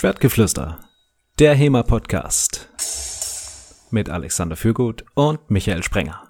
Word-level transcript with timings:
Schwertgeflüster, 0.00 0.78
der 1.40 1.56
HEMA-Podcast 1.56 2.68
mit 3.90 4.08
Alexander 4.08 4.54
Fürgut 4.54 5.04
und 5.14 5.50
Michael 5.50 5.82
Sprenger. 5.82 6.22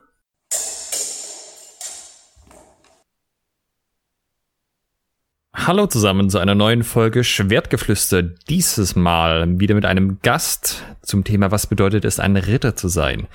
Hallo 5.54 5.86
zusammen 5.86 6.30
zu 6.30 6.38
einer 6.38 6.54
neuen 6.54 6.82
Folge 6.82 7.22
Schwertgeflüster. 7.22 8.22
Dieses 8.22 8.96
Mal 8.96 9.60
wieder 9.60 9.74
mit 9.74 9.84
einem 9.84 10.20
Gast 10.22 10.82
zum 11.02 11.24
Thema, 11.24 11.50
was 11.50 11.66
bedeutet 11.66 12.06
es, 12.06 12.18
ein 12.18 12.38
Ritter 12.38 12.74
zu 12.74 12.88
sein. 12.88 13.26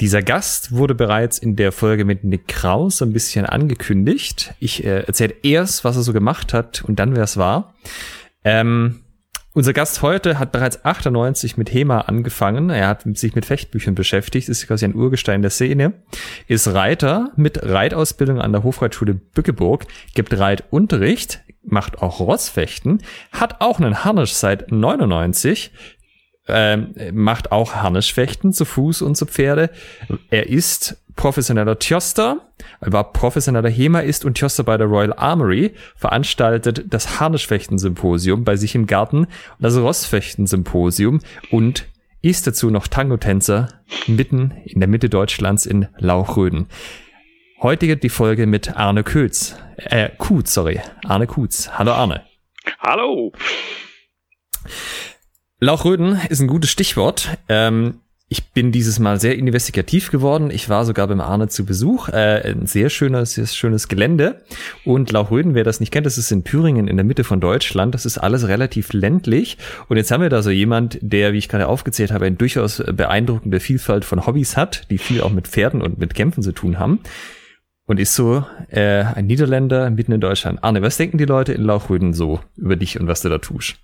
Dieser 0.00 0.22
Gast 0.22 0.72
wurde 0.72 0.96
bereits 0.96 1.38
in 1.38 1.54
der 1.54 1.70
Folge 1.70 2.04
mit 2.04 2.24
Nick 2.24 2.48
Kraus 2.48 3.00
ein 3.00 3.12
bisschen 3.12 3.46
angekündigt. 3.46 4.54
Ich 4.58 4.82
äh, 4.82 5.04
erzähle 5.06 5.36
erst, 5.44 5.84
was 5.84 5.94
er 5.94 6.02
so 6.02 6.12
gemacht 6.12 6.52
hat 6.52 6.82
und 6.82 6.98
dann, 6.98 7.14
wer 7.14 7.22
es 7.22 7.36
war. 7.36 7.74
Ähm, 8.42 9.02
unser 9.56 9.72
Gast 9.72 10.02
heute 10.02 10.38
hat 10.38 10.52
bereits 10.52 10.84
98 10.84 11.56
mit 11.56 11.72
HEMA 11.72 12.02
angefangen. 12.02 12.68
Er 12.68 12.88
hat 12.88 13.04
sich 13.16 13.34
mit 13.34 13.46
Fechtbüchern 13.46 13.94
beschäftigt, 13.94 14.50
ist 14.50 14.66
quasi 14.66 14.84
ein 14.84 14.94
Urgestein 14.94 15.40
der 15.40 15.50
Szene, 15.50 15.94
ist 16.46 16.68
Reiter 16.68 17.30
mit 17.36 17.62
Reitausbildung 17.62 18.38
an 18.38 18.52
der 18.52 18.64
Hofreitschule 18.64 19.14
Bückeburg, 19.14 19.86
gibt 20.14 20.38
Reitunterricht, 20.38 21.40
macht 21.62 22.02
auch 22.02 22.20
Rossfechten, 22.20 23.02
hat 23.32 23.62
auch 23.62 23.80
einen 23.80 24.04
Harnisch 24.04 24.34
seit 24.34 24.70
99, 24.70 25.70
ähm, 26.48 26.94
macht 27.12 27.52
auch 27.52 27.74
Harnischfechten 27.74 28.52
zu 28.52 28.64
Fuß 28.64 29.02
und 29.02 29.16
zu 29.16 29.26
Pferde. 29.26 29.70
Er 30.30 30.48
ist 30.48 30.96
professioneller 31.16 31.78
Tjoster, 31.78 32.42
er 32.80 32.92
war 32.92 33.12
professioneller 33.12 33.70
Hemaist 33.70 34.24
und 34.24 34.36
Tjoster 34.36 34.64
bei 34.64 34.76
der 34.76 34.86
Royal 34.86 35.14
Armory, 35.16 35.72
veranstaltet 35.96 36.84
das 36.88 37.18
Harnischfechten-Symposium 37.20 38.44
bei 38.44 38.56
sich 38.56 38.74
im 38.74 38.86
Garten 38.86 39.24
und 39.24 39.28
das 39.58 39.76
Rossfechten-Symposium 39.76 41.20
und 41.50 41.86
ist 42.22 42.46
dazu 42.46 42.70
noch 42.70 42.86
Tango-Tänzer 42.88 43.68
mitten 44.06 44.52
in 44.64 44.80
der 44.80 44.88
Mitte 44.88 45.08
Deutschlands 45.08 45.64
in 45.64 45.88
Lauchröden. 45.98 46.66
Heute 47.62 47.96
die 47.96 48.08
Folge 48.08 48.46
mit 48.46 48.76
Arne 48.76 49.02
Kötz. 49.02 49.56
Äh, 49.76 50.10
Kutz, 50.18 50.52
sorry. 50.52 50.80
Arne 51.04 51.26
Kutz. 51.26 51.70
Hallo 51.72 51.92
Arne. 51.92 52.22
Hallo. 52.80 53.32
Lauchröden 55.58 56.20
ist 56.28 56.40
ein 56.40 56.48
gutes 56.48 56.70
Stichwort. 56.70 57.38
Ähm, 57.48 58.00
ich 58.28 58.52
bin 58.52 58.72
dieses 58.72 58.98
Mal 58.98 59.20
sehr 59.20 59.36
investigativ 59.36 60.10
geworden. 60.10 60.50
Ich 60.50 60.68
war 60.68 60.84
sogar 60.84 61.06
beim 61.06 61.20
Arne 61.20 61.48
zu 61.48 61.64
Besuch. 61.64 62.08
Äh, 62.08 62.52
ein 62.52 62.66
sehr 62.66 62.90
schönes, 62.90 63.34
sehr 63.34 63.46
schönes 63.46 63.88
Gelände. 63.88 64.42
Und 64.84 65.12
Lauchröden, 65.12 65.54
wer 65.54 65.64
das 65.64 65.80
nicht 65.80 65.92
kennt, 65.92 66.04
das 66.04 66.18
ist 66.18 66.30
in 66.30 66.44
Thüringen 66.44 66.88
in 66.88 66.96
der 66.96 67.04
Mitte 67.04 67.24
von 67.24 67.40
Deutschland. 67.40 67.94
Das 67.94 68.04
ist 68.04 68.18
alles 68.18 68.48
relativ 68.48 68.92
ländlich. 68.92 69.56
Und 69.88 69.96
jetzt 69.96 70.10
haben 70.10 70.22
wir 70.22 70.28
da 70.28 70.42
so 70.42 70.50
jemand, 70.50 70.98
der, 71.00 71.32
wie 71.32 71.38
ich 71.38 71.48
gerade 71.48 71.68
aufgezählt 71.68 72.10
habe, 72.10 72.26
eine 72.26 72.36
durchaus 72.36 72.82
beeindruckende 72.92 73.60
Vielfalt 73.60 74.04
von 74.04 74.26
Hobbys 74.26 74.58
hat, 74.58 74.90
die 74.90 74.98
viel 74.98 75.22
auch 75.22 75.32
mit 75.32 75.48
Pferden 75.48 75.80
und 75.80 75.98
mit 75.98 76.14
Kämpfen 76.14 76.42
zu 76.42 76.52
tun 76.52 76.78
haben 76.78 77.00
und 77.86 78.00
ist 78.00 78.14
so 78.14 78.44
äh, 78.70 79.04
ein 79.14 79.26
Niederländer 79.26 79.90
mitten 79.90 80.12
in 80.12 80.20
Deutschland. 80.20 80.62
Arne, 80.62 80.82
was 80.82 80.96
denken 80.96 81.18
die 81.18 81.24
Leute 81.24 81.52
in 81.52 81.62
Lauchröden 81.62 82.12
so 82.12 82.40
über 82.56 82.76
dich 82.76 82.98
und 82.98 83.06
was 83.06 83.22
du 83.22 83.28
da 83.28 83.38
tust? 83.38 83.76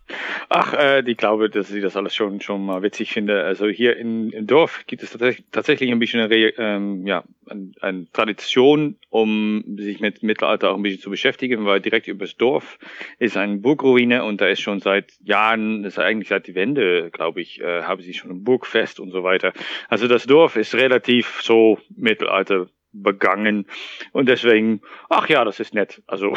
Ach, 0.49 0.75
äh, 0.75 1.09
ich 1.09 1.17
glaube, 1.17 1.49
dass 1.49 1.71
ich 1.71 1.83
das 1.83 1.97
alles 1.97 2.15
schon 2.15 2.41
schon 2.41 2.65
mal 2.67 2.83
witzig 2.83 3.13
finde. 3.13 3.45
Also 3.45 3.69
hier 3.69 3.97
in, 3.97 4.31
im 4.31 4.47
Dorf 4.47 4.85
gibt 4.87 5.03
es 5.03 5.11
tatsächlich, 5.13 5.47
tatsächlich 5.53 5.91
ein 5.93 5.99
bisschen 6.01 6.21
eine, 6.21 6.35
ähm, 6.35 7.07
ja, 7.07 7.23
eine, 7.47 7.71
eine 7.81 8.07
Tradition, 8.13 8.97
um 9.09 9.65
sich 9.79 10.01
mit 10.01 10.23
Mittelalter 10.23 10.71
auch 10.71 10.77
ein 10.77 10.83
bisschen 10.83 11.01
zu 11.01 11.11
beschäftigen, 11.11 11.65
weil 11.65 11.81
direkt 11.81 12.09
übers 12.09 12.37
Dorf 12.37 12.79
ist 13.19 13.37
eine 13.37 13.59
Burgruine 13.59 14.25
und 14.25 14.41
da 14.41 14.49
ist 14.49 14.61
schon 14.61 14.81
seit 14.81 15.13
Jahren, 15.23 15.85
ist 15.85 15.99
eigentlich 15.99 16.29
seit 16.29 16.49
die 16.49 16.55
Wende, 16.57 17.11
glaube 17.13 17.41
ich, 17.41 17.61
äh, 17.61 17.83
haben 17.83 18.03
sie 18.03 18.15
schon 18.15 18.33
ein 18.33 18.43
Burgfest 18.43 18.99
und 18.99 19.13
so 19.13 19.23
weiter. 19.23 19.53
Also 19.89 20.09
das 20.09 20.27
Dorf 20.27 20.57
ist 20.57 20.75
relativ 20.75 21.41
so 21.43 21.79
Mittelalter 21.97 22.67
begangen. 22.93 23.67
Und 24.13 24.29
deswegen, 24.29 24.81
ach 25.09 25.29
ja, 25.29 25.45
das 25.45 25.61
ist 25.61 25.75
nett. 25.75 26.03
Also 26.07 26.35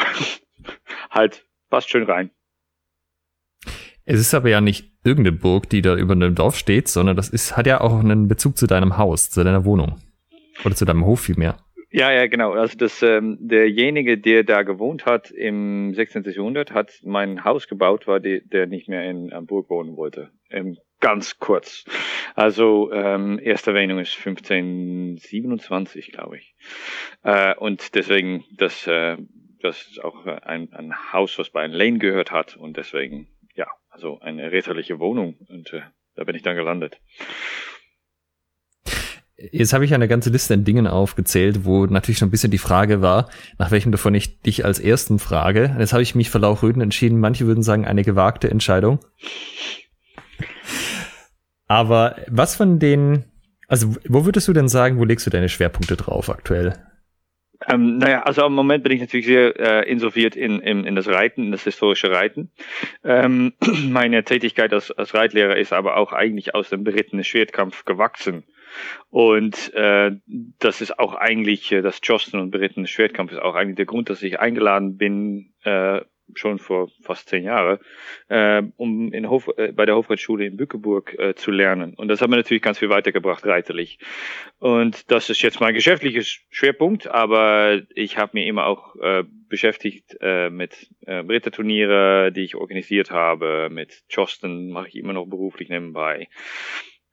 halt, 1.10 1.46
passt 1.70 1.90
schön 1.90 2.04
rein. 2.04 2.30
Es 4.04 4.20
ist 4.20 4.34
aber 4.34 4.48
ja 4.48 4.60
nicht 4.60 4.92
irgendeine 5.04 5.36
Burg, 5.36 5.68
die 5.68 5.82
da 5.82 5.96
über 5.96 6.12
einem 6.12 6.34
Dorf 6.34 6.56
steht, 6.56 6.88
sondern 6.88 7.16
das 7.16 7.28
ist, 7.28 7.56
hat 7.56 7.66
ja 7.66 7.80
auch 7.80 7.98
einen 7.98 8.28
Bezug 8.28 8.56
zu 8.56 8.66
deinem 8.66 8.96
Haus, 8.98 9.30
zu 9.30 9.42
deiner 9.42 9.64
Wohnung. 9.64 10.00
Oder 10.64 10.74
zu 10.74 10.84
deinem 10.84 11.04
Hof 11.04 11.20
vielmehr. 11.20 11.58
Ja, 11.90 12.12
ja, 12.12 12.26
genau. 12.26 12.52
Also 12.52 12.76
das, 12.76 13.02
ähm, 13.02 13.38
derjenige, 13.40 14.18
der 14.18 14.44
da 14.44 14.62
gewohnt 14.62 15.06
hat 15.06 15.30
im 15.30 15.94
16. 15.94 16.24
Jahrhundert, 16.24 16.72
hat 16.72 17.00
mein 17.04 17.44
Haus 17.44 17.68
gebaut, 17.68 18.06
weil 18.06 18.20
die, 18.20 18.42
der 18.46 18.66
nicht 18.66 18.88
mehr 18.88 19.08
in 19.08 19.30
Burg 19.46 19.70
wohnen 19.70 19.96
wollte. 19.96 20.30
Im 20.50 20.76
ganz 21.00 21.38
kurz. 21.38 21.84
Also 22.34 22.92
ähm, 22.92 23.38
erste 23.38 23.70
Erwähnung 23.70 23.98
ist 23.98 24.16
1527, 24.16 26.12
glaube 26.12 26.38
ich. 26.38 26.54
Äh, 27.22 27.54
und 27.56 27.94
deswegen, 27.94 28.44
das, 28.56 28.86
äh, 28.86 29.16
das 29.60 29.82
ist 29.82 30.02
auch 30.02 30.26
ein, 30.26 30.72
ein 30.72 31.12
Haus, 31.12 31.38
was 31.38 31.50
bei 31.50 31.62
einem 31.62 31.74
Lane 31.74 31.98
gehört 31.98 32.30
hat 32.30 32.56
und 32.56 32.76
deswegen, 32.76 33.28
ja, 33.54 33.66
also 33.88 34.20
eine 34.20 34.52
räterliche 34.52 34.98
Wohnung 34.98 35.36
und 35.48 35.72
äh, 35.72 35.82
da 36.14 36.24
bin 36.24 36.34
ich 36.34 36.42
dann 36.42 36.56
gelandet. 36.56 37.00
Jetzt 39.38 39.74
habe 39.74 39.84
ich 39.84 39.92
eine 39.92 40.08
ganze 40.08 40.30
Liste 40.30 40.54
an 40.54 40.64
Dingen 40.64 40.86
aufgezählt, 40.86 41.66
wo 41.66 41.84
natürlich 41.84 42.16
schon 42.16 42.28
ein 42.28 42.30
bisschen 42.30 42.50
die 42.50 42.56
Frage 42.56 43.02
war, 43.02 43.28
nach 43.58 43.70
welchem 43.70 43.92
davon 43.92 44.14
ich 44.14 44.40
dich 44.40 44.64
als 44.64 44.80
ersten 44.80 45.18
frage. 45.18 45.76
Jetzt 45.78 45.92
habe 45.92 46.02
ich 46.02 46.14
mich 46.14 46.30
für 46.30 46.38
Lauchröden 46.38 46.80
entschieden. 46.80 47.20
Manche 47.20 47.46
würden 47.46 47.62
sagen, 47.62 47.84
eine 47.84 48.02
gewagte 48.02 48.50
Entscheidung. 48.50 48.98
Aber 51.66 52.16
was 52.28 52.56
von 52.56 52.78
den, 52.78 53.24
also 53.68 53.96
wo 54.08 54.24
würdest 54.24 54.48
du 54.48 54.52
denn 54.52 54.68
sagen, 54.68 54.98
wo 54.98 55.04
legst 55.04 55.26
du 55.26 55.30
deine 55.30 55.48
Schwerpunkte 55.48 55.96
drauf 55.96 56.30
aktuell? 56.30 56.74
Ähm, 57.66 57.98
naja, 57.98 58.22
also 58.22 58.46
im 58.46 58.52
Moment 58.52 58.82
bin 58.84 58.92
ich 58.92 59.00
natürlich 59.00 59.26
sehr 59.26 59.58
äh, 59.58 59.90
insolviert 59.90 60.36
in, 60.36 60.60
in, 60.60 60.84
in 60.84 60.94
das 60.94 61.08
Reiten, 61.08 61.44
in 61.44 61.52
das 61.52 61.64
historische 61.64 62.10
Reiten. 62.10 62.50
Ähm, 63.02 63.54
meine 63.88 64.24
Tätigkeit 64.24 64.72
als, 64.72 64.90
als 64.90 65.14
Reitlehrer 65.14 65.56
ist 65.56 65.72
aber 65.72 65.96
auch 65.96 66.12
eigentlich 66.12 66.54
aus 66.54 66.68
dem 66.68 66.84
berittenen 66.84 67.24
Schwertkampf 67.24 67.84
gewachsen. 67.84 68.44
Und 69.08 69.72
äh, 69.74 70.12
das 70.58 70.80
ist 70.80 70.98
auch 70.98 71.14
eigentlich, 71.14 71.72
äh, 71.72 71.80
das 71.80 72.00
Josten 72.02 72.38
und 72.38 72.50
berittene 72.50 72.86
Schwertkampf 72.86 73.32
ist 73.32 73.40
auch 73.40 73.54
eigentlich 73.54 73.76
der 73.76 73.86
Grund, 73.86 74.10
dass 74.10 74.22
ich 74.22 74.38
eingeladen 74.38 74.96
bin, 74.96 75.54
äh, 75.64 76.02
schon 76.34 76.58
vor 76.58 76.90
fast 77.02 77.28
zehn 77.28 77.44
Jahren, 77.44 77.78
äh, 78.28 78.62
um 78.76 79.12
in 79.12 79.28
Hof, 79.28 79.48
äh, 79.56 79.72
bei 79.72 79.86
der 79.86 79.96
Hofreitschule 79.96 80.46
in 80.46 80.56
Bückeburg 80.56 81.18
äh, 81.18 81.34
zu 81.34 81.50
lernen. 81.50 81.94
Und 81.94 82.08
das 82.08 82.20
hat 82.20 82.30
mir 82.30 82.36
natürlich 82.36 82.62
ganz 82.62 82.78
viel 82.78 82.90
weitergebracht, 82.90 83.46
reiterlich. 83.46 83.98
Und 84.58 85.10
das 85.10 85.30
ist 85.30 85.42
jetzt 85.42 85.60
mein 85.60 85.74
geschäftlicher 85.74 86.22
Schwerpunkt, 86.50 87.06
aber 87.06 87.82
ich 87.94 88.18
habe 88.18 88.32
mir 88.34 88.46
immer 88.46 88.66
auch 88.66 88.96
äh, 88.96 89.24
beschäftigt 89.48 90.16
äh, 90.20 90.50
mit 90.50 90.90
äh, 91.06 91.14
Ritterturniere, 91.16 92.32
die 92.32 92.42
ich 92.42 92.56
organisiert 92.56 93.10
habe, 93.10 93.68
mit 93.70 94.02
Josten 94.08 94.70
mache 94.70 94.88
ich 94.88 94.96
immer 94.96 95.12
noch 95.12 95.26
beruflich 95.26 95.68
nebenbei. 95.68 96.28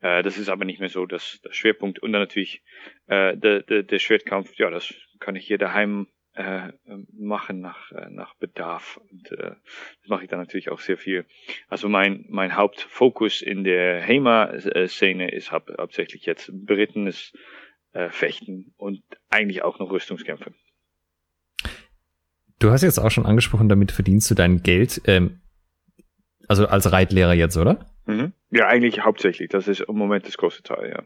Äh, 0.04 0.22
das 0.22 0.38
ist 0.38 0.48
aber 0.48 0.64
nicht 0.64 0.80
mehr 0.80 0.90
so 0.90 1.06
das, 1.06 1.40
das 1.42 1.56
Schwerpunkt. 1.56 1.98
Und 1.98 2.12
dann 2.12 2.22
natürlich 2.22 2.62
äh, 3.06 3.36
der, 3.36 3.62
der, 3.62 3.82
der 3.82 3.98
Schwertkampf, 3.98 4.54
ja, 4.56 4.70
das 4.70 4.94
kann 5.18 5.36
ich 5.36 5.46
hier 5.46 5.58
daheim 5.58 6.06
äh, 6.34 6.72
machen 7.12 7.60
nach, 7.60 7.92
äh, 7.92 8.10
nach 8.10 8.34
Bedarf. 8.34 9.00
Und 9.10 9.32
äh, 9.32 9.54
das 10.00 10.08
mache 10.08 10.24
ich 10.24 10.30
dann 10.30 10.40
natürlich 10.40 10.70
auch 10.70 10.80
sehr 10.80 10.98
viel. 10.98 11.26
Also 11.68 11.88
mein, 11.88 12.24
mein 12.28 12.56
Hauptfokus 12.56 13.40
in 13.40 13.64
der 13.64 14.00
HEMA-Szene 14.00 15.30
ist 15.30 15.52
hau 15.52 15.60
hauptsächlich 15.78 16.26
jetzt 16.26 16.50
berittenes 16.52 17.32
äh, 17.92 18.08
Fechten 18.10 18.74
und 18.76 19.02
eigentlich 19.30 19.62
auch 19.62 19.78
noch 19.78 19.90
Rüstungskämpfe. 19.90 20.52
Du 22.58 22.70
hast 22.70 22.82
jetzt 22.82 22.98
auch 22.98 23.10
schon 23.10 23.26
angesprochen, 23.26 23.68
damit 23.68 23.92
verdienst 23.92 24.30
du 24.30 24.34
dein 24.34 24.62
Geld, 24.62 25.02
ähm, 25.06 25.40
also 26.48 26.66
als 26.66 26.90
Reitlehrer 26.90 27.34
jetzt, 27.34 27.56
oder? 27.56 27.90
Mhm. 28.06 28.32
Ja, 28.50 28.66
eigentlich 28.68 29.04
hauptsächlich. 29.04 29.48
Das 29.48 29.68
ist 29.68 29.80
im 29.80 29.96
Moment 29.96 30.26
das 30.26 30.36
große 30.36 30.62
Teil, 30.62 30.90
ja. 30.90 31.02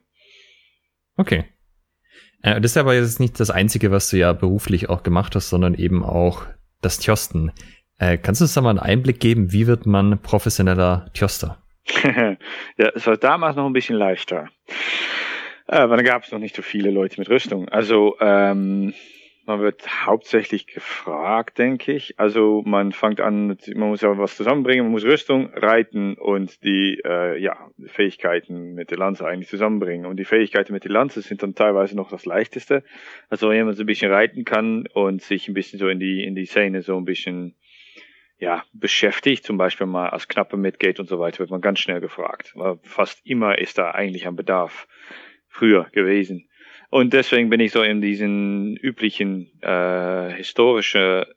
Okay. 1.17 1.45
Äh, 2.43 2.61
das 2.61 2.73
ist 2.73 2.77
aber 2.77 2.95
jetzt 2.95 3.21
nicht 3.21 3.39
das 3.41 3.51
Einzige, 3.51 3.91
was 3.91 4.11
du 4.11 4.19
ja 4.19 4.33
beruflich 4.33 4.89
auch 4.89 5.03
gemacht 5.03 5.35
hast, 5.35 5.51
sondern 5.51 5.75
eben 5.75 6.05
auch 6.05 6.47
das 6.81 6.99
Tjosten. 6.99 7.53
Äh, 7.99 8.19
kannst 8.19 8.41
du 8.41 8.45
uns 8.45 8.55
da 8.55 8.61
mal 8.61 8.71
einen 8.71 8.79
Einblick 8.79 9.21
geben, 9.21 9.53
wie 9.53 9.67
wird 9.67 9.87
man 9.87 10.21
professioneller 10.23 11.11
Tjoster? 11.15 11.63
ja, 12.05 12.89
es 12.95 13.07
war 13.07 13.17
damals 13.17 13.57
noch 13.57 13.67
ein 13.67 13.73
bisschen 13.73 13.97
leichter. 13.97 14.49
Äh, 15.67 15.77
aber 15.77 15.97
da 15.97 16.03
gab 16.03 16.25
es 16.25 16.33
noch 16.33 16.39
nicht 16.39 16.55
so 16.55 16.63
viele 16.63 16.91
Leute 16.91 17.21
mit 17.21 17.29
Rüstung. 17.29 17.69
Also 17.69 18.17
ähm, 18.21 18.95
man 19.49 19.61
wird 19.61 20.07
hauptsächlich 20.07 20.67
gefragt, 20.67 21.59
denke 21.59 21.93
ich. 21.93 22.21
Also 22.21 22.63
man 22.65 22.93
fängt 22.93 23.21
an, 23.21 23.59
man 23.75 23.89
muss 23.89 24.03
ja 24.03 24.17
was 24.17 24.37
zusammenbringen, 24.37 24.85
man 24.85 24.93
muss 24.93 25.05
Rüstung, 25.05 25.51
Reiten 25.55 26.15
und 26.15 26.63
die 26.63 27.01
äh, 27.05 27.41
ja, 27.41 27.71
Fähigkeiten 27.87 28.75
mit 28.75 28.91
der 28.91 28.99
Lanze 28.99 29.27
eigentlich 29.27 29.49
zusammenbringen. 29.49 30.07
Und 30.07 30.19
die 30.19 30.27
Fähigkeiten 30.27 30.73
mit 30.73 30.85
der 30.85 30.93
Lanze 30.93 31.23
sind 31.23 31.43
dann 31.43 31.55
teilweise 31.55 31.97
noch 31.97 32.11
das 32.11 32.27
leichteste. 32.27 32.85
Also 33.31 33.49
wenn 33.49 33.65
man 33.65 33.75
so 33.75 33.83
ein 33.83 33.87
bisschen 33.87 34.13
reiten 34.13 34.45
kann 34.45 34.87
und 34.93 35.23
sich 35.23 35.49
ein 35.49 35.55
bisschen 35.55 35.79
so 35.79 35.89
in 35.89 35.99
die 35.99 36.23
in 36.23 36.35
die 36.35 36.47
Szene 36.47 36.83
so 36.83 36.97
ein 36.97 37.05
bisschen 37.05 37.57
ja, 38.39 38.65
beschäftigt, 38.73 39.45
zum 39.45 39.57
Beispiel 39.57 39.87
mal 39.87 40.11
als 40.11 40.29
Knappe 40.29 40.57
mitgeht 40.57 41.01
und 41.01 41.09
so 41.09 41.19
weiter, 41.19 41.41
wird 41.41 41.51
man 41.51 41.61
ganz 41.61 41.81
schnell 41.81 42.01
gefragt. 42.01 42.55
Fast 42.83 43.27
immer 43.27 43.59
ist 43.59 43.79
da 43.79 43.91
eigentlich 43.91 44.29
ein 44.29 44.37
Bedarf 44.37 44.87
früher 45.49 45.89
gewesen. 45.91 46.48
Und 46.91 47.13
deswegen 47.13 47.51
bin 47.51 47.61
ich 47.61 47.73
so 47.73 47.83
in 47.83 48.01
diesen 48.01 48.77
üblichen 48.77 49.61
äh, 49.63 50.31
historische 50.33 51.35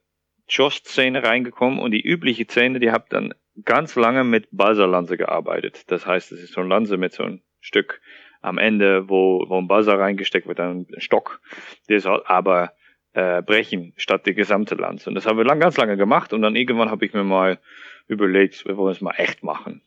Jost-Szene 0.47 1.23
reingekommen 1.23 1.79
und 1.79 1.91
die 1.91 2.01
übliche 2.01 2.45
Szene, 2.45 2.79
die 2.79 2.91
habe 2.91 3.05
dann 3.09 3.33
ganz 3.65 3.95
lange 3.95 4.23
mit 4.23 4.47
Balsa-Lanze 4.51 5.17
gearbeitet. 5.17 5.91
Das 5.91 6.05
heißt, 6.05 6.31
es 6.31 6.41
ist 6.41 6.53
so 6.53 6.61
ein 6.61 6.69
Lanze 6.69 6.97
mit 6.97 7.13
so 7.13 7.23
einem 7.23 7.41
Stück 7.59 8.01
am 8.41 8.57
Ende, 8.57 9.09
wo, 9.09 9.45
wo 9.47 9.57
ein 9.57 9.67
Balsa 9.67 9.95
reingesteckt 9.95 10.47
wird, 10.47 10.59
ein 10.59 10.87
Stock. 10.97 11.41
Der 11.89 11.99
soll 11.99 12.23
aber 12.25 12.73
äh, 13.13 13.41
brechen 13.41 13.93
statt 13.97 14.25
die 14.25 14.33
gesamte 14.33 14.75
Lanze. 14.75 15.09
Und 15.09 15.15
das 15.15 15.25
haben 15.25 15.37
wir 15.37 15.45
lang, 15.45 15.59
ganz 15.59 15.77
lange 15.77 15.97
gemacht 15.97 16.33
und 16.33 16.41
dann 16.41 16.55
irgendwann 16.55 16.89
habe 16.89 17.05
ich 17.05 17.13
mir 17.13 17.23
mal 17.23 17.59
überlegt, 18.07 18.65
wir 18.65 18.77
wollen 18.77 18.93
es 18.93 19.01
mal 19.01 19.15
echt 19.17 19.43
machen. 19.43 19.81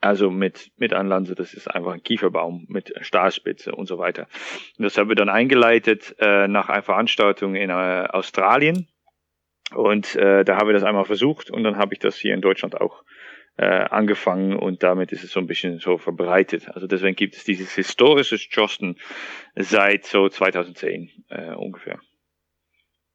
Also 0.00 0.30
mit, 0.30 0.70
mit 0.76 0.92
einer 0.94 1.08
Lanze, 1.08 1.34
das 1.34 1.54
ist 1.54 1.68
einfach 1.68 1.92
ein 1.92 2.02
Kieferbaum 2.02 2.66
mit 2.68 2.92
Stahlspitze 3.00 3.74
und 3.74 3.86
so 3.86 3.98
weiter. 3.98 4.28
Und 4.78 4.84
das 4.84 4.96
haben 4.96 5.08
wir 5.08 5.16
dann 5.16 5.28
eingeleitet 5.28 6.14
äh, 6.20 6.46
nach 6.46 6.68
einer 6.68 6.82
Veranstaltung 6.82 7.56
in 7.56 7.70
äh, 7.70 7.72
Australien. 8.10 8.88
Und 9.74 10.14
äh, 10.14 10.44
da 10.44 10.56
haben 10.56 10.68
wir 10.68 10.72
das 10.72 10.84
einmal 10.84 11.04
versucht 11.04 11.50
und 11.50 11.64
dann 11.64 11.76
habe 11.76 11.94
ich 11.94 11.98
das 11.98 12.16
hier 12.16 12.32
in 12.32 12.40
Deutschland 12.40 12.80
auch 12.80 13.02
äh, 13.58 13.66
angefangen 13.66 14.56
und 14.56 14.82
damit 14.82 15.12
ist 15.12 15.24
es 15.24 15.32
so 15.32 15.40
ein 15.40 15.46
bisschen 15.46 15.78
so 15.78 15.98
verbreitet. 15.98 16.68
Also 16.68 16.86
deswegen 16.86 17.16
gibt 17.16 17.34
es 17.34 17.44
dieses 17.44 17.74
historische 17.74 18.36
Josten 18.36 18.96
seit 19.56 20.06
so 20.06 20.28
2010 20.28 21.10
äh, 21.28 21.54
ungefähr. 21.54 21.98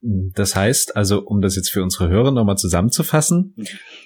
Das 0.05 0.53
heißt, 0.55 0.97
also 0.97 1.21
um 1.21 1.41
das 1.41 1.55
jetzt 1.55 1.69
für 1.69 1.81
unsere 1.81 2.09
Hörer 2.09 2.31
nochmal 2.31 2.57
zusammenzufassen, 2.57 3.55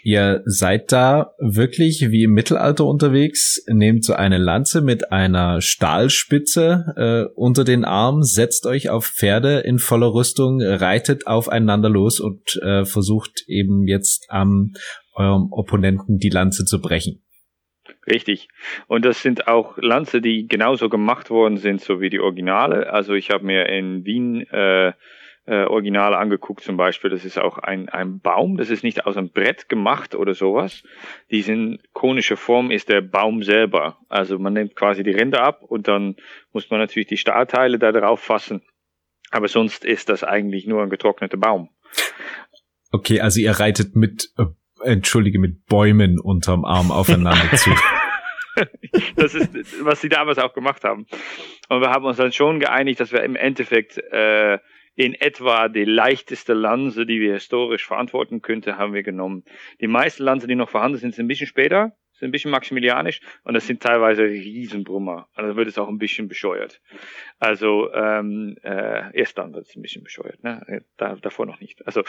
ihr 0.04 0.44
seid 0.46 0.92
da 0.92 1.32
wirklich 1.40 2.12
wie 2.12 2.24
im 2.24 2.34
Mittelalter 2.34 2.86
unterwegs, 2.86 3.64
nehmt 3.68 4.06
so 4.06 4.14
eine 4.14 4.38
Lanze 4.38 4.82
mit 4.82 5.12
einer 5.12 5.60
Stahlspitze 5.60 6.94
äh, 6.96 7.34
unter 7.34 7.64
den 7.64 7.84
Arm, 7.84 8.22
setzt 8.22 8.68
euch 8.68 8.92
auf 8.92 9.08
Pferde 9.08 9.62
in 9.62 9.80
voller 9.80 10.14
Rüstung, 10.14 10.62
reitet 10.62 11.26
aufeinander 11.26 11.90
los 11.90 12.20
und 12.20 12.42
äh, 12.62 12.86
versucht 12.86 13.44
eben 13.48 13.88
jetzt 13.88 14.28
am 14.30 14.74
eurem 15.16 15.52
Opponenten 15.52 16.20
die 16.20 16.30
Lanze 16.30 16.66
zu 16.66 16.80
brechen. 16.80 17.24
Richtig. 18.06 18.48
Und 18.88 19.04
das 19.04 19.22
sind 19.22 19.48
auch 19.48 19.78
Lanze, 19.78 20.22
die 20.22 20.48
genauso 20.48 20.90
gemacht 20.90 21.30
worden 21.30 21.58
sind, 21.58 21.82
so 21.82 22.00
wie 22.00 22.10
die 22.10 22.20
Originale. 22.20 22.94
Also 22.94 23.14
ich 23.14 23.32
habe 23.32 23.46
mir 23.46 23.68
in 23.68 24.06
Wien 24.06 24.42
äh, 24.52 24.94
äh, 25.48 25.64
Originale 25.64 26.18
angeguckt 26.18 26.64
zum 26.64 26.78
Beispiel. 26.78 27.10
Das 27.10 27.24
ist 27.24 27.40
auch 27.40 27.58
ein, 27.58 27.90
ein 27.90 28.20
Baum, 28.20 28.58
das 28.58 28.70
ist 28.70 28.84
nicht 28.84 29.06
aus 29.06 29.16
einem 29.16 29.32
Brett 29.32 29.70
gemacht 29.70 30.14
oder 30.14 30.34
sowas. 30.34 30.84
Diese 31.32 31.78
konische 31.94 32.36
Form 32.36 32.70
ist 32.70 32.90
der 32.90 33.02
Baum 33.02 33.42
selber. 33.44 33.98
Also 34.10 34.38
man 34.38 34.54
nimmt 34.54 34.76
quasi 34.76 35.04
die 35.04 35.12
Rinde 35.12 35.42
ab 35.42 35.64
und 35.64 35.88
dann 35.88 36.18
muss 36.52 36.70
man 36.70 36.80
natürlich 36.80 37.08
die 37.08 37.18
Stahlteile 37.18 37.80
da 37.80 37.92
drauf 37.92 38.20
fassen. 38.20 38.62
Aber 39.32 39.48
sonst 39.48 39.86
ist 39.86 40.10
das 40.10 40.24
eigentlich 40.24 40.68
nur 40.68 40.84
ein 40.84 40.90
getrockneter 40.90 41.38
Baum. 41.38 41.70
Okay, 42.92 43.22
also 43.22 43.40
ihr 43.40 43.52
reitet 43.52 43.96
mit, 43.96 44.34
äh, 44.38 44.46
entschuldige, 44.84 45.40
mit 45.40 45.66
Bäumen 45.66 46.20
unterm 46.20 46.66
Arm 46.66 46.92
aufeinander 46.92 47.56
zu. 47.56 47.72
das 49.16 49.34
ist, 49.34 49.86
was 49.86 50.02
sie 50.02 50.10
damals 50.10 50.40
auch 50.40 50.54
gemacht 50.54 50.84
haben. 50.84 51.06
Und 51.70 51.82
wir 51.82 51.90
haben 51.90 52.06
uns 52.06 52.18
dann 52.18 52.32
schon 52.32 52.60
geeinigt, 52.60 53.00
dass 53.00 53.12
wir 53.12 53.24
im 53.24 53.36
Endeffekt 53.36 53.98
äh, 53.98 54.60
in 54.98 55.14
etwa 55.14 55.70
die 55.70 55.86
leichteste 55.86 56.56
Lanze, 56.56 57.06
die 57.06 57.22
wir 57.22 57.34
historisch 57.34 57.86
verantworten 57.86 58.42
könnte, 58.42 58.78
haben 58.78 58.96
wir 58.96 59.04
genommen. 59.04 59.44
Die 59.80 59.88
meisten 59.88 60.24
Lanze, 60.24 60.48
die 60.48 60.56
noch 60.56 60.70
vorhanden 60.70 60.98
sind, 60.98 61.14
sind 61.14 61.26
ein 61.26 61.28
bisschen 61.28 61.46
später, 61.46 61.96
sind 62.14 62.30
ein 62.30 62.32
bisschen 62.32 62.50
maximilianisch 62.50 63.22
und 63.44 63.54
das 63.54 63.68
sind 63.68 63.84
teilweise 63.84 64.24
Riesenbrummer. 64.24 65.30
Also 65.36 65.56
wird 65.56 65.68
es 65.68 65.78
auch 65.78 65.88
ein 65.88 66.00
bisschen 66.00 66.28
bescheuert. 66.28 66.82
Also 67.38 67.94
ähm, 67.94 68.58
äh, 68.64 69.16
erst 69.16 69.38
dann 69.38 69.54
wird 69.54 69.68
es 69.68 69.76
ein 69.76 69.84
bisschen 69.84 70.04
bescheuert, 70.04 70.44
ne? 70.44 70.84
Da, 70.98 71.14
davor 71.16 71.46
noch 71.46 71.60
nicht. 71.60 71.86
Also 71.86 72.02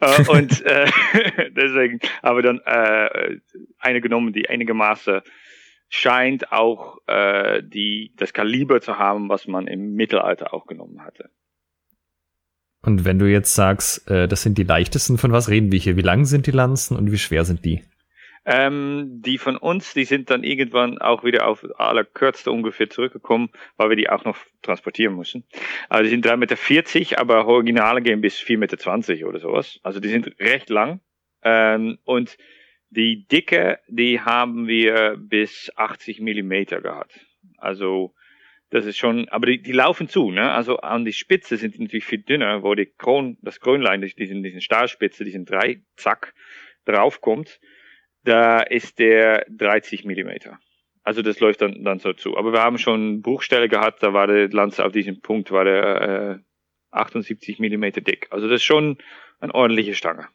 äh, 0.00 0.22
und 0.28 0.64
äh, 0.64 0.86
deswegen 1.50 1.98
aber 2.22 2.42
dann 2.42 2.60
äh, 2.64 3.40
eine 3.80 4.00
genommen, 4.00 4.32
die 4.32 4.48
einige 4.48 4.72
Maße 4.72 5.24
scheint 5.88 6.52
auch 6.52 6.98
äh, 7.08 7.60
die 7.64 8.12
das 8.14 8.32
Kaliber 8.32 8.80
zu 8.80 8.98
haben, 8.98 9.28
was 9.28 9.48
man 9.48 9.66
im 9.66 9.94
Mittelalter 9.94 10.54
auch 10.54 10.66
genommen 10.66 11.04
hatte. 11.04 11.28
Und 12.86 13.04
wenn 13.04 13.18
du 13.18 13.26
jetzt 13.26 13.54
sagst, 13.54 14.08
äh, 14.08 14.28
das 14.28 14.42
sind 14.42 14.58
die 14.58 14.62
leichtesten, 14.62 15.18
von 15.18 15.32
was 15.32 15.48
reden 15.50 15.72
wir 15.72 15.78
hier? 15.78 15.96
Wie 15.96 16.02
lang 16.02 16.24
sind 16.24 16.46
die 16.46 16.52
Lanzen 16.52 16.96
und 16.96 17.10
wie 17.10 17.18
schwer 17.18 17.44
sind 17.44 17.64
die? 17.64 17.82
Ähm, 18.44 19.22
die 19.24 19.38
von 19.38 19.56
uns, 19.56 19.92
die 19.92 20.04
sind 20.04 20.30
dann 20.30 20.44
irgendwann 20.44 20.98
auch 20.98 21.24
wieder 21.24 21.48
auf 21.48 21.66
allerkürzte 21.80 22.52
ungefähr 22.52 22.88
zurückgekommen, 22.88 23.50
weil 23.76 23.88
wir 23.88 23.96
die 23.96 24.08
auch 24.08 24.24
noch 24.24 24.36
transportieren 24.62 25.16
müssen. 25.16 25.42
Also 25.88 26.04
die 26.04 26.10
sind 26.10 26.24
3,40 26.24 26.98
Meter, 27.00 27.20
aber 27.20 27.48
Originale 27.48 28.02
gehen 28.02 28.20
bis 28.20 28.36
4,20 28.36 28.56
Meter 29.10 29.28
oder 29.28 29.40
sowas. 29.40 29.80
Also 29.82 29.98
die 29.98 30.08
sind 30.08 30.38
recht 30.38 30.70
lang. 30.70 31.00
Ähm, 31.42 31.98
und 32.04 32.38
die 32.90 33.26
Dicke, 33.26 33.80
die 33.88 34.20
haben 34.20 34.68
wir 34.68 35.16
bis 35.18 35.72
80 35.74 36.20
Millimeter 36.20 36.80
gehabt. 36.80 37.18
Also 37.58 38.14
das 38.70 38.84
ist 38.84 38.96
schon, 38.96 39.28
aber 39.28 39.46
die, 39.46 39.62
die 39.62 39.72
laufen 39.72 40.08
zu, 40.08 40.30
ne? 40.30 40.50
Also 40.52 40.78
an 40.78 41.04
die 41.04 41.12
Spitze 41.12 41.56
sind 41.56 41.76
die 41.76 41.82
natürlich 41.82 42.04
viel 42.04 42.22
dünner, 42.22 42.62
wo 42.62 42.74
die 42.74 42.86
Kron, 42.86 43.38
das 43.42 43.60
Krönlein, 43.60 44.00
diesen, 44.00 44.42
diesen 44.42 44.60
Stahlspitze, 44.60 45.24
diesen 45.24 45.44
drei 45.44 45.82
Zack 45.96 46.34
draufkommt, 46.84 47.60
da 48.24 48.60
ist 48.60 48.98
der 48.98 49.46
30 49.50 50.04
Millimeter. 50.04 50.58
Also 51.04 51.22
das 51.22 51.38
läuft 51.38 51.60
dann, 51.62 51.84
dann 51.84 52.00
so 52.00 52.12
zu. 52.12 52.36
Aber 52.36 52.52
wir 52.52 52.60
haben 52.60 52.78
schon 52.78 53.22
Bruchstelle 53.22 53.68
gehabt, 53.68 54.02
da 54.02 54.12
war 54.12 54.26
der 54.26 54.48
Lanze 54.48 54.84
auf 54.84 54.90
diesem 54.90 55.20
Punkt, 55.20 55.52
war 55.52 55.64
der 55.64 56.40
äh, 56.40 56.42
78 56.90 57.60
Millimeter 57.60 58.00
dick. 58.00 58.26
Also 58.30 58.48
das 58.48 58.56
ist 58.56 58.64
schon 58.64 58.98
eine 59.38 59.54
ordentliche 59.54 59.94
Stange. 59.94 60.26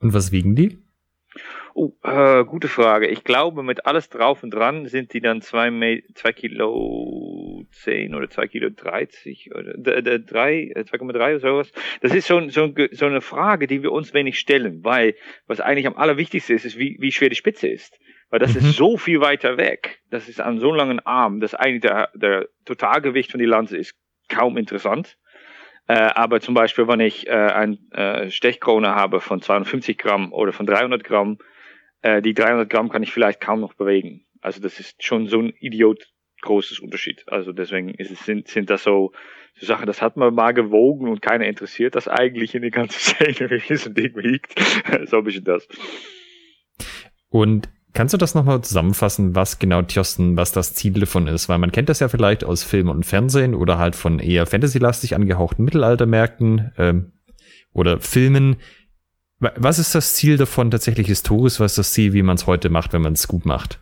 Und 0.00 0.12
was 0.12 0.32
wiegen 0.32 0.54
die? 0.54 0.78
Oh, 1.78 1.92
äh, 2.04 2.42
gute 2.46 2.68
Frage. 2.68 3.06
Ich 3.06 3.22
glaube, 3.22 3.62
mit 3.62 3.84
alles 3.84 4.08
drauf 4.08 4.42
und 4.42 4.50
dran 4.50 4.86
sind 4.86 5.12
die 5.12 5.20
dann 5.20 5.42
zwei, 5.42 6.02
zwei 6.14 6.32
Kilo 6.32 7.66
zehn 7.70 8.14
oder 8.14 8.30
zwei 8.30 8.46
Kilo 8.46 8.70
dreißig 8.70 9.50
oder 9.54 9.74
drei, 9.74 10.72
2,3 10.74 11.04
äh, 11.04 11.34
oder 11.34 11.38
sowas. 11.38 11.72
Das 12.00 12.14
ist 12.14 12.28
so, 12.28 12.48
so, 12.48 12.72
so 12.92 13.04
eine 13.04 13.20
Frage, 13.20 13.66
die 13.66 13.82
wir 13.82 13.92
uns 13.92 14.14
wenig 14.14 14.38
stellen, 14.38 14.84
weil 14.84 15.16
was 15.46 15.60
eigentlich 15.60 15.86
am 15.86 15.96
allerwichtigsten 15.96 16.56
ist, 16.56 16.64
ist, 16.64 16.78
wie, 16.78 16.96
wie 16.98 17.12
schwer 17.12 17.28
die 17.28 17.36
Spitze 17.36 17.68
ist. 17.68 18.00
Weil 18.30 18.38
das 18.38 18.54
mhm. 18.54 18.60
ist 18.60 18.76
so 18.76 18.96
viel 18.96 19.20
weiter 19.20 19.58
weg. 19.58 20.00
Das 20.08 20.30
ist 20.30 20.40
an 20.40 20.58
so 20.58 20.72
langen 20.72 21.00
Arm, 21.00 21.40
dass 21.40 21.54
eigentlich 21.54 21.82
der, 21.82 22.08
der 22.14 22.48
Totalgewicht 22.64 23.32
von 23.32 23.38
die 23.38 23.44
Lanze 23.44 23.76
ist 23.76 23.94
kaum 24.30 24.56
interessant. 24.56 25.18
Äh, 25.88 25.92
aber 25.92 26.40
zum 26.40 26.54
Beispiel, 26.54 26.88
wenn 26.88 27.00
ich 27.00 27.26
äh, 27.26 27.32
eine 27.32 27.78
äh, 27.90 28.30
Stechkrone 28.30 28.94
habe 28.94 29.20
von 29.20 29.42
250 29.42 29.98
Gramm 29.98 30.32
oder 30.32 30.54
von 30.54 30.64
300 30.64 31.04
Gramm, 31.04 31.36
äh, 32.06 32.22
die 32.22 32.34
300 32.34 32.70
Gramm 32.70 32.88
kann 32.88 33.02
ich 33.02 33.12
vielleicht 33.12 33.40
kaum 33.40 33.60
noch 33.60 33.74
bewegen. 33.74 34.24
Also 34.40 34.60
das 34.60 34.78
ist 34.78 35.02
schon 35.02 35.26
so 35.26 35.40
ein 35.40 35.52
Idiot 35.58 36.12
großes 36.42 36.78
Unterschied. 36.78 37.24
Also 37.26 37.52
deswegen 37.52 37.94
es, 37.98 38.08
sind, 38.24 38.46
sind 38.46 38.70
das 38.70 38.84
so, 38.84 39.12
so 39.54 39.66
Sachen, 39.66 39.86
das 39.86 40.00
hat 40.00 40.16
man 40.16 40.32
mal 40.32 40.52
gewogen 40.52 41.08
und 41.08 41.20
keiner 41.20 41.46
interessiert 41.46 41.96
das 41.96 42.06
eigentlich 42.06 42.54
in 42.54 42.62
die 42.62 42.70
ganze 42.70 42.98
Szene, 43.00 43.50
wie 43.50 43.72
es 43.72 43.86
ein 43.86 43.94
Ding 43.94 44.14
wiegt. 44.14 44.54
so 45.06 45.18
ein 45.18 45.24
bisschen 45.24 45.44
das. 45.44 45.66
Und 47.28 47.68
Kannst 47.92 48.12
du 48.12 48.18
das 48.18 48.34
nochmal 48.34 48.60
zusammenfassen, 48.60 49.34
was 49.34 49.58
genau 49.58 49.80
Tjosten, 49.80 50.36
was 50.36 50.52
das 50.52 50.74
Ziel 50.74 50.92
davon 50.92 51.28
ist? 51.28 51.48
Weil 51.48 51.56
man 51.56 51.72
kennt 51.72 51.88
das 51.88 52.00
ja 52.00 52.08
vielleicht 52.08 52.44
aus 52.44 52.62
Film 52.62 52.90
und 52.90 53.06
Fernsehen 53.06 53.54
oder 53.54 53.78
halt 53.78 53.96
von 53.96 54.18
eher 54.18 54.44
fantasylastig 54.44 55.14
angehauchten 55.14 55.64
Mittelaltermärkten 55.64 56.72
ähm, 56.76 57.12
oder 57.72 57.98
Filmen. 57.98 58.56
Was 59.38 59.78
ist 59.78 59.94
das 59.94 60.14
Ziel 60.14 60.38
davon 60.38 60.70
tatsächlich 60.70 61.08
historisch? 61.08 61.60
Was 61.60 61.72
ist 61.72 61.78
das 61.78 61.92
Ziel, 61.92 62.12
wie 62.14 62.22
man 62.22 62.36
es 62.36 62.46
heute 62.46 62.70
macht, 62.70 62.92
wenn 62.92 63.02
man 63.02 63.12
es 63.12 63.28
gut 63.28 63.44
macht? 63.44 63.80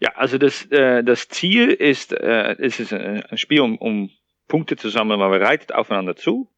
Ja, 0.00 0.10
also 0.16 0.36
das, 0.36 0.66
äh, 0.66 1.02
das 1.02 1.28
Ziel 1.28 1.70
ist, 1.70 2.12
äh, 2.12 2.56
es 2.58 2.80
ist 2.80 2.92
ein 2.92 3.38
Spiel 3.38 3.60
um, 3.60 3.78
um 3.78 4.10
Punkte 4.48 4.76
zu 4.76 4.90
sammeln, 4.90 5.20
weil 5.20 5.30
man 5.30 5.42
reitet 5.42 5.74
aufeinander 5.74 6.16
zu 6.16 6.50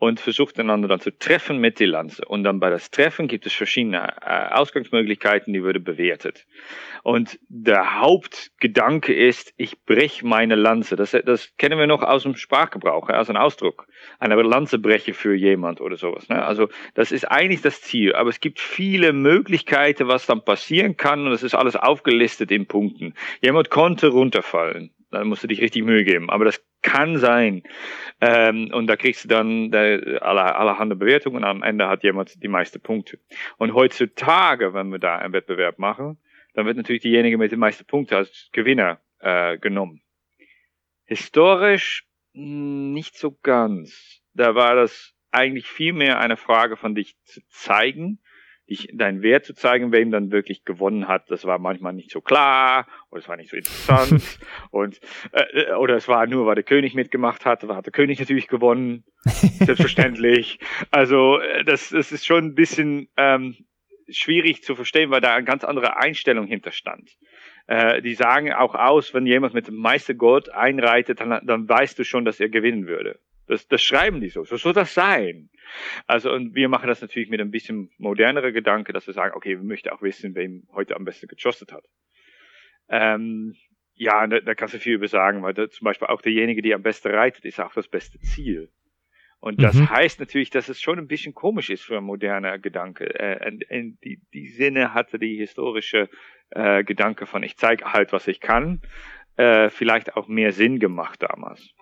und 0.00 0.18
versucht 0.18 0.58
einander 0.58 0.88
dann 0.88 1.00
zu 1.00 1.16
treffen 1.16 1.58
mit 1.58 1.78
die 1.78 1.84
Lanze. 1.84 2.24
Und 2.24 2.42
dann 2.42 2.58
bei 2.58 2.70
das 2.70 2.90
Treffen 2.90 3.28
gibt 3.28 3.44
es 3.44 3.52
verschiedene 3.52 3.98
äh, 4.22 4.48
Ausgangsmöglichkeiten, 4.54 5.52
die 5.52 5.62
würde 5.62 5.78
bewertet. 5.78 6.46
Und 7.02 7.38
der 7.48 8.00
Hauptgedanke 8.00 9.12
ist, 9.12 9.52
ich 9.58 9.84
brech 9.84 10.22
meine 10.22 10.54
Lanze. 10.54 10.96
Das, 10.96 11.10
das 11.10 11.54
kennen 11.58 11.78
wir 11.78 11.86
noch 11.86 12.02
aus 12.02 12.22
dem 12.22 12.34
Sprachgebrauch, 12.34 13.10
als 13.10 13.28
ein 13.28 13.36
Ausdruck. 13.36 13.88
Eine 14.18 14.40
Lanze 14.40 14.78
breche 14.78 15.12
für 15.12 15.34
jemand 15.34 15.82
oder 15.82 15.98
sowas. 15.98 16.30
Ne? 16.30 16.42
Also 16.42 16.70
das 16.94 17.12
ist 17.12 17.30
eigentlich 17.30 17.60
das 17.60 17.82
Ziel. 17.82 18.14
Aber 18.14 18.30
es 18.30 18.40
gibt 18.40 18.58
viele 18.58 19.12
Möglichkeiten, 19.12 20.08
was 20.08 20.24
dann 20.24 20.42
passieren 20.42 20.96
kann. 20.96 21.26
Und 21.26 21.32
das 21.32 21.42
ist 21.42 21.54
alles 21.54 21.76
aufgelistet 21.76 22.50
in 22.50 22.66
Punkten. 22.66 23.12
Jemand 23.42 23.68
konnte 23.68 24.08
runterfallen. 24.08 24.94
Dann 25.10 25.28
musst 25.28 25.42
du 25.42 25.46
dich 25.46 25.60
richtig 25.60 25.84
Mühe 25.84 26.04
geben. 26.04 26.30
Aber 26.30 26.46
das 26.46 26.64
kann 26.82 27.18
sein. 27.18 27.62
Ähm, 28.20 28.70
und 28.72 28.86
da 28.86 28.96
kriegst 28.96 29.24
du 29.24 29.28
dann 29.28 29.72
alle, 29.74 30.54
allerhand 30.54 30.98
Bewertungen 30.98 31.36
und 31.36 31.44
am 31.44 31.62
Ende 31.62 31.88
hat 31.88 32.02
jemand 32.02 32.42
die 32.42 32.48
meisten 32.48 32.80
Punkte. 32.80 33.18
Und 33.58 33.74
heutzutage, 33.74 34.74
wenn 34.74 34.90
wir 34.90 34.98
da 34.98 35.16
einen 35.16 35.32
Wettbewerb 35.32 35.78
machen, 35.78 36.18
dann 36.54 36.66
wird 36.66 36.76
natürlich 36.76 37.02
diejenige 37.02 37.38
mit 37.38 37.52
den 37.52 37.60
meisten 37.60 37.84
Punkten 37.84 38.14
als 38.14 38.48
Gewinner 38.52 39.00
äh, 39.20 39.58
genommen. 39.58 40.02
Historisch 41.04 42.06
hm, 42.34 42.92
nicht 42.92 43.16
so 43.16 43.36
ganz. 43.42 44.20
Da 44.34 44.54
war 44.54 44.74
das 44.74 45.14
eigentlich 45.30 45.66
viel 45.66 45.92
mehr 45.92 46.18
eine 46.18 46.36
Frage 46.36 46.76
von 46.76 46.94
dich 46.94 47.16
zu 47.24 47.40
zeigen, 47.48 48.18
dich 48.70 48.88
deinen 48.92 49.22
Wert 49.22 49.44
zu 49.44 49.54
zeigen, 49.54 49.92
wem 49.92 50.10
dann 50.10 50.30
wirklich 50.30 50.64
gewonnen 50.64 51.08
hat. 51.08 51.30
Das 51.30 51.44
war 51.44 51.58
manchmal 51.58 51.92
nicht 51.92 52.10
so 52.10 52.20
klar 52.20 52.86
oder 53.10 53.20
es 53.20 53.28
war 53.28 53.36
nicht 53.36 53.50
so 53.50 53.56
interessant 53.56 54.38
und 54.70 55.00
äh, 55.32 55.72
oder 55.74 55.96
es 55.96 56.08
war 56.08 56.26
nur, 56.26 56.46
weil 56.46 56.54
der 56.54 56.64
König 56.64 56.94
mitgemacht 56.94 57.44
hat, 57.44 57.62
hat 57.64 57.86
der 57.86 57.92
König 57.92 58.18
natürlich 58.20 58.48
gewonnen, 58.48 59.04
selbstverständlich. 59.24 60.58
Also 60.90 61.38
äh, 61.38 61.64
das, 61.64 61.90
das 61.90 62.12
ist 62.12 62.26
schon 62.26 62.46
ein 62.46 62.54
bisschen 62.54 63.08
ähm, 63.16 63.56
schwierig 64.08 64.62
zu 64.62 64.74
verstehen, 64.74 65.10
weil 65.10 65.20
da 65.20 65.34
eine 65.34 65.44
ganz 65.44 65.64
andere 65.64 65.96
Einstellung 65.96 66.46
hinterstand. 66.46 67.10
Äh, 67.66 68.02
die 68.02 68.14
sagen 68.14 68.52
auch 68.52 68.74
aus, 68.74 69.14
wenn 69.14 69.26
jemand 69.26 69.54
mit 69.54 69.68
dem 69.68 69.76
meisten 69.76 70.16
Gold 70.16 70.52
einreitet, 70.52 71.20
dann, 71.20 71.44
dann 71.44 71.68
weißt 71.68 71.98
du 71.98 72.04
schon, 72.04 72.24
dass 72.24 72.40
er 72.40 72.48
gewinnen 72.48 72.86
würde. 72.86 73.20
Das, 73.50 73.66
das 73.66 73.82
schreiben 73.82 74.20
die 74.20 74.28
so. 74.28 74.44
So 74.44 74.56
soll 74.56 74.72
das 74.72 74.94
sein. 74.94 75.50
Also, 76.06 76.32
und 76.32 76.54
wir 76.54 76.68
machen 76.68 76.86
das 76.86 77.02
natürlich 77.02 77.28
mit 77.28 77.40
ein 77.40 77.50
bisschen 77.50 77.90
modernerer 77.98 78.52
Gedanke, 78.52 78.92
dass 78.92 79.08
wir 79.08 79.14
sagen, 79.14 79.34
okay, 79.34 79.56
wir 79.56 79.64
möchten 79.64 79.88
auch 79.88 80.02
wissen, 80.02 80.36
wem 80.36 80.68
heute 80.72 80.94
am 80.94 81.04
besten 81.04 81.26
geschossen 81.26 81.66
hat. 81.72 81.84
Ähm, 82.88 83.56
ja, 83.94 84.24
da, 84.28 84.38
da 84.38 84.54
kannst 84.54 84.74
du 84.74 84.78
viel 84.78 84.94
über 84.94 85.08
sagen, 85.08 85.42
weil 85.42 85.52
da, 85.52 85.68
zum 85.68 85.84
Beispiel 85.84 86.06
auch 86.06 86.22
derjenige, 86.22 86.62
der 86.62 86.76
am 86.76 86.82
besten 86.82 87.08
reitet, 87.08 87.44
ist 87.44 87.60
auch 87.60 87.74
das 87.74 87.88
beste 87.88 88.20
Ziel. 88.20 88.70
Und 89.40 89.60
das 89.60 89.74
mhm. 89.74 89.90
heißt 89.90 90.20
natürlich, 90.20 90.50
dass 90.50 90.68
es 90.68 90.80
schon 90.80 90.98
ein 90.98 91.08
bisschen 91.08 91.34
komisch 91.34 91.70
ist 91.70 91.82
für 91.82 91.96
ein 91.96 92.04
moderner 92.04 92.58
Gedanke. 92.60 93.18
Äh, 93.18 93.58
in, 93.68 93.98
die, 94.04 94.20
die 94.32 94.46
Sinne 94.46 94.94
hatte 94.94 95.18
die 95.18 95.38
historische 95.38 96.08
äh, 96.50 96.84
Gedanke 96.84 97.26
von 97.26 97.42
ich 97.42 97.56
zeige 97.56 97.92
halt, 97.92 98.12
was 98.12 98.28
ich 98.28 98.38
kann, 98.38 98.80
äh, 99.36 99.70
vielleicht 99.70 100.16
auch 100.16 100.28
mehr 100.28 100.52
Sinn 100.52 100.78
gemacht 100.78 101.20
damals. 101.22 101.74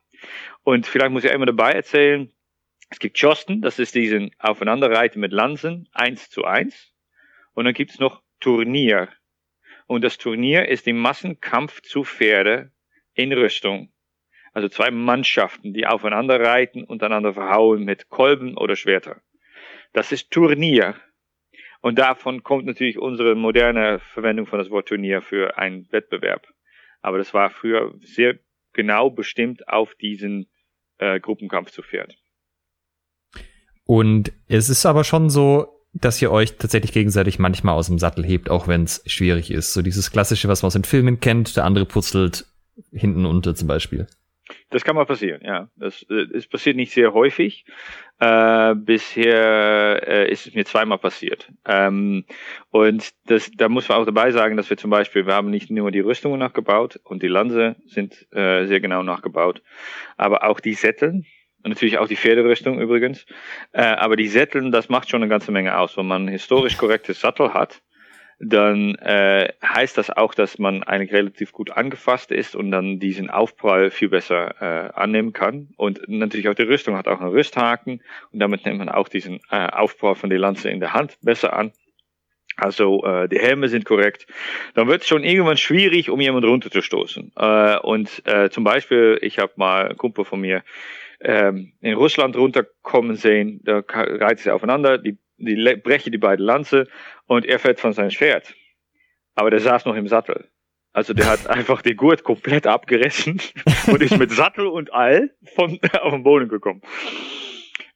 Und 0.62 0.86
vielleicht 0.86 1.10
muss 1.10 1.24
ich 1.24 1.30
immer 1.30 1.46
dabei 1.46 1.72
erzählen, 1.72 2.32
es 2.90 2.98
gibt 2.98 3.18
Josten, 3.18 3.60
das 3.60 3.78
ist 3.78 3.94
diesen 3.94 4.30
Aufeinanderreiten 4.38 5.20
mit 5.20 5.32
Lanzen, 5.32 5.88
eins 5.92 6.30
zu 6.30 6.44
eins. 6.44 6.94
Und 7.52 7.66
dann 7.66 7.74
gibt 7.74 7.90
es 7.90 7.98
noch 7.98 8.22
Turnier. 8.40 9.08
Und 9.86 10.02
das 10.04 10.18
Turnier 10.18 10.68
ist 10.68 10.86
die 10.86 10.92
Massenkampf 10.92 11.82
zu 11.82 12.04
Pferde 12.04 12.72
in 13.14 13.32
Rüstung. 13.32 13.92
Also 14.52 14.68
zwei 14.68 14.90
Mannschaften, 14.90 15.74
die 15.74 15.86
aufeinander 15.86 16.40
reiten 16.40 16.84
und 16.84 17.02
einander 17.02 17.34
verhauen 17.34 17.84
mit 17.84 18.08
Kolben 18.08 18.56
oder 18.56 18.76
Schwerter. 18.76 19.20
Das 19.92 20.12
ist 20.12 20.30
Turnier. 20.30 20.94
Und 21.80 21.98
davon 21.98 22.42
kommt 22.42 22.66
natürlich 22.66 22.98
unsere 22.98 23.34
moderne 23.34 23.98
Verwendung 23.98 24.46
von 24.46 24.58
das 24.58 24.70
Wort 24.70 24.88
Turnier 24.88 25.22
für 25.22 25.58
einen 25.58 25.90
Wettbewerb. 25.92 26.46
Aber 27.00 27.18
das 27.18 27.32
war 27.34 27.50
früher 27.50 27.94
sehr 28.00 28.38
genau 28.78 29.10
bestimmt 29.10 29.68
auf 29.68 29.96
diesen 29.96 30.46
äh, 30.98 31.18
Gruppenkampf 31.18 31.72
zu 31.72 31.82
Pferd. 31.82 32.14
Und 33.84 34.32
es 34.46 34.68
ist 34.68 34.86
aber 34.86 35.02
schon 35.02 35.30
so, 35.30 35.66
dass 35.94 36.22
ihr 36.22 36.30
euch 36.30 36.58
tatsächlich 36.58 36.92
gegenseitig 36.92 37.40
manchmal 37.40 37.74
aus 37.74 37.88
dem 37.88 37.98
Sattel 37.98 38.24
hebt, 38.24 38.50
auch 38.50 38.68
wenn 38.68 38.84
es 38.84 39.02
schwierig 39.06 39.50
ist. 39.50 39.72
So 39.72 39.82
dieses 39.82 40.12
klassische, 40.12 40.46
was 40.46 40.62
man 40.62 40.68
aus 40.68 40.74
den 40.74 40.84
Filmen 40.84 41.18
kennt, 41.18 41.56
der 41.56 41.64
andere 41.64 41.86
putzelt 41.86 42.46
hinten 42.92 43.26
unter 43.26 43.56
zum 43.56 43.66
Beispiel. 43.66 44.06
Das 44.70 44.84
kann 44.84 44.96
mal 44.96 45.06
passieren, 45.06 45.40
ja. 45.44 45.68
Das, 45.76 46.04
äh, 46.10 46.40
passiert 46.50 46.76
nicht 46.76 46.92
sehr 46.92 47.12
häufig. 47.12 47.64
Äh, 48.18 48.74
bisher 48.74 50.06
äh, 50.06 50.30
ist 50.30 50.46
es 50.46 50.54
mir 50.54 50.64
zweimal 50.64 50.98
passiert. 50.98 51.50
Ähm, 51.66 52.24
und 52.70 53.10
das, 53.26 53.50
da 53.56 53.68
muss 53.68 53.88
man 53.88 53.98
auch 53.98 54.04
dabei 54.04 54.30
sagen, 54.32 54.56
dass 54.56 54.70
wir 54.70 54.76
zum 54.76 54.90
Beispiel, 54.90 55.26
wir 55.26 55.34
haben 55.34 55.50
nicht 55.50 55.70
nur 55.70 55.90
die 55.90 56.00
Rüstungen 56.00 56.38
nachgebaut 56.38 57.00
und 57.04 57.22
die 57.22 57.28
Lanze 57.28 57.76
sind 57.86 58.26
äh, 58.32 58.66
sehr 58.66 58.80
genau 58.80 59.02
nachgebaut, 59.02 59.62
aber 60.16 60.44
auch 60.44 60.60
die 60.60 60.74
Sättel, 60.74 61.24
und 61.64 61.70
natürlich 61.70 61.98
auch 61.98 62.08
die 62.08 62.16
Pferderüstung 62.16 62.80
übrigens. 62.80 63.26
Äh, 63.72 63.82
aber 63.82 64.16
die 64.16 64.28
Sätteln, 64.28 64.70
das 64.70 64.88
macht 64.88 65.10
schon 65.10 65.22
eine 65.22 65.28
ganze 65.28 65.50
Menge 65.50 65.76
aus. 65.76 65.96
Wenn 65.96 66.06
man 66.06 66.28
historisch 66.28 66.76
korrektes 66.76 67.20
Sattel 67.20 67.52
hat, 67.52 67.82
dann 68.40 68.94
äh, 68.96 69.52
heißt 69.62 69.98
das 69.98 70.10
auch, 70.10 70.32
dass 70.32 70.58
man 70.58 70.84
eigentlich 70.84 71.12
relativ 71.12 71.52
gut 71.52 71.70
angefasst 71.70 72.30
ist 72.30 72.54
und 72.54 72.70
dann 72.70 73.00
diesen 73.00 73.30
Aufprall 73.30 73.90
viel 73.90 74.08
besser 74.08 74.54
äh, 74.60 74.92
annehmen 74.94 75.32
kann. 75.32 75.68
Und 75.76 76.08
natürlich 76.08 76.48
auch 76.48 76.54
die 76.54 76.62
Rüstung 76.62 76.96
hat 76.96 77.08
auch 77.08 77.20
einen 77.20 77.30
Rüsthaken 77.30 78.02
und 78.30 78.38
damit 78.38 78.64
nimmt 78.64 78.78
man 78.78 78.88
auch 78.88 79.08
diesen 79.08 79.40
äh, 79.50 79.66
Aufprall 79.66 80.14
von 80.14 80.30
der 80.30 80.38
Lanze 80.38 80.70
in 80.70 80.78
der 80.78 80.92
Hand 80.92 81.18
besser 81.22 81.52
an. 81.52 81.72
Also 82.56 83.04
äh, 83.04 83.28
die 83.28 83.38
Helme 83.38 83.68
sind 83.68 83.84
korrekt. 83.84 84.26
Dann 84.74 84.88
wird 84.88 85.02
es 85.02 85.08
schon 85.08 85.24
irgendwann 85.24 85.56
schwierig, 85.56 86.10
um 86.10 86.20
jemanden 86.20 86.48
runterzustoßen. 86.48 87.32
Äh, 87.36 87.78
und 87.78 88.22
äh, 88.26 88.50
zum 88.50 88.64
Beispiel, 88.64 89.18
ich 89.22 89.38
habe 89.38 89.52
mal 89.56 89.86
einen 89.86 89.96
Kumpel 89.96 90.24
von 90.24 90.40
mir 90.40 90.62
ähm, 91.20 91.72
in 91.80 91.94
Russland 91.94 92.36
runterkommen 92.36 93.16
sehen, 93.16 93.60
da 93.64 93.82
reitet 93.86 94.40
sie 94.40 94.50
aufeinander, 94.50 94.98
die 94.98 95.18
die 95.38 95.76
brechen 95.82 96.12
die 96.12 96.18
beiden 96.18 96.44
Lanze 96.44 96.88
und 97.26 97.46
er 97.46 97.58
fällt 97.58 97.80
von 97.80 97.92
seinem 97.92 98.10
Schwert. 98.10 98.54
Aber 99.34 99.50
der 99.50 99.60
saß 99.60 99.84
noch 99.84 99.94
im 99.94 100.08
Sattel. 100.08 100.50
Also 100.92 101.14
der 101.14 101.26
hat 101.26 101.46
einfach 101.48 101.82
den 101.82 101.96
Gurt 101.96 102.24
komplett 102.24 102.66
abgerissen 102.66 103.40
und 103.86 104.02
ist 104.02 104.18
mit 104.18 104.32
Sattel 104.32 104.66
und 104.66 104.92
all 104.92 105.30
von, 105.54 105.78
auf 106.02 106.12
den 106.12 106.22
Boden 106.22 106.48
gekommen. 106.48 106.82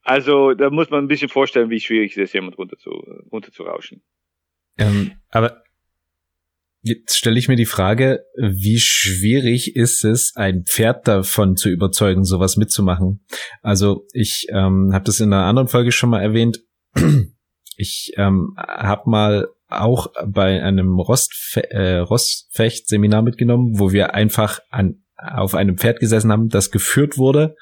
Also 0.02 0.54
da 0.54 0.70
muss 0.70 0.90
man 0.90 1.04
ein 1.04 1.08
bisschen 1.08 1.28
vorstellen, 1.28 1.70
wie 1.70 1.80
schwierig 1.80 2.12
es 2.12 2.16
ist, 2.16 2.34
jemand 2.34 2.58
runter 2.58 2.76
zu, 2.76 2.90
runter 3.30 3.52
zu 3.52 3.62
rauschen. 3.62 4.02
Ähm, 4.78 5.12
aber 5.30 5.62
Jetzt 6.84 7.16
stelle 7.16 7.38
ich 7.38 7.46
mir 7.46 7.54
die 7.54 7.64
Frage, 7.64 8.24
wie 8.36 8.80
schwierig 8.80 9.76
ist 9.76 10.04
es, 10.04 10.34
ein 10.34 10.64
Pferd 10.64 11.06
davon 11.06 11.54
zu 11.54 11.68
überzeugen, 11.68 12.24
sowas 12.24 12.56
mitzumachen? 12.56 13.24
Also 13.60 14.08
ich 14.12 14.48
ähm, 14.50 14.90
habe 14.92 15.04
das 15.04 15.20
in 15.20 15.32
einer 15.32 15.44
anderen 15.44 15.68
Folge 15.68 15.92
schon 15.92 16.10
mal 16.10 16.20
erwähnt. 16.20 16.58
Ich 17.76 18.12
ähm, 18.16 18.54
habe 18.56 19.10
mal 19.10 19.48
auch 19.68 20.08
bei 20.26 20.62
einem 20.62 20.98
Rostfe 20.98 21.70
äh, 21.70 21.98
Rostfecht-Seminar 21.98 23.22
mitgenommen, 23.22 23.78
wo 23.78 23.92
wir 23.92 24.14
einfach 24.14 24.60
an 24.70 25.02
auf 25.16 25.54
einem 25.54 25.78
Pferd 25.78 26.00
gesessen 26.00 26.32
haben, 26.32 26.48
das 26.48 26.70
geführt 26.70 27.16
wurde 27.16 27.54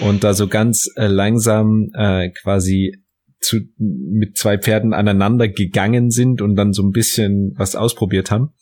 und 0.00 0.24
da 0.24 0.32
so 0.32 0.48
ganz 0.48 0.88
äh, 0.96 1.06
langsam 1.06 1.90
äh, 1.94 2.30
quasi 2.30 3.04
zu, 3.38 3.58
mit 3.76 4.38
zwei 4.38 4.56
Pferden 4.56 4.94
aneinander 4.94 5.48
gegangen 5.48 6.10
sind 6.10 6.40
und 6.40 6.56
dann 6.56 6.72
so 6.72 6.82
ein 6.82 6.92
bisschen 6.92 7.52
was 7.56 7.76
ausprobiert 7.76 8.30
haben. 8.30 8.54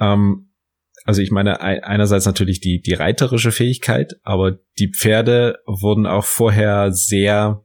Ähm, 0.00 0.50
also 1.04 1.22
ich 1.22 1.30
meine 1.30 1.60
einerseits 1.60 2.26
natürlich 2.26 2.60
die, 2.60 2.80
die 2.80 2.94
reiterische 2.94 3.52
Fähigkeit, 3.52 4.14
aber 4.22 4.58
die 4.78 4.92
Pferde 4.92 5.58
wurden 5.66 6.06
auch 6.06 6.24
vorher 6.24 6.92
sehr 6.92 7.64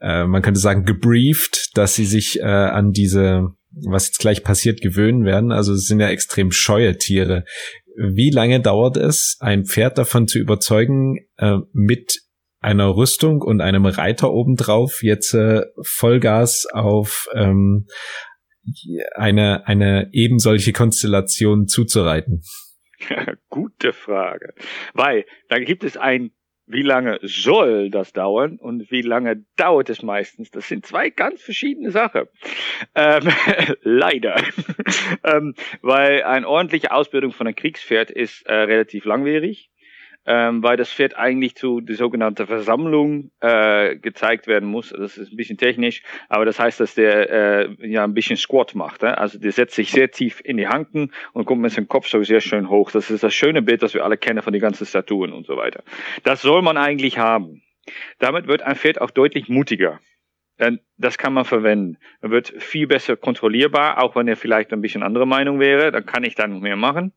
äh, 0.00 0.24
man 0.24 0.42
könnte 0.42 0.60
sagen, 0.60 0.84
gebrieft, 0.84 1.76
dass 1.76 1.94
sie 1.94 2.04
sich 2.04 2.40
äh, 2.40 2.44
an 2.44 2.92
diese, 2.92 3.48
was 3.70 4.08
jetzt 4.08 4.18
gleich 4.18 4.44
passiert, 4.44 4.80
gewöhnen 4.80 5.24
werden. 5.24 5.52
Also 5.52 5.72
es 5.72 5.86
sind 5.86 6.00
ja 6.00 6.08
extrem 6.08 6.50
scheue 6.52 6.96
Tiere. 6.96 7.44
Wie 7.96 8.30
lange 8.30 8.60
dauert 8.60 8.96
es, 8.96 9.38
ein 9.40 9.64
Pferd 9.64 9.98
davon 9.98 10.28
zu 10.28 10.38
überzeugen, 10.38 11.26
äh, 11.38 11.58
mit 11.72 12.20
einer 12.60 12.96
Rüstung 12.96 13.42
und 13.42 13.60
einem 13.60 13.86
Reiter 13.86 14.32
obendrauf 14.32 15.02
jetzt 15.02 15.34
äh, 15.34 15.62
Vollgas 15.82 16.66
auf 16.72 17.28
ähm, 17.34 17.86
eine, 19.14 19.66
eine 19.66 20.08
eben 20.12 20.38
solche 20.38 20.72
Konstellation 20.72 21.68
zuzureiten? 21.68 22.42
Gute 23.48 23.92
Frage. 23.92 24.54
Weil 24.94 25.24
da 25.48 25.58
gibt 25.58 25.84
es 25.84 25.96
ein 25.96 26.32
wie 26.66 26.82
lange 26.82 27.18
soll 27.22 27.90
das 27.90 28.12
dauern 28.12 28.58
und 28.58 28.90
wie 28.90 29.02
lange 29.02 29.44
dauert 29.56 29.88
es 29.88 30.02
meistens? 30.02 30.50
Das 30.50 30.68
sind 30.68 30.84
zwei 30.84 31.10
ganz 31.10 31.42
verschiedene 31.42 31.90
Sachen. 31.90 32.26
Ähm, 32.94 33.28
leider. 33.82 34.36
ähm, 35.24 35.54
weil 35.82 36.24
eine 36.24 36.48
ordentliche 36.48 36.90
Ausbildung 36.90 37.32
von 37.32 37.46
einem 37.46 37.56
Kriegspferd 37.56 38.10
ist 38.10 38.46
äh, 38.46 38.54
relativ 38.54 39.04
langwierig 39.04 39.70
ähm, 40.26 40.62
weil 40.62 40.76
das 40.76 40.92
Pferd 40.92 41.16
eigentlich 41.16 41.54
zu 41.54 41.80
der 41.80 41.96
sogenannten 41.96 42.46
Versammlung 42.46 43.30
äh, 43.40 43.96
gezeigt 43.96 44.46
werden 44.46 44.68
muss. 44.68 44.90
Das 44.90 45.16
ist 45.16 45.32
ein 45.32 45.36
bisschen 45.36 45.56
technisch, 45.56 46.02
aber 46.28 46.44
das 46.44 46.58
heißt, 46.58 46.80
dass 46.80 46.94
der 46.94 47.30
äh, 47.30 47.88
ja 47.88 48.04
ein 48.04 48.14
bisschen 48.14 48.36
Squat 48.36 48.74
macht. 48.74 49.02
Äh? 49.02 49.06
Also 49.06 49.38
der 49.38 49.52
setzt 49.52 49.76
sich 49.76 49.90
sehr 49.90 50.10
tief 50.10 50.40
in 50.44 50.56
die 50.56 50.68
Hanken 50.68 51.12
und 51.32 51.44
kommt 51.44 51.62
mit 51.62 51.72
seinem 51.72 51.88
Kopf 51.88 52.08
so 52.08 52.22
sehr 52.22 52.40
schön 52.40 52.68
hoch. 52.68 52.90
Das 52.90 53.10
ist 53.10 53.22
das 53.22 53.34
schöne 53.34 53.62
Bild, 53.62 53.82
das 53.82 53.94
wir 53.94 54.04
alle 54.04 54.16
kennen 54.16 54.42
von 54.42 54.52
den 54.52 54.62
ganzen 54.62 54.86
Statuen 54.86 55.32
und 55.32 55.46
so 55.46 55.56
weiter. 55.56 55.82
Das 56.24 56.42
soll 56.42 56.62
man 56.62 56.76
eigentlich 56.76 57.18
haben. 57.18 57.62
Damit 58.18 58.48
wird 58.48 58.62
ein 58.62 58.74
Pferd 58.74 59.00
auch 59.00 59.10
deutlich 59.10 59.48
mutiger. 59.48 60.00
Das 60.96 61.18
kann 61.18 61.34
man 61.34 61.44
verwenden. 61.44 61.98
Er 62.22 62.30
wird 62.30 62.48
viel 62.48 62.86
besser 62.86 63.16
kontrollierbar, 63.16 64.02
auch 64.02 64.16
wenn 64.16 64.26
er 64.26 64.36
vielleicht 64.36 64.72
ein 64.72 64.80
bisschen 64.80 65.02
andere 65.02 65.26
Meinung 65.26 65.60
wäre. 65.60 65.92
Dann 65.92 66.06
kann 66.06 66.24
ich 66.24 66.34
da 66.34 66.46
noch 66.46 66.60
mehr 66.60 66.76
machen. 66.76 67.12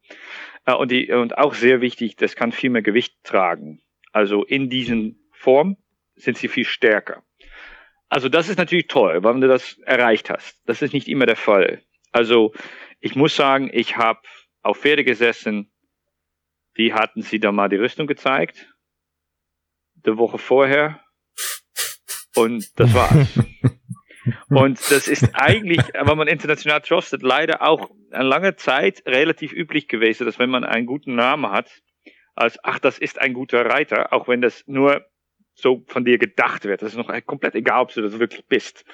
Äh, 0.70 0.76
und, 0.76 0.92
die, 0.92 1.12
und 1.12 1.38
auch 1.38 1.54
sehr 1.54 1.82
wichtig, 1.82 2.16
das 2.16 2.36
kann 2.36 2.52
viel 2.52 2.70
mehr 2.70 2.82
Gewicht 2.82 3.16
tragen. 3.24 3.82
Also 4.12 4.44
in 4.44 4.70
diesen 4.70 5.30
Form 5.32 5.78
sind 6.16 6.38
sie 6.38 6.48
viel 6.48 6.66
stärker. 6.66 7.24
Also 8.10 8.28
das 8.28 8.50
ist 8.50 8.58
natürlich 8.58 8.88
toll, 8.88 9.24
wenn 9.24 9.42
du 9.42 9.48
das 9.48 9.78
erreicht 9.80 10.30
hast. 10.30 10.62
Das 10.66 10.82
ist 10.82 10.94
nicht 10.94 11.08
immer 11.08 11.26
der 11.26 11.36
Fall. 11.36 11.84
Also 12.12 12.54
ich 13.00 13.16
muss 13.16 13.36
sagen, 13.36 13.70
ich 13.72 13.98
habe 13.98 14.20
auf 14.62 14.80
Pferde 14.80 15.04
gesessen, 15.04 15.72
die 16.78 16.94
hatten 16.94 17.22
sie 17.22 17.40
da 17.40 17.52
mal 17.52 17.70
die 17.70 17.78
Rüstung 17.78 18.08
gezeigt, 18.08 18.74
die 19.94 20.18
Woche 20.18 20.38
vorher. 20.38 21.04
Und 22.36 22.68
das 22.80 22.94
war's. 22.94 23.40
Und 24.50 24.80
das 24.92 25.08
ist 25.08 25.30
eigentlich, 25.34 25.82
wenn 25.94 26.18
man 26.18 26.28
international 26.28 26.82
trustet, 26.82 27.22
leider 27.22 27.62
auch 27.62 27.90
eine 28.12 28.24
lange 28.24 28.56
Zeit 28.56 29.04
relativ 29.06 29.54
üblich 29.54 29.88
gewesen, 29.88 30.26
dass 30.26 30.40
wenn 30.40 30.50
man 30.50 30.64
einen 30.64 30.86
guten 30.86 31.16
Namen 31.16 31.52
hat, 31.52 31.70
als, 32.36 32.58
ach, 32.64 32.80
das 32.80 32.98
ist 32.98 33.20
ein 33.20 33.34
guter 33.34 33.66
Reiter, 33.66 34.14
auch 34.14 34.28
wenn 34.28 34.42
das 34.42 34.64
nur 34.66 35.06
so 35.56 35.84
von 35.88 36.06
dir 36.06 36.18
gedacht 36.18 36.64
wird. 36.64 36.82
Das 36.82 36.94
ist 36.94 36.98
noch 36.98 37.12
komplett 37.26 37.56
egal, 37.56 37.82
ob 37.82 37.94
du 37.94 38.02
das 38.02 38.18
wirklich 38.18 38.46
bist. 38.48 38.86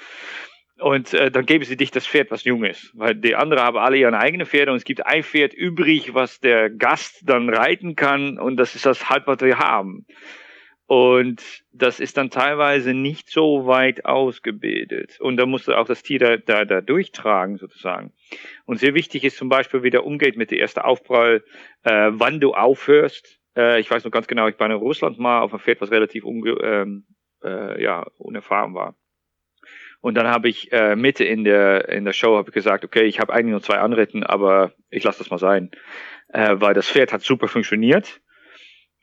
Und 0.77 1.13
äh, 1.13 1.31
dann 1.31 1.45
geben 1.45 1.63
sie 1.63 1.77
dich 1.77 1.91
das 1.91 2.05
Pferd, 2.05 2.31
was 2.31 2.43
jung 2.43 2.65
ist. 2.65 2.91
Weil 2.95 3.15
die 3.15 3.35
anderen 3.35 3.63
haben 3.63 3.77
alle 3.77 3.97
ihre 3.97 4.17
eigenen 4.17 4.45
Pferde 4.45 4.71
und 4.71 4.77
es 4.77 4.83
gibt 4.83 5.05
ein 5.05 5.23
Pferd 5.23 5.53
übrig, 5.53 6.13
was 6.13 6.39
der 6.39 6.69
Gast 6.69 7.21
dann 7.23 7.49
reiten 7.49 7.95
kann 7.95 8.37
und 8.37 8.57
das 8.57 8.75
ist 8.75 8.85
das 8.85 9.09
halb, 9.09 9.27
was 9.27 9.39
wir 9.39 9.59
haben. 9.59 10.05
Und 10.87 11.63
das 11.71 11.99
ist 11.99 12.17
dann 12.17 12.29
teilweise 12.29 12.93
nicht 12.93 13.29
so 13.29 13.65
weit 13.65 14.05
ausgebildet. 14.05 15.19
Und 15.19 15.37
da 15.37 15.47
musst 15.47 15.67
du 15.67 15.73
auch 15.73 15.87
das 15.87 16.03
Tier 16.03 16.19
da, 16.19 16.37
da, 16.37 16.63
da 16.63 16.81
durchtragen, 16.81 17.57
sozusagen. 17.57 18.13
Und 18.65 18.79
sehr 18.79 18.93
wichtig 18.93 19.23
ist 19.23 19.37
zum 19.37 19.49
Beispiel, 19.49 19.81
wie 19.81 19.89
der 19.89 20.05
umgeht 20.05 20.37
mit 20.37 20.51
der 20.51 20.59
ersten 20.59 20.81
Aufprall, 20.81 21.43
äh, 21.83 22.11
wann 22.11 22.39
du 22.39 22.53
aufhörst. 22.53 23.39
Äh, 23.57 23.79
ich 23.79 23.89
weiß 23.89 24.03
noch 24.03 24.11
ganz 24.11 24.27
genau, 24.27 24.47
ich 24.47 24.59
war 24.59 24.67
in 24.67 24.73
Russland 24.73 25.17
mal 25.17 25.41
auf 25.41 25.53
einem 25.53 25.59
Pferd, 25.59 25.81
was 25.81 25.89
relativ 25.89 26.23
unge 26.23 26.51
ähm, 26.51 27.05
äh, 27.43 27.81
ja, 27.81 28.05
unerfahren 28.17 28.75
war. 28.75 28.95
Und 30.01 30.13
dann 30.13 30.27
habe 30.27 30.49
ich 30.49 30.71
äh, 30.71 30.95
Mitte 30.95 31.23
in 31.23 31.43
der 31.43 31.89
in 31.89 32.05
der 32.05 32.13
Show 32.13 32.37
habe 32.37 32.49
ich 32.49 32.53
gesagt, 32.53 32.85
okay, 32.85 33.05
ich 33.05 33.19
habe 33.19 33.33
eigentlich 33.33 33.53
nur 33.53 33.63
zwei 33.63 33.79
Anritten, 33.79 34.23
aber 34.23 34.73
ich 34.91 35.03
lasse 35.03 35.17
das 35.17 35.31
mal 35.31 35.39
sein, 35.39 35.71
äh, 36.27 36.57
weil 36.59 36.75
das 36.75 36.87
Pferd 36.87 37.11
hat 37.11 37.23
super 37.23 37.47
funktioniert 37.47 38.21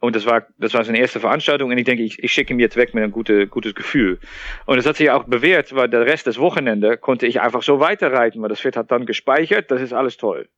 und 0.03 0.17
das 0.17 0.27
war, 0.27 0.49
das 0.59 0.75
war 0.75 0.83
seine 0.83 0.99
erste 0.99 1.21
Veranstaltung 1.21 1.71
und 1.71 1.79
ich 1.79 1.85
denke, 1.85 2.03
ich, 2.03 2.21
ich 2.21 2.33
schicke 2.33 2.53
ihn 2.53 2.59
jetzt 2.59 2.77
weg 2.77 2.93
mit 2.93 3.05
einem 3.05 3.13
gute, 3.13 3.47
gutes 3.47 3.73
Gefühl. 3.73 4.19
Und 4.67 4.77
es 4.77 4.85
hat 4.85 4.97
sich 4.97 5.09
auch 5.13 5.23
bewährt, 5.23 5.77
weil 5.77 5.89
der 5.89 6.05
Rest 6.07 6.27
des 6.27 6.41
Wochenende 6.41 6.97
konnte 6.97 7.29
ich 7.29 7.41
einfach 7.41 7.63
so 7.63 7.79
weiterreiten, 7.79 8.43
weil 8.43 8.49
das 8.49 8.61
Pferd 8.61 8.77
hat 8.77 8.91
dann 8.91 9.07
gespeichert, 9.07 9.71
das 9.71 9.81
ist 9.81 9.93
alles 9.93 10.17
toll. 10.17 10.49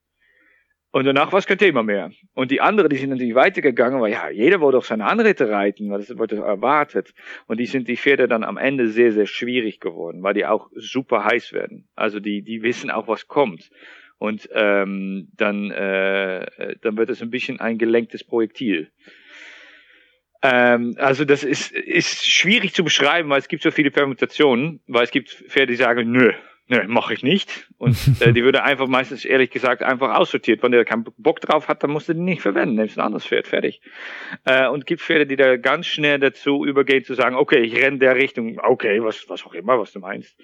Und 0.92 1.04
danach 1.04 1.30
war 1.30 1.40
es 1.40 1.46
kein 1.46 1.58
Thema 1.58 1.82
mehr. 1.82 2.10
Und 2.32 2.52
die 2.52 2.62
anderen, 2.62 2.88
die 2.88 2.96
sind 2.96 3.10
natürlich 3.10 3.34
weitergegangen, 3.34 4.00
weil 4.00 4.12
ja, 4.12 4.30
jeder 4.30 4.62
wollte 4.62 4.78
doch 4.78 4.84
seine 4.84 5.04
Anritte 5.04 5.50
reiten, 5.50 5.90
weil 5.90 5.98
das 5.98 6.16
wurde 6.16 6.36
erwartet. 6.36 7.12
Und 7.46 7.60
die 7.60 7.66
sind 7.66 7.86
die 7.86 7.98
Pferde 7.98 8.28
dann 8.28 8.44
am 8.44 8.56
Ende 8.56 8.88
sehr, 8.88 9.12
sehr 9.12 9.26
schwierig 9.26 9.78
geworden, 9.78 10.22
weil 10.22 10.32
die 10.32 10.46
auch 10.46 10.70
super 10.74 11.22
heiß 11.22 11.52
werden. 11.52 11.86
Also 11.96 12.18
die, 12.18 12.40
die 12.40 12.62
wissen 12.62 12.90
auch, 12.90 13.08
was 13.08 13.28
kommt. 13.28 13.68
Und 14.16 14.48
ähm, 14.54 15.28
dann, 15.36 15.70
äh, 15.70 16.76
dann 16.80 16.96
wird 16.96 17.10
es 17.10 17.20
ein 17.20 17.28
bisschen 17.28 17.60
ein 17.60 17.76
gelenktes 17.76 18.24
Projektil. 18.24 18.90
Ähm, 20.44 20.94
also 20.98 21.24
das 21.24 21.42
ist, 21.42 21.72
ist 21.72 22.30
schwierig 22.30 22.74
zu 22.74 22.84
beschreiben, 22.84 23.30
weil 23.30 23.38
es 23.38 23.48
gibt 23.48 23.62
so 23.62 23.70
viele 23.70 23.90
Permutationen, 23.90 24.80
weil 24.86 25.02
es 25.02 25.10
gibt 25.10 25.30
Pferde, 25.30 25.72
die 25.72 25.76
sagen, 25.76 26.12
nö, 26.12 26.34
nö, 26.68 26.86
mache 26.86 27.14
ich 27.14 27.22
nicht. 27.22 27.66
Und 27.78 27.96
äh, 28.20 28.34
die 28.34 28.44
würde 28.44 28.62
einfach 28.62 28.86
meistens, 28.86 29.24
ehrlich 29.24 29.50
gesagt, 29.50 29.82
einfach 29.82 30.14
aussortiert. 30.14 30.62
Wenn 30.62 30.72
der 30.72 30.84
keinen 30.84 31.04
Bock 31.16 31.40
drauf 31.40 31.68
hat, 31.68 31.82
dann 31.82 31.90
musst 31.90 32.10
du 32.10 32.12
die 32.12 32.20
nicht 32.20 32.42
verwenden, 32.42 32.74
nimmst 32.74 32.98
ein 32.98 33.06
anderes 33.06 33.24
Pferd, 33.24 33.48
fertig. 33.48 33.80
Äh, 34.44 34.68
und 34.68 34.80
es 34.80 34.84
gibt 34.84 35.00
Pferde, 35.00 35.26
die 35.26 35.36
da 35.36 35.56
ganz 35.56 35.86
schnell 35.86 36.18
dazu 36.18 36.66
übergehen 36.66 37.04
zu 37.04 37.14
sagen, 37.14 37.36
okay, 37.36 37.60
ich 37.60 37.74
renne 37.80 37.96
der 37.96 38.14
Richtung, 38.14 38.60
okay, 38.62 39.02
was, 39.02 39.26
was 39.30 39.46
auch 39.46 39.54
immer, 39.54 39.80
was 39.80 39.94
du 39.94 40.00
meinst. 40.00 40.38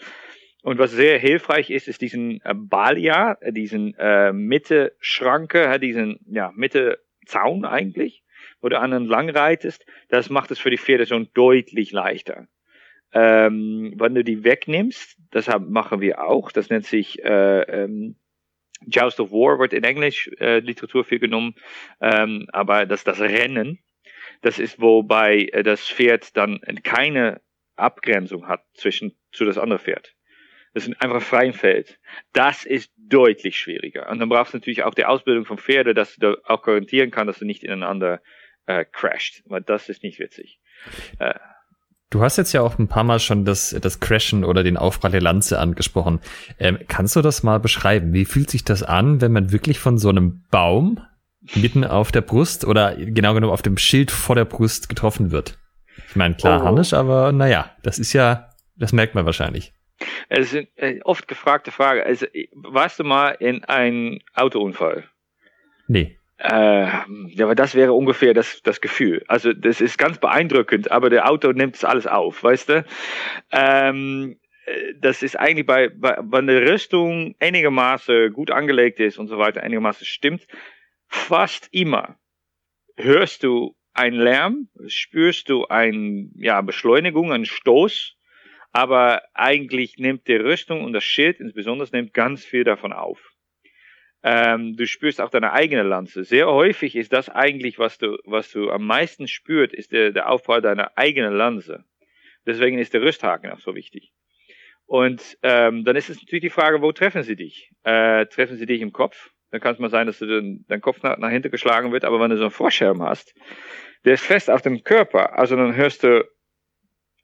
Und 0.62 0.78
was 0.78 0.92
sehr 0.92 1.18
hilfreich 1.18 1.68
ist, 1.68 1.88
ist 1.88 2.00
diesen 2.00 2.40
äh, 2.42 2.54
Balia, 2.54 3.36
diesen 3.50 3.94
äh, 3.98 4.32
Mitte-Schranke, 4.32 5.78
diesen 5.78 6.20
ja, 6.26 6.52
Mitte-Zaun 6.54 7.66
eigentlich 7.66 8.22
wo 8.60 8.68
du 8.68 8.78
an 8.78 9.06
lang 9.06 9.30
reitest, 9.30 9.84
das 10.08 10.30
macht 10.30 10.50
es 10.50 10.58
für 10.58 10.70
die 10.70 10.78
Pferde 10.78 11.06
schon 11.06 11.28
deutlich 11.34 11.92
leichter. 11.92 12.48
Ähm, 13.12 13.94
wenn 13.96 14.14
du 14.14 14.22
die 14.22 14.44
wegnimmst, 14.44 15.16
das 15.30 15.48
machen 15.58 16.00
wir 16.00 16.22
auch, 16.22 16.52
das 16.52 16.70
nennt 16.70 16.86
sich 16.86 17.22
äh, 17.24 17.62
ähm, 17.62 18.16
Joust 18.86 19.20
of 19.20 19.32
War, 19.32 19.58
wird 19.58 19.72
in 19.72 19.84
Englisch 19.84 20.30
äh, 20.38 20.60
Literatur 20.60 21.04
viel 21.04 21.18
genommen, 21.18 21.54
ähm, 22.00 22.46
aber 22.52 22.86
das, 22.86 23.04
das 23.04 23.20
Rennen, 23.20 23.80
das 24.42 24.58
ist, 24.58 24.80
wobei 24.80 25.48
äh, 25.52 25.62
das 25.62 25.86
Pferd 25.88 26.36
dann 26.36 26.60
keine 26.82 27.40
Abgrenzung 27.76 28.46
hat 28.46 28.64
zwischen 28.74 29.16
zu 29.32 29.44
das 29.44 29.58
andere 29.58 29.78
Pferd. 29.78 30.14
Das 30.72 30.86
ist 30.86 31.02
einfach 31.02 31.20
freien 31.20 31.52
Feld. 31.52 31.98
Das 32.32 32.64
ist 32.64 32.92
deutlich 32.96 33.58
schwieriger. 33.58 34.08
Und 34.08 34.20
dann 34.20 34.28
brauchst 34.28 34.54
du 34.54 34.58
natürlich 34.58 34.84
auch 34.84 34.94
die 34.94 35.04
Ausbildung 35.04 35.44
von 35.44 35.58
Pferde, 35.58 35.94
dass 35.94 36.14
du 36.14 36.20
da 36.20 36.36
auch 36.44 36.62
garantieren 36.62 37.10
kannst, 37.10 37.28
dass 37.28 37.38
du 37.40 37.44
nicht 37.44 37.64
ineinander 37.64 38.22
äh, 38.66 38.84
crasht. 38.84 39.42
Weil 39.46 39.62
das 39.62 39.88
ist 39.88 40.02
nicht 40.02 40.18
witzig. 40.18 40.60
Äh, 41.18 41.34
Du 42.12 42.22
hast 42.22 42.36
jetzt 42.38 42.52
ja 42.52 42.60
auch 42.60 42.76
ein 42.76 42.88
paar 42.88 43.04
Mal 43.04 43.20
schon 43.20 43.44
das, 43.44 43.70
das 43.80 44.00
Crashen 44.00 44.42
oder 44.44 44.64
den 44.64 44.76
Aufprall 44.76 45.12
der 45.12 45.20
Lanze 45.20 45.60
angesprochen. 45.60 46.18
Ähm, 46.58 46.80
kannst 46.88 47.14
du 47.14 47.22
das 47.22 47.44
mal 47.44 47.60
beschreiben? 47.60 48.12
Wie 48.12 48.24
fühlt 48.24 48.50
sich 48.50 48.64
das 48.64 48.82
an, 48.82 49.20
wenn 49.20 49.30
man 49.30 49.52
wirklich 49.52 49.78
von 49.78 49.96
so 49.96 50.08
einem 50.08 50.42
Baum 50.50 51.00
mitten 51.54 51.84
auf 51.84 52.10
der 52.10 52.22
Brust 52.22 52.64
oder 52.64 52.96
genau 52.96 53.34
genommen 53.34 53.52
auf 53.52 53.62
dem 53.62 53.78
Schild 53.78 54.10
vor 54.10 54.34
der 54.34 54.44
Brust 54.44 54.88
getroffen 54.88 55.30
wird? 55.30 55.56
Ich 56.08 56.16
meine, 56.16 56.34
klar, 56.34 56.60
oh. 56.60 56.64
Hannisch, 56.64 56.92
aber 56.94 57.30
naja, 57.30 57.70
das 57.84 58.00
ist 58.00 58.12
ja, 58.12 58.50
das 58.76 58.92
merkt 58.92 59.14
man 59.14 59.24
wahrscheinlich. 59.24 59.72
Es 60.28 60.52
ist 60.52 60.66
eine 60.78 61.06
oft 61.06 61.28
gefragte 61.28 61.70
Frage. 61.70 62.04
Also, 62.04 62.26
warst 62.54 62.98
du 62.98 63.04
mal 63.04 63.30
in 63.38 63.64
einem 63.64 64.18
Autounfall? 64.34 65.04
Nee. 65.86 66.18
Äh, 66.42 66.86
ja, 66.86 67.44
aber 67.44 67.54
das 67.54 67.74
wäre 67.74 67.92
ungefähr 67.92 68.32
das, 68.32 68.62
das 68.62 68.80
Gefühl. 68.80 69.22
Also 69.28 69.52
das 69.52 69.82
ist 69.82 69.98
ganz 69.98 70.18
beeindruckend, 70.18 70.90
aber 70.90 71.10
der 71.10 71.28
Auto 71.28 71.52
nimmt 71.52 71.76
es 71.76 71.84
alles 71.84 72.06
auf, 72.06 72.42
weißt 72.42 72.68
du? 72.70 72.84
Ähm, 73.52 74.40
äh, 74.64 74.94
das 74.98 75.22
ist 75.22 75.38
eigentlich 75.38 75.66
bei, 75.66 75.90
bei, 75.90 76.16
wenn 76.22 76.46
die 76.46 76.54
Rüstung 76.54 77.34
einigermaßen 77.40 78.32
gut 78.32 78.50
angelegt 78.50 79.00
ist 79.00 79.18
und 79.18 79.28
so 79.28 79.36
weiter, 79.36 79.62
einigermaßen 79.62 80.06
stimmt, 80.06 80.46
fast 81.08 81.68
immer 81.72 82.16
hörst 82.96 83.44
du 83.44 83.76
einen 83.92 84.18
Lärm, 84.18 84.68
spürst 84.86 85.50
du 85.50 85.66
eine 85.66 86.30
ja, 86.36 86.62
Beschleunigung, 86.62 87.32
einen 87.32 87.44
Stoß, 87.44 88.16
aber 88.72 89.22
eigentlich 89.34 89.98
nimmt 89.98 90.26
die 90.26 90.36
Rüstung 90.36 90.84
und 90.84 90.94
das 90.94 91.04
Schild 91.04 91.38
insbesondere 91.38 91.88
nimmt 91.92 92.14
ganz 92.14 92.46
viel 92.46 92.64
davon 92.64 92.94
auf. 92.94 93.29
Ähm, 94.22 94.76
du 94.76 94.86
spürst 94.86 95.20
auch 95.20 95.30
deine 95.30 95.52
eigene 95.52 95.82
Lanze. 95.82 96.24
Sehr 96.24 96.46
häufig 96.46 96.94
ist 96.96 97.12
das 97.12 97.28
eigentlich, 97.28 97.78
was 97.78 97.98
du, 97.98 98.18
was 98.24 98.50
du 98.50 98.70
am 98.70 98.86
meisten 98.86 99.28
spürst, 99.28 99.74
ist 99.74 99.92
der, 99.92 100.12
der 100.12 100.28
Aufbau 100.28 100.60
deiner 100.60 100.96
eigenen 100.96 101.34
Lanze. 101.34 101.84
Deswegen 102.46 102.78
ist 102.78 102.92
der 102.92 103.02
Rüsthaken 103.02 103.50
auch 103.50 103.60
so 103.60 103.74
wichtig. 103.74 104.12
Und 104.86 105.38
ähm, 105.42 105.84
dann 105.84 105.96
ist 105.96 106.10
es 106.10 106.20
natürlich 106.20 106.42
die 106.42 106.50
Frage, 106.50 106.82
wo 106.82 106.92
treffen 106.92 107.22
sie 107.22 107.36
dich? 107.36 107.70
Äh, 107.84 108.26
treffen 108.26 108.56
sie 108.56 108.66
dich 108.66 108.80
im 108.80 108.92
Kopf? 108.92 109.30
Dann 109.50 109.60
kann 109.60 109.74
es 109.74 109.78
mal 109.78 109.90
sein, 109.90 110.06
dass 110.06 110.18
du 110.18 110.26
den, 110.26 110.64
dein 110.68 110.80
Kopf 110.80 111.02
nach, 111.02 111.16
nach 111.18 111.30
hinten 111.30 111.50
geschlagen 111.50 111.92
wird, 111.92 112.04
aber 112.04 112.20
wenn 112.20 112.30
du 112.30 112.36
so 112.36 112.42
einen 112.42 112.50
Vorschirm 112.50 113.02
hast, 113.02 113.34
der 114.04 114.14
ist 114.14 114.24
fest 114.24 114.50
auf 114.50 114.62
dem 114.62 114.82
Körper, 114.82 115.38
also 115.38 115.56
dann 115.56 115.74
hörst 115.74 116.02
du 116.04 116.28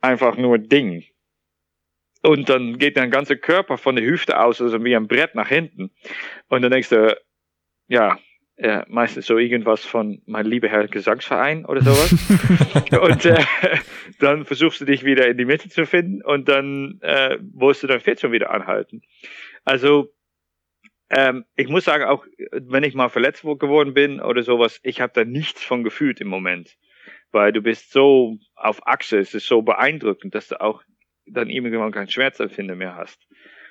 einfach 0.00 0.36
nur 0.36 0.58
Ding. 0.58 1.04
Und 2.26 2.48
dann 2.48 2.78
geht 2.78 2.96
dein 2.96 3.12
ganzer 3.12 3.36
Körper 3.36 3.78
von 3.78 3.94
der 3.94 4.04
Hüfte 4.04 4.40
aus, 4.40 4.60
also 4.60 4.82
wie 4.82 4.96
ein 4.96 5.06
Brett 5.06 5.36
nach 5.36 5.46
hinten. 5.46 5.92
Und 6.48 6.62
dann 6.62 6.72
denkst 6.72 6.88
du, 6.88 7.16
ja, 7.86 8.18
ja, 8.56 8.84
meistens 8.88 9.26
so 9.26 9.38
irgendwas 9.38 9.84
von 9.84 10.22
mein 10.26 10.44
lieber 10.44 10.66
Herr 10.68 10.88
Gesangsverein 10.88 11.64
oder 11.66 11.82
sowas. 11.82 12.10
und 13.00 13.24
äh, 13.26 13.44
dann 14.18 14.44
versuchst 14.44 14.80
du 14.80 14.84
dich 14.86 15.04
wieder 15.04 15.28
in 15.28 15.38
die 15.38 15.44
Mitte 15.44 15.68
zu 15.68 15.86
finden 15.86 16.20
und 16.20 16.48
dann 16.48 16.98
äh, 17.02 17.38
musst 17.52 17.84
du 17.84 17.86
dein 17.86 18.00
Pferd 18.00 18.18
schon 18.18 18.32
wieder 18.32 18.50
anhalten. 18.50 19.02
Also 19.64 20.12
ähm, 21.08 21.44
ich 21.54 21.68
muss 21.68 21.84
sagen, 21.84 22.06
auch 22.06 22.24
wenn 22.50 22.82
ich 22.82 22.94
mal 22.94 23.08
verletzt 23.08 23.42
geworden 23.42 23.94
bin 23.94 24.20
oder 24.20 24.42
sowas, 24.42 24.80
ich 24.82 25.00
habe 25.00 25.12
da 25.14 25.24
nichts 25.24 25.62
von 25.62 25.84
gefühlt 25.84 26.20
im 26.20 26.28
Moment. 26.28 26.76
Weil 27.30 27.52
du 27.52 27.60
bist 27.60 27.92
so 27.92 28.38
auf 28.56 28.84
Achse, 28.84 29.18
es 29.18 29.32
ist 29.32 29.46
so 29.46 29.62
beeindruckend, 29.62 30.34
dass 30.34 30.48
du 30.48 30.60
auch 30.60 30.82
dann 31.28 31.50
irgendwann 31.50 31.92
kein 31.92 32.08
Schmerzempfinden 32.08 32.78
mehr 32.78 32.96
hast. 32.96 33.26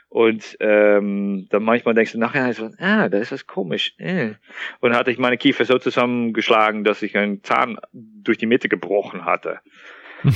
Und 0.10 0.56
ähm, 0.60 1.48
dann 1.50 1.64
manchmal 1.64 1.94
denkst 1.94 2.14
du 2.14 2.20
nachher 2.20 2.54
so, 2.54 2.70
ah, 2.78 3.10
da 3.10 3.18
ist 3.18 3.32
was 3.32 3.48
komisch. 3.48 3.96
Äh. 3.98 4.36
Und 4.80 4.96
hatte 4.96 5.12
ich 5.12 5.18
meine 5.18 5.38
Kiefer 5.38 5.66
so 5.66 5.78
zusammengeschlagen, 5.78 6.84
dass 6.84 7.02
ich 7.02 7.18
einen 7.18 7.44
Zahn 7.44 7.78
durch 7.92 8.38
die 8.38 8.46
Mitte 8.46 8.70
gebrochen 8.70 9.26
hatte. 9.26 9.60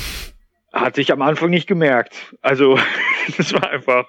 hatte 0.74 1.02
ich 1.02 1.12
am 1.12 1.22
Anfang 1.22 1.50
nicht 1.50 1.68
gemerkt. 1.68 2.36
Also 2.42 2.78
das 3.38 3.54
war 3.54 3.70
einfach, 3.70 4.08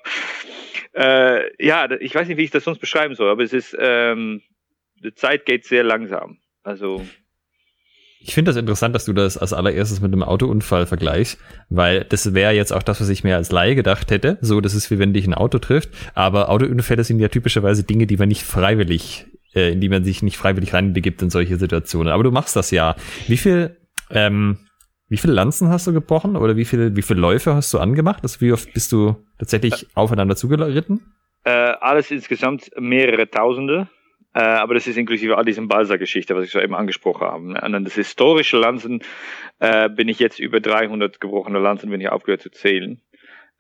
äh, 0.95 1.65
ja, 1.65 1.91
ich 2.01 2.15
weiß 2.15 2.27
nicht, 2.29 2.37
wie 2.37 2.45
ich 2.45 2.51
das 2.51 2.65
sonst 2.65 2.81
beschreiben 2.81 3.15
soll, 3.15 3.31
aber 3.31 3.43
es 3.43 3.53
ist, 3.53 3.77
ähm, 3.79 4.43
die 5.03 5.15
Zeit 5.15 5.47
geht 5.47 5.65
sehr 5.65 5.85
langsam. 5.85 6.39
Also 6.63 7.07
Ich 8.23 8.35
finde 8.35 8.51
das 8.51 8.57
interessant, 8.57 8.95
dass 8.95 9.07
du 9.07 9.15
das 9.15 9.39
als 9.39 9.55
allererstes 9.55 10.03
mit 10.03 10.13
einem 10.13 10.23
Autounfall 10.23 10.85
vergleichst, 10.85 11.39
weil 11.71 12.05
das 12.05 12.35
wäre 12.35 12.53
jetzt 12.53 12.71
auch 12.71 12.83
das, 12.83 13.01
was 13.01 13.09
ich 13.09 13.25
mir 13.25 13.37
als 13.37 13.51
Laie 13.51 13.75
gedacht 13.75 14.11
hätte. 14.11 14.37
So, 14.43 14.61
das 14.61 14.75
ist 14.75 14.91
wie 14.91 14.99
wenn 14.99 15.15
dich 15.15 15.27
ein 15.27 15.33
Auto 15.33 15.59
trifft. 15.59 15.89
Aber 16.15 16.51
Autounfälle 16.51 17.03
sind 17.03 17.19
ja 17.19 17.29
typischerweise 17.29 17.83
Dinge, 17.83 18.07
die 18.07 18.19
man 18.19 18.29
nicht 18.29 18.43
freiwillig, 18.43 19.27
äh, 19.55 19.73
in 19.73 19.81
die 19.81 19.89
man 19.89 20.05
sich 20.05 20.23
nicht 20.23 20.37
freiwillig 20.37 20.75
reinbegibt 20.75 21.23
in 21.23 21.31
solche 21.31 21.57
Situationen. 21.57 22.13
Aber 22.13 22.23
du 22.23 22.31
machst 22.31 22.57
das 22.57 22.71
ja. 22.71 22.95
Wie 23.27 23.39
viel, 23.39 23.79
ähm, 24.11 24.59
wie 25.09 25.17
viele 25.17 25.33
Lanzen 25.33 25.71
hast 25.71 25.87
du 25.87 25.95
gebrochen 25.95 26.37
oder 26.37 26.57
wie 26.57 26.67
viele, 26.67 26.95
wie 26.97 27.03
viele 27.03 27.21
Läufe 27.21 27.55
hast 27.55 27.73
du 27.73 27.79
angemacht? 27.79 28.23
Also 28.23 28.43
wie 28.43 28.53
oft 28.53 28.71
bist 28.75 28.93
du 28.93 29.17
tatsächlich 29.39 29.87
aufeinander 29.95 30.37
zugeritten? 30.37 31.01
Äh, 31.45 31.51
alles 31.51 32.11
insgesamt 32.11 32.71
mehrere 32.79 33.31
Tausende. 33.31 33.89
Äh, 34.35 34.41
aber 34.41 34.75
das 34.75 34.87
ist 34.87 34.97
inklusive 34.97 35.37
all 35.37 35.45
diesen 35.45 35.69
Balsa-Geschichte, 35.69 36.37
was 36.37 36.45
ich 36.45 36.51
so 36.51 36.61
eben 36.61 36.75
angesprochen 36.75 37.27
habe. 37.27 37.53
Ne? 37.53 37.61
Und 37.61 37.73
dann 37.73 37.85
das 37.85 37.95
historische 37.95 38.57
Lanzen 38.57 39.03
äh, 39.59 39.89
bin 39.89 40.09
ich 40.09 40.19
jetzt 40.19 40.39
über 40.39 40.61
300 40.61 41.21
gebrochene 41.21 41.59
Lanzen, 41.59 41.91
wenn 41.91 42.01
ich 42.01 42.09
aufgehört 42.09 42.43
zu 42.43 42.51
zählen. 42.51 43.01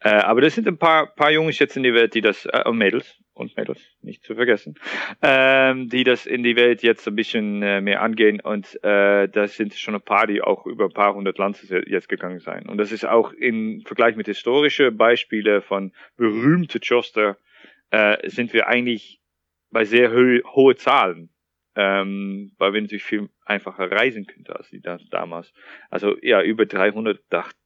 Äh, 0.02 0.11
aber 0.11 0.40
das 0.40 0.54
sind 0.54 0.66
ein 0.66 0.78
paar, 0.78 1.14
paar 1.14 1.30
Jungs 1.30 1.59
jetzt 1.59 1.76
in 1.76 1.83
die 1.83 1.92
Welt, 1.92 2.14
die 2.14 2.22
das, 2.22 2.46
äh, 2.46 2.70
Mädels 2.72 3.18
und 3.35 3.56
Mädels, 3.56 3.80
nicht 4.00 4.22
zu 4.22 4.35
vergessen, 4.35 4.76
ähm, 5.22 5.88
die 5.88 6.04
das 6.04 6.26
in 6.26 6.42
die 6.42 6.56
Welt 6.56 6.83
jetzt 6.83 7.06
ein 7.06 7.16
bisschen 7.16 7.62
äh, 7.62 7.80
mehr 7.80 8.02
angehen 8.02 8.40
und 8.40 8.83
äh, 8.83 9.28
das 9.28 9.56
sind 9.56 9.74
schon 9.74 9.94
ein 9.94 10.00
paar, 10.00 10.26
die 10.26 10.40
auch 10.40 10.66
über 10.66 10.85
ein 10.85 10.92
paar 10.92 11.14
hundert 11.14 11.38
Lanzen 11.38 11.83
jetzt 11.87 12.09
gegangen 12.09 12.40
sein. 12.40 12.66
Und 12.66 12.78
das 12.78 12.92
ist 12.92 13.06
auch 13.06 13.33
im 13.33 13.83
Vergleich 13.85 14.16
mit 14.16 14.26
historischen 14.26 14.96
Beispielen 14.96 15.61
von 15.62 15.92
berühmte 16.16 16.80
Choster, 16.80 17.37
äh, 17.90 18.16
sind 18.28 18.52
wir 18.52 18.68
eigentlich 18.68 19.19
bei 19.70 19.85
sehr 19.85 20.12
ho 20.12 20.54
hohe 20.54 20.76
Zahlen, 20.76 21.30
ähm, 21.76 22.52
weil 22.59 22.72
wir 22.72 22.80
natürlich 22.80 23.04
viel 23.04 23.28
einfacher 23.44 23.90
reisen 23.90 24.26
könnten 24.26 24.52
als 24.52 24.70
die 24.70 24.80
das 24.80 25.02
damals. 25.11 25.52
Also 25.88 26.16
ja, 26.22 26.42
über 26.42 26.66
300 26.66 27.20
dachte 27.30 27.56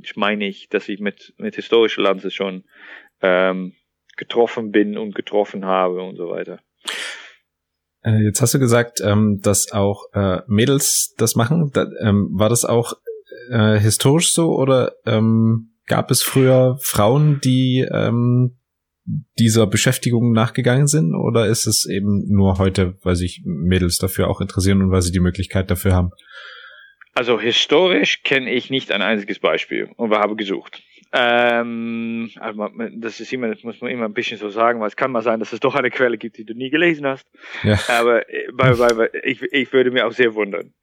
ich 0.00 0.16
meine 0.16 0.46
ich, 0.46 0.68
dass 0.68 0.88
ich 0.88 1.00
mit, 1.00 1.34
mit 1.38 1.56
historischer 1.56 2.02
Lanze 2.02 2.30
schon 2.30 2.64
ähm, 3.20 3.74
getroffen 4.16 4.70
bin 4.70 4.96
und 4.96 5.14
getroffen 5.14 5.64
habe 5.64 6.02
und 6.02 6.16
so 6.16 6.28
weiter. 6.28 6.60
Äh, 8.04 8.24
jetzt 8.24 8.40
hast 8.40 8.54
du 8.54 8.58
gesagt, 8.58 9.00
ähm, 9.02 9.40
dass 9.42 9.72
auch 9.72 10.04
äh, 10.12 10.40
Mädels 10.46 11.14
das 11.18 11.34
machen. 11.34 11.70
Da, 11.72 11.86
ähm, 12.00 12.28
war 12.32 12.48
das 12.48 12.64
auch 12.64 12.94
äh, 13.50 13.78
historisch 13.78 14.32
so 14.32 14.52
oder 14.56 14.92
ähm, 15.06 15.74
gab 15.86 16.10
es 16.10 16.22
früher 16.22 16.78
Frauen, 16.80 17.40
die 17.42 17.86
ähm, 17.90 18.57
dieser 19.38 19.66
Beschäftigung 19.66 20.32
nachgegangen 20.32 20.86
sind 20.86 21.14
oder 21.14 21.46
ist 21.46 21.66
es 21.66 21.86
eben 21.86 22.24
nur 22.28 22.58
heute, 22.58 22.96
weil 23.02 23.16
sich 23.16 23.42
Mädels 23.44 23.98
dafür 23.98 24.28
auch 24.28 24.40
interessieren 24.40 24.82
und 24.82 24.90
weil 24.90 25.02
sie 25.02 25.12
die 25.12 25.20
Möglichkeit 25.20 25.70
dafür 25.70 25.94
haben? 25.94 26.10
Also 27.14 27.40
historisch 27.40 28.22
kenne 28.22 28.52
ich 28.52 28.70
nicht 28.70 28.92
ein 28.92 29.02
einziges 29.02 29.38
Beispiel 29.38 29.90
und 29.96 30.10
wir 30.10 30.18
haben 30.18 30.36
gesucht. 30.36 30.82
Ähm, 31.12 32.30
also 32.36 32.68
das 32.96 33.18
ist 33.20 33.32
immer, 33.32 33.48
das 33.48 33.62
muss 33.62 33.80
man 33.80 33.90
immer 33.90 34.04
ein 34.04 34.12
bisschen 34.12 34.38
so 34.38 34.50
sagen, 34.50 34.80
weil 34.80 34.88
es 34.88 34.96
kann 34.96 35.10
mal 35.10 35.22
sein, 35.22 35.40
dass 35.40 35.52
es 35.52 35.60
doch 35.60 35.74
eine 35.74 35.90
Quelle 35.90 36.18
gibt, 36.18 36.36
die 36.36 36.44
du 36.44 36.54
nie 36.54 36.70
gelesen 36.70 37.06
hast. 37.06 37.26
Ja. 37.62 37.78
Aber 37.88 38.28
äh, 38.28 38.48
bei, 38.52 38.74
bei, 38.74 39.10
ich, 39.24 39.42
ich 39.42 39.72
würde 39.72 39.90
mir 39.90 40.06
auch 40.06 40.12
sehr 40.12 40.34
wundern. 40.34 40.74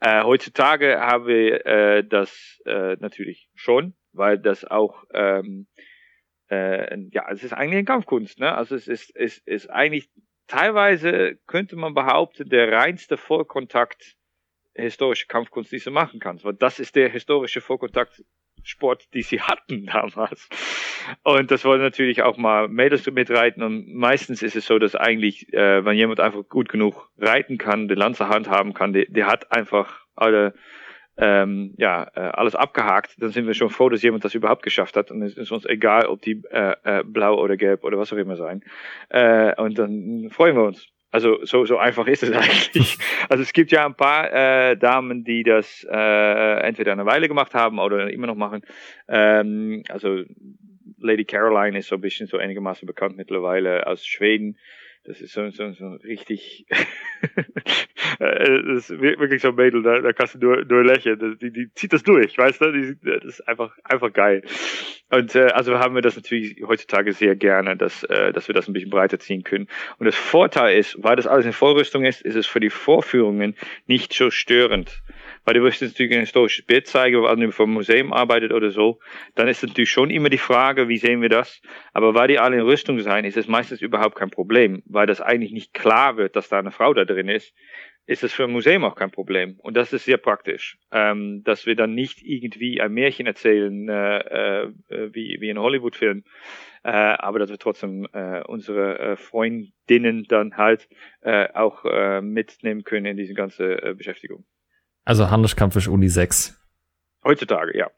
Äh, 0.00 0.22
heutzutage 0.22 1.00
haben 1.00 1.26
wir 1.26 1.66
äh, 1.66 2.04
das 2.06 2.60
äh, 2.64 2.96
natürlich 3.00 3.48
schon, 3.54 3.94
weil 4.12 4.38
das 4.38 4.64
auch 4.64 5.02
ähm, 5.12 5.66
äh, 6.50 6.96
ja, 7.10 7.26
es 7.30 7.42
ist 7.42 7.52
eigentlich 7.52 7.78
eine 7.78 7.84
Kampfkunst, 7.84 8.38
ne? 8.38 8.54
Also 8.54 8.74
es 8.74 8.88
ist, 8.88 9.14
es 9.14 9.38
ist 9.38 9.68
eigentlich 9.68 10.08
teilweise 10.46 11.38
könnte 11.46 11.76
man 11.76 11.94
behaupten, 11.94 12.48
der 12.48 12.70
reinste 12.72 13.16
Vollkontakt 13.16 14.16
historische 14.74 15.26
Kampfkunst, 15.26 15.72
die 15.72 15.78
sie 15.78 15.90
machen 15.90 16.20
kann. 16.20 16.42
Weil 16.42 16.54
das 16.54 16.78
ist 16.78 16.96
der 16.96 17.08
historische 17.08 17.60
Vollkontaktsport, 17.60 19.12
die 19.14 19.22
sie 19.22 19.40
hatten 19.40 19.86
damals. 19.92 20.48
Und 21.22 21.50
das 21.50 21.64
wollen 21.64 21.80
natürlich 21.80 22.22
auch 22.22 22.36
mal 22.36 22.68
Mädels 22.68 23.10
mitreiten. 23.10 23.62
Und 23.62 23.92
meistens 23.94 24.42
ist 24.42 24.56
es 24.56 24.66
so, 24.66 24.78
dass 24.78 24.94
eigentlich, 24.94 25.52
äh, 25.52 25.84
wenn 25.84 25.96
jemand 25.96 26.20
einfach 26.20 26.48
gut 26.48 26.68
genug 26.68 27.10
reiten 27.18 27.58
kann, 27.58 27.88
die 27.88 27.94
Lanze 27.94 28.28
handhaben 28.28 28.74
kann, 28.74 28.92
der, 28.92 29.06
der 29.08 29.26
hat 29.26 29.52
einfach 29.52 30.04
alle 30.14 30.54
ähm, 31.18 31.74
ja, 31.78 32.04
äh, 32.14 32.20
alles 32.20 32.54
abgehakt, 32.54 33.16
dann 33.18 33.30
sind 33.30 33.46
wir 33.46 33.54
schon 33.54 33.70
froh, 33.70 33.88
dass 33.88 34.02
jemand 34.02 34.24
das 34.24 34.34
überhaupt 34.34 34.62
geschafft 34.62 34.96
hat. 34.96 35.10
Und 35.10 35.22
es 35.22 35.36
ist 35.36 35.50
uns 35.50 35.64
egal, 35.64 36.06
ob 36.06 36.20
die 36.22 36.42
äh, 36.50 36.74
äh, 36.84 37.02
blau 37.04 37.40
oder 37.40 37.56
gelb 37.56 37.84
oder 37.84 37.98
was 37.98 38.12
auch 38.12 38.18
immer 38.18 38.36
sein. 38.36 38.62
Äh, 39.08 39.54
und 39.60 39.78
dann 39.78 40.28
freuen 40.30 40.56
wir 40.56 40.64
uns. 40.64 40.88
Also 41.10 41.38
so, 41.44 41.64
so 41.64 41.78
einfach 41.78 42.06
ist 42.06 42.22
es 42.22 42.32
eigentlich. 42.36 42.98
Also 43.30 43.42
es 43.42 43.52
gibt 43.52 43.72
ja 43.72 43.86
ein 43.86 43.94
paar 43.94 44.32
äh, 44.32 44.76
Damen, 44.76 45.24
die 45.24 45.42
das 45.42 45.86
äh, 45.90 46.60
entweder 46.60 46.92
eine 46.92 47.06
Weile 47.06 47.28
gemacht 47.28 47.54
haben 47.54 47.78
oder 47.78 48.10
immer 48.10 48.26
noch 48.26 48.34
machen. 48.34 48.62
Ähm, 49.08 49.82
also 49.88 50.24
Lady 50.98 51.24
Caroline 51.24 51.78
ist 51.78 51.88
so 51.88 51.94
ein 51.94 52.00
bisschen 52.00 52.26
so 52.26 52.36
einigermaßen 52.36 52.86
bekannt 52.86 53.16
mittlerweile 53.16 53.86
aus 53.86 54.04
Schweden. 54.04 54.58
Das 55.06 55.20
ist 55.20 55.32
so, 55.32 55.48
so, 55.50 55.72
so 55.72 55.86
richtig, 56.04 56.66
äh, 58.18 58.62
das 58.62 58.90
ist 58.90 59.00
wirklich 59.00 59.40
so 59.40 59.48
ein 59.48 59.54
Mädel, 59.54 59.82
da, 59.82 60.00
da 60.00 60.12
kannst 60.12 60.34
du 60.34 60.38
nur, 60.38 60.64
nur 60.64 60.84
lächeln. 60.84 61.38
Die, 61.40 61.52
die 61.52 61.72
zieht 61.74 61.92
das 61.92 62.02
durch, 62.02 62.36
weißt 62.36 62.60
du? 62.60 62.72
Die, 62.72 62.96
das 63.00 63.24
ist 63.24 63.48
einfach, 63.48 63.72
einfach 63.84 64.12
geil. 64.12 64.42
Und 65.08 65.36
äh, 65.36 65.46
also 65.46 65.78
haben 65.78 65.94
wir 65.94 66.02
das 66.02 66.16
natürlich 66.16 66.60
heutzutage 66.66 67.12
sehr 67.12 67.36
gerne, 67.36 67.76
dass, 67.76 68.02
äh, 68.04 68.32
dass 68.32 68.48
wir 68.48 68.54
das 68.54 68.66
ein 68.66 68.72
bisschen 68.72 68.90
breiter 68.90 69.20
ziehen 69.20 69.44
können. 69.44 69.68
Und 69.98 70.06
das 70.06 70.16
Vorteil 70.16 70.76
ist, 70.76 70.96
weil 71.00 71.14
das 71.14 71.28
alles 71.28 71.46
in 71.46 71.52
Vollrüstung 71.52 72.04
ist, 72.04 72.22
ist 72.22 72.34
es 72.34 72.46
für 72.48 72.60
die 72.60 72.70
Vorführungen 72.70 73.54
nicht 73.86 74.12
so 74.12 74.30
störend. 74.30 75.02
Weil 75.46 75.54
du 75.54 75.60
möchtest 75.60 75.94
natürlich 75.94 76.12
ein 76.12 76.20
historisches 76.20 76.66
Bild 76.66 76.86
zeigen, 76.86 77.22
wenn 77.22 77.40
du 77.40 77.52
vom 77.52 77.72
Museum 77.72 78.12
arbeitet 78.12 78.52
oder 78.52 78.70
so, 78.70 78.98
dann 79.36 79.48
ist 79.48 79.62
natürlich 79.62 79.90
schon 79.90 80.10
immer 80.10 80.28
die 80.28 80.38
Frage, 80.38 80.88
wie 80.88 80.98
sehen 80.98 81.22
wir 81.22 81.28
das? 81.30 81.62
Aber 81.94 82.14
weil 82.14 82.28
die 82.28 82.38
alle 82.38 82.56
in 82.56 82.62
Rüstung 82.62 83.00
sein, 83.00 83.24
ist 83.24 83.36
es 83.36 83.46
meistens 83.46 83.80
überhaupt 83.80 84.16
kein 84.16 84.30
Problem, 84.30 84.82
weil 84.86 85.06
das 85.06 85.20
eigentlich 85.22 85.52
nicht 85.52 85.72
klar 85.72 86.18
wird, 86.18 86.36
dass 86.36 86.48
da 86.48 86.58
eine 86.58 86.72
Frau 86.72 86.92
da 86.92 87.04
drin 87.04 87.28
ist 87.28 87.54
ist 88.06 88.22
es 88.22 88.32
für 88.32 88.44
ein 88.44 88.52
Museum 88.52 88.84
auch 88.84 88.94
kein 88.94 89.10
Problem. 89.10 89.58
Und 89.58 89.76
das 89.76 89.92
ist 89.92 90.04
sehr 90.04 90.16
praktisch, 90.16 90.78
ähm, 90.92 91.42
dass 91.44 91.66
wir 91.66 91.74
dann 91.74 91.94
nicht 91.94 92.22
irgendwie 92.22 92.80
ein 92.80 92.92
Märchen 92.92 93.26
erzählen, 93.26 93.88
äh, 93.88 94.18
äh, 94.18 94.72
wie, 95.12 95.38
wie 95.40 95.50
in 95.50 95.58
Hollywood-Film, 95.58 96.22
äh, 96.84 96.90
aber 96.90 97.40
dass 97.40 97.50
wir 97.50 97.58
trotzdem 97.58 98.06
äh, 98.12 98.42
unsere 98.44 98.98
äh, 98.98 99.16
Freundinnen 99.16 100.24
dann 100.28 100.56
halt 100.56 100.88
äh, 101.22 101.48
auch 101.52 101.84
äh, 101.84 102.20
mitnehmen 102.20 102.84
können 102.84 103.06
in 103.06 103.16
diese 103.16 103.34
ganze 103.34 103.82
äh, 103.82 103.94
Beschäftigung. 103.94 104.44
Also 105.06 105.30
Handelskampf 105.30 105.76
ist 105.76 105.86
Uni 105.86 106.08
6. 106.08 106.52
Heutzutage, 107.24 107.78
ja. 107.78 107.90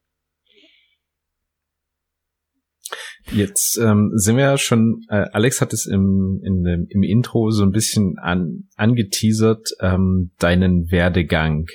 Jetzt 3.32 3.78
ähm, 3.78 4.12
sind 4.14 4.36
wir 4.36 4.44
ja 4.44 4.58
schon, 4.58 5.04
äh, 5.08 5.24
Alex 5.32 5.60
hat 5.60 5.72
es 5.72 5.86
im, 5.86 6.40
in, 6.44 6.62
dem, 6.62 6.86
im 6.88 7.02
Intro 7.02 7.50
so 7.50 7.62
ein 7.62 7.72
bisschen 7.72 8.18
an, 8.18 8.68
angeteasert, 8.76 9.68
ähm, 9.80 10.32
deinen 10.38 10.90
Werdegang. 10.90 11.66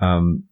Ähm, 0.00 0.48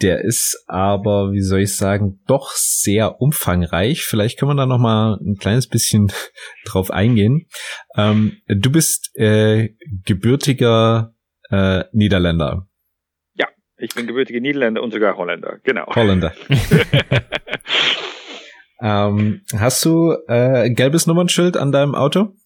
der 0.00 0.24
ist 0.24 0.64
aber, 0.66 1.32
wie 1.32 1.42
soll 1.42 1.60
ich 1.60 1.76
sagen, 1.76 2.20
doch 2.26 2.52
sehr 2.52 3.20
umfangreich. 3.20 4.04
Vielleicht 4.04 4.38
können 4.38 4.52
wir 4.52 4.56
da 4.56 4.66
noch 4.66 4.78
mal 4.78 5.18
ein 5.20 5.36
kleines 5.36 5.68
bisschen 5.68 6.10
drauf 6.64 6.90
eingehen. 6.90 7.46
Ähm, 7.94 8.38
du 8.46 8.70
bist 8.70 9.10
äh, 9.16 9.74
gebürtiger 10.04 11.14
äh, 11.50 11.84
Niederländer. 11.92 12.67
Ich 13.78 13.94
bin 13.94 14.06
gebürtiger 14.06 14.40
Niederländer 14.40 14.82
und 14.82 14.92
sogar 14.92 15.16
Holländer, 15.16 15.58
genau. 15.62 15.86
Holländer. 15.94 16.34
Ähm, 18.80 19.42
hast 19.56 19.84
du 19.84 20.14
äh, 20.28 20.70
gelbes 20.70 21.06
Nummernschild 21.06 21.56
an 21.56 21.72
deinem 21.72 21.94
Auto? 21.94 22.36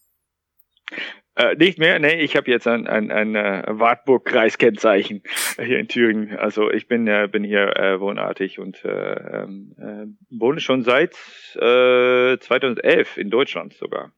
Äh, 1.34 1.56
nicht 1.56 1.78
mehr, 1.78 1.98
nee, 1.98 2.20
ich 2.20 2.36
habe 2.36 2.50
jetzt 2.50 2.66
ein, 2.66 2.86
ein, 2.86 3.10
ein 3.10 3.34
äh, 3.34 3.64
Wartburg-Kreiskennzeichen 3.66 5.22
hier 5.58 5.78
in 5.78 5.88
Thüringen. 5.88 6.36
Also 6.36 6.70
ich 6.70 6.88
bin, 6.88 7.06
äh, 7.06 7.28
bin 7.30 7.42
hier 7.42 7.74
äh, 7.76 8.00
wohnartig 8.00 8.58
und 8.58 8.84
äh, 8.84 8.88
ähm, 8.88 9.74
äh, 9.78 10.38
wohne 10.38 10.60
schon 10.60 10.82
seit 10.82 11.14
äh, 11.54 12.38
2011 12.38 13.16
in 13.16 13.30
Deutschland 13.30 13.74
sogar. 13.74 14.12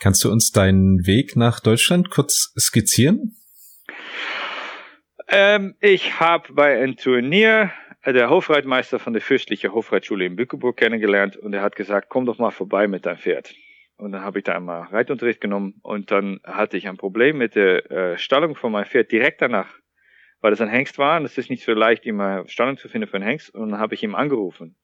Kannst 0.00 0.24
du 0.24 0.32
uns 0.32 0.50
deinen 0.50 1.06
Weg 1.06 1.36
nach 1.36 1.60
Deutschland 1.60 2.10
kurz 2.10 2.52
skizzieren? 2.58 3.37
Ähm, 5.30 5.74
ich 5.80 6.20
habe 6.20 6.52
bei 6.54 6.78
einem 6.78 6.96
Turnier 6.96 7.70
der 8.06 8.30
Hofreitmeister 8.30 8.98
von 8.98 9.12
der 9.12 9.20
fürstlichen 9.20 9.72
Hofreitschule 9.72 10.24
in 10.24 10.36
Bückeburg 10.36 10.78
kennengelernt 10.78 11.36
und 11.36 11.52
er 11.52 11.60
hat 11.60 11.76
gesagt, 11.76 12.08
komm 12.08 12.24
doch 12.24 12.38
mal 12.38 12.50
vorbei 12.50 12.88
mit 12.88 13.04
deinem 13.04 13.18
Pferd. 13.18 13.54
Und 13.98 14.12
dann 14.12 14.22
habe 14.22 14.38
ich 14.38 14.44
da 14.44 14.54
einmal 14.54 14.84
Reitunterricht 14.84 15.40
genommen 15.40 15.80
und 15.82 16.10
dann 16.10 16.40
hatte 16.44 16.78
ich 16.78 16.88
ein 16.88 16.96
Problem 16.96 17.36
mit 17.36 17.56
der 17.56 17.90
äh, 17.90 18.18
Stallung 18.18 18.54
von 18.54 18.72
meinem 18.72 18.86
Pferd 18.86 19.12
direkt 19.12 19.42
danach, 19.42 19.68
weil 20.40 20.52
das 20.52 20.62
ein 20.62 20.68
Hengst 20.68 20.96
war 20.96 21.20
und 21.20 21.26
es 21.26 21.36
ist 21.36 21.50
nicht 21.50 21.64
so 21.64 21.72
leicht, 21.72 22.06
immer 22.06 22.48
Stallung 22.48 22.78
zu 22.78 22.88
finden 22.88 23.08
für 23.08 23.16
einen 23.16 23.26
Hengst 23.26 23.54
und 23.54 23.70
dann 23.70 23.80
habe 23.80 23.94
ich 23.94 24.02
ihm 24.02 24.14
angerufen. 24.14 24.76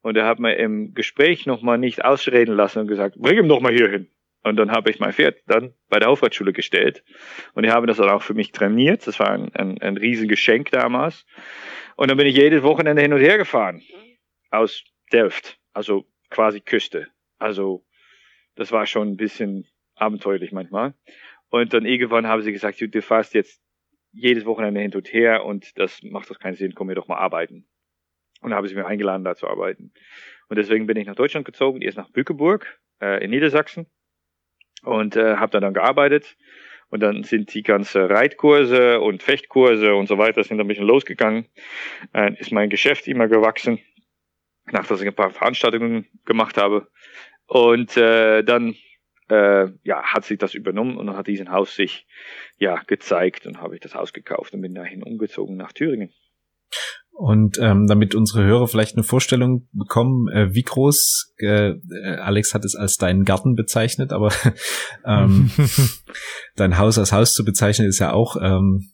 Und 0.00 0.16
er 0.16 0.26
hat 0.26 0.40
mir 0.40 0.56
im 0.56 0.92
Gespräch 0.94 1.46
nochmal 1.46 1.78
nicht 1.78 2.04
ausreden 2.04 2.56
lassen 2.56 2.80
und 2.80 2.88
gesagt, 2.88 3.16
bring 3.16 3.38
ihn 3.38 3.48
doch 3.48 3.60
mal 3.60 3.72
hier 3.72 3.90
hin. 3.90 4.10
Und 4.44 4.56
dann 4.56 4.70
habe 4.70 4.90
ich 4.90 5.00
mein 5.00 5.14
Pferd 5.14 5.40
dann 5.46 5.72
bei 5.88 5.98
der 5.98 6.10
Auffahrtschule 6.10 6.52
gestellt. 6.52 7.02
Und 7.54 7.64
die 7.64 7.70
haben 7.70 7.86
das 7.86 7.96
dann 7.96 8.10
auch 8.10 8.22
für 8.22 8.34
mich 8.34 8.52
trainiert. 8.52 9.06
Das 9.06 9.18
war 9.18 9.30
ein, 9.30 9.50
ein, 9.54 9.80
ein 9.80 9.96
Riesengeschenk 9.96 10.70
damals. 10.70 11.24
Und 11.96 12.10
dann 12.10 12.18
bin 12.18 12.26
ich 12.26 12.36
jedes 12.36 12.62
Wochenende 12.62 13.00
hin 13.00 13.14
und 13.14 13.20
her 13.20 13.38
gefahren. 13.38 13.82
Aus 14.50 14.84
Delft. 15.12 15.58
Also 15.72 16.04
quasi 16.28 16.60
Küste. 16.60 17.08
Also 17.38 17.86
das 18.54 18.70
war 18.70 18.84
schon 18.84 19.12
ein 19.12 19.16
bisschen 19.16 19.66
abenteuerlich 19.94 20.52
manchmal. 20.52 20.92
Und 21.48 21.72
dann 21.72 21.86
irgendwann 21.86 22.26
haben 22.26 22.42
sie 22.42 22.52
gesagt, 22.52 22.80
du 22.80 23.02
fährst 23.02 23.32
jetzt 23.32 23.62
jedes 24.12 24.44
Wochenende 24.44 24.80
hin 24.80 24.94
und 24.94 25.10
her 25.10 25.44
und 25.44 25.78
das 25.78 26.02
macht 26.02 26.30
doch 26.30 26.38
keinen 26.38 26.54
Sinn, 26.54 26.74
komm 26.74 26.88
mir 26.88 26.94
doch 26.94 27.08
mal 27.08 27.16
arbeiten. 27.16 27.66
Und 28.42 28.50
da 28.50 28.56
habe 28.56 28.66
ich 28.66 28.74
mir 28.74 28.86
eingeladen, 28.86 29.24
da 29.24 29.34
zu 29.34 29.48
arbeiten. 29.48 29.92
Und 30.48 30.56
deswegen 30.56 30.86
bin 30.86 30.98
ich 30.98 31.06
nach 31.06 31.14
Deutschland 31.14 31.46
gezogen, 31.46 31.80
erst 31.80 31.96
nach 31.96 32.10
Bückeburg 32.10 32.78
äh, 33.00 33.24
in 33.24 33.30
Niedersachsen 33.30 33.86
und 34.84 35.16
äh, 35.16 35.36
habe 35.36 35.52
da 35.52 35.60
dann 35.60 35.74
gearbeitet. 35.74 36.36
Und 36.90 37.00
dann 37.00 37.24
sind 37.24 37.52
die 37.54 37.62
ganze 37.62 38.08
Reitkurse 38.08 39.00
und 39.00 39.22
Fechtkurse 39.22 39.94
und 39.94 40.06
so 40.06 40.18
weiter 40.18 40.44
sind 40.44 40.60
ein 40.60 40.68
bisschen 40.68 40.86
losgegangen. 40.86 41.46
Äh, 42.12 42.34
ist 42.38 42.52
mein 42.52 42.70
Geschäft 42.70 43.08
immer 43.08 43.26
gewachsen, 43.26 43.80
nachdem 44.70 44.96
ich 44.98 45.06
ein 45.06 45.14
paar 45.14 45.30
Veranstaltungen 45.30 46.06
gemacht 46.24 46.56
habe. 46.56 46.88
Und 47.46 47.96
äh, 47.96 48.42
dann 48.42 48.76
äh, 49.28 49.68
ja, 49.82 50.02
hat 50.02 50.24
sich 50.24 50.38
das 50.38 50.54
übernommen 50.54 50.96
und 50.96 51.06
dann 51.06 51.16
hat 51.16 51.26
diesen 51.26 51.50
Haus 51.50 51.74
sich 51.74 52.06
ja 52.58 52.80
gezeigt 52.86 53.46
und 53.46 53.60
habe 53.60 53.74
ich 53.74 53.80
das 53.80 53.94
Haus 53.94 54.12
gekauft 54.12 54.54
und 54.54 54.60
bin 54.60 54.74
dahin 54.74 55.02
umgezogen 55.02 55.56
nach 55.56 55.72
Thüringen. 55.72 56.12
Und 57.16 57.58
ähm, 57.60 57.86
damit 57.86 58.16
unsere 58.16 58.44
Hörer 58.44 58.66
vielleicht 58.66 58.96
eine 58.96 59.04
Vorstellung 59.04 59.68
bekommen, 59.72 60.28
äh, 60.28 60.52
wie 60.52 60.62
groß, 60.62 61.34
äh, 61.38 61.74
Alex 62.18 62.54
hat 62.54 62.64
es 62.64 62.74
als 62.74 62.96
deinen 62.96 63.24
Garten 63.24 63.54
bezeichnet, 63.54 64.12
aber 64.12 64.32
ähm, 65.06 65.48
dein 66.56 66.76
Haus 66.76 66.98
als 66.98 67.12
Haus 67.12 67.32
zu 67.32 67.44
bezeichnen 67.44 67.86
ist 67.86 68.00
ja 68.00 68.12
auch, 68.12 68.36
ähm, 68.42 68.90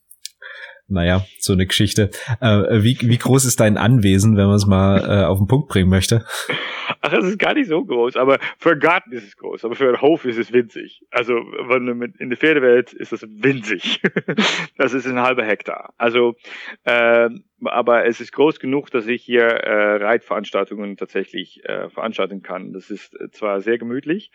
naja, 0.87 1.25
so 1.39 1.55
eine 1.55 1.67
Geschichte. 1.67 2.11
Äh, 2.41 2.83
wie, 2.83 2.99
wie 3.01 3.19
groß 3.19 3.47
ist 3.47 3.61
dein 3.61 3.79
Anwesen, 3.79 4.37
wenn 4.37 4.47
man 4.47 4.57
es 4.57 4.67
mal 4.67 4.99
äh, 4.99 5.25
auf 5.25 5.39
den 5.39 5.47
Punkt 5.47 5.69
bringen 5.69 5.89
möchte? 5.89 6.25
Ach, 7.01 7.13
es 7.13 7.25
ist 7.25 7.39
gar 7.39 7.55
nicht 7.55 7.69
so 7.69 7.85
groß, 7.85 8.17
aber 8.17 8.39
für 8.59 8.73
einen 8.73 8.81
Garten 8.81 9.13
ist 9.13 9.25
es 9.25 9.37
groß, 9.37 9.65
aber 9.65 9.75
für 9.75 9.89
einen 9.89 10.01
Hof 10.01 10.25
ist 10.25 10.39
es 10.39 10.53
winzig. 10.53 11.05
Also 11.11 11.35
wenn 11.35 11.87
du 11.87 11.95
mit, 11.95 12.17
in 12.17 12.31
der 12.31 12.39
Pferdewelt 12.39 12.93
ist 12.93 13.13
es 13.13 13.23
winzig. 13.23 14.01
das 14.77 14.93
ist 14.93 15.07
ein 15.07 15.21
halber 15.21 15.45
Hektar. 15.45 15.95
Also, 15.99 16.37
äh, 16.85 17.31
aber 17.65 18.07
es 18.07 18.21
ist 18.21 18.33
groß 18.33 18.59
genug, 18.61 18.91
dass 18.91 19.07
ich 19.07 19.23
hier 19.23 19.43
äh, 19.43 19.97
Reitveranstaltungen 20.03 20.97
tatsächlich 20.97 21.65
äh, 21.65 21.89
veranstalten 21.91 22.43
kann. 22.43 22.73
Das 22.73 22.91
ist 22.91 23.19
äh, 23.21 23.31
zwar 23.31 23.61
sehr 23.61 23.79
gemütlich, 23.79 24.31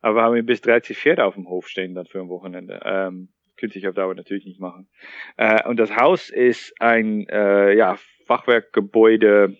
aber 0.00 0.16
wir 0.16 0.22
haben 0.22 0.46
bis 0.46 0.60
30 0.60 0.96
Pferde 0.98 1.24
auf 1.24 1.34
dem 1.34 1.48
Hof 1.48 1.68
stehen 1.68 1.94
dann 1.94 2.06
für 2.06 2.20
ein 2.20 2.28
Wochenende. 2.28 2.80
Ähm, 2.84 3.28
könnte 3.56 3.78
ich 3.78 3.86
auf 3.86 3.94
Dauer 3.94 4.14
natürlich 4.14 4.44
nicht 4.44 4.60
machen. 4.60 4.88
Äh, 5.36 5.66
und 5.68 5.78
das 5.78 5.94
Haus 5.94 6.30
ist 6.30 6.74
ein 6.80 7.28
äh, 7.28 7.76
ja, 7.76 7.96
Fachwerkgebäude 8.26 9.56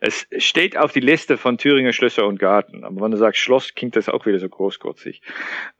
es 0.00 0.26
steht 0.38 0.76
auf 0.76 0.92
die 0.92 1.00
Liste 1.00 1.36
von 1.36 1.58
Thüringer 1.58 1.92
Schlösser 1.92 2.26
und 2.26 2.38
Garten. 2.38 2.84
Aber 2.84 3.00
wenn 3.00 3.10
du 3.10 3.16
sagst 3.16 3.40
Schloss, 3.40 3.74
klingt 3.74 3.96
das 3.96 4.08
auch 4.08 4.26
wieder 4.26 4.38
so 4.38 4.48
großkotzig. 4.48 5.22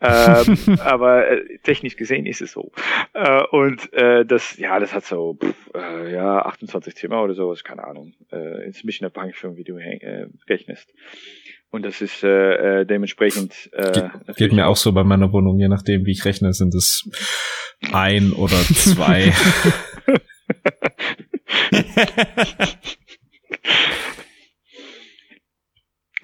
ähm, 0.00 0.58
aber 0.80 1.28
äh, 1.28 1.58
technisch 1.62 1.96
gesehen 1.96 2.26
ist 2.26 2.40
es 2.40 2.52
so. 2.52 2.72
Äh, 3.14 3.42
und 3.50 3.92
äh, 3.92 4.24
das, 4.24 4.56
ja, 4.58 4.78
das 4.80 4.92
hat 4.92 5.04
so, 5.04 5.34
pff, 5.34 5.74
äh, 5.74 6.12
ja, 6.12 6.42
28 6.42 6.96
Zimmer 6.96 7.22
oder 7.22 7.34
sowas, 7.34 7.64
keine 7.64 7.84
Ahnung. 7.84 8.14
Äh, 8.32 8.68
ist 8.68 8.82
ein 8.82 8.86
bisschen 8.86 9.06
abhängig 9.06 9.36
von 9.36 9.56
wie 9.56 9.64
du 9.64 9.76
äh, 9.76 10.26
rechnest. 10.48 10.92
Und 11.70 11.84
das 11.84 12.00
ist 12.00 12.24
äh, 12.24 12.80
äh, 12.80 12.86
dementsprechend. 12.86 13.70
Äh, 13.72 13.92
geht, 13.92 14.36
geht 14.36 14.52
mir 14.52 14.66
auch 14.68 14.76
so 14.76 14.92
bei 14.92 15.04
meiner 15.04 15.32
Wohnung, 15.32 15.58
je 15.58 15.68
nachdem, 15.68 16.06
wie 16.06 16.12
ich 16.12 16.24
rechne, 16.24 16.54
sind 16.54 16.74
es 16.74 17.08
ein 17.92 18.32
oder 18.32 18.56
zwei. 18.56 19.32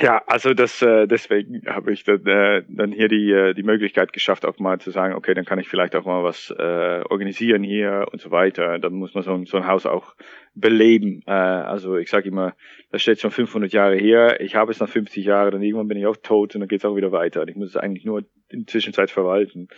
Ja, 0.04 0.22
also 0.26 0.52
das 0.52 0.82
äh, 0.82 1.06
deswegen 1.06 1.62
habe 1.66 1.90
ich 1.90 2.04
dann, 2.04 2.26
äh, 2.26 2.62
dann 2.68 2.92
hier 2.92 3.08
die 3.08 3.32
äh, 3.32 3.54
die 3.54 3.62
Möglichkeit 3.62 4.12
geschafft, 4.12 4.44
auch 4.44 4.58
mal 4.58 4.78
zu 4.78 4.90
sagen, 4.90 5.14
okay, 5.14 5.32
dann 5.32 5.46
kann 5.46 5.58
ich 5.58 5.66
vielleicht 5.66 5.96
auch 5.96 6.04
mal 6.04 6.22
was 6.22 6.50
äh, 6.50 7.02
organisieren 7.08 7.62
hier 7.62 8.04
und 8.12 8.20
so 8.20 8.30
weiter. 8.30 8.78
Dann 8.78 8.92
muss 8.92 9.14
man 9.14 9.24
so, 9.24 9.32
ein 9.32 9.46
so 9.46 9.56
ein 9.56 9.66
Haus 9.66 9.86
auch 9.86 10.14
beleben. 10.54 11.22
Äh, 11.26 11.30
also 11.30 11.96
ich 11.96 12.10
sage 12.10 12.28
immer, 12.28 12.52
das 12.90 13.00
steht 13.00 13.18
schon 13.18 13.30
500 13.30 13.72
Jahre 13.72 13.96
her. 13.96 14.42
Ich 14.42 14.56
habe 14.56 14.72
es 14.72 14.78
nach 14.78 14.90
50 14.90 15.24
Jahren, 15.24 15.52
dann 15.52 15.62
irgendwann 15.62 15.88
bin 15.88 15.96
ich 15.96 16.04
auch 16.04 16.18
tot 16.22 16.54
und 16.54 16.60
dann 16.60 16.68
geht 16.68 16.80
es 16.80 16.84
auch 16.84 16.96
wieder 16.96 17.10
weiter. 17.10 17.40
Und 17.40 17.48
ich 17.48 17.56
muss 17.56 17.70
es 17.70 17.76
eigentlich 17.78 18.04
nur 18.04 18.24
in 18.50 18.64
der 18.64 18.66
Zwischenzeit 18.66 19.10
verwalten 19.10 19.68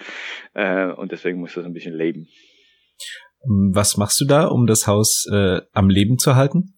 äh, 0.55 0.87
und 0.89 1.13
deswegen 1.13 1.39
muss 1.39 1.55
das 1.55 1.65
ein 1.65 1.73
bisschen 1.73 1.95
leben. 1.95 2.27
Was 3.73 3.97
machst 3.97 4.21
du 4.21 4.25
da, 4.25 4.47
um 4.47 4.67
das 4.67 4.89
Haus 4.89 5.25
äh, 5.33 5.61
am 5.73 5.89
Leben 5.89 6.19
zu 6.19 6.35
halten? 6.35 6.76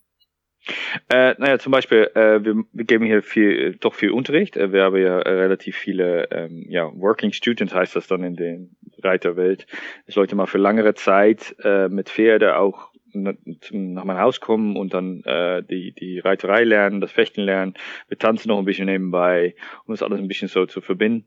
Äh, 1.08 1.34
naja, 1.38 1.58
zum 1.58 1.72
Beispiel, 1.72 2.10
äh, 2.14 2.44
wir, 2.44 2.64
wir 2.72 2.84
geben 2.84 3.06
hier 3.06 3.22
viel, 3.22 3.76
doch 3.76 3.94
viel 3.94 4.10
Unterricht. 4.10 4.56
Äh, 4.56 4.72
wir 4.72 4.84
haben 4.84 4.96
ja 4.96 5.20
äh, 5.20 5.30
relativ 5.30 5.76
viele 5.76 6.30
ähm, 6.30 6.66
ja, 6.68 6.90
Working 6.94 7.32
Students, 7.32 7.74
heißt 7.74 7.96
das 7.96 8.06
dann 8.06 8.22
in 8.22 8.36
der 8.36 8.58
Reiterwelt. 9.02 9.66
Es 10.06 10.16
Leute 10.16 10.36
mal 10.36 10.46
für 10.46 10.58
langere 10.58 10.94
Zeit 10.94 11.54
äh, 11.62 11.88
mit 11.88 12.10
Pferde 12.10 12.58
auch 12.58 12.90
nach 13.12 14.04
meinem 14.04 14.18
Haus 14.18 14.40
kommen 14.40 14.76
und 14.76 14.94
dann 14.94 15.22
äh, 15.24 15.62
die, 15.62 15.92
die 15.92 16.18
Reiterei 16.18 16.64
lernen, 16.64 17.00
das 17.00 17.12
Fechten 17.12 17.42
lernen. 17.42 17.74
Wir 18.08 18.18
tanzen 18.18 18.48
noch 18.48 18.58
ein 18.58 18.64
bisschen 18.64 18.86
nebenbei, 18.86 19.54
um 19.86 19.94
das 19.94 20.02
alles 20.02 20.18
ein 20.18 20.28
bisschen 20.28 20.48
so 20.48 20.66
zu 20.66 20.80
verbinden. 20.80 21.26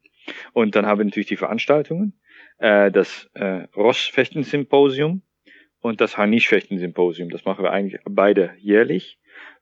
Und 0.54 0.76
dann 0.76 0.86
haben 0.86 1.00
wir 1.00 1.06
natürlich 1.06 1.28
die 1.28 1.38
Veranstaltungen, 1.38 2.14
äh, 2.60 2.92
das 2.92 3.30
äh, 3.34 3.68
Rossfechten-Symposium 3.76 5.24
und 5.80 6.02
das 6.02 6.18
Harnischfechten-Symposium. 6.18 7.30
Das 7.30 7.46
machen 7.46 7.64
wir 7.64 7.72
eigentlich 7.72 8.00
beide 8.06 8.54
jährlich. 8.60 9.20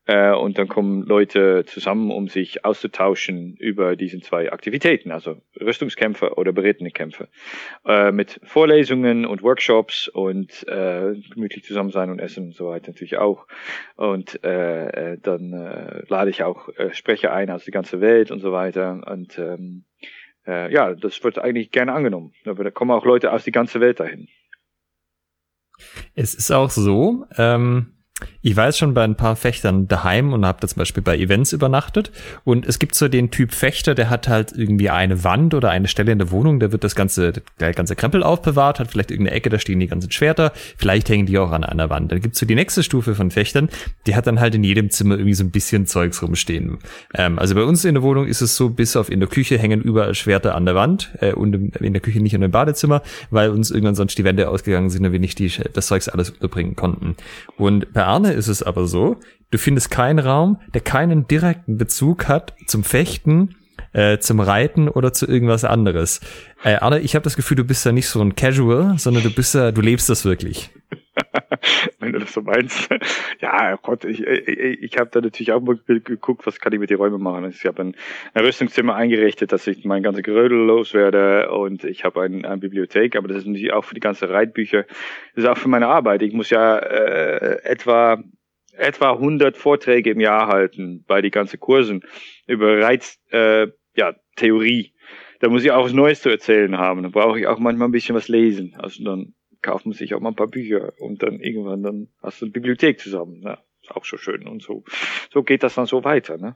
Äh, 0.10 0.34
und 0.34 0.58
dann 0.58 0.68
kommen 0.68 1.04
Leute 1.04 1.66
zusammen, 1.68 2.10
um 2.10 2.28
sich 2.30 2.66
auszutauschen 2.66 3.56
über 3.58 3.96
diese 3.96 4.20
zwei 4.22 4.52
Aktivitäten, 4.52 5.12
also 5.12 5.38
Rüstungskämpfe 5.62 6.34
oder 6.34 6.52
berittene 6.52 6.90
Kämpfe. 6.90 7.28
Äh, 7.86 8.12
mit 8.12 8.40
Vorlesungen 8.44 9.28
und 9.28 9.44
Workshops 9.44 10.08
und 10.08 10.68
äh, 10.68 11.14
gemütlich 11.32 11.64
zusammen 11.64 11.92
sein 11.92 12.10
und 12.10 12.18
essen 12.18 12.48
und 12.48 12.56
so 12.56 12.70
weiter 12.70 12.88
natürlich 12.88 13.20
auch. 13.20 13.46
Und 13.98 14.44
äh, 14.44 15.14
äh 15.14 15.18
dann 15.22 15.54
äh, 15.54 16.02
lade 16.08 16.32
ich 16.32 16.42
auch 16.42 16.70
äh, 16.70 16.92
Sprecher 16.92 17.32
ein 17.32 17.52
aus 17.52 17.66
der 17.66 17.72
ganzen 17.74 18.02
Welt 18.02 18.32
und 18.32 18.40
so 18.40 18.52
weiter. 18.52 19.02
Und 19.06 19.38
ähm, 19.38 19.86
äh, 20.48 20.74
ja, 20.74 20.96
das 20.96 21.24
wird 21.24 21.38
eigentlich 21.38 21.70
gerne 21.70 21.94
angenommen. 21.94 22.34
Aber 22.46 22.64
da 22.64 22.72
kommen 22.72 22.90
auch 22.90 23.06
Leute 23.06 23.32
aus 23.32 23.44
der 23.44 23.54
ganzen 23.54 23.80
Welt 23.80 24.00
dahin. 24.00 24.28
Es 26.16 26.34
ist 26.34 26.50
auch 26.50 26.72
so, 26.72 27.28
ähm, 27.38 27.99
ich 28.42 28.56
jetzt 28.56 28.78
schon 28.78 28.94
bei 28.94 29.04
ein 29.04 29.16
paar 29.16 29.36
Fechtern 29.36 29.88
daheim 29.88 30.34
und 30.34 30.46
habe 30.46 30.60
da 30.62 30.68
zum 30.68 30.80
Beispiel 30.80 31.04
bei 31.04 31.18
Events 31.18 31.54
übernachtet. 31.54 32.12
Und 32.44 32.66
es 32.66 32.80
gibt 32.80 32.96
so 32.96 33.08
den 33.08 33.32
Typ 33.32 33.54
Fechter, 33.54 33.96
der 33.96 34.10
hat 34.10 34.28
halt 34.28 34.54
irgendwie 34.56 34.90
eine 34.90 35.24
Wand 35.24 35.54
oder 35.54 35.70
eine 35.70 35.88
Stelle 35.88 36.12
in 36.12 36.20
der 36.20 36.32
Wohnung, 36.32 36.60
da 36.60 36.72
wird 36.72 36.84
das 36.84 36.96
ganze, 36.96 37.34
der 37.60 37.74
ganze 37.74 37.96
Krempel 37.96 38.24
aufbewahrt, 38.24 38.80
hat 38.80 38.92
vielleicht 38.92 39.12
irgendeine 39.12 39.36
Ecke, 39.36 39.50
da 39.50 39.60
stehen 39.60 39.80
die 39.80 39.88
ganzen 39.88 40.12
Schwerter, 40.12 40.52
vielleicht 40.78 41.10
hängen 41.10 41.26
die 41.26 41.38
auch 41.38 41.52
an 41.52 41.64
einer 41.64 41.90
Wand. 41.90 42.12
Dann 42.12 42.22
gibt's 42.22 42.40
so 42.40 42.46
die 42.46 42.56
nächste 42.56 42.84
Stufe 42.84 43.16
von 43.16 43.32
Fechtern, 43.32 43.70
die 44.08 44.16
hat 44.16 44.28
dann 44.28 44.40
halt 44.40 44.56
in 44.56 44.64
jedem 44.64 44.90
Zimmer 44.90 45.16
irgendwie 45.16 45.34
so 45.34 45.44
ein 45.44 45.52
bisschen 45.52 45.86
Zeugs 45.86 46.22
rumstehen. 46.22 46.80
Ähm, 47.14 47.40
also 47.40 47.56
bei 47.56 47.64
uns 47.64 47.86
in 47.86 47.96
der 47.96 48.04
Wohnung 48.04 48.28
ist 48.28 48.42
es 48.42 48.56
so, 48.56 48.70
bis 48.70 48.96
auf 48.96 49.10
in 49.10 49.20
der 49.20 49.30
Küche 49.30 49.58
hängen 49.58 49.82
überall 49.82 50.16
Schwerter 50.16 50.56
an 50.56 50.66
der 50.66 50.76
Wand 50.76 51.12
äh, 51.20 51.34
und 51.34 51.76
in 51.78 51.94
der 51.94 52.02
Küche 52.02 52.22
nicht 52.22 52.34
in 52.34 52.42
dem 52.42 52.52
Badezimmer, 52.52 53.02
weil 53.30 53.50
uns 53.50 53.72
irgendwann 53.72 53.96
sonst 53.96 54.18
die 54.18 54.24
Wände 54.24 54.50
ausgegangen 54.50 54.90
sind 54.90 55.06
und 55.06 55.12
wir 55.12 55.20
nicht 55.20 55.40
die, 55.40 55.52
das 55.74 55.88
Zeugs 55.88 56.10
alles 56.10 56.30
unterbringen 56.30 56.76
konnten. 56.76 57.16
Und 57.58 57.94
bei 57.94 58.06
Arne 58.10 58.34
ist 58.34 58.48
es 58.48 58.64
aber 58.64 58.88
so, 58.88 59.18
du 59.52 59.60
findest 59.60 59.92
keinen 59.92 60.18
Raum, 60.18 60.60
der 60.74 60.82
keinen 60.82 61.28
direkten 61.28 61.78
Bezug 61.78 62.28
hat 62.28 62.56
zum 62.66 62.84
Fechten, 62.84 63.56
äh, 63.94 64.18
zum 64.18 64.40
Reiten 64.40 64.90
oder 64.90 65.14
zu 65.14 65.28
irgendwas 65.28 65.64
anderes. 65.64 66.20
Äh, 66.64 66.78
Arne, 66.78 67.00
ich 67.02 67.14
habe 67.14 67.24
das 67.24 67.36
Gefühl, 67.36 67.58
du 67.58 67.64
bist 67.64 67.86
ja 67.86 67.92
nicht 67.92 68.08
so 68.08 68.20
ein 68.20 68.36
Casual, 68.36 68.98
sondern 68.98 69.22
du 69.22 69.30
bist 69.30 69.54
ja, 69.54 69.72
du 69.72 69.82
lebst 69.82 70.10
das 70.10 70.26
wirklich. 70.26 70.72
Wenn 72.00 72.14
du 72.14 72.20
das 72.20 72.34
so 72.34 72.42
meinst. 72.42 72.90
Ja, 73.42 73.78
Gott, 73.78 74.04
ich, 74.04 74.22
ich, 74.22 74.84
ich 74.84 74.98
habe 74.98 75.10
da 75.12 75.22
natürlich 75.22 75.54
auch 75.54 75.62
mal 75.62 75.80
geguckt, 75.86 76.46
was 76.46 76.60
kann 76.60 76.74
ich 76.74 76.80
mit 76.80 76.90
den 76.90 76.98
Räumen 76.98 77.22
machen. 77.22 77.50
Ich 77.50 77.66
habe 77.66 77.82
ein, 77.82 77.96
ein 78.34 78.46
Rüstungszimmer 78.46 78.96
eingerichtet, 78.96 79.54
dass 79.54 79.66
ich 79.68 79.86
mein 79.86 80.04
ganze 80.04 80.22
Gerödel 80.22 80.58
loswerde 80.58 81.52
und 81.52 81.86
ich 81.86 82.04
habe 82.04 82.22
ein, 82.22 82.44
eine 82.46 82.58
Bibliothek, 82.58 83.16
aber 83.16 83.30
das 83.30 83.38
ist 83.38 83.46
natürlich 83.46 83.72
auch 83.72 83.86
für 83.86 83.96
die 83.96 84.02
ganze 84.02 84.30
Reitbücher. 84.30 84.84
Das 85.36 85.44
ist 85.44 85.50
auch 85.50 85.58
für 85.58 85.70
meine 85.70 85.88
Arbeit. 85.88 86.22
Ich 86.22 86.34
muss 86.34 86.50
ja 86.50 86.78
äh, 86.78 87.64
etwa 87.64 88.22
etwa 88.74 89.12
100 89.12 89.58
Vorträge 89.58 90.12
im 90.12 90.20
Jahr 90.20 90.48
halten 90.48 91.04
bei 91.08 91.22
die 91.22 91.32
ganzen 91.32 91.60
Kursen 91.60 92.02
über 92.48 92.82
Reiz, 92.82 93.20
äh, 93.32 93.68
ja, 93.96 94.16
Theorie. 94.36 94.94
Da 95.40 95.50
muss 95.50 95.64
ich 95.64 95.72
auch 95.72 95.86
was 95.86 95.94
Neues 95.94 96.22
zu 96.22 96.30
erzählen 96.30 96.78
haben. 96.78 97.04
Da 97.04 97.10
brauche 97.10 97.40
ich 97.40 97.48
auch 97.48 97.60
manchmal 97.60 97.88
ein 97.88 97.92
bisschen 97.92 98.16
was 98.16 98.28
lesen. 98.28 98.76
Also 98.78 99.04
dann 99.04 99.34
kauft 99.62 99.86
man 99.86 99.94
sich 99.94 100.14
auch 100.14 100.20
mal 100.20 100.30
ein 100.30 100.36
paar 100.36 100.48
Bücher 100.48 100.94
und 101.00 101.22
dann 101.24 101.40
irgendwann 101.40 101.84
dann 101.84 102.08
hast 102.22 102.42
du 102.42 102.46
eine 102.46 102.52
Bibliothek 102.52 103.00
zusammen. 103.00 103.42
Ja, 103.44 103.60
ist 103.82 103.92
auch 103.92 104.06
schon 104.06 104.20
schön 104.20 104.48
und 104.48 104.62
so. 104.62 104.84
So 105.32 105.44
geht 105.44 105.64
das 105.64 105.76
dann 105.76 105.86
so 105.86 106.04
weiter, 106.04 106.38
ne? 106.38 106.56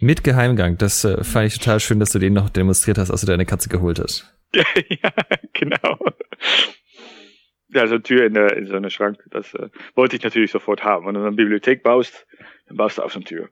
Mit 0.00 0.24
Geheimgang. 0.24 0.78
Das 0.78 1.04
äh, 1.04 1.22
fand 1.22 1.46
ich 1.46 1.58
total 1.58 1.78
schön, 1.78 2.00
dass 2.00 2.10
du 2.10 2.18
den 2.18 2.32
noch 2.32 2.50
demonstriert 2.50 2.98
hast, 2.98 3.10
als 3.10 3.20
du 3.20 3.26
deine 3.26 3.46
Katze 3.46 3.68
geholt 3.68 4.00
hast. 4.00 4.34
ja, 4.54 5.12
genau. 5.52 5.98
Ja, 7.68 7.86
so 7.86 7.94
eine 7.94 8.02
Tür 8.02 8.26
in, 8.26 8.34
der, 8.34 8.56
in 8.56 8.66
so 8.66 8.74
einem 8.74 8.90
Schrank, 8.90 9.18
das 9.30 9.54
äh, 9.54 9.68
wollte 9.94 10.16
ich 10.16 10.22
natürlich 10.22 10.50
sofort 10.50 10.82
haben. 10.82 11.06
Wenn 11.06 11.14
du 11.14 11.20
eine 11.20 11.36
Bibliothek 11.36 11.82
baust, 11.82 12.26
dann 12.66 12.76
baust 12.76 12.98
du 12.98 13.02
auch 13.02 13.10
so 13.10 13.18
eine 13.18 13.24
Tür. 13.24 13.48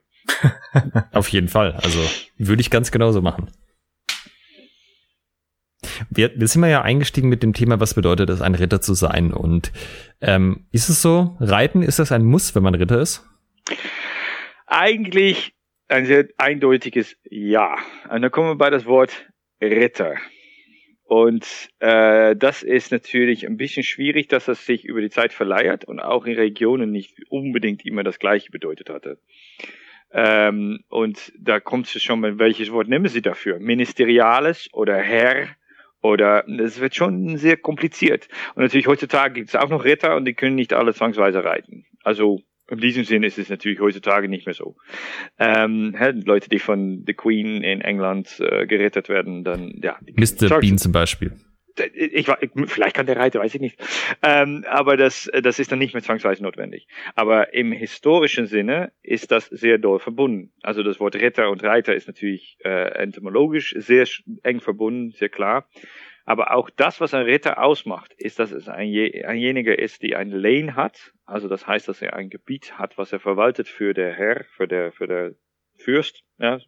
Auf 1.11 1.29
jeden 1.29 1.47
Fall. 1.47 1.71
Also 1.81 1.99
würde 2.37 2.61
ich 2.61 2.69
ganz 2.69 2.91
genauso 2.91 3.21
machen. 3.21 3.49
Wir, 6.09 6.31
wir 6.35 6.47
sind 6.47 6.63
ja 6.65 6.81
eingestiegen 6.81 7.29
mit 7.29 7.43
dem 7.43 7.53
Thema, 7.53 7.79
was 7.79 7.93
bedeutet 7.93 8.29
es, 8.29 8.41
ein 8.41 8.55
Ritter 8.55 8.81
zu 8.81 8.93
sein. 8.93 9.33
Und 9.33 9.71
ähm, 10.21 10.65
ist 10.71 10.89
es 10.89 11.01
so, 11.01 11.37
Reiten, 11.39 11.81
ist 11.81 11.99
das 11.99 12.11
ein 12.11 12.25
Muss, 12.25 12.55
wenn 12.55 12.63
man 12.63 12.75
Ritter 12.75 12.99
ist? 12.99 13.25
Eigentlich 14.67 15.53
ein 15.87 16.05
sehr 16.05 16.27
eindeutiges 16.37 17.17
Ja. 17.29 17.75
Und 18.09 18.21
dann 18.21 18.31
kommen 18.31 18.49
wir 18.49 18.55
bei 18.55 18.69
das 18.69 18.85
Wort 18.85 19.11
Ritter. 19.61 20.15
Und 21.03 21.45
äh, 21.79 22.37
das 22.37 22.63
ist 22.63 22.91
natürlich 22.93 23.45
ein 23.45 23.57
bisschen 23.57 23.83
schwierig, 23.83 24.29
dass 24.29 24.45
das 24.45 24.65
sich 24.65 24.85
über 24.85 25.01
die 25.01 25.09
Zeit 25.09 25.33
verleiert 25.33 25.83
und 25.83 25.99
auch 25.99 26.25
in 26.25 26.35
Regionen 26.35 26.89
nicht 26.89 27.13
unbedingt 27.29 27.85
immer 27.85 28.03
das 28.03 28.17
Gleiche 28.17 28.49
bedeutet 28.49 28.89
hatte. 28.89 29.19
Ähm, 30.13 30.85
und 30.87 31.33
da 31.37 31.59
kommt 31.59 31.93
es 31.93 32.01
schon, 32.01 32.39
welches 32.39 32.71
Wort 32.71 32.87
nehmen 32.87 33.07
Sie 33.07 33.21
dafür? 33.21 33.59
Ministeriales 33.59 34.69
oder 34.71 34.97
Herr 34.97 35.47
oder 36.01 36.47
es 36.47 36.79
wird 36.79 36.95
schon 36.95 37.37
sehr 37.37 37.57
kompliziert. 37.57 38.27
Und 38.55 38.63
natürlich 38.63 38.87
heutzutage 38.87 39.33
gibt 39.33 39.49
es 39.49 39.55
auch 39.55 39.69
noch 39.69 39.85
Ritter 39.85 40.15
und 40.15 40.25
die 40.25 40.33
können 40.33 40.55
nicht 40.55 40.73
alle 40.73 40.93
zwangsweise 40.93 41.43
reiten. 41.43 41.85
Also 42.03 42.41
in 42.69 42.77
diesem 42.77 43.03
Sinn 43.03 43.23
ist 43.23 43.37
es 43.37 43.49
natürlich 43.49 43.79
heutzutage 43.79 44.29
nicht 44.29 44.45
mehr 44.45 44.53
so. 44.53 44.75
Ähm, 45.37 45.95
Leute, 46.25 46.49
die 46.49 46.59
von 46.59 47.03
The 47.05 47.13
Queen 47.13 47.63
in 47.63 47.81
England 47.81 48.39
äh, 48.39 48.65
gerettet 48.65 49.09
werden, 49.09 49.43
dann 49.43 49.79
ja. 49.83 49.97
Mr. 50.15 50.59
Bean 50.59 50.77
zum 50.77 50.91
Beispiel. 50.91 51.33
Ich, 51.93 52.27
ich, 52.27 52.51
vielleicht 52.67 52.95
kann 52.95 53.05
der 53.05 53.17
Reiter, 53.17 53.39
weiß 53.39 53.55
ich 53.55 53.61
nicht. 53.61 53.79
Ähm, 54.23 54.65
aber 54.67 54.97
das, 54.97 55.29
das 55.41 55.59
ist 55.59 55.71
dann 55.71 55.79
nicht 55.79 55.93
mehr 55.93 56.03
zwangsweise 56.03 56.43
notwendig. 56.43 56.87
Aber 57.15 57.53
im 57.53 57.71
historischen 57.71 58.45
Sinne 58.45 58.91
ist 59.01 59.31
das 59.31 59.45
sehr 59.47 59.77
doll 59.77 59.99
verbunden. 59.99 60.51
Also 60.61 60.83
das 60.83 60.99
Wort 60.99 61.15
Ritter 61.15 61.49
und 61.49 61.63
Reiter 61.63 61.95
ist 61.95 62.07
natürlich 62.07 62.57
äh, 62.63 63.03
etymologisch 63.03 63.75
sehr 63.77 64.05
eng 64.43 64.61
verbunden, 64.61 65.11
sehr 65.11 65.29
klar. 65.29 65.67
Aber 66.25 66.53
auch 66.53 66.69
das, 66.69 67.01
was 67.01 67.13
ein 67.13 67.23
Ritter 67.23 67.61
ausmacht, 67.61 68.13
ist, 68.13 68.39
dass 68.39 68.51
es 68.51 68.69
ein, 68.69 68.93
einjeniger 69.25 69.77
ist, 69.77 70.03
die 70.03 70.15
ein 70.15 70.29
Lane 70.29 70.75
hat. 70.75 71.13
Also 71.25 71.47
das 71.47 71.67
heißt, 71.67 71.87
dass 71.87 72.01
er 72.01 72.15
ein 72.15 72.29
Gebiet 72.29 72.77
hat, 72.77 72.97
was 72.97 73.11
er 73.11 73.19
verwaltet 73.19 73.67
für 73.67 73.93
der 73.93 74.13
Herr, 74.13 74.45
für 74.55 74.67
der, 74.67 74.91
für 74.91 75.07
der 75.07 75.33
Fürst. 75.77 76.23
Ja. 76.37 76.59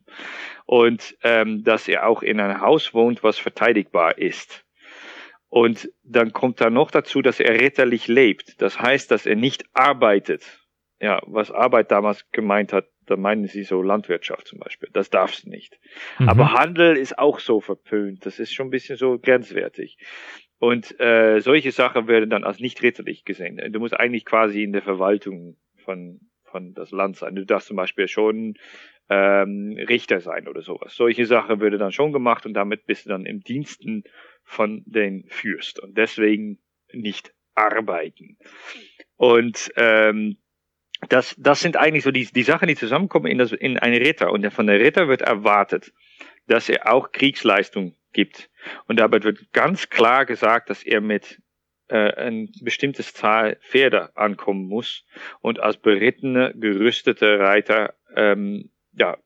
Und 0.66 1.18
ähm, 1.24 1.63
dass 1.63 1.88
er 1.88 2.08
auch 2.08 2.24
in 2.24 2.39
einem 2.39 2.62
Haus 2.62 2.94
wohnt, 2.94 3.24
was 3.24 3.38
verteidigbar 3.38 4.18
ist. 4.18 4.62
Und 5.54 5.92
dann 6.04 6.34
kommt 6.34 6.62
da 6.62 6.72
noch 6.72 6.89
dazu, 6.89 7.22
dass 7.22 7.39
er 7.39 7.62
ritterlich 7.62 8.08
lebt. 8.08 8.60
Das 8.60 8.80
heißt, 8.80 9.12
dass 9.12 9.28
er 9.28 9.36
nicht 9.36 9.66
arbeitet. 9.74 10.66
Ja, 11.00 11.22
was 11.28 11.52
Arbeit 11.52 11.92
damals 11.92 12.28
gemeint 12.32 12.74
hat, 12.74 12.88
da 13.06 13.18
meinen 13.18 13.46
sie 13.46 13.62
so 13.62 13.84
Landwirtschaft 13.84 14.48
zum 14.48 14.58
Beispiel. 14.58 14.89
Das 14.94 15.12
darfst 15.12 15.46
nicht. 15.46 15.80
Mhm. 16.18 16.28
Aber 16.28 16.54
Handel 16.54 16.98
ist 16.98 17.20
auch 17.20 17.39
so 17.39 17.60
verpönt. 17.60 18.26
Das 18.26 18.39
ist 18.39 18.52
schon 18.52 18.68
ein 18.68 18.72
bisschen 18.72 18.98
so 18.98 19.20
grenzwertig. 19.20 20.00
Und 20.58 21.00
äh, 21.00 21.39
solche 21.39 21.72
Sachen 21.72 22.08
werden 22.08 22.32
dann 22.32 22.46
als 22.46 22.60
nicht 22.60 22.82
ritterlich 22.82 23.24
gesehen. 23.24 23.62
Du 23.72 23.80
musst 23.80 23.94
eigentlich 23.94 24.26
quasi 24.26 24.63
in 24.63 24.74
der 24.74 24.82
Verwaltung 24.82 25.58
von, 25.86 26.20
von 26.46 26.74
das 26.74 26.89
Land 26.89 27.18
sein. 27.18 27.36
Du 27.36 27.46
darfst 27.46 27.68
zum 27.68 27.78
Beispiel 27.78 28.08
schon 28.08 28.56
ähm, 29.08 29.78
Richter 29.88 30.20
sein 30.20 30.48
oder 30.48 30.63
sowas. 30.63 30.96
Solche 30.96 31.28
Sachen 31.28 31.60
würde 31.60 31.78
dann 31.78 31.92
schon 31.92 32.12
gemacht 32.12 32.48
und 32.48 32.56
damit 32.56 32.88
bist 32.88 33.06
du 33.06 33.10
dann 33.10 33.28
im 33.28 33.42
Diensten 33.42 34.04
von 34.43 34.84
den 34.86 35.25
Fürst 35.27 35.79
und 35.79 35.97
deswegen 35.97 36.60
nicht 36.91 37.34
arbeiten. 37.56 38.38
Und 39.15 39.71
ähm, 39.75 40.38
das, 41.10 41.36
das 41.38 41.60
sind 41.60 41.77
eigentlich 41.77 42.03
so 42.03 42.12
die, 42.12 42.25
die 42.25 42.43
Sachen, 42.43 42.67
die 42.67 42.75
zusammenkommen 42.75 43.27
in, 43.27 43.38
das, 43.38 43.51
in 43.51 43.77
einen 43.77 44.01
Ritter. 44.01 44.32
Und 44.32 44.49
von 44.51 44.67
der 44.67 44.79
Ritter 44.79 45.08
wird 45.08 45.21
erwartet, 45.21 45.93
dass 46.47 46.69
er 46.69 46.91
auch 46.91 47.12
Kriegsleistung 47.12 47.95
gibt. 48.13 48.49
Und 48.88 48.99
dabei 48.99 49.23
wird 49.23 49.51
ganz 49.51 49.89
klar 49.89 50.25
gesagt, 50.25 50.69
dass 50.69 50.84
er 50.84 51.01
mit 51.01 51.41
äh, 51.89 52.13
ein 52.15 52.49
bestimmtes 52.62 53.13
Zahl 53.13 53.58
Pferde 53.62 54.15
ankommen 54.15 54.67
muss 54.67 55.06
und 55.41 55.60
als 55.60 55.77
berittene, 55.77 56.53
gerüstete 56.56 57.39
Reiter 57.39 57.95
ähm, 58.15 58.71
ja, 58.93 59.17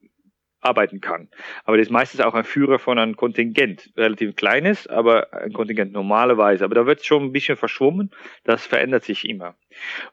arbeiten 0.61 1.01
kann. 1.01 1.29
Aber 1.63 1.77
das 1.77 1.87
ist 1.87 1.91
meistens 1.91 2.21
auch 2.21 2.33
ein 2.33 2.43
Führer 2.43 2.79
von 2.79 2.97
einem 2.97 3.15
Kontingent, 3.15 3.91
relativ 3.95 4.35
kleines, 4.35 4.87
aber 4.87 5.33
ein 5.33 5.53
Kontingent 5.53 5.93
normalerweise. 5.93 6.65
Aber 6.65 6.75
da 6.75 6.85
wird 6.85 7.05
schon 7.05 7.23
ein 7.23 7.31
bisschen 7.31 7.57
verschwommen, 7.57 8.11
das 8.43 8.65
verändert 8.65 9.03
sich 9.03 9.27
immer. 9.27 9.55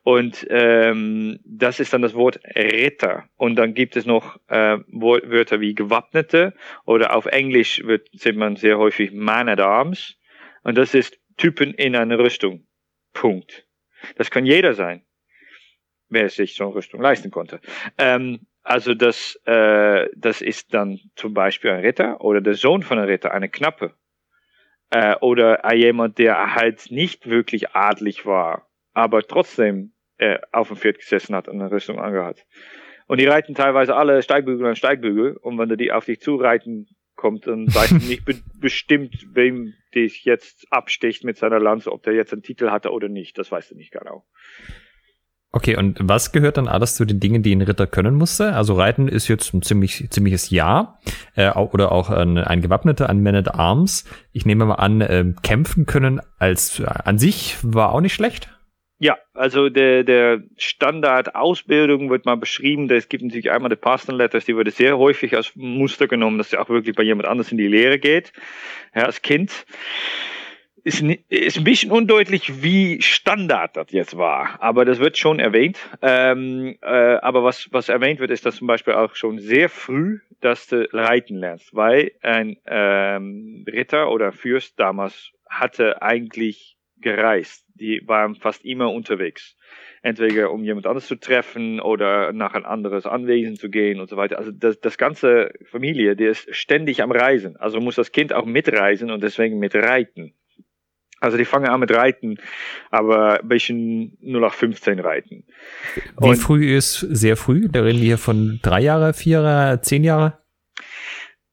Und 0.03 0.47
ähm, 0.51 1.41
das 1.45 1.81
ist 1.81 1.93
dann 1.93 2.03
das 2.03 2.15
Wort 2.15 2.41
Ritter. 2.55 3.25
Und 3.37 3.57
dann 3.57 3.75
gibt 3.75 3.97
es 3.97 4.07
noch 4.07 4.39
äh, 4.49 4.79
Wörter 4.89 5.61
wie 5.61 5.75
Gewappnete 5.75 6.55
oder 6.85 7.15
auf 7.15 7.27
Englisch 7.27 7.83
wird, 7.85 8.09
sieht 8.13 8.37
man 8.37 8.57
sehr 8.57 8.79
häufig 8.79 9.13
Man 9.13 9.49
at 9.49 9.61
Arms. 9.61 10.17
Und 10.63 10.77
das 10.77 10.95
ist 10.95 11.19
Typen 11.37 11.75
in 11.75 11.97
einer 11.97 12.19
Rüstung. 12.19 12.67
Punkt. 13.13 13.67
Das 14.17 14.31
kann 14.31 14.45
jeder 14.45 14.75
sein, 14.75 15.05
wer 16.09 16.29
sich 16.29 16.55
so 16.57 16.65
eine 16.65 16.75
Rüstung 16.75 17.01
leisten 17.01 17.31
konnte. 17.31 17.61
Ähm, 17.97 18.47
also 18.65 18.95
das, 18.95 19.39
äh, 19.45 20.09
das 20.17 20.41
ist 20.41 20.73
dann 20.73 20.99
zum 21.17 21.35
Beispiel 21.35 21.71
ein 21.71 21.85
Ritter 21.85 22.23
oder 22.23 22.41
der 22.41 22.55
Sohn 22.55 22.83
von 22.83 22.99
einem 22.99 23.09
Ritter, 23.09 23.31
eine 23.33 23.51
Knappe. 23.51 23.95
Äh, 24.91 25.17
oder 25.21 25.73
jemand, 25.75 26.19
der 26.19 26.55
halt 26.55 26.91
nicht 26.91 27.29
wirklich 27.29 27.71
adlig 27.71 28.25
war, 28.27 28.69
aber 28.95 29.23
trotzdem 29.23 29.93
äh, 30.17 30.39
auf 30.51 30.69
dem 30.69 30.79
Pferd 30.79 30.99
gesessen 30.99 31.35
hat 31.35 31.47
und 31.47 31.61
eine 31.61 31.71
Rüstung 31.71 31.99
angehört. 31.99 32.47
Und 33.07 33.21
die 33.21 33.27
reiten 33.27 33.55
teilweise 33.55 33.97
alle 33.97 34.23
Steigbügel 34.23 34.67
an 34.67 34.77
Steigbügel 34.77 35.37
und 35.37 35.59
wenn 35.59 35.69
du 35.69 35.77
die 35.77 35.93
auf 35.93 36.07
dich 36.07 36.21
zureiten 36.21 36.89
kommt, 37.17 37.47
dann 37.47 37.67
weißt 37.67 37.93
du 37.93 37.97
nicht 37.97 38.25
be 38.25 38.35
bestimmt, 38.61 39.27
wem 39.35 39.75
dich 39.95 40.25
jetzt 40.25 40.67
absticht 40.71 41.23
mit 41.23 41.37
seiner 41.37 41.61
Lanze, 41.61 41.93
ob 41.93 42.03
der 42.03 42.15
jetzt 42.15 42.33
einen 42.33 42.43
Titel 42.43 42.71
hatte 42.71 42.93
oder 42.93 43.09
nicht. 43.09 43.37
Das 43.37 43.53
weißt 43.53 43.73
du 43.73 43.77
nicht 43.77 43.93
genau. 43.93 44.25
Okay, 45.57 45.77
und 45.77 46.01
was 46.03 46.33
gehört 46.33 46.57
dann 46.57 46.67
alles 46.67 46.97
zu 46.97 47.05
den 47.05 47.21
Dingen, 47.21 47.45
die 47.45 47.55
ein 47.55 47.63
Ritter 47.63 47.87
können 47.87 48.17
musste? 48.17 48.55
Also 48.55 48.75
Reiten 48.75 49.07
ist 49.07 49.29
jetzt 49.29 49.55
ein 49.55 49.63
ziemlich, 49.63 50.11
ziemliches 50.11 50.51
Ja. 50.51 50.99
Äh, 51.37 51.53
oder 51.53 51.93
auch 51.93 52.11
ein, 52.11 52.39
ein 52.39 52.61
Gewappneter, 52.61 53.09
ein 53.09 53.23
Man 53.23 53.37
at 53.37 53.55
Arms. 53.55 54.05
Ich 54.33 54.47
nehme 54.47 54.65
mal 54.65 54.75
an, 54.75 55.01
äh, 55.01 55.25
kämpfen 55.45 55.87
können 55.87 56.21
als 56.41 56.81
äh, 56.81 56.87
an 56.87 57.19
sich 57.19 57.57
war 57.63 57.93
auch 57.93 58.01
nicht 58.01 58.15
schlecht. 58.15 58.49
Ja, 58.99 59.17
also 59.33 59.69
der, 59.69 60.03
der 60.03 60.43
Standard-Ausbildung 60.57 62.11
wird 62.11 62.27
mal 62.27 62.37
beschrieben. 62.37 62.91
Es 62.91 63.09
gibt 63.09 63.23
natürlich 63.23 63.53
einmal 63.53 63.71
die 63.71 63.77
Parsonal 63.77 64.19
Letters, 64.19 64.47
die 64.47 64.57
wurde 64.57 64.73
sehr 64.73 64.99
häufig 64.99 65.37
als 65.37 65.53
Muster 65.55 66.09
genommen, 66.09 66.39
dass 66.39 66.51
sie 66.51 66.59
auch 66.59 66.69
wirklich 66.69 66.97
bei 66.97 67.05
jemand 67.05 67.29
anders 67.29 67.53
in 67.53 67.59
die 67.59 67.69
Lehre 67.69 68.01
geht, 68.01 68.33
ja, 68.93 69.03
als 69.03 69.23
Kind 69.23 69.67
ist, 70.85 71.03
ist 71.03 71.57
ein 71.57 71.65
bisschen 71.65 71.91
undeutlich, 71.91 72.63
wie 72.63 73.01
Standard 73.01 73.77
das 73.77 73.91
jetzt 73.91 74.17
war, 74.17 74.63
aber 74.63 74.85
das 74.85 74.99
wird 74.99 75.17
schon 75.17 75.41
erwähnt. 75.41 75.79
Ähm, 76.03 76.77
äh, 76.83 76.87
aber 76.87 77.43
was, 77.43 77.69
was 77.73 77.89
erwähnt 77.89 78.21
wird, 78.21 78.31
ist, 78.31 78.45
dass 78.45 78.57
zum 78.57 78.67
Beispiel 78.67 78.95
auch 78.95 79.15
schon 79.17 79.39
sehr 79.39 79.71
früh, 79.71 80.21
dass 80.41 80.67
du 80.67 80.87
reiten 80.93 81.37
lernst, 81.37 81.75
weil 81.75 82.13
ein 82.21 82.59
ähm, 82.67 83.65
Ritter 83.67 84.11
oder 84.11 84.31
Fürst 84.31 84.79
damals 84.79 85.33
hatte 85.49 86.03
eigentlich 86.03 86.77
gereist. 87.01 87.65
Die 87.75 88.03
waren 88.07 88.35
fast 88.35 88.65
immer 88.65 88.93
unterwegs. 88.93 89.57
Entweder 90.03 90.51
um 90.51 90.65
jemand 90.65 90.87
anderes 90.87 91.07
zu 91.07 91.17
treffen 91.17 91.81
oder 91.81 92.33
nach 92.33 92.53
ein 92.55 92.67
anderes 92.67 93.07
Anwesen 93.07 93.57
zu 93.57 93.71
gehen 93.71 94.01
und 94.01 94.09
so 94.09 94.17
weiter. 94.17 94.39
Also 94.39 94.51
das, 94.53 94.79
das 94.81 94.99
ganze 94.99 95.53
Familie, 95.65 96.15
die 96.15 96.25
ist 96.25 96.55
ständig 96.55 97.03
am 97.03 97.11
Reisen. 97.11 97.57
Also 97.57 97.81
muss 97.81 97.95
das 97.95 98.13
Kind 98.13 98.35
auch 98.35 98.45
mitreisen 98.45 99.11
und 99.11 99.23
deswegen 99.23 99.59
mitreiten. 99.59 100.35
Also 101.25 101.39
die 101.39 101.47
fangen 101.47 101.69
an 101.69 101.81
mit 101.81 101.91
Reiten, 101.91 102.37
aber 102.91 103.41
ein 103.41 103.49
bisschen 103.49 104.19
nur 104.21 104.43
nach 104.43 104.53
15 104.53 105.01
reiten. 105.01 105.45
Wie 106.21 106.29
Und 106.29 106.37
früh 106.37 106.77
ist 106.77 107.01
sehr 107.01 107.39
früh? 107.39 107.67
Da 107.71 107.81
reden 107.81 108.01
wir 108.01 108.05
hier 108.05 108.19
von 108.19 108.61
drei 108.63 108.81
Jahre, 108.81 109.15
vier 109.15 109.41
Jahre, 109.41 109.81
zehn 109.81 110.05
Jahre? 110.05 110.39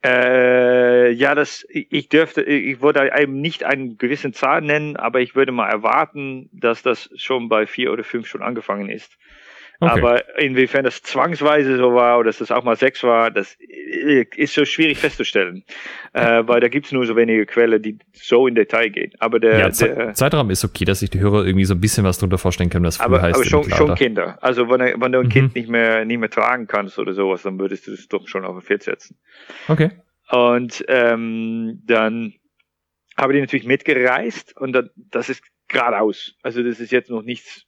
Äh, 0.03 1.11
ja, 1.11 1.35
das, 1.35 1.65
ich 1.69 2.09
dürfte, 2.09 2.41
ich 2.41 2.81
würde 2.81 3.13
einem 3.13 3.39
nicht 3.39 3.63
eine 3.63 3.95
gewisse 3.95 4.33
Zahl 4.33 4.61
nennen, 4.61 4.97
aber 4.97 5.21
ich 5.21 5.35
würde 5.35 5.53
mal 5.53 5.69
erwarten, 5.69 6.49
dass 6.51 6.81
das 6.81 7.09
schon 7.15 7.47
bei 7.47 7.65
vier 7.65 7.93
oder 7.93 8.03
fünf 8.03 8.27
schon 8.27 8.41
angefangen 8.41 8.89
ist. 8.89 9.17
Okay. 9.83 9.99
Aber 9.99 10.37
inwiefern 10.37 10.83
das 10.83 11.01
zwangsweise 11.01 11.75
so 11.75 11.95
war 11.95 12.19
oder 12.19 12.27
dass 12.27 12.37
das 12.37 12.51
auch 12.51 12.63
mal 12.63 12.75
sechs 12.75 13.01
war, 13.01 13.31
das 13.31 13.57
ist 13.59 14.53
so 14.53 14.63
schwierig 14.63 14.99
festzustellen. 14.99 15.63
Äh, 16.13 16.43
weil 16.45 16.59
da 16.59 16.67
gibt's 16.67 16.91
nur 16.91 17.03
so 17.07 17.15
wenige 17.15 17.47
Quellen, 17.47 17.81
die 17.81 17.97
so 18.13 18.45
in 18.45 18.53
Detail 18.53 18.89
gehen. 18.89 19.11
Aber 19.17 19.39
der, 19.39 19.57
ja, 19.57 19.69
der 19.69 20.13
Zeitraum 20.13 20.51
ist 20.51 20.63
okay, 20.63 20.85
dass 20.85 20.99
sich 20.99 21.09
die 21.09 21.19
Hörer 21.19 21.47
irgendwie 21.47 21.65
so 21.65 21.73
ein 21.73 21.81
bisschen 21.81 22.03
was 22.03 22.19
drunter 22.19 22.37
vorstellen 22.37 22.69
können, 22.69 22.85
was 22.85 22.97
früher 22.97 23.07
aber, 23.07 23.21
heißt. 23.23 23.35
aber 23.37 23.43
schon, 23.43 23.71
schon 23.71 23.95
Kinder. 23.95 24.37
Also 24.41 24.69
wenn, 24.69 25.01
wenn 25.01 25.11
du 25.11 25.17
ein 25.17 25.25
mhm. 25.25 25.29
Kind 25.29 25.55
nicht 25.55 25.67
mehr, 25.67 26.05
nicht 26.05 26.19
mehr 26.19 26.29
tragen 26.29 26.67
kannst 26.67 26.99
oder 26.99 27.13
sowas, 27.13 27.41
dann 27.41 27.57
würdest 27.57 27.87
du 27.87 27.91
das 27.91 28.07
doch 28.07 28.27
schon 28.27 28.45
auf 28.45 28.55
ein 28.55 28.61
Pferd 28.61 28.83
setzen. 28.83 29.17
Okay. 29.67 29.89
Und 30.29 30.85
ähm, 30.89 31.81
dann 31.87 32.35
habe 33.17 33.33
die 33.33 33.39
natürlich 33.39 33.65
mitgereist 33.65 34.55
und 34.55 34.73
dann, 34.73 34.91
das 34.95 35.29
ist 35.29 35.41
geradeaus. 35.67 36.35
Also 36.43 36.61
das 36.61 36.79
ist 36.79 36.91
jetzt 36.91 37.09
noch 37.09 37.23
nichts 37.23 37.65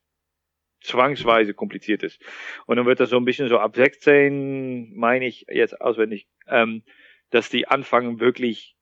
zwangsweise 0.83 1.53
kompliziert 1.53 2.03
ist. 2.03 2.21
Und 2.65 2.77
dann 2.77 2.85
wird 2.85 2.99
das 2.99 3.09
so 3.09 3.17
ein 3.17 3.25
bisschen 3.25 3.49
so 3.49 3.59
ab 3.59 3.75
16, 3.75 4.95
meine 4.95 5.25
ich 5.25 5.45
jetzt 5.49 5.79
auswendig, 5.79 6.27
ähm, 6.47 6.83
dass 7.29 7.49
die 7.49 7.67
anfangen 7.67 8.19
wirklich 8.19 8.75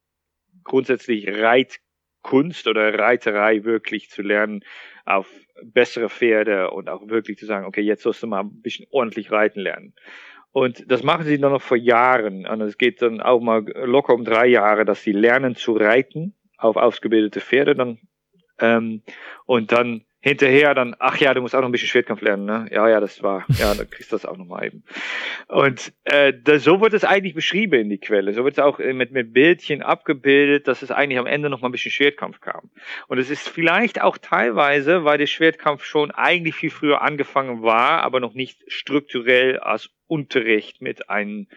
grundsätzlich 0.63 1.27
Reitkunst 1.27 2.67
oder 2.67 2.97
Reiterei 2.97 3.63
wirklich 3.63 4.09
zu 4.09 4.21
lernen 4.21 4.63
auf 5.05 5.27
bessere 5.63 6.09
Pferde 6.09 6.71
und 6.71 6.89
auch 6.89 7.07
wirklich 7.07 7.37
zu 7.37 7.45
sagen, 7.45 7.65
okay, 7.65 7.81
jetzt 7.81 8.03
sollst 8.03 8.23
du 8.23 8.27
mal 8.27 8.41
ein 8.41 8.61
bisschen 8.61 8.87
ordentlich 8.91 9.31
reiten 9.31 9.61
lernen. 9.61 9.93
Und 10.51 10.91
das 10.91 11.03
machen 11.03 11.25
sie 11.25 11.39
dann 11.39 11.51
noch 11.51 11.61
vor 11.61 11.77
Jahren. 11.77 12.45
Und 12.45 12.61
es 12.61 12.77
geht 12.77 13.01
dann 13.01 13.21
auch 13.21 13.39
mal 13.39 13.63
locker 13.85 14.13
um 14.13 14.25
drei 14.25 14.47
Jahre, 14.47 14.83
dass 14.85 15.01
sie 15.01 15.13
lernen 15.13 15.55
zu 15.55 15.73
reiten 15.73 16.35
auf 16.57 16.75
ausgebildete 16.75 17.39
Pferde 17.39 17.75
dann. 17.75 17.99
Ähm, 18.59 19.01
und 19.45 19.71
dann 19.71 20.03
hinterher 20.21 20.75
dann, 20.75 20.95
ach 20.99 21.17
ja, 21.17 21.33
du 21.33 21.41
musst 21.41 21.55
auch 21.55 21.61
noch 21.61 21.67
ein 21.67 21.71
bisschen 21.71 21.87
Schwertkampf 21.87 22.21
lernen, 22.21 22.45
ne? 22.45 22.67
Ja, 22.71 22.87
ja, 22.87 22.99
das 22.99 23.23
war, 23.23 23.45
ja, 23.57 23.73
dann 23.73 23.89
kriegst 23.89 24.11
du 24.11 24.15
das 24.15 24.25
auch 24.25 24.37
noch 24.37 24.45
mal 24.45 24.63
eben. 24.63 24.83
Und 25.47 25.91
äh, 26.03 26.31
das, 26.43 26.63
so 26.63 26.79
wird 26.79 26.93
es 26.93 27.03
eigentlich 27.03 27.33
beschrieben 27.33 27.81
in 27.81 27.89
die 27.89 27.97
Quelle. 27.97 28.31
So 28.33 28.43
wird 28.43 28.57
es 28.57 28.63
auch 28.63 28.79
äh, 28.79 28.93
mit, 28.93 29.11
mit 29.11 29.33
Bildchen 29.33 29.81
abgebildet, 29.81 30.67
dass 30.67 30.83
es 30.83 30.91
eigentlich 30.91 31.17
am 31.17 31.25
Ende 31.25 31.49
noch 31.49 31.61
mal 31.61 31.69
ein 31.69 31.71
bisschen 31.71 31.91
Schwertkampf 31.91 32.39
kam. 32.39 32.69
Und 33.07 33.17
es 33.17 33.31
ist 33.31 33.49
vielleicht 33.49 33.99
auch 34.01 34.19
teilweise, 34.19 35.03
weil 35.03 35.17
der 35.17 35.25
Schwertkampf 35.25 35.83
schon 35.83 36.11
eigentlich 36.11 36.53
viel 36.53 36.69
früher 36.69 37.01
angefangen 37.01 37.63
war, 37.63 38.03
aber 38.03 38.19
noch 38.19 38.35
nicht 38.35 38.63
strukturell 38.67 39.57
als 39.57 39.89
Unterricht 40.05 40.81
mit 40.81 41.09
einem 41.09 41.47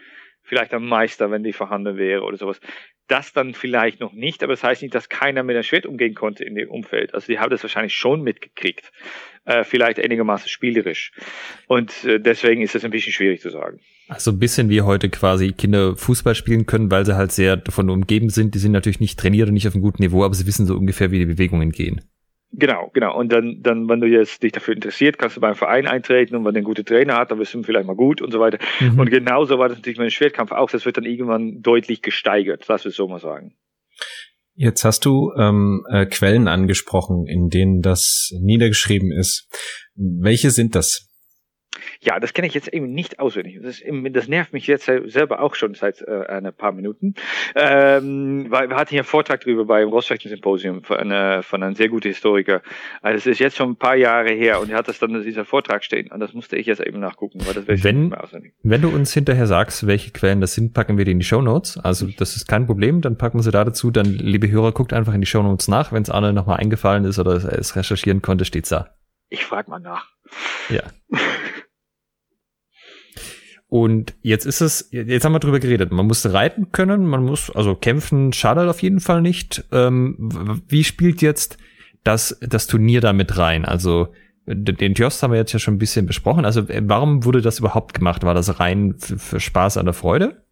vielleicht 0.41 0.73
ein 0.73 0.85
Meister, 0.85 1.29
wenn 1.29 1.43
die 1.43 1.53
vorhanden 1.53 1.97
wäre 1.97 2.23
oder 2.23 2.37
sowas 2.37 2.59
das 3.07 3.33
dann 3.33 3.53
vielleicht 3.53 3.99
noch 3.99 4.13
nicht, 4.13 4.43
aber 4.43 4.53
das 4.53 4.63
heißt 4.63 4.81
nicht, 4.81 4.95
dass 4.95 5.09
keiner 5.09 5.43
mit 5.43 5.55
einem 5.55 5.63
Schwert 5.63 5.85
umgehen 5.85 6.15
konnte 6.15 6.43
in 6.43 6.55
dem 6.55 6.69
Umfeld. 6.69 7.13
Also 7.13 7.27
die 7.27 7.39
haben 7.39 7.49
das 7.49 7.63
wahrscheinlich 7.63 7.93
schon 7.93 8.21
mitgekriegt, 8.21 8.91
äh, 9.45 9.63
vielleicht 9.63 9.99
einigermaßen 9.99 10.49
spielerisch. 10.49 11.11
Und 11.67 12.03
äh, 12.03 12.19
deswegen 12.19 12.61
ist 12.61 12.75
das 12.75 12.83
ein 12.83 12.91
bisschen 12.91 13.13
schwierig 13.13 13.41
zu 13.41 13.49
sagen. 13.49 13.79
Also 14.07 14.31
ein 14.31 14.39
bisschen 14.39 14.69
wie 14.69 14.81
heute 14.81 15.09
quasi 15.09 15.51
Kinder 15.51 15.95
Fußball 15.95 16.35
spielen 16.35 16.65
können, 16.65 16.91
weil 16.91 17.05
sie 17.05 17.15
halt 17.15 17.31
sehr 17.31 17.57
davon 17.57 17.89
umgeben 17.89 18.29
sind. 18.29 18.53
Die 18.53 18.59
sind 18.59 18.71
natürlich 18.71 18.99
nicht 18.99 19.19
trainiert 19.19 19.47
und 19.47 19.55
nicht 19.55 19.67
auf 19.67 19.73
einem 19.73 19.83
guten 19.83 20.03
Niveau, 20.03 20.23
aber 20.23 20.35
sie 20.35 20.45
wissen 20.45 20.65
so 20.65 20.75
ungefähr, 20.75 21.11
wie 21.11 21.19
die 21.19 21.25
Bewegungen 21.25 21.71
gehen. 21.71 22.01
Genau, 22.57 22.89
genau. 22.93 23.17
Und 23.17 23.31
dann, 23.31 23.61
dann, 23.61 23.89
wenn 23.89 23.99
du 23.99 24.07
jetzt 24.07 24.41
dich 24.41 24.53
dafür 24.53 24.75
interessiert, 24.75 25.17
kannst 25.17 25.35
du 25.35 25.41
beim 25.41 25.55
Verein 25.55 25.87
eintreten 25.87 26.35
und 26.35 26.45
wenn 26.45 26.53
der 26.53 26.61
einen 26.61 26.65
guten 26.65 26.85
Trainer 26.85 27.17
hat, 27.17 27.31
dann 27.31 27.39
wirst 27.39 27.53
du 27.53 27.63
vielleicht 27.63 27.85
mal 27.85 27.95
gut 27.95 28.21
und 28.21 28.31
so 28.31 28.39
weiter. 28.39 28.59
Mhm. 28.79 28.99
Und 28.99 29.09
genauso 29.09 29.59
war 29.59 29.67
das 29.67 29.77
natürlich 29.77 29.97
mit 29.97 30.07
dem 30.07 30.11
Schwertkampf 30.11 30.51
auch. 30.51 30.69
Das 30.69 30.85
wird 30.85 30.97
dann 30.97 31.03
irgendwann 31.03 31.61
deutlich 31.61 32.01
gesteigert, 32.01 32.63
das 32.67 32.85
wir 32.85 32.91
so 32.91 33.07
mal 33.07 33.19
sagen. 33.19 33.55
Jetzt 34.53 34.85
hast 34.85 35.03
du 35.03 35.33
ähm, 35.37 35.85
äh, 35.91 36.05
Quellen 36.05 36.47
angesprochen, 36.47 37.25
in 37.27 37.49
denen 37.49 37.81
das 37.81 38.29
niedergeschrieben 38.39 39.11
ist. 39.11 39.49
Welche 39.95 40.49
sind 40.49 40.75
das? 40.75 41.09
Ja, 42.01 42.19
das 42.19 42.33
kenne 42.33 42.47
ich 42.47 42.53
jetzt 42.53 42.67
eben 42.67 42.93
nicht 42.93 43.19
auswendig. 43.19 43.59
Das, 43.61 43.81
das, 44.11 44.27
nervt 44.27 44.53
mich 44.53 44.67
jetzt 44.67 44.85
selber 44.85 45.39
auch 45.39 45.55
schon 45.55 45.73
seit 45.73 46.01
äh, 46.01 46.25
ein 46.27 46.53
paar 46.53 46.71
Minuten. 46.71 47.15
Ähm, 47.55 48.47
weil 48.49 48.69
wir 48.69 48.75
hatten 48.75 48.89
hier 48.89 49.01
einen 49.01 49.07
Vortrag 49.07 49.41
drüber 49.41 49.65
beim 49.65 49.89
Rossrechten-Symposium 49.89 50.83
von, 50.83 51.11
äh, 51.11 51.43
von 51.43 51.63
einem 51.63 51.75
sehr 51.75 51.89
guten 51.89 52.07
Historiker. 52.07 52.61
Also 53.01 53.17
das 53.17 53.25
ist 53.27 53.39
jetzt 53.39 53.57
schon 53.57 53.71
ein 53.71 53.75
paar 53.75 53.95
Jahre 53.95 54.31
her 54.31 54.59
und 54.59 54.69
er 54.71 54.77
hat 54.77 54.87
das 54.87 54.99
dann 54.99 55.13
in 55.13 55.23
dieser 55.23 55.45
Vortrag 55.45 55.83
stehen. 55.83 56.11
Und 56.11 56.19
das 56.19 56.33
musste 56.33 56.57
ich 56.57 56.65
jetzt 56.65 56.81
eben 56.81 56.99
nachgucken, 56.99 57.39
weil 57.45 57.53
das 57.53 57.83
wenn, 57.83 58.15
wenn 58.63 58.81
du 58.81 58.89
uns 58.89 59.13
hinterher 59.13 59.47
sagst, 59.47 59.87
welche 59.87 60.11
Quellen 60.11 60.41
das 60.41 60.53
sind, 60.53 60.73
packen 60.73 60.97
wir 60.97 61.05
die 61.05 61.11
in 61.11 61.19
die 61.19 61.25
Show 61.25 61.41
Notes. 61.41 61.77
Also 61.77 62.07
das 62.17 62.35
ist 62.35 62.47
kein 62.47 62.65
Problem, 62.65 63.01
dann 63.01 63.17
packen 63.17 63.37
wir 63.39 63.43
sie 63.43 63.51
da 63.51 63.63
dazu. 63.63 63.91
Dann, 63.91 64.05
liebe 64.05 64.49
Hörer, 64.49 64.71
guckt 64.71 64.93
einfach 64.93 65.13
in 65.13 65.21
die 65.21 65.27
Show 65.27 65.43
Notes 65.43 65.67
nach. 65.67 65.91
Wenn 65.91 66.03
es 66.03 66.09
Arne 66.09 66.33
nochmal 66.33 66.57
eingefallen 66.57 67.05
ist 67.05 67.19
oder 67.19 67.35
es 67.35 67.75
recherchieren 67.75 68.21
konnte, 68.21 68.45
steht's 68.45 68.69
da. 68.69 68.95
Ich 69.29 69.45
frage 69.45 69.69
mal 69.69 69.79
nach. 69.79 70.07
Ja. 70.69 70.83
Und 73.75 74.13
jetzt 74.21 74.45
ist 74.45 74.61
es, 74.61 74.87
jetzt 74.91 75.25
haben 75.25 75.33
wir 75.33 75.41
drüber 75.41 75.59
geredet. 75.59 75.91
Man 75.91 76.07
muss 76.07 76.25
reiten 76.31 76.71
können, 76.71 77.05
man 77.05 77.25
muss, 77.25 77.53
also 77.53 77.75
kämpfen 77.75 78.31
schadet 78.31 78.69
auf 78.69 78.81
jeden 78.81 79.01
Fall 79.01 79.21
nicht. 79.21 79.65
Ähm, 79.73 80.61
wie 80.69 80.85
spielt 80.85 81.21
jetzt 81.21 81.57
das, 82.05 82.39
das 82.39 82.67
Turnier 82.67 83.01
da 83.01 83.11
mit 83.11 83.37
rein? 83.37 83.65
Also, 83.65 84.13
den 84.47 84.93
Jost 84.93 85.21
haben 85.21 85.31
wir 85.31 85.39
jetzt 85.39 85.51
ja 85.51 85.59
schon 85.59 85.73
ein 85.73 85.79
bisschen 85.79 86.05
besprochen. 86.05 86.45
Also, 86.45 86.63
warum 86.69 87.25
wurde 87.25 87.41
das 87.41 87.59
überhaupt 87.59 87.93
gemacht? 87.93 88.23
War 88.23 88.33
das 88.33 88.61
rein 88.61 88.95
für, 88.97 89.17
für 89.19 89.41
Spaß 89.41 89.75
an 89.75 89.87
der 89.87 89.93
Freude? 89.93 90.44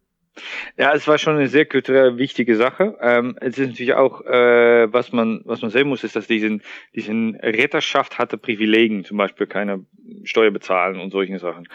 Ja, 0.76 0.92
es 0.92 1.06
war 1.06 1.18
schon 1.18 1.36
eine 1.36 1.48
sehr 1.48 1.66
kulturell 1.66 2.18
wichtige 2.18 2.56
Sache. 2.56 2.96
Ähm, 3.00 3.36
es 3.40 3.58
ist 3.58 3.68
natürlich 3.68 3.94
auch, 3.94 4.20
äh, 4.22 4.92
was 4.92 5.12
man, 5.12 5.42
was 5.44 5.62
man 5.62 5.70
sehen 5.70 5.88
muss, 5.88 6.02
ist, 6.02 6.16
dass 6.16 6.26
diesen, 6.26 6.62
diesen 6.94 7.36
Ritterschaft 7.36 8.18
hatte 8.18 8.36
Privilegien, 8.36 9.04
zum 9.04 9.16
Beispiel 9.16 9.46
keine 9.46 9.86
Steuer 10.24 10.50
bezahlen 10.50 10.98
und 10.98 11.12
solche 11.12 11.38
Sachen. 11.38 11.68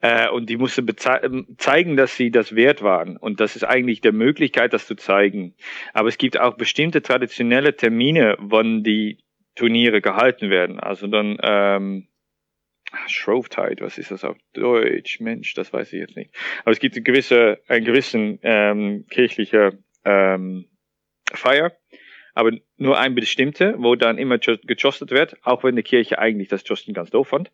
Äh, 0.00 0.28
und 0.28 0.50
die 0.50 0.56
musste 0.58 0.84
ähm, 1.22 1.46
zeigen, 1.56 1.96
dass 1.96 2.16
sie 2.16 2.30
das 2.30 2.54
wert 2.54 2.82
waren. 2.82 3.16
Und 3.16 3.40
das 3.40 3.56
ist 3.56 3.64
eigentlich 3.64 4.02
der 4.02 4.12
Möglichkeit, 4.12 4.74
das 4.74 4.86
zu 4.86 4.94
zeigen. 4.94 5.54
Aber 5.94 6.08
es 6.08 6.18
gibt 6.18 6.38
auch 6.38 6.56
bestimmte 6.56 7.00
traditionelle 7.02 7.76
Termine, 7.76 8.36
wann 8.38 8.82
die 8.82 9.18
Turniere 9.54 10.00
gehalten 10.00 10.50
werden. 10.50 10.80
Also 10.80 11.06
dann, 11.06 11.38
ähm, 11.42 12.08
Shrovetide, 13.06 13.84
was 13.84 13.98
ist 13.98 14.10
das 14.10 14.24
auf 14.24 14.36
Deutsch? 14.52 15.20
Mensch, 15.20 15.54
das 15.54 15.72
weiß 15.72 15.92
ich 15.92 16.00
jetzt 16.00 16.16
nicht. 16.16 16.34
Aber 16.62 16.72
es 16.72 16.78
gibt 16.78 16.96
eine 16.96 17.02
gewisse, 17.02 17.60
einen 17.68 17.84
gewissen 17.84 18.38
ähm, 18.42 19.06
kirchlicher 19.10 19.72
ähm, 20.04 20.66
Feier, 21.32 21.72
aber 22.34 22.52
nur 22.78 22.98
ein 22.98 23.14
bestimmte, 23.14 23.74
wo 23.78 23.94
dann 23.94 24.16
immer 24.16 24.38
gejostet 24.38 25.10
wird, 25.10 25.36
auch 25.42 25.64
wenn 25.64 25.76
die 25.76 25.82
Kirche 25.82 26.18
eigentlich 26.18 26.48
das 26.48 26.66
Josten 26.66 26.94
ganz 26.94 27.10
doof 27.10 27.28
fand. 27.28 27.50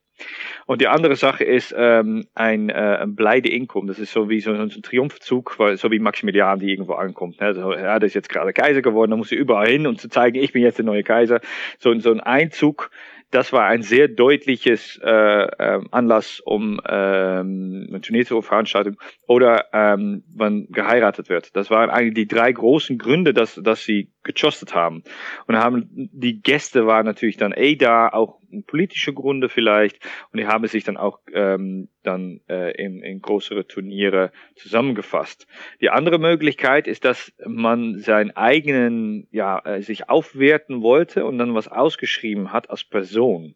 Und 0.66 0.80
die 0.80 0.86
andere 0.86 1.16
Sache 1.16 1.45
ist 1.45 1.74
ähm, 1.76 2.26
ein, 2.34 2.68
äh, 2.70 2.99
ein 3.01 3.16
Bleide 3.16 3.49
Inkom. 3.49 3.89
Das 3.89 3.99
ist 3.99 4.12
so 4.12 4.28
wie 4.28 4.41
so, 4.41 4.55
so 4.55 4.62
ein 4.62 4.70
Triumphzug, 4.82 5.57
so 5.74 5.91
wie 5.91 5.99
Maximilian, 5.99 6.61
die 6.61 6.70
irgendwo 6.70 6.95
ankommt. 6.95 7.41
Ne? 7.41 7.49
Also, 7.49 7.72
er 7.72 8.01
ist 8.03 8.14
jetzt 8.14 8.28
gerade 8.28 8.53
Kaiser 8.53 8.82
geworden, 8.82 9.11
da 9.11 9.16
muss 9.16 9.32
er 9.32 9.39
überall 9.39 9.68
hin, 9.68 9.86
um 9.86 9.99
zu 9.99 10.09
zeigen, 10.09 10.36
ich 10.36 10.53
bin 10.53 10.62
jetzt 10.62 10.78
der 10.78 10.84
neue 10.84 11.03
Kaiser. 11.03 11.41
So, 11.78 11.97
so 11.99 12.12
ein 12.12 12.20
Einzug 12.20 12.91
das 13.30 13.52
war 13.52 13.66
ein 13.66 13.82
sehr 13.82 14.08
deutliches 14.08 14.98
äh, 15.02 15.10
äh, 15.10 15.80
Anlass, 15.90 16.40
um 16.44 16.80
ähm, 16.88 17.86
eine 17.88 18.00
Turnier 18.00 18.24
zu 18.24 18.40
veranstalten 18.40 18.96
oder 19.26 19.66
ähm, 19.72 20.24
wann 20.34 20.66
geheiratet 20.70 21.28
wird. 21.28 21.54
Das 21.54 21.70
waren 21.70 21.90
eigentlich 21.90 22.14
die 22.14 22.26
drei 22.26 22.50
großen 22.52 22.96
Gründe, 22.96 23.34
dass, 23.34 23.54
dass 23.56 23.84
sie 23.84 24.10
gechostet 24.28 24.74
haben. 24.74 25.02
Und 25.46 25.56
haben 25.56 25.88
die 25.90 26.40
Gäste 26.40 26.86
waren 26.86 27.06
natürlich 27.06 27.38
dann 27.38 27.52
eh 27.52 27.76
da, 27.76 28.08
auch 28.08 28.38
politische 28.66 29.12
Gründe 29.12 29.48
vielleicht, 29.48 29.98
und 30.32 30.38
die 30.38 30.46
haben 30.46 30.66
sich 30.66 30.84
dann 30.84 30.96
auch 30.96 31.20
ähm, 31.32 31.88
dann 32.02 32.40
äh, 32.48 32.72
in, 32.82 33.02
in 33.02 33.20
größere 33.20 33.66
Turniere 33.66 34.30
zusammengefasst. 34.54 35.46
Die 35.80 35.90
andere 35.90 36.18
Möglichkeit 36.18 36.86
ist, 36.86 37.04
dass 37.04 37.32
man 37.46 37.98
seinen 37.98 38.30
eigenen, 38.36 39.26
ja, 39.30 39.58
äh, 39.64 39.82
sich 39.82 40.08
aufwerten 40.08 40.82
wollte 40.82 41.24
und 41.24 41.38
dann 41.38 41.54
was 41.54 41.68
ausgeschrieben 41.68 42.52
hat 42.52 42.70
als 42.70 42.84
Person. 42.84 43.54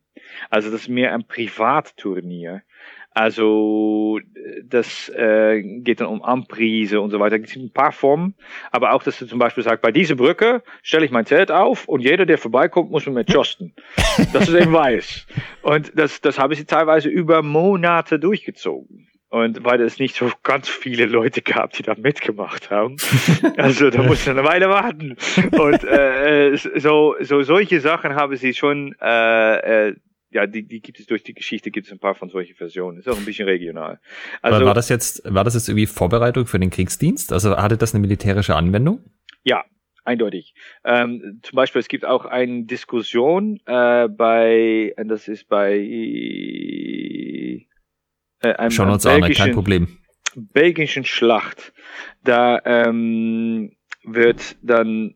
Also 0.50 0.70
das 0.70 0.82
ist 0.82 0.88
mehr 0.88 1.12
ein 1.12 1.26
Privatturnier. 1.26 2.62
Also 3.14 4.20
das 4.64 5.10
äh, 5.10 5.62
geht 5.62 6.00
dann 6.00 6.08
um 6.08 6.22
Amprise 6.22 7.00
und 7.00 7.10
so 7.10 7.20
weiter. 7.20 7.36
Es 7.36 7.52
gibt 7.52 7.64
ein 7.64 7.72
paar 7.72 7.92
Formen, 7.92 8.34
aber 8.70 8.92
auch, 8.92 9.02
dass 9.02 9.18
du 9.18 9.26
zum 9.26 9.38
Beispiel 9.38 9.62
sagst, 9.62 9.82
bei 9.82 9.92
dieser 9.92 10.14
Brücke 10.14 10.62
stelle 10.82 11.04
ich 11.04 11.10
mein 11.10 11.26
Zelt 11.26 11.50
auf 11.50 11.88
und 11.88 12.00
jeder, 12.00 12.24
der 12.24 12.38
vorbeikommt, 12.38 12.90
muss 12.90 13.06
mit 13.06 13.14
mir 13.14 13.24
josten. 13.24 13.74
dass 14.32 14.46
du 14.46 14.56
eben 14.56 14.72
weiß. 14.72 15.26
Und 15.62 15.92
das, 15.94 16.20
das 16.20 16.38
habe 16.38 16.54
ich 16.54 16.64
teilweise 16.66 17.08
über 17.08 17.42
Monate 17.42 18.18
durchgezogen. 18.18 19.08
Und 19.28 19.64
weil 19.64 19.80
es 19.80 19.98
nicht 19.98 20.14
so 20.14 20.30
ganz 20.42 20.68
viele 20.68 21.06
Leute 21.06 21.40
gab, 21.40 21.72
die 21.72 21.82
da 21.82 21.94
mitgemacht 21.96 22.70
haben. 22.70 22.96
Also 23.56 23.90
da 23.90 24.02
musste 24.02 24.30
eine 24.30 24.44
Weile 24.44 24.68
warten. 24.68 25.16
Und 25.52 25.84
äh, 25.84 26.54
so, 26.56 27.16
so 27.20 27.42
solche 27.42 27.80
Sachen 27.80 28.14
haben 28.14 28.36
sie 28.36 28.52
schon 28.52 28.94
äh, 29.00 29.88
äh, 29.88 29.94
ja, 30.32 30.46
die, 30.46 30.62
die 30.66 30.80
gibt 30.80 30.98
es 30.98 31.06
durch 31.06 31.22
die 31.22 31.34
Geschichte, 31.34 31.70
gibt 31.70 31.86
es 31.86 31.92
ein 31.92 31.98
paar 31.98 32.14
von 32.14 32.30
solchen 32.30 32.54
Versionen. 32.54 32.98
Ist 32.98 33.08
auch 33.08 33.16
ein 33.16 33.24
bisschen 33.24 33.48
regional. 33.48 34.00
Also, 34.40 34.64
war 34.64 34.74
das 34.74 34.88
jetzt, 34.88 35.22
war 35.24 35.44
das 35.44 35.54
jetzt 35.54 35.68
irgendwie 35.68 35.86
Vorbereitung 35.86 36.46
für 36.46 36.58
den 36.58 36.70
Kriegsdienst? 36.70 37.32
Also 37.32 37.56
hatte 37.56 37.76
das 37.76 37.94
eine 37.94 38.00
militärische 38.00 38.56
Anwendung? 38.56 39.04
Ja, 39.44 39.64
eindeutig. 40.04 40.54
Ähm, 40.84 41.40
zum 41.42 41.56
Beispiel, 41.56 41.80
es 41.80 41.88
gibt 41.88 42.04
auch 42.04 42.24
eine 42.24 42.64
Diskussion 42.64 43.60
äh, 43.66 44.08
bei, 44.08 44.94
das 44.96 45.28
ist 45.28 45.48
bei 45.48 45.76
äh, 45.78 47.66
einem, 48.40 48.70
Schauen 48.70 48.90
uns 48.90 49.06
an, 49.06 49.22
kein 49.32 49.52
Problem. 49.52 49.98
belgischen 50.34 51.04
Schlacht. 51.04 51.72
Da 52.24 52.60
ähm, 52.64 53.76
wird 54.04 54.56
dann 54.62 55.14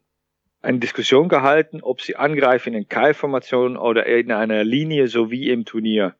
eine 0.66 0.78
Diskussion 0.80 1.28
gehalten, 1.28 1.80
ob 1.80 2.00
sie 2.00 2.16
angreifen 2.16 2.74
in 2.74 2.88
Keilformation 2.88 3.76
oder 3.76 4.06
in 4.06 4.32
einer 4.32 4.64
Linie, 4.64 5.06
so 5.06 5.30
wie 5.30 5.48
im 5.48 5.64
Turnier. 5.64 6.16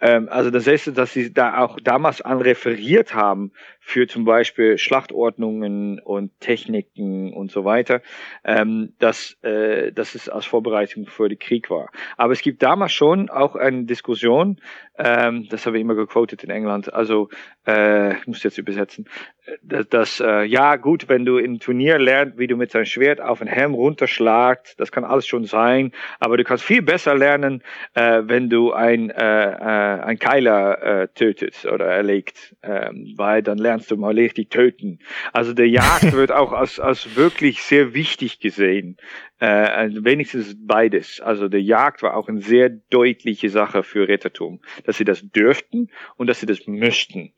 Ähm, 0.00 0.28
also 0.30 0.50
das 0.50 0.66
heißt, 0.66 0.96
dass 0.96 1.12
sie 1.12 1.32
da 1.32 1.58
auch 1.58 1.78
damals 1.82 2.20
an 2.20 2.40
referiert 2.40 3.14
haben 3.14 3.52
für 3.86 4.06
zum 4.06 4.24
Beispiel 4.24 4.78
Schlachtordnungen 4.78 6.00
und 6.00 6.40
Techniken 6.40 7.34
und 7.34 7.50
so 7.50 7.66
weiter, 7.66 8.00
ähm, 8.42 8.94
dass, 8.98 9.36
äh, 9.42 9.92
dass 9.92 10.14
es 10.14 10.30
als 10.30 10.46
Vorbereitung 10.46 11.06
für 11.06 11.28
den 11.28 11.38
Krieg 11.38 11.68
war. 11.68 11.90
Aber 12.16 12.32
es 12.32 12.40
gibt 12.40 12.62
damals 12.62 12.92
schon 12.92 13.28
auch 13.28 13.56
eine 13.56 13.84
Diskussion, 13.84 14.58
ähm, 14.96 15.48
das 15.50 15.66
habe 15.66 15.76
ich 15.76 15.82
immer 15.82 15.96
gequotet 15.96 16.42
in 16.44 16.50
England, 16.50 16.94
also 16.94 17.28
äh, 17.66 18.16
ich 18.16 18.26
muss 18.26 18.42
jetzt 18.42 18.58
übersetzen, 18.58 19.06
dass, 19.62 19.88
dass 19.88 20.20
äh, 20.20 20.44
ja 20.44 20.76
gut, 20.76 21.08
wenn 21.08 21.26
du 21.26 21.36
im 21.36 21.58
Turnier 21.58 21.98
lernst, 21.98 22.38
wie 22.38 22.46
du 22.46 22.56
mit 22.56 22.74
deinem 22.74 22.86
Schwert 22.86 23.20
auf 23.20 23.40
den 23.40 23.48
Helm 23.48 23.74
runterschlagst, 23.74 24.80
das 24.80 24.92
kann 24.92 25.04
alles 25.04 25.26
schon 25.26 25.44
sein, 25.44 25.92
aber 26.20 26.38
du 26.38 26.44
kannst 26.44 26.64
viel 26.64 26.80
besser 26.80 27.14
lernen, 27.14 27.62
äh, 27.92 28.22
wenn 28.24 28.48
du 28.48 28.72
ein, 28.72 29.10
äh, 29.10 29.50
äh, 29.50 30.00
ein 30.02 30.18
Keiler 30.18 31.02
äh, 31.02 31.08
tötet 31.08 31.66
oder 31.66 31.86
erlegt, 31.86 32.56
ähm, 32.62 33.12
weil 33.16 33.42
dann 33.42 33.58
lernst 33.58 33.73
du 33.82 33.96
mal 33.96 34.14
richtig 34.14 34.50
töten. 34.50 34.98
Also 35.32 35.52
der 35.52 35.68
Jagd 35.68 36.12
wird 36.12 36.32
auch 36.32 36.52
als, 36.52 36.80
als 36.80 37.16
wirklich 37.16 37.62
sehr 37.62 37.94
wichtig 37.94 38.40
gesehen. 38.40 38.96
Äh, 39.40 39.90
wenigstens 40.04 40.56
beides. 40.58 41.20
Also 41.20 41.48
der 41.48 41.60
Jagd 41.60 42.02
war 42.02 42.16
auch 42.16 42.28
eine 42.28 42.40
sehr 42.40 42.70
deutliche 42.70 43.50
Sache 43.50 43.82
für 43.82 44.08
Rittertum, 44.08 44.60
dass 44.84 44.96
sie 44.96 45.04
das 45.04 45.22
dürften 45.22 45.90
und 46.16 46.28
dass 46.28 46.40
sie 46.40 46.46
das 46.46 46.66
müssten. 46.66 47.32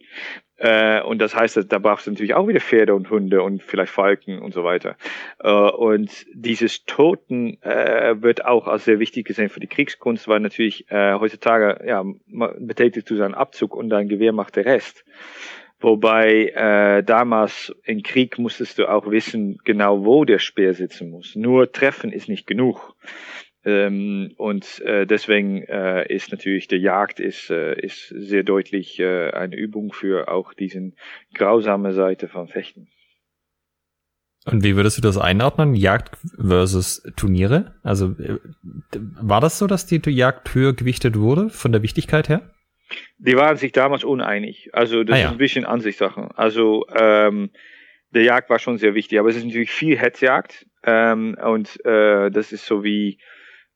Äh, 0.58 1.02
und 1.02 1.18
das 1.18 1.34
heißt, 1.34 1.70
da 1.70 1.78
brauchst 1.78 2.06
du 2.06 2.10
natürlich 2.10 2.34
auch 2.34 2.48
wieder 2.48 2.60
Pferde 2.60 2.94
und 2.94 3.10
Hunde 3.10 3.42
und 3.42 3.62
vielleicht 3.62 3.92
Falken 3.92 4.40
und 4.40 4.54
so 4.54 4.64
weiter. 4.64 4.96
Äh, 5.38 5.50
und 5.50 6.26
dieses 6.32 6.84
Toten 6.84 7.60
äh, 7.62 8.22
wird 8.22 8.44
auch 8.44 8.66
als 8.66 8.84
sehr 8.84 8.98
wichtig 8.98 9.26
gesehen 9.26 9.50
für 9.50 9.60
die 9.60 9.66
Kriegskunst, 9.66 10.28
weil 10.28 10.40
natürlich 10.40 10.90
äh, 10.90 11.14
heutzutage 11.14 11.84
ja, 11.86 12.04
betätigst 12.58 13.10
du 13.10 13.16
seinen 13.16 13.34
Abzug 13.34 13.74
und 13.74 13.90
dein 13.90 14.08
Gewehr 14.08 14.32
macht 14.32 14.56
der 14.56 14.64
Rest. 14.64 15.04
Wobei 15.78 16.48
äh, 16.54 17.02
damals 17.02 17.74
im 17.84 18.02
Krieg 18.02 18.38
musstest 18.38 18.78
du 18.78 18.86
auch 18.86 19.10
wissen, 19.10 19.58
genau 19.64 20.04
wo 20.04 20.24
der 20.24 20.38
Speer 20.38 20.72
sitzen 20.72 21.10
muss. 21.10 21.36
Nur 21.36 21.70
treffen 21.70 22.12
ist 22.12 22.28
nicht 22.28 22.46
genug. 22.46 22.96
Ähm, 23.66 24.32
und 24.36 24.80
äh, 24.82 25.06
deswegen 25.06 25.62
äh, 25.64 26.06
ist 26.12 26.30
natürlich 26.30 26.68
der 26.68 26.78
Jagd 26.78 27.20
ist, 27.20 27.50
äh, 27.50 27.78
ist 27.78 28.08
sehr 28.08 28.42
deutlich 28.42 28.98
äh, 29.00 29.30
eine 29.32 29.56
Übung 29.56 29.92
für 29.92 30.28
auch 30.28 30.54
diesen 30.54 30.96
grausame 31.34 31.92
Seite 31.92 32.28
von 32.28 32.48
Fechten. 32.48 32.88
Und 34.46 34.62
wie 34.62 34.76
würdest 34.76 34.98
du 34.98 35.02
das 35.02 35.18
einordnen? 35.18 35.74
Jagd 35.74 36.16
versus 36.38 37.02
Turniere? 37.16 37.74
Also 37.82 38.14
äh, 38.20 38.38
war 38.92 39.40
das 39.40 39.58
so, 39.58 39.66
dass 39.66 39.86
die 39.86 40.00
Jagd 40.10 40.54
höher 40.54 40.72
gewichtet 40.72 41.18
wurde 41.18 41.50
von 41.50 41.72
der 41.72 41.82
Wichtigkeit 41.82 42.28
her? 42.28 42.48
Die 43.18 43.36
waren 43.36 43.56
sich 43.56 43.72
damals 43.72 44.04
uneinig. 44.04 44.70
Also 44.72 45.04
das 45.04 45.16
ah, 45.16 45.18
ja. 45.18 45.26
ist 45.26 45.32
ein 45.32 45.38
bisschen 45.38 45.64
Ansichtssache. 45.64 46.28
Also 46.36 46.86
ähm, 46.94 47.50
der 48.10 48.22
Jagd 48.22 48.50
war 48.50 48.58
schon 48.58 48.78
sehr 48.78 48.94
wichtig, 48.94 49.18
aber 49.18 49.28
es 49.28 49.36
ist 49.36 49.44
natürlich 49.44 49.70
viel 49.70 49.98
Hetzjagd 49.98 50.66
ähm, 50.84 51.36
und 51.42 51.84
äh, 51.84 52.30
das 52.30 52.52
ist 52.52 52.66
so 52.66 52.84
wie 52.84 53.18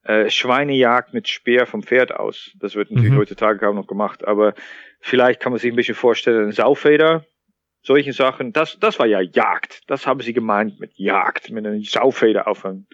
äh, 0.05 0.31
Schweinejagd 0.31 1.13
mit 1.13 1.29
Speer 1.29 1.67
vom 1.67 1.83
Pferd 1.83 2.15
aus. 2.15 2.53
Das 2.59 2.75
wird 2.75 2.91
natürlich 2.91 3.13
mhm. 3.13 3.19
heutzutage 3.19 3.59
kaum 3.59 3.77
noch 3.77 3.87
gemacht, 3.87 4.27
aber 4.27 4.55
vielleicht 5.01 5.41
kann 5.41 5.53
man 5.53 5.59
sich 5.59 5.73
ein 5.73 5.77
bisschen 5.77 5.95
vorstellen, 5.95 6.53
Saufeder, 6.53 7.27
solche 7.83 8.13
Sachen, 8.13 8.53
das, 8.53 8.79
das 8.79 8.99
war 8.99 9.07
ja 9.07 9.21
Jagd. 9.21 9.83
Das 9.89 10.07
haben 10.07 10.21
sie 10.21 10.33
gemeint 10.33 10.81
mit 10.81 10.93
Jagd, 10.97 11.51
mit 11.51 11.67
einer 11.67 11.83
Saufeder 11.83 12.47
auf 12.47 12.65
einen, 12.65 12.87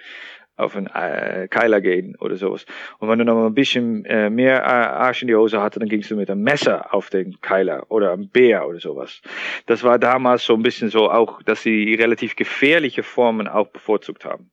auf 0.57 0.77
einen 0.77 0.87
äh, 0.87 1.49
Keiler 1.49 1.81
gehen 1.81 2.17
oder 2.19 2.37
sowas. 2.37 2.65
Und 2.99 3.09
wenn 3.09 3.19
du 3.19 3.25
noch 3.25 3.47
ein 3.47 3.55
bisschen 3.55 4.05
äh, 4.07 4.31
mehr 4.31 4.63
äh, 4.63 4.65
Arsch 4.65 5.23
in 5.23 5.29
die 5.29 5.35
Hose 5.35 5.61
hatte, 5.61 5.79
dann 5.79 5.89
gingst 5.89 6.11
du 6.11 6.17
mit 6.17 6.31
einem 6.31 6.43
Messer 6.43 6.95
auf 6.95 7.11
den 7.11 7.41
Keiler 7.41 7.91
oder 7.91 8.13
einem 8.13 8.29
Bär 8.29 8.67
oder 8.67 8.81
sowas. 8.81 9.21
Das 9.67 9.83
war 9.85 9.99
damals 9.99 10.45
so 10.45 10.55
ein 10.55 10.63
bisschen 10.63 10.89
so 10.89 11.11
auch, 11.11 11.43
dass 11.43 11.63
sie 11.63 11.95
relativ 11.95 12.37
gefährliche 12.37 13.03
Formen 13.03 13.49
auch 13.49 13.69
bevorzugt 13.69 14.25
haben. 14.25 14.51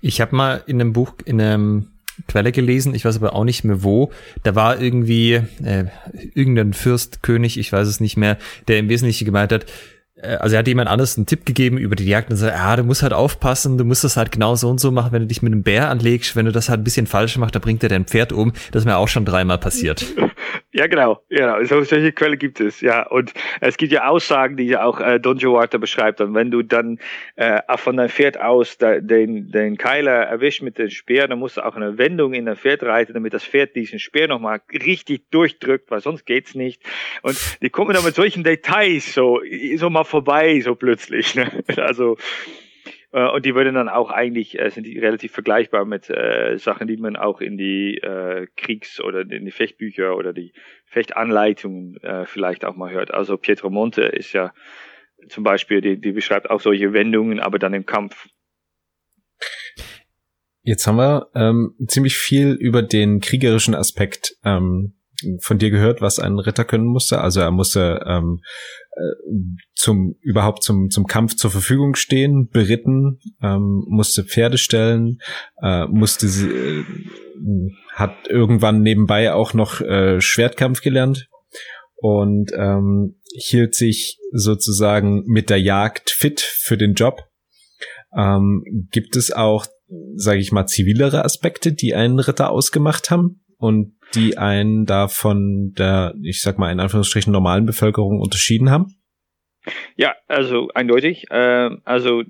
Ich 0.00 0.20
habe 0.20 0.34
mal 0.36 0.62
in 0.66 0.80
einem 0.80 0.92
Buch, 0.92 1.14
in 1.24 1.40
einem 1.40 1.90
Quelle 2.28 2.52
gelesen, 2.52 2.94
ich 2.94 3.04
weiß 3.04 3.16
aber 3.16 3.34
auch 3.34 3.44
nicht 3.44 3.64
mehr 3.64 3.82
wo. 3.82 4.12
Da 4.44 4.54
war 4.54 4.80
irgendwie 4.80 5.34
äh, 5.64 5.86
irgendein 6.34 6.72
Fürstkönig, 6.72 7.58
ich 7.58 7.72
weiß 7.72 7.88
es 7.88 8.00
nicht 8.00 8.16
mehr, 8.16 8.38
der 8.68 8.78
im 8.78 8.88
Wesentlichen 8.88 9.24
gemeint 9.24 9.52
hat, 9.52 9.66
also 10.22 10.54
er 10.54 10.60
hat 10.60 10.68
jemand 10.68 10.88
anderes 10.88 11.16
einen 11.16 11.26
Tipp 11.26 11.44
gegeben 11.44 11.76
über 11.76 11.96
die 11.96 12.06
Jagd 12.06 12.30
und 12.30 12.36
sagt, 12.36 12.56
ja, 12.56 12.76
du 12.76 12.84
musst 12.84 13.02
halt 13.02 13.12
aufpassen, 13.12 13.78
du 13.78 13.84
musst 13.84 14.04
das 14.04 14.16
halt 14.16 14.30
genau 14.30 14.54
so 14.54 14.68
und 14.68 14.78
so 14.78 14.92
machen, 14.92 15.12
wenn 15.12 15.22
du 15.22 15.28
dich 15.28 15.42
mit 15.42 15.52
einem 15.52 15.62
Bär 15.62 15.90
anlegst, 15.90 16.36
wenn 16.36 16.46
du 16.46 16.52
das 16.52 16.68
halt 16.68 16.80
ein 16.80 16.84
bisschen 16.84 17.06
falsch 17.06 17.36
machst, 17.36 17.54
dann 17.54 17.62
bringt 17.62 17.82
er 17.82 17.88
dein 17.88 18.04
Pferd 18.04 18.32
um. 18.32 18.52
Das 18.70 18.82
ist 18.82 18.86
mir 18.86 18.96
auch 18.96 19.08
schon 19.08 19.24
dreimal 19.24 19.58
passiert. 19.58 20.04
Ja, 20.76 20.88
genau. 20.88 21.22
genau. 21.28 21.62
So, 21.62 21.82
solche 21.84 22.10
Quelle 22.10 22.36
gibt 22.36 22.58
es, 22.58 22.80
ja. 22.80 23.06
Und 23.06 23.32
es 23.60 23.76
gibt 23.76 23.92
ja 23.92 24.08
Aussagen, 24.08 24.56
die 24.56 24.64
ja 24.64 24.82
auch 24.82 25.00
äh, 25.00 25.20
Don 25.20 25.38
Joata 25.38 25.78
beschreibt. 25.78 26.20
Und 26.20 26.34
wenn 26.34 26.50
du 26.50 26.62
dann 26.62 26.98
äh, 27.36 27.60
von 27.76 27.96
deinem 27.96 28.08
Pferd 28.08 28.40
aus 28.40 28.76
da, 28.76 28.98
den, 28.98 29.52
den 29.52 29.76
Keiler 29.76 30.24
erwischt 30.24 30.62
mit 30.62 30.78
dem 30.78 30.90
Speer, 30.90 31.28
dann 31.28 31.38
musst 31.38 31.58
du 31.58 31.64
auch 31.64 31.76
eine 31.76 31.96
Wendung 31.96 32.34
in 32.34 32.46
dein 32.46 32.56
Pferd 32.56 32.82
reiten, 32.82 33.14
damit 33.14 33.34
das 33.34 33.44
Pferd 33.44 33.76
diesen 33.76 34.00
Speer 34.00 34.26
nochmal 34.26 34.62
richtig 34.72 35.30
durchdrückt, 35.30 35.92
weil 35.92 36.00
sonst 36.00 36.26
geht's 36.26 36.56
nicht. 36.56 36.82
Und 37.22 37.38
die 37.62 37.70
kommen 37.70 37.94
dann 37.94 38.04
mit 38.04 38.16
solchen 38.16 38.42
Details 38.42 39.14
so, 39.14 39.40
so 39.76 39.90
mal 39.90 40.02
vorbei, 40.04 40.60
so 40.60 40.74
plötzlich. 40.74 41.34
Ne? 41.34 41.64
Also 41.76 42.16
äh, 43.14 43.30
und 43.30 43.46
die 43.46 43.54
würden 43.54 43.74
dann 43.76 43.88
auch 43.88 44.10
eigentlich, 44.10 44.58
äh, 44.58 44.70
sind 44.70 44.86
die 44.86 44.98
relativ 44.98 45.32
vergleichbar 45.32 45.84
mit 45.84 46.10
äh, 46.10 46.58
Sachen, 46.58 46.88
die 46.88 46.96
man 46.96 47.16
auch 47.16 47.40
in 47.40 47.56
die 47.56 47.98
äh, 47.98 48.48
Kriegs- 48.56 49.00
oder 49.00 49.20
in 49.20 49.44
die 49.44 49.52
Fechtbücher 49.52 50.16
oder 50.16 50.32
die 50.32 50.52
Fechtanleitungen 50.86 51.96
äh, 52.02 52.26
vielleicht 52.26 52.64
auch 52.64 52.74
mal 52.74 52.92
hört. 52.92 53.14
Also 53.14 53.36
Pietro 53.36 53.70
Monte 53.70 54.02
ist 54.02 54.32
ja 54.32 54.52
zum 55.28 55.44
Beispiel, 55.44 55.80
die, 55.80 56.00
die 56.00 56.12
beschreibt 56.12 56.50
auch 56.50 56.60
solche 56.60 56.92
Wendungen, 56.92 57.38
aber 57.38 57.58
dann 57.58 57.72
im 57.72 57.86
Kampf. 57.86 58.28
Jetzt 60.62 60.86
haben 60.86 60.96
wir 60.96 61.28
ähm, 61.34 61.74
ziemlich 61.86 62.16
viel 62.16 62.52
über 62.52 62.82
den 62.82 63.20
kriegerischen 63.20 63.74
Aspekt 63.74 64.34
ähm, 64.44 64.94
von 65.40 65.58
dir 65.58 65.70
gehört, 65.70 66.00
was 66.00 66.18
ein 66.18 66.38
Ritter 66.38 66.64
können 66.64 66.86
musste. 66.86 67.20
Also 67.20 67.40
er 67.40 67.50
musste 67.50 68.04
ähm, 68.06 68.40
äh, 68.92 69.54
zum 69.74 70.16
überhaupt 70.20 70.62
zum 70.62 70.90
zum 70.90 71.06
Kampf 71.06 71.36
zur 71.36 71.50
Verfügung 71.50 71.94
stehen, 71.94 72.48
beritten, 72.48 73.20
ähm, 73.42 73.84
musste 73.88 74.24
Pferde 74.24 74.58
stellen, 74.58 75.18
äh, 75.62 75.86
musste 75.86 76.28
sie, 76.28 76.48
äh, 76.48 76.84
hat 77.92 78.14
irgendwann 78.28 78.82
nebenbei 78.82 79.32
auch 79.32 79.54
noch 79.54 79.80
äh, 79.80 80.20
Schwertkampf 80.20 80.80
gelernt 80.80 81.28
und 81.96 82.52
ähm, 82.54 83.20
hielt 83.36 83.74
sich 83.74 84.18
sozusagen 84.32 85.24
mit 85.26 85.50
der 85.50 85.60
Jagd 85.60 86.10
fit 86.10 86.40
für 86.40 86.76
den 86.76 86.94
Job. 86.94 87.22
Ähm, 88.16 88.88
gibt 88.90 89.16
es 89.16 89.32
auch, 89.32 89.66
sage 90.14 90.38
ich 90.38 90.52
mal, 90.52 90.66
zivilere 90.66 91.24
Aspekte, 91.24 91.72
die 91.72 91.94
einen 91.94 92.20
Ritter 92.20 92.50
ausgemacht 92.50 93.10
haben? 93.10 93.40
und 93.64 93.94
die 94.14 94.38
einen 94.38 94.86
da 94.86 95.08
von 95.08 95.72
der, 95.76 96.14
ich 96.22 96.40
sag 96.40 96.58
mal 96.58 96.70
in 96.70 96.80
Anführungsstrichen, 96.80 97.32
normalen 97.32 97.66
Bevölkerung 97.66 98.20
unterschieden 98.20 98.70
haben? 98.70 98.96
Ja, 99.96 100.14
also 100.28 100.68
eindeutig. 100.74 101.30
Äh, 101.30 101.70
also 101.84 102.22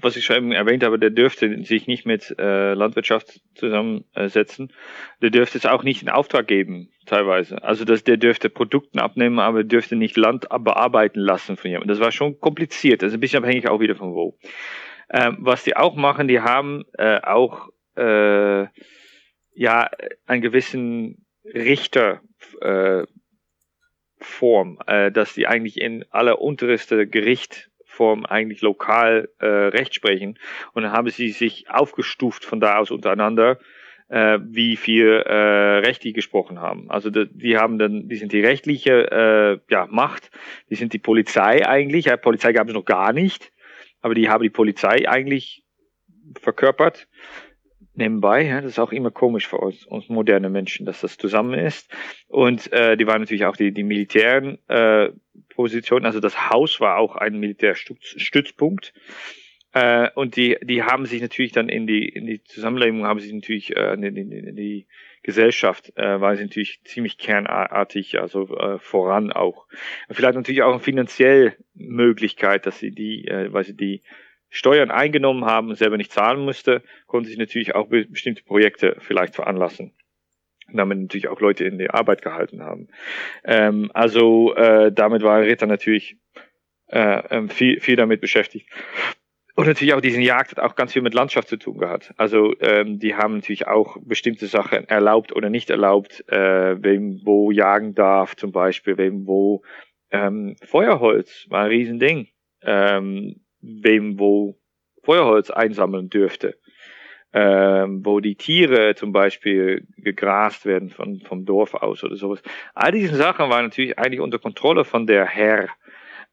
was 0.00 0.16
ich 0.16 0.24
schon 0.24 0.52
erwähnt 0.52 0.84
habe, 0.84 0.98
der 0.98 1.10
dürfte 1.10 1.64
sich 1.64 1.86
nicht 1.86 2.06
mit 2.06 2.34
äh, 2.38 2.74
Landwirtschaft 2.74 3.40
zusammensetzen. 3.54 4.72
Der 5.20 5.30
dürfte 5.30 5.58
es 5.58 5.66
auch 5.66 5.82
nicht 5.82 6.02
in 6.02 6.08
Auftrag 6.08 6.46
geben, 6.46 6.90
teilweise. 7.06 7.62
Also 7.62 7.84
dass 7.84 8.04
der 8.04 8.16
dürfte 8.16 8.48
Produkten 8.48 9.00
abnehmen, 9.00 9.40
aber 9.40 9.64
dürfte 9.64 9.96
nicht 9.96 10.16
Land 10.16 10.48
bearbeiten 10.48 11.20
lassen 11.20 11.56
von 11.56 11.70
jemandem. 11.70 11.88
Das 11.88 12.00
war 12.00 12.12
schon 12.12 12.38
kompliziert. 12.38 13.02
Ist 13.02 13.14
ein 13.14 13.20
bisschen 13.20 13.42
abhängig 13.42 13.68
auch 13.68 13.80
wieder 13.80 13.96
von 13.96 14.14
wo. 14.14 14.38
Ähm, 15.10 15.38
was 15.40 15.64
die 15.64 15.76
auch 15.76 15.96
machen, 15.96 16.28
die 16.28 16.40
haben 16.40 16.84
äh, 16.96 17.20
auch 17.22 17.68
äh, 17.96 18.66
ja 19.58 19.90
einen 20.26 20.42
gewissen 20.42 21.26
Richter 21.44 22.20
äh, 22.60 23.04
Form, 24.20 24.78
äh, 24.86 25.10
dass 25.10 25.34
die 25.34 25.46
eigentlich 25.46 25.80
in 25.80 26.04
aller 26.10 26.40
unterste 26.40 27.06
Gerichtform 27.06 28.24
eigentlich 28.24 28.62
lokal 28.62 29.28
äh, 29.38 29.46
Recht 29.46 29.94
sprechen 29.94 30.38
und 30.72 30.82
dann 30.84 30.92
haben 30.92 31.08
sie 31.10 31.30
sich 31.30 31.70
aufgestuft 31.70 32.44
von 32.44 32.60
da 32.60 32.78
aus 32.78 32.90
untereinander, 32.90 33.58
äh, 34.08 34.38
wie 34.42 34.76
viel 34.76 35.22
äh, 35.26 35.78
Recht 35.78 36.04
die 36.04 36.12
gesprochen 36.12 36.60
haben. 36.60 36.90
Also 36.90 37.10
die, 37.10 37.28
die 37.30 37.56
haben 37.56 37.78
dann, 37.78 38.08
die 38.08 38.16
sind 38.16 38.32
die 38.32 38.40
rechtliche 38.40 39.10
äh, 39.10 39.72
ja, 39.72 39.86
Macht, 39.86 40.30
die 40.70 40.76
sind 40.76 40.92
die 40.92 40.98
Polizei 40.98 41.66
eigentlich. 41.66 42.06
Ja, 42.06 42.16
Polizei 42.16 42.52
gab 42.52 42.68
es 42.68 42.74
noch 42.74 42.84
gar 42.84 43.12
nicht, 43.12 43.52
aber 44.00 44.14
die 44.14 44.28
haben 44.28 44.42
die 44.42 44.50
Polizei 44.50 45.08
eigentlich 45.08 45.64
verkörpert 46.40 47.08
nebenbei. 47.98 48.46
Ja, 48.46 48.60
das 48.60 48.72
ist 48.72 48.78
auch 48.78 48.92
immer 48.92 49.10
komisch 49.10 49.46
für 49.46 49.58
uns, 49.58 49.84
uns 49.86 50.08
moderne 50.08 50.48
Menschen, 50.48 50.86
dass 50.86 51.02
das 51.02 51.18
zusammen 51.18 51.58
ist. 51.58 51.92
Und 52.28 52.72
äh, 52.72 52.96
die 52.96 53.06
waren 53.06 53.20
natürlich 53.20 53.44
auch 53.44 53.56
die, 53.56 53.72
die 53.72 53.84
militären 53.84 54.58
äh, 54.68 55.10
Positionen. 55.54 56.06
Also 56.06 56.20
das 56.20 56.50
Haus 56.50 56.80
war 56.80 56.96
auch 56.96 57.16
ein 57.16 57.38
Militärstützpunkt. 57.38 58.94
Äh, 59.72 60.08
und 60.14 60.36
die, 60.36 60.56
die 60.62 60.82
haben 60.82 61.04
sich 61.04 61.20
natürlich 61.20 61.52
dann 61.52 61.68
in 61.68 61.86
die, 61.86 62.08
in 62.08 62.26
die 62.26 62.42
Zusammenlegung, 62.42 63.04
haben 63.04 63.20
sich 63.20 63.32
natürlich 63.32 63.76
äh, 63.76 63.92
in, 63.94 64.02
in, 64.02 64.32
in 64.32 64.56
die 64.56 64.86
Gesellschaft, 65.22 65.92
äh, 65.96 66.20
war 66.20 66.36
sie 66.36 66.44
natürlich 66.44 66.80
ziemlich 66.84 67.18
kernartig, 67.18 68.18
also 68.18 68.48
äh, 68.56 68.78
voran 68.78 69.30
auch. 69.30 69.66
Vielleicht 70.08 70.36
natürlich 70.36 70.62
auch 70.62 70.72
eine 70.72 70.80
finanzielle 70.80 71.54
Möglichkeit, 71.74 72.64
dass 72.64 72.78
sie 72.78 72.92
die, 72.92 73.26
äh, 73.26 73.52
weil 73.52 73.64
sie 73.64 73.76
die 73.76 74.02
Steuern 74.50 74.90
eingenommen 74.90 75.44
haben 75.44 75.74
selber 75.74 75.96
nicht 75.96 76.12
zahlen 76.12 76.40
musste, 76.40 76.82
konnte 77.06 77.28
sich 77.28 77.38
natürlich 77.38 77.74
auch 77.74 77.88
be 77.88 78.06
bestimmte 78.06 78.42
Projekte 78.42 78.96
vielleicht 79.00 79.34
veranlassen. 79.34 79.92
Und 80.68 80.76
damit 80.76 80.98
natürlich 80.98 81.28
auch 81.28 81.40
Leute 81.40 81.64
in 81.64 81.78
die 81.78 81.90
Arbeit 81.90 82.22
gehalten 82.22 82.62
haben. 82.62 82.88
Ähm, 83.44 83.90
also 83.94 84.54
äh, 84.54 84.92
damit 84.92 85.22
war 85.22 85.40
Ritter 85.40 85.66
natürlich 85.66 86.18
äh, 86.88 87.22
ähm, 87.30 87.48
viel, 87.48 87.80
viel 87.80 87.96
damit 87.96 88.20
beschäftigt. 88.20 88.68
Und 89.54 89.66
natürlich 89.66 89.94
auch 89.94 90.00
diesen 90.00 90.22
Jagd 90.22 90.52
hat 90.52 90.60
auch 90.60 90.76
ganz 90.76 90.92
viel 90.92 91.02
mit 91.02 91.14
Landschaft 91.14 91.48
zu 91.48 91.56
tun 91.56 91.78
gehabt. 91.78 92.14
Also 92.16 92.54
ähm, 92.60 93.00
die 93.00 93.16
haben 93.16 93.34
natürlich 93.34 93.66
auch 93.66 93.96
bestimmte 94.00 94.46
Sachen 94.46 94.88
erlaubt 94.88 95.34
oder 95.34 95.50
nicht 95.50 95.68
erlaubt, 95.68 96.22
äh, 96.28 96.80
wem 96.80 97.20
wo 97.24 97.50
jagen 97.50 97.94
darf, 97.94 98.36
zum 98.36 98.52
Beispiel, 98.52 98.96
wem 98.98 99.26
wo 99.26 99.62
ähm, 100.12 100.54
Feuerholz 100.62 101.46
war 101.48 101.64
ein 101.64 101.70
Riesending, 101.70 102.28
ähm, 102.62 103.40
wem 103.60 104.18
wo 104.18 104.58
Feuerholz 105.02 105.50
einsammeln 105.50 106.10
dürfte. 106.10 106.58
Ähm, 107.32 108.06
wo 108.06 108.20
die 108.20 108.36
Tiere 108.36 108.94
zum 108.94 109.12
Beispiel 109.12 109.86
gegrast 109.98 110.64
werden 110.64 110.88
von, 110.88 111.20
vom 111.20 111.44
Dorf 111.44 111.74
aus 111.74 112.02
oder 112.02 112.16
sowas. 112.16 112.42
All 112.74 112.90
diese 112.90 113.16
Sachen 113.16 113.50
waren 113.50 113.66
natürlich 113.66 113.98
eigentlich 113.98 114.20
unter 114.20 114.38
Kontrolle 114.38 114.86
von 114.86 115.06
der 115.06 115.26
Herr. 115.26 115.68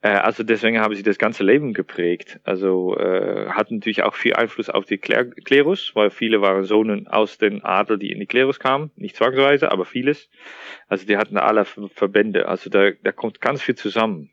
Äh, 0.01 0.09
also 0.09 0.43
deswegen 0.43 0.80
haben 0.80 0.95
sie 0.95 1.03
das 1.03 1.17
ganze 1.17 1.43
Leben 1.43 1.73
geprägt. 1.73 2.39
Also 2.43 2.97
äh, 2.97 3.49
hat 3.49 3.71
natürlich 3.71 4.03
auch 4.03 4.15
viel 4.15 4.36
Einfluss 4.36 4.69
auf 4.69 4.86
die 4.86 4.97
Klerus, 4.97 5.91
weil 5.95 6.11
viele 6.11 6.41
waren 6.41 6.63
Sohnen 6.63 7.07
aus 7.07 7.38
den 7.38 7.61
Adel, 7.63 7.99
die 7.99 8.11
in 8.11 8.21
die 8.21 8.26
Klerus 8.26 8.59
kamen. 8.59 8.91
Nicht 8.95 9.17
zwangsweise, 9.17 9.73
aber 9.73 9.84
vieles. 9.84 10.30
Also 10.88 11.05
die 11.05 11.17
hatten 11.17 11.38
alle 11.38 11.65
Verbände. 11.65 12.47
Also 12.47 12.69
da, 12.69 12.91
da 12.91 13.11
kommt 13.11 13.41
ganz 13.41 13.61
viel 13.61 13.76
zusammen. 13.76 14.32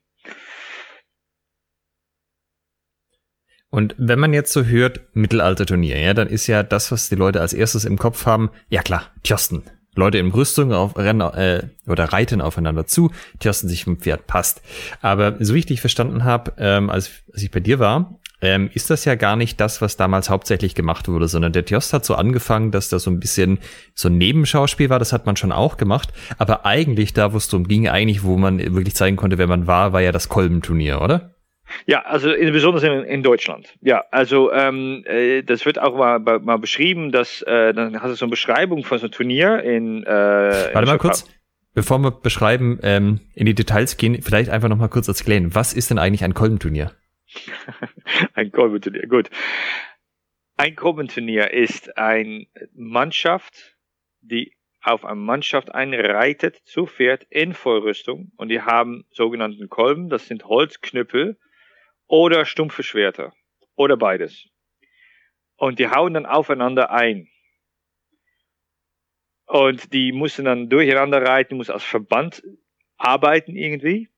Und 3.73 3.95
wenn 3.97 4.19
man 4.19 4.35
jetzt 4.35 4.53
so 4.53 4.65
hört, 4.65 5.01
Mittelalterturnier, 5.15 5.99
ja, 5.99 6.13
dann 6.13 6.29
ist 6.29 6.47
ja 6.47 6.63
das, 6.63 6.93
was 6.93 7.09
die 7.09 7.15
Leute 7.15 7.41
als 7.41 7.55
erstes 7.55 7.87
im 7.87 7.97
Kopf 7.97 8.27
haben, 8.27 8.51
ja 8.69 8.83
klar, 8.83 9.05
Tjosten. 9.25 9.63
Leute 9.95 10.19
in 10.19 10.31
Rüstung 10.31 10.75
auf, 10.75 10.97
rennen, 10.97 11.23
äh, 11.23 11.69
oder 11.87 12.05
reiten 12.05 12.43
aufeinander 12.43 12.87
zu, 12.87 13.11
tjosten 13.41 13.71
sich 13.71 13.85
vom 13.85 13.97
Pferd, 13.97 14.27
passt. 14.27 14.61
Aber 15.01 15.37
so 15.41 15.55
wie 15.55 15.61
ich 15.61 15.67
dich 15.67 15.81
verstanden 15.81 16.25
habe, 16.25 16.53
ähm, 16.59 16.91
als, 16.91 17.11
als 17.33 17.43
ich 17.43 17.51
bei 17.51 17.61
dir 17.61 17.79
war, 17.79 18.19
ähm, 18.43 18.69
ist 18.75 18.91
das 18.91 19.07
ja 19.07 19.15
gar 19.15 19.37
nicht 19.37 19.59
das, 19.59 19.81
was 19.81 19.97
damals 19.97 20.29
hauptsächlich 20.29 20.75
gemacht 20.75 21.09
wurde, 21.09 21.29
sondern 21.29 21.55
der 21.55 21.65
Tjost 21.65 21.95
hat 21.95 22.05
so 22.05 22.15
angefangen, 22.15 22.73
dass 22.73 22.91
das 22.91 23.05
so 23.05 23.11
ein 23.11 23.21
bisschen 23.21 23.59
so 23.95 24.09
ein 24.09 24.19
Nebenschauspiel 24.19 24.91
war, 24.91 24.99
das 24.99 25.15
hat 25.15 25.25
man 25.25 25.37
schon 25.37 25.53
auch 25.53 25.79
gemacht, 25.79 26.11
aber 26.37 26.67
eigentlich 26.67 27.15
da, 27.15 27.33
wo 27.33 27.39
es 27.39 27.49
darum 27.49 27.67
ging, 27.69 27.89
eigentlich, 27.89 28.23
wo 28.23 28.37
man 28.37 28.59
wirklich 28.59 28.95
zeigen 28.95 29.17
konnte, 29.17 29.39
wer 29.39 29.47
man 29.47 29.67
war, 29.67 29.95
war 29.95 30.03
ja 30.03 30.13
das 30.13 30.29
Kolbenturnier, 30.29 31.01
oder? 31.01 31.33
Ja, 31.87 32.03
also 32.03 32.29
besonders 32.29 32.83
in, 32.83 32.93
in 33.05 33.23
Deutschland. 33.23 33.75
Ja, 33.81 34.05
also 34.11 34.53
ähm, 34.53 35.05
äh, 35.07 35.43
das 35.43 35.65
wird 35.67 35.79
auch 35.79 35.97
mal, 35.97 36.19
mal 36.19 36.59
beschrieben, 36.59 37.13
dass 37.13 37.43
äh, 37.43 37.73
dann 37.73 38.01
hast 38.01 38.11
du 38.11 38.15
so 38.15 38.25
eine 38.27 38.31
Beschreibung 38.31 38.85
von 38.85 38.99
so 38.99 39.07
einem 39.07 39.13
Turnier 39.13 39.63
in. 39.63 40.05
Äh, 40.05 40.09
Warte 40.11 40.79
in 40.79 40.85
mal 40.87 40.99
kurz. 40.99 41.25
Bevor 41.75 41.99
wir 42.01 42.11
beschreiben, 42.11 42.79
ähm, 42.83 43.21
in 43.35 43.47
die 43.47 43.55
Details 43.55 43.97
gehen, 43.97 44.21
vielleicht 44.21 44.51
einfach 44.51 44.69
noch 44.69 44.77
mal 44.77 44.89
kurz 44.89 45.09
erklären. 45.09 45.55
Was 45.55 45.73
ist 45.73 45.89
denn 45.89 45.99
eigentlich 45.99 46.23
ein 46.23 46.35
Kolbenturnier? 46.35 46.93
ein 48.35 48.53
Kolbenturnier, 48.53 49.07
gut. 49.07 49.31
Ein 50.59 50.77
Kolbenturnier 50.77 51.51
ist 51.51 51.97
eine 51.97 52.47
Mannschaft, 52.75 53.75
die 54.21 54.53
auf 54.83 55.05
eine 55.05 55.17
Mannschaft 55.17 55.75
einreitet 55.75 56.57
zu 56.65 56.87
Pferd 56.87 57.27
in 57.31 57.55
Vollrüstung 57.55 58.33
und 58.37 58.49
die 58.49 58.61
haben 58.61 59.05
sogenannten 59.11 59.69
Kolben, 59.69 60.09
das 60.09 60.27
sind 60.27 60.45
Holzknüppel, 60.45 61.39
oder 62.13 62.45
stumpfe 62.45 62.83
Schwerter. 62.83 63.33
Oder 63.75 63.97
beides. 63.97 64.47
Und 65.57 65.79
die 65.79 65.89
hauen 65.89 66.13
dann 66.13 66.27
aufeinander 66.27 66.91
ein. 66.91 67.29
Und 69.47 69.95
die 69.95 70.13
mussten 70.13 70.45
dann 70.45 70.69
durcheinander 70.69 71.23
reiten, 71.23 71.57
muss 71.57 71.71
als 71.71 71.85
Verband 71.85 72.43
arbeiten 72.99 73.57
irgendwie. 73.57 74.11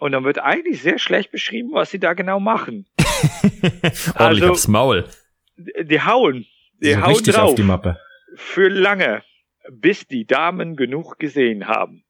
Und 0.00 0.12
dann 0.12 0.24
wird 0.24 0.40
eigentlich 0.40 0.82
sehr 0.82 0.98
schlecht 0.98 1.30
beschrieben, 1.30 1.70
was 1.72 1.92
sie 1.92 2.00
da 2.00 2.14
genau 2.14 2.40
machen. 2.40 2.88
also, 4.14 4.50
aufs 4.50 4.66
Maul. 4.66 5.08
Die 5.56 6.00
hauen. 6.00 6.44
Die 6.82 6.94
so 6.94 7.02
hauen 7.02 7.22
drauf. 7.22 7.50
Auf 7.50 7.54
die 7.54 7.62
Mappe. 7.62 8.00
Für 8.34 8.68
lange, 8.68 9.22
bis 9.70 10.08
die 10.08 10.26
Damen 10.26 10.74
genug 10.74 11.20
gesehen 11.20 11.68
haben. 11.68 12.04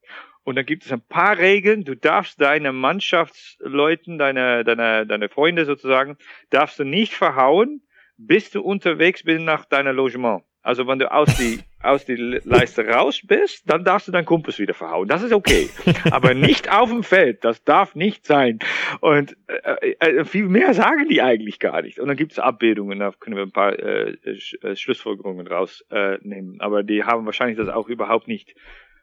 Und 0.49 0.55
dann 0.55 0.64
gibt 0.64 0.86
es 0.86 0.92
ein 0.92 1.03
paar 1.03 1.36
Regeln. 1.36 1.84
Du 1.84 1.94
darfst 1.94 2.40
deine 2.40 2.72
Mannschaftsleuten, 2.72 4.16
deine, 4.16 4.64
deine, 4.64 5.07
deine 5.07 5.28
Freunde 5.28 5.66
sozusagen, 5.66 6.16
darfst 6.49 6.78
du 6.78 6.84
nicht 6.84 7.12
verhauen, 7.12 7.82
bis 8.16 8.51
du 8.51 8.62
unterwegs 8.62 9.24
bist 9.24 9.42
nach 9.42 9.66
deiner 9.66 9.92
Logement. 9.92 10.44
Also 10.62 10.86
wenn 10.86 10.99
du 11.01 11.12
aus 11.12 11.36
die, 11.36 11.61
aus 11.82 12.07
die 12.07 12.14
Leiste 12.14 12.88
raus 12.88 13.20
bist, 13.22 13.70
dann 13.70 13.84
darfst 13.84 14.09
du 14.09 14.12
deinen 14.12 14.24
Kumpel 14.24 14.57
wieder 14.57 14.72
verhauen. 14.72 15.07
Das 15.07 15.22
ist 15.22 15.34
okay. 15.34 15.68
Aber 16.11 16.32
nicht 16.32 16.72
auf 16.72 16.88
dem 16.88 17.03
Feld. 17.03 17.44
Das 17.44 17.62
darf 17.64 17.94
nicht 17.94 18.24
sein. 18.24 18.59
Und 19.01 19.36
äh, 19.49 19.96
äh, 20.01 20.24
viel 20.24 20.49
mehr 20.49 20.72
sagen 20.72 21.09
die 21.11 21.20
eigentlich 21.20 21.59
gar 21.59 21.82
nicht. 21.82 21.99
Und 21.99 22.09
dann 22.09 22.16
gibt 22.16 22.32
es 22.32 22.38
Abbildungen, 22.38 23.01
da 23.01 23.12
können 23.20 23.36
wir 23.36 23.42
ein 23.42 23.53
paar 23.53 23.78
äh, 23.78 24.16
äh 24.24 24.76
Schlussfolgerungen 24.76 25.46
rausnehmen. 25.46 26.59
Aber 26.62 26.82
die 26.84 27.05
haben 27.05 27.26
wahrscheinlich 27.26 27.59
das 27.59 27.68
auch 27.68 27.90
überhaupt 27.90 28.28
nicht 28.28 28.55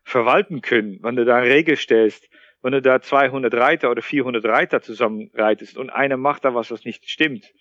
verwalten 0.05 0.61
können, 0.61 0.99
wenn 1.01 1.15
du 1.15 1.25
da 1.25 1.37
eine 1.37 1.49
Regel 1.49 1.75
stellst, 1.75 2.29
wenn 2.61 2.71
du 2.71 2.81
da 2.81 3.01
200 3.01 3.53
Reiter 3.53 3.91
oder 3.91 4.01
400 4.01 4.45
Reiter 4.45 4.81
zusammenreitest 4.81 5.77
und 5.77 5.89
einer 5.89 6.15
macht 6.17 6.45
da 6.45 6.55
was, 6.55 6.71
was 6.71 6.85
nicht 6.85 7.09
stimmt, 7.09 7.53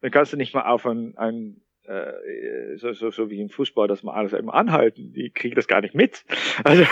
dann 0.00 0.10
kannst 0.10 0.32
du 0.32 0.36
nicht 0.36 0.54
mal 0.54 0.62
auf 0.62 0.86
ein, 0.86 1.14
ein 1.16 1.60
äh, 1.84 2.76
so, 2.76 2.92
so, 2.92 3.10
so 3.10 3.30
wie 3.30 3.40
im 3.40 3.50
Fußball, 3.50 3.88
dass 3.88 4.02
man 4.02 4.14
alles 4.14 4.32
immer 4.32 4.54
anhalten. 4.54 5.12
Die 5.12 5.30
kriegen 5.30 5.56
das 5.56 5.66
gar 5.66 5.80
nicht 5.80 5.94
mit. 5.94 6.24
Also 6.64 6.84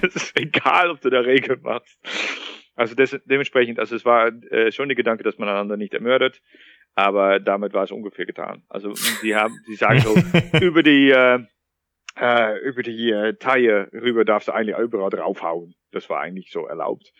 das 0.00 0.16
ist 0.16 0.38
egal, 0.38 0.90
ob 0.90 1.00
du 1.00 1.10
da 1.10 1.20
Regeln 1.20 1.60
machst. 1.62 1.98
Also 2.74 2.94
des, 2.94 3.20
dementsprechend, 3.26 3.78
also 3.78 3.94
es 3.94 4.04
war 4.04 4.28
äh, 4.50 4.72
schon 4.72 4.88
der 4.88 4.96
Gedanke, 4.96 5.24
dass 5.24 5.38
man 5.38 5.48
einander 5.48 5.76
nicht 5.76 5.92
ermördet, 5.92 6.40
aber 6.94 7.38
damit 7.40 7.74
war 7.74 7.84
es 7.84 7.90
ungefähr 7.90 8.24
getan. 8.24 8.62
Also 8.68 8.94
die 9.22 9.34
haben, 9.34 9.54
die 9.68 9.74
sagen 9.74 10.00
so 10.00 10.14
über 10.60 10.82
die 10.82 11.10
äh, 11.10 11.40
äh, 12.20 12.58
über 12.60 12.82
die 12.82 13.10
äh, 13.10 13.34
Taille 13.34 13.88
rüber 13.92 14.24
darfst 14.24 14.48
du 14.48 14.52
eigentlich 14.52 14.76
überall 14.76 15.10
draufhauen. 15.10 15.74
Das 15.90 16.08
war 16.10 16.20
eigentlich 16.20 16.50
so 16.50 16.66
erlaubt. 16.66 17.12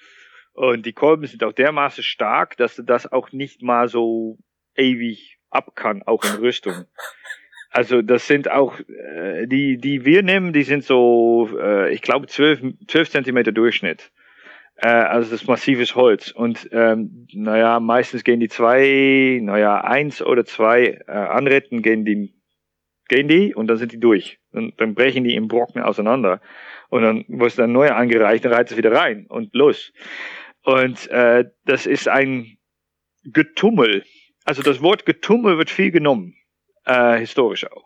Und 0.55 0.85
die 0.85 0.93
Kolben 0.93 1.27
sind 1.27 1.43
auch 1.45 1.53
dermaßen 1.53 2.05
stark, 2.05 2.57
dass 2.57 2.77
du 2.77 2.83
das 2.83 3.11
auch 3.11 3.33
nicht 3.33 3.63
mal 3.63 3.89
so 3.89 4.39
ewig 4.77 5.39
ab 5.51 5.75
kann, 5.75 6.03
auch 6.03 6.25
in 6.25 6.41
Rüstung. 6.41 6.85
Also 7.71 8.03
das 8.03 8.27
sind 8.27 8.51
auch 8.51 8.79
äh, 8.81 9.47
die, 9.47 9.79
die 9.79 10.05
wir 10.05 10.23
nehmen, 10.23 10.53
die 10.53 10.63
sind 10.63 10.85
so, 10.85 11.49
äh, 11.59 11.93
ich 11.93 12.03
glaube, 12.03 12.27
zwölf, 12.27 12.61
zwölf 12.87 13.09
Zentimeter 13.09 13.53
Durchschnitt. 13.53 14.13
Äh, 14.77 14.89
also 14.89 15.31
das 15.31 15.41
ist 15.41 15.49
massives 15.49 15.95
Holz. 15.95 16.33
Und 16.33 16.69
ähm, 16.73 17.27
naja, 17.33 17.81
meistens 17.81 18.25
gehen 18.25 18.41
die 18.41 18.49
zwei, 18.49 19.41
naja, 19.43 19.81
eins 19.81 20.21
oder 20.21 20.45
zwei 20.45 21.01
äh, 21.07 21.13
Anretten 21.13 21.81
gehen 21.81 22.05
die 22.05 22.35
gehen 23.09 23.29
die 23.29 23.55
und 23.55 23.67
dann 23.67 23.77
sind 23.77 23.93
die 23.93 24.01
durch. 24.01 24.39
Und 24.53 24.81
dann 24.81 24.95
brechen 24.95 25.25
die 25.25 25.35
im 25.35 25.49
Brocken 25.49 25.83
auseinander. 25.83 26.41
Und 26.89 27.03
dann 27.03 27.25
wird 27.29 27.59
dann 27.59 27.73
neu 27.73 27.91
angereicht, 27.91 28.45
dann 28.45 28.53
reizt 28.53 28.73
es 28.73 28.79
wieder 28.79 28.93
rein 28.93 29.27
und 29.29 29.55
los. 29.55 29.93
Und 30.65 31.09
äh, 31.11 31.45
das 31.65 31.87
ist 31.87 32.09
ein 32.09 32.59
Getummel. 33.25 34.05
Also 34.45 34.63
das 34.63 34.83
Wort 34.83 35.07
Getummel 35.07 35.59
wird 35.59 35.71
viel 35.71 35.91
genommen, 35.91 36.35
äh, 36.85 37.19
historisch 37.19 37.67
auch. 37.71 37.85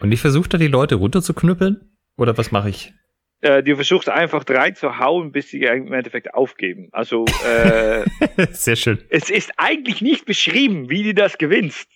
Und 0.00 0.12
ich 0.12 0.20
versuche 0.20 0.48
da 0.48 0.58
die 0.58 0.68
Leute 0.68 0.96
runterzuknüppeln? 0.96 1.96
Oder 2.16 2.36
was 2.38 2.50
mache 2.50 2.70
ich? 2.70 2.92
Äh, 3.40 3.62
die 3.62 3.74
versucht 3.74 4.08
einfach 4.08 4.44
drei 4.44 4.70
zu 4.70 4.98
hauen, 4.98 5.32
bis 5.32 5.50
sie 5.50 5.62
im 5.62 5.92
Endeffekt 5.92 6.32
aufgeben. 6.34 6.88
Also 6.92 7.26
äh, 7.46 8.04
sehr 8.52 8.76
schön. 8.76 8.98
Es 9.10 9.30
ist 9.30 9.52
eigentlich 9.58 10.00
nicht 10.00 10.24
beschrieben, 10.24 10.88
wie 10.88 11.02
du 11.02 11.14
das 11.14 11.36
gewinnst. 11.38 11.88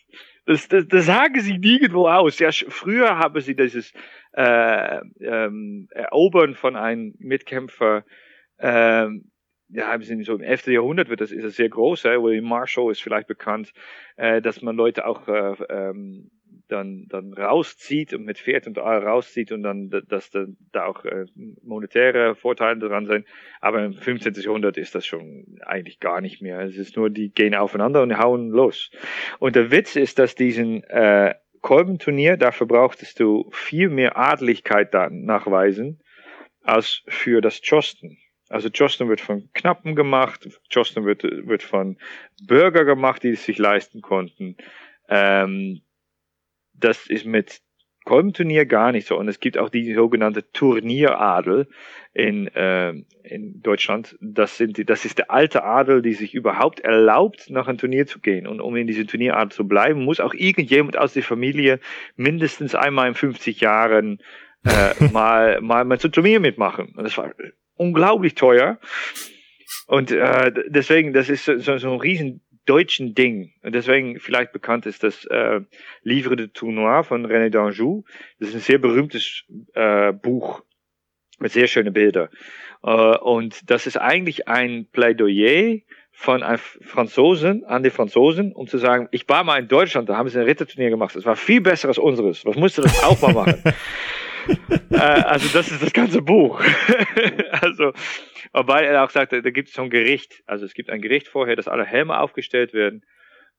Das, 0.51 0.67
das, 0.67 0.89
das 0.89 1.07
sagen 1.07 1.41
sie 1.41 1.59
nirgendwo 1.59 2.09
aus. 2.09 2.41
Ja, 2.41 2.51
früher 2.51 3.17
haben 3.19 3.41
sie 3.41 3.55
dieses 3.55 3.93
äh, 4.33 4.99
ähm, 5.21 5.87
Erobern 5.93 6.57
von 6.57 6.75
einem 6.75 7.15
Mitkämpfer, 7.21 8.05
ähm, 8.59 9.31
ja, 9.69 9.93
haben 9.93 10.03
sie 10.03 10.21
so 10.25 10.35
im 10.35 10.41
11. 10.41 10.67
Jahrhundert 10.67 11.09
wird 11.09 11.21
das 11.21 11.31
ist 11.31 11.45
es 11.45 11.55
sehr 11.55 11.69
groß. 11.69 12.05
Äh, 12.05 12.21
William 12.21 12.47
Marshall 12.47 12.91
ist 12.91 13.01
vielleicht 13.01 13.29
bekannt, 13.29 13.73
äh, 14.17 14.43
dass 14.43 14.61
man 14.61 14.75
Leute 14.75 15.07
auch 15.07 15.29
äh, 15.29 15.55
ähm, 15.69 16.33
dann, 16.73 17.07
dann 17.09 17.33
rauszieht 17.33 18.13
und 18.13 18.25
mit 18.25 18.39
Pferd 18.39 18.67
und 18.67 18.79
all 18.79 18.99
rauszieht 18.99 19.53
und 19.53 19.63
dann, 19.63 19.91
dass 20.09 20.31
da, 20.31 20.47
da 20.73 20.87
auch 20.87 21.05
äh, 21.05 21.27
monetäre 21.63 22.35
Vorteile 22.35 22.79
dran 22.79 23.07
sind. 23.07 23.27
Aber 23.61 23.85
im 23.85 23.95
15. 23.95 24.35
Jahrhundert 24.35 24.77
ist 24.77 24.95
das 24.95 25.07
schon 25.07 25.59
eigentlich 25.65 26.01
gar 26.01 26.21
nicht 26.21 26.43
mehr. 26.43 26.61
Es 26.61 26.77
ist 26.77 26.97
nur, 26.97 27.11
die 27.11 27.31
gehen 27.31 27.55
aufeinander 27.55 28.03
und 28.03 28.19
hauen 28.19 28.51
los. 28.51 28.91
Und 29.39 29.57
der 29.57 29.71
Witz 29.71 29.97
ist, 29.97 30.19
dass 30.19 30.35
diesen 30.35 30.85
äh, 30.85 31.35
Kolbenturnier, 31.61 32.37
dafür 32.37 32.67
brauchtest 32.67 33.21
du 33.21 33.51
viel 33.53 33.91
mehr 33.91 34.17
Adeligkeit 34.17 34.95
dann 34.95 35.25
nachweisen, 35.25 36.01
als 36.63 37.03
für 37.09 37.41
das 37.41 37.61
Josten. 37.63 38.19
Also 38.49 38.69
Josten 38.69 39.09
wird 39.09 39.21
von 39.21 39.49
Knappen 39.55 39.95
gemacht, 39.95 40.49
Josten 40.71 41.05
wird, 41.05 41.23
wird 41.23 41.63
von 41.63 41.99
Bürger 42.47 42.85
gemacht, 42.85 43.23
die 43.23 43.31
es 43.31 43.45
sich 43.45 43.59
leisten 43.59 44.01
konnten. 44.01 44.57
Ähm, 45.09 45.83
das 46.81 47.07
ist 47.07 47.27
mit 47.27 47.61
Kolbenturnier 48.05 48.67
gar 48.67 48.93
nicht 48.93 49.07
so. 49.07 49.17
Und 49.17 49.29
es 49.29 49.41
gibt 49.41 49.59
auch 49.59 49.69
die 49.69 49.95
sogenannte 49.95 50.51
Turnieradel 50.53 51.69
in, 52.13 52.49
äh, 52.49 52.91
in 53.23 53.61
Deutschland. 53.63 54.17
Das, 54.21 54.57
sind 54.57 54.79
die, 54.79 54.85
das 54.85 55.05
ist 55.05 55.19
der 55.19 55.31
alte 55.31 55.65
Adel, 55.65 56.03
die 56.03 56.15
sich 56.15 56.35
überhaupt 56.35 56.81
erlaubt, 56.81 57.51
nach 57.51 57.69
einem 57.69 57.79
Turnier 57.79 58.07
zu 58.07 58.21
gehen. 58.21 58.47
Und 58.47 58.61
um 58.61 58.75
in 58.77 58.87
diese 58.87 59.07
Turnieradel 59.07 59.53
zu 59.53 59.69
bleiben, 59.69 60.05
muss 60.05 60.21
auch 60.21 60.35
irgendjemand 60.35 60.97
aus 60.97 61.13
der 61.13 61.23
Familie 61.23 61.79
mindestens 62.17 62.75
einmal 62.75 63.09
in 63.09 63.15
50 63.15 63.61
Jahren 63.61 64.21
äh, 64.65 65.05
mal, 65.13 65.61
mal, 65.61 65.85
mal 65.85 66.01
zu 66.01 66.09
Turnier 66.09 66.41
mitmachen. 66.41 66.95
Und 66.97 67.05
das 67.05 67.17
war 67.19 67.35
unglaublich 67.75 68.35
teuer. 68.35 68.79
Und 69.87 70.11
äh, 70.11 70.53
deswegen, 70.69 71.13
das 71.13 71.29
ist 71.29 71.45
so, 71.45 71.59
so, 71.59 71.77
so 71.77 71.93
ein 71.93 72.01
riesen 72.01 72.43
deutschen 72.67 73.15
Ding. 73.15 73.53
Und 73.63 73.75
deswegen 73.75 74.19
vielleicht 74.21 74.53
bekannt 74.53 74.87
ist 74.87 75.03
das 75.03 75.25
äh, 75.27 75.61
Livre 76.03 76.37
de 76.37 76.49
Tournoi 76.49 77.03
von 77.03 77.27
René 77.27 77.51
d'Anjou. 77.51 78.05
Das 78.39 78.51
ist 78.51 78.55
ein 78.55 78.61
sehr 78.61 78.79
berühmtes 78.79 79.45
äh, 79.75 80.13
Buch 80.13 80.63
mit 81.39 81.53
sehr 81.53 81.67
schönen 81.67 81.93
Bildern. 81.93 82.29
Äh, 82.83 82.91
und 82.91 83.71
das 83.71 83.87
ist 83.87 83.97
eigentlich 83.97 84.49
ein 84.49 84.87
Plädoyer 84.93 85.79
von 86.13 86.43
einem 86.43 86.59
Franzosen 86.59 87.65
an 87.65 87.83
die 87.83 87.91
Franzosen, 87.91 88.53
um 88.53 88.67
zu 88.67 88.79
sagen, 88.79 89.09
ich 89.11 89.29
war 89.29 89.43
mal 89.43 89.59
in 89.59 89.69
Deutschland, 89.69 90.09
da 90.09 90.17
haben 90.17 90.29
sie 90.29 90.39
ein 90.39 90.45
Ritterturnier 90.45 90.91
gemacht. 90.91 91.17
Das 91.17 91.25
war 91.25 91.37
viel 91.37 91.61
besser 91.61 91.89
als 91.89 91.99
unseres. 91.99 92.45
Was 92.45 92.57
musste 92.57 92.83
das 92.83 93.03
auch 93.05 93.21
mal 93.23 93.33
machen? 93.33 93.63
äh, 94.91 94.97
also 94.97 95.49
das 95.53 95.71
ist 95.71 95.83
das 95.83 95.93
ganze 95.93 96.23
Buch. 96.23 96.63
also, 97.51 97.93
wobei 98.53 98.85
er 98.85 99.05
auch 99.05 99.11
sagt, 99.11 99.33
da 99.33 99.41
gibt 99.41 99.69
es 99.69 99.79
ein 99.79 99.91
Gericht. 99.91 100.43
Also 100.47 100.65
es 100.65 100.75
gibt 100.75 100.91
ein 100.91 101.01
Gericht 101.01 101.29
vorher, 101.29 101.57
dass 101.57 101.69
alle 101.69 101.85
Helme 101.85 102.19
aufgestellt 102.19 102.73
werden, 102.73 103.03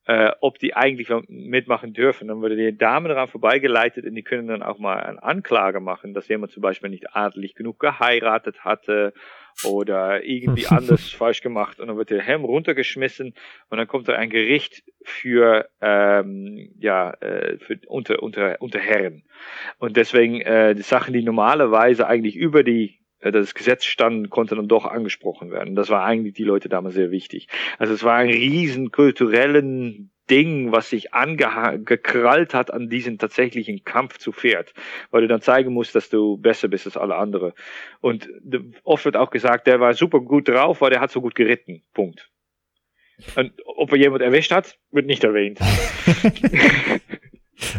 äh, 0.05 0.31
ob 0.41 0.57
die 0.57 0.73
eigentlich 0.75 1.09
mitmachen 1.27 1.93
dürfen. 1.93 2.27
Dann 2.27 2.41
würde 2.41 2.55
die 2.55 2.77
Dame 2.77 3.09
daran 3.09 3.27
vorbeigeleitet 3.27 4.05
und 4.05 4.15
die 4.15 4.23
können 4.23 4.47
dann 4.47 4.63
auch 4.63 4.79
mal 4.79 5.01
eine 5.01 5.21
Anklage 5.21 5.79
machen, 5.79 6.13
dass 6.13 6.27
jemand 6.27 6.51
zum 6.51 6.61
Beispiel 6.61 6.89
nicht 6.89 7.15
adelig 7.15 7.55
genug 7.55 7.79
geheiratet 7.79 8.65
hatte 8.65 9.13
oder 9.63 10.23
irgendwie 10.23 10.67
anders 10.69 11.11
falsch 11.11 11.41
gemacht 11.41 11.79
und 11.79 11.87
dann 11.87 11.97
wird 11.97 12.09
der 12.09 12.21
Helm 12.21 12.45
runtergeschmissen 12.45 13.33
und 13.69 13.77
dann 13.77 13.87
kommt 13.87 14.07
da 14.07 14.13
ein 14.13 14.29
Gericht 14.29 14.83
für 15.03 15.69
ähm, 15.81 16.73
ja 16.79 17.11
äh, 17.21 17.57
für 17.59 17.79
unter 17.87 18.23
unter 18.23 18.61
unter 18.61 18.79
Herren 18.79 19.23
und 19.77 19.97
deswegen 19.97 20.41
äh, 20.41 20.73
die 20.73 20.81
Sachen 20.81 21.13
die 21.13 21.23
normalerweise 21.23 22.07
eigentlich 22.07 22.35
über 22.35 22.63
die 22.63 23.00
das 23.21 23.53
Gesetz 23.53 23.85
standen, 23.85 24.29
konnte 24.29 24.55
dann 24.55 24.67
doch 24.67 24.85
angesprochen 24.85 25.51
werden. 25.51 25.75
Das 25.75 25.89
war 25.89 26.03
eigentlich 26.03 26.33
die 26.33 26.43
Leute 26.43 26.69
damals 26.69 26.95
sehr 26.95 27.11
wichtig. 27.11 27.47
Also 27.77 27.93
es 27.93 28.03
war 28.03 28.15
ein 28.15 28.29
riesen 28.29 28.91
kulturellen 28.91 30.11
Ding, 30.29 30.71
was 30.71 30.89
sich 30.89 31.13
angekrallt 31.13 32.53
hat 32.53 32.71
an 32.71 32.89
diesen 32.89 33.17
tatsächlichen 33.17 33.83
Kampf 33.83 34.17
zu 34.17 34.31
Pferd, 34.31 34.73
weil 35.11 35.21
du 35.21 35.27
dann 35.27 35.41
zeigen 35.41 35.73
musst, 35.73 35.93
dass 35.93 36.09
du 36.09 36.37
besser 36.37 36.67
bist 36.69 36.85
als 36.85 36.97
alle 36.97 37.15
andere. 37.15 37.53
Und 37.99 38.29
oft 38.83 39.05
wird 39.05 39.17
auch 39.17 39.29
gesagt, 39.29 39.67
der 39.67 39.79
war 39.79 39.93
super 39.93 40.21
gut 40.21 40.47
drauf, 40.47 40.81
weil 40.81 40.89
der 40.89 41.01
hat 41.01 41.11
so 41.11 41.21
gut 41.21 41.35
geritten. 41.35 41.83
Punkt. 41.93 42.29
Und 43.35 43.53
ob 43.65 43.91
er 43.91 43.97
jemand 43.97 44.23
erwischt 44.23 44.51
hat, 44.51 44.77
wird 44.89 45.05
nicht 45.05 45.23
erwähnt. 45.23 45.59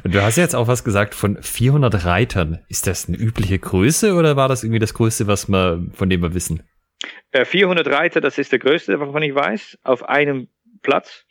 Du 0.05 0.23
hast 0.23 0.37
jetzt 0.37 0.55
auch 0.55 0.69
was 0.69 0.85
gesagt 0.85 1.15
von 1.15 1.43
400 1.43 2.05
Reitern. 2.05 2.61
Ist 2.69 2.87
das 2.87 3.09
eine 3.09 3.17
übliche 3.17 3.59
Größe 3.59 4.15
oder 4.15 4.37
war 4.37 4.49
das 4.49 4.65
irgendwie 4.65 4.79
das 4.79 4.95
Größte, 4.95 5.27
was 5.27 5.49
wir, 5.49 5.87
von 5.93 6.11
dem 6.11 6.23
wir 6.23 6.35
wissen? 6.35 6.63
400 7.33 7.87
äh, 7.87 7.91
Reiter, 7.91 8.21
das 8.21 8.39
ist 8.39 8.53
der 8.53 8.59
größte, 8.59 9.01
wovon 9.01 9.23
ich 9.23 9.35
weiß, 9.35 9.79
auf 9.83 10.09
einem 10.09 10.49
Platz. 10.83 11.27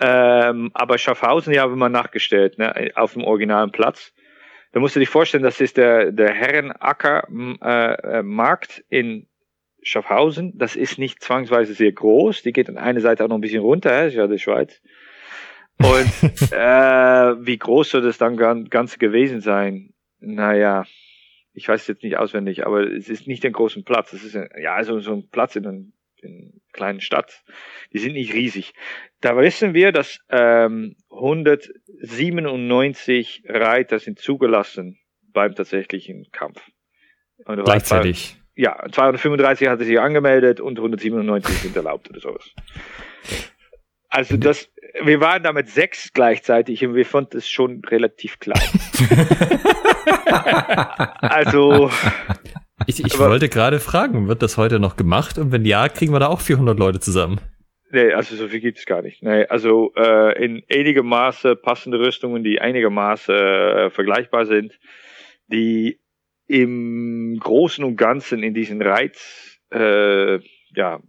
Ähm, 0.00 0.70
aber 0.74 0.98
Schaffhausen, 0.98 1.54
ja, 1.54 1.62
haben 1.62 1.78
wir 1.78 1.88
nachgestellt, 1.88 2.58
ne, 2.58 2.90
auf 2.94 3.14
dem 3.14 3.24
originalen 3.24 3.70
Platz. 3.70 4.12
Da 4.72 4.80
musst 4.80 4.96
du 4.96 5.00
dir 5.00 5.06
vorstellen, 5.06 5.44
das 5.44 5.60
ist 5.60 5.76
der, 5.76 6.10
der 6.10 6.34
Herrenackermarkt 6.34 8.84
äh, 8.90 8.98
in 8.98 9.28
Schaffhausen. 9.82 10.58
Das 10.58 10.74
ist 10.74 10.98
nicht 10.98 11.22
zwangsweise 11.22 11.74
sehr 11.74 11.92
groß. 11.92 12.42
Die 12.42 12.52
geht 12.52 12.68
an 12.68 12.76
einer 12.76 13.00
Seite 13.00 13.24
auch 13.24 13.28
noch 13.28 13.36
ein 13.36 13.40
bisschen 13.40 13.62
runter, 13.62 14.06
ist 14.06 14.14
ja 14.14 14.26
die 14.26 14.38
Schweiz. 14.38 14.82
Und 15.78 16.12
äh, 16.52 17.46
wie 17.46 17.58
groß 17.58 17.90
soll 17.90 18.02
das 18.02 18.18
dann 18.18 18.36
Ganze 18.36 18.98
gewesen 18.98 19.40
sein? 19.40 19.94
Naja, 20.20 20.84
ich 21.52 21.66
weiß 21.68 21.86
jetzt 21.86 22.02
nicht 22.02 22.16
auswendig, 22.16 22.66
aber 22.66 22.80
es 22.82 23.08
ist 23.08 23.28
nicht 23.28 23.46
ein 23.46 23.52
großen 23.52 23.84
Platz. 23.84 24.12
Es 24.12 24.24
ist 24.24 24.34
ein, 24.36 24.48
ja 24.60 24.74
also 24.74 24.98
so 25.00 25.12
ein 25.12 25.28
Platz 25.30 25.56
in, 25.56 25.66
einem, 25.66 25.92
in 26.20 26.32
einer 26.32 26.50
kleinen 26.72 27.00
Stadt. 27.00 27.42
Die 27.92 27.98
sind 27.98 28.12
nicht 28.14 28.34
riesig. 28.34 28.72
Da 29.20 29.36
wissen 29.36 29.74
wir, 29.74 29.92
dass 29.92 30.20
ähm, 30.30 30.96
197 31.10 33.42
Reiter 33.46 33.98
sind 33.98 34.18
zugelassen 34.18 34.98
beim 35.32 35.54
tatsächlichen 35.54 36.28
Kampf. 36.32 36.62
Gleichzeitig. 37.46 38.36
ja, 38.54 38.82
235 38.90 39.68
hatte 39.68 39.84
sich 39.84 40.00
angemeldet 40.00 40.60
und 40.60 40.78
197 40.78 41.54
sind 41.56 41.76
erlaubt 41.76 42.08
oder 42.10 42.20
sowas. 42.20 42.50
Also 44.14 44.36
das, 44.36 44.70
wir 45.02 45.20
waren 45.20 45.42
damit 45.42 45.68
sechs 45.68 46.12
gleichzeitig 46.12 46.86
und 46.86 46.94
wir 46.94 47.04
fanden 47.04 47.38
es 47.38 47.48
schon 47.48 47.82
relativ 47.84 48.38
klein. 48.38 48.60
also. 51.20 51.90
Ich, 52.86 53.04
ich 53.04 53.18
wollte 53.18 53.48
gerade 53.48 53.80
fragen, 53.80 54.28
wird 54.28 54.42
das 54.42 54.56
heute 54.56 54.78
noch 54.78 54.94
gemacht? 54.94 55.36
Und 55.36 55.50
wenn 55.50 55.64
ja, 55.64 55.88
kriegen 55.88 56.12
wir 56.12 56.20
da 56.20 56.28
auch 56.28 56.40
400 56.40 56.78
Leute 56.78 57.00
zusammen? 57.00 57.40
Nee, 57.90 58.12
also 58.12 58.36
so 58.36 58.46
viel 58.46 58.60
gibt 58.60 58.78
es 58.78 58.86
gar 58.86 59.02
nicht. 59.02 59.20
Nee, 59.24 59.46
also 59.46 59.92
äh, 59.96 60.44
in 60.44 60.62
einigem 60.72 61.06
Maße 61.06 61.56
passende 61.56 61.98
Rüstungen, 61.98 62.44
die 62.44 62.60
einigermaßen 62.60 63.34
äh, 63.34 63.90
vergleichbar 63.90 64.46
sind, 64.46 64.78
die 65.48 65.98
im 66.46 67.36
Großen 67.40 67.82
und 67.82 67.96
Ganzen 67.96 68.44
in 68.44 68.54
diesen 68.54 68.80
Reiz 68.80 69.58
äh, 69.72 70.38
ja, 70.76 71.00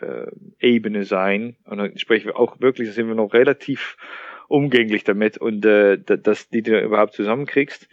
äh, 0.00 0.30
Ebene 0.58 1.04
sein. 1.04 1.56
Und 1.64 1.78
dann 1.78 1.98
sprechen 1.98 2.26
wir 2.26 2.38
auch 2.38 2.60
wirklich, 2.60 2.88
da 2.88 2.94
sind 2.94 3.08
wir 3.08 3.14
noch 3.14 3.32
relativ 3.32 3.96
umgänglich 4.48 5.04
damit 5.04 5.38
und 5.38 5.64
äh, 5.64 5.98
dass 5.98 6.48
die 6.48 6.62
du 6.62 6.80
überhaupt 6.80 7.14
zusammenkriegst. 7.14 7.88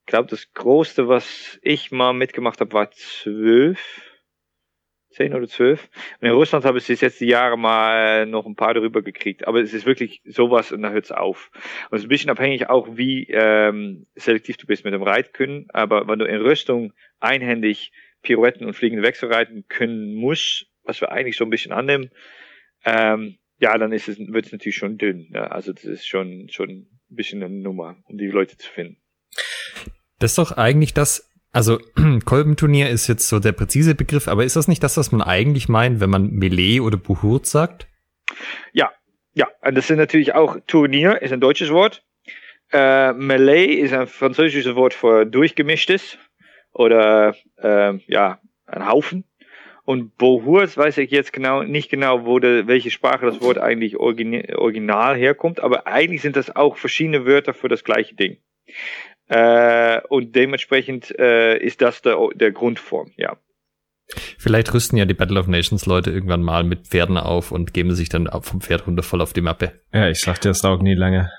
Ich 0.00 0.06
glaube, 0.06 0.28
das 0.28 0.52
Größte, 0.52 1.08
was 1.08 1.58
ich 1.62 1.90
mal 1.90 2.12
mitgemacht 2.12 2.60
habe, 2.60 2.72
war 2.72 2.90
zwölf. 2.92 4.02
Zehn 5.10 5.34
oder 5.34 5.48
zwölf. 5.48 5.88
Und 6.20 6.28
in 6.28 6.34
Russland 6.34 6.66
habe 6.66 6.76
ich 6.76 6.90
es 6.90 7.00
jetzt 7.00 7.20
die 7.20 7.26
Jahre 7.26 7.56
mal 7.56 8.26
noch 8.26 8.44
ein 8.44 8.54
paar 8.54 8.74
darüber 8.74 9.00
gekriegt. 9.00 9.48
Aber 9.48 9.62
es 9.62 9.72
ist 9.72 9.86
wirklich 9.86 10.20
sowas 10.26 10.72
und 10.72 10.82
dann 10.82 10.92
hört 10.92 11.06
es 11.06 11.12
auf. 11.12 11.50
Und 11.90 11.96
es 11.96 12.02
ist 12.02 12.06
ein 12.06 12.10
bisschen 12.10 12.30
abhängig 12.30 12.68
auch, 12.68 12.98
wie 12.98 13.26
ähm, 13.30 14.06
selektiv 14.14 14.58
du 14.58 14.66
bist 14.66 14.84
mit 14.84 14.92
dem 14.92 15.02
Reitkönnen. 15.02 15.68
Aber 15.72 16.06
wenn 16.06 16.18
du 16.18 16.26
in 16.26 16.42
Rüstung 16.42 16.92
einhändig 17.18 17.92
Pirouetten 18.22 18.66
und 18.66 18.74
fliegende 18.74 19.02
Wechsel 19.02 19.32
reiten 19.32 19.66
können 19.68 20.14
musst, 20.14 20.66
was 20.86 21.00
wir 21.00 21.12
eigentlich 21.12 21.36
so 21.36 21.44
ein 21.44 21.50
bisschen 21.50 21.72
annehmen, 21.72 22.10
ähm, 22.84 23.36
ja, 23.58 23.76
dann 23.78 23.92
ist 23.92 24.08
es, 24.08 24.18
wird 24.18 24.46
es 24.46 24.52
natürlich 24.52 24.76
schon 24.76 24.98
dünn. 24.98 25.28
Ne? 25.30 25.50
Also 25.50 25.72
das 25.72 25.84
ist 25.84 26.06
schon, 26.06 26.48
schon 26.50 26.70
ein 26.70 26.88
bisschen 27.08 27.42
eine 27.42 27.54
Nummer, 27.54 27.96
um 28.04 28.18
die 28.18 28.26
Leute 28.26 28.56
zu 28.56 28.70
finden. 28.70 28.98
Das 30.18 30.32
ist 30.32 30.38
doch 30.38 30.52
eigentlich 30.52 30.94
das, 30.94 31.30
also 31.52 31.78
Kolbenturnier 32.24 32.88
ist 32.88 33.06
jetzt 33.06 33.28
so 33.28 33.38
der 33.38 33.52
präzise 33.52 33.94
Begriff, 33.94 34.28
aber 34.28 34.44
ist 34.44 34.56
das 34.56 34.68
nicht 34.68 34.82
das, 34.82 34.96
was 34.96 35.12
man 35.12 35.22
eigentlich 35.22 35.68
meint, 35.68 36.00
wenn 36.00 36.10
man 36.10 36.30
Melee 36.30 36.80
oder 36.80 36.96
Buhurt 36.96 37.46
sagt? 37.46 37.86
Ja, 38.72 38.92
ja, 39.32 39.48
und 39.62 39.74
das 39.74 39.86
sind 39.86 39.98
natürlich 39.98 40.34
auch 40.34 40.56
Turnier, 40.66 41.20
ist 41.20 41.32
ein 41.32 41.40
deutsches 41.40 41.70
Wort. 41.70 42.02
Äh, 42.72 43.12
Melee 43.12 43.66
ist 43.66 43.92
ein 43.92 44.06
französisches 44.06 44.74
Wort 44.74 44.94
für 44.94 45.24
durchgemischtes 45.24 46.18
oder 46.72 47.34
äh, 47.56 47.98
ja, 48.06 48.40
ein 48.66 48.86
Haufen. 48.86 49.24
Und 49.86 50.16
Bohurs 50.16 50.76
weiß 50.76 50.98
ich 50.98 51.12
jetzt 51.12 51.32
genau 51.32 51.62
nicht 51.62 51.88
genau, 51.90 52.26
wo 52.26 52.40
de, 52.40 52.66
welche 52.66 52.90
Sprache 52.90 53.24
das 53.24 53.40
Wort 53.40 53.58
eigentlich 53.58 53.96
original 53.96 55.16
herkommt, 55.16 55.60
aber 55.60 55.86
eigentlich 55.86 56.22
sind 56.22 56.34
das 56.34 56.54
auch 56.54 56.76
verschiedene 56.76 57.24
Wörter 57.24 57.54
für 57.54 57.68
das 57.68 57.84
gleiche 57.84 58.16
Ding. 58.16 58.38
Äh, 59.28 60.00
und 60.08 60.34
dementsprechend 60.34 61.16
äh, 61.18 61.56
ist 61.58 61.82
das 61.82 62.02
der, 62.02 62.18
der 62.34 62.50
Grundform, 62.50 63.12
ja. 63.16 63.36
Vielleicht 64.38 64.74
rüsten 64.74 64.96
ja 64.96 65.04
die 65.04 65.14
Battle 65.14 65.38
of 65.38 65.46
Nations 65.46 65.86
Leute 65.86 66.10
irgendwann 66.10 66.42
mal 66.42 66.64
mit 66.64 66.88
Pferden 66.88 67.16
auf 67.16 67.52
und 67.52 67.72
geben 67.72 67.94
sich 67.94 68.08
dann 68.08 68.28
vom 68.42 68.60
Pferd 68.60 68.88
runter 68.88 69.04
voll 69.04 69.20
auf 69.20 69.32
die 69.32 69.40
Mappe. 69.40 69.80
Ja, 69.92 70.08
ich 70.08 70.20
sag 70.20 70.40
dir, 70.40 70.48
das 70.48 70.62
dauert 70.62 70.82
nie 70.82 70.94
lange. 70.94 71.30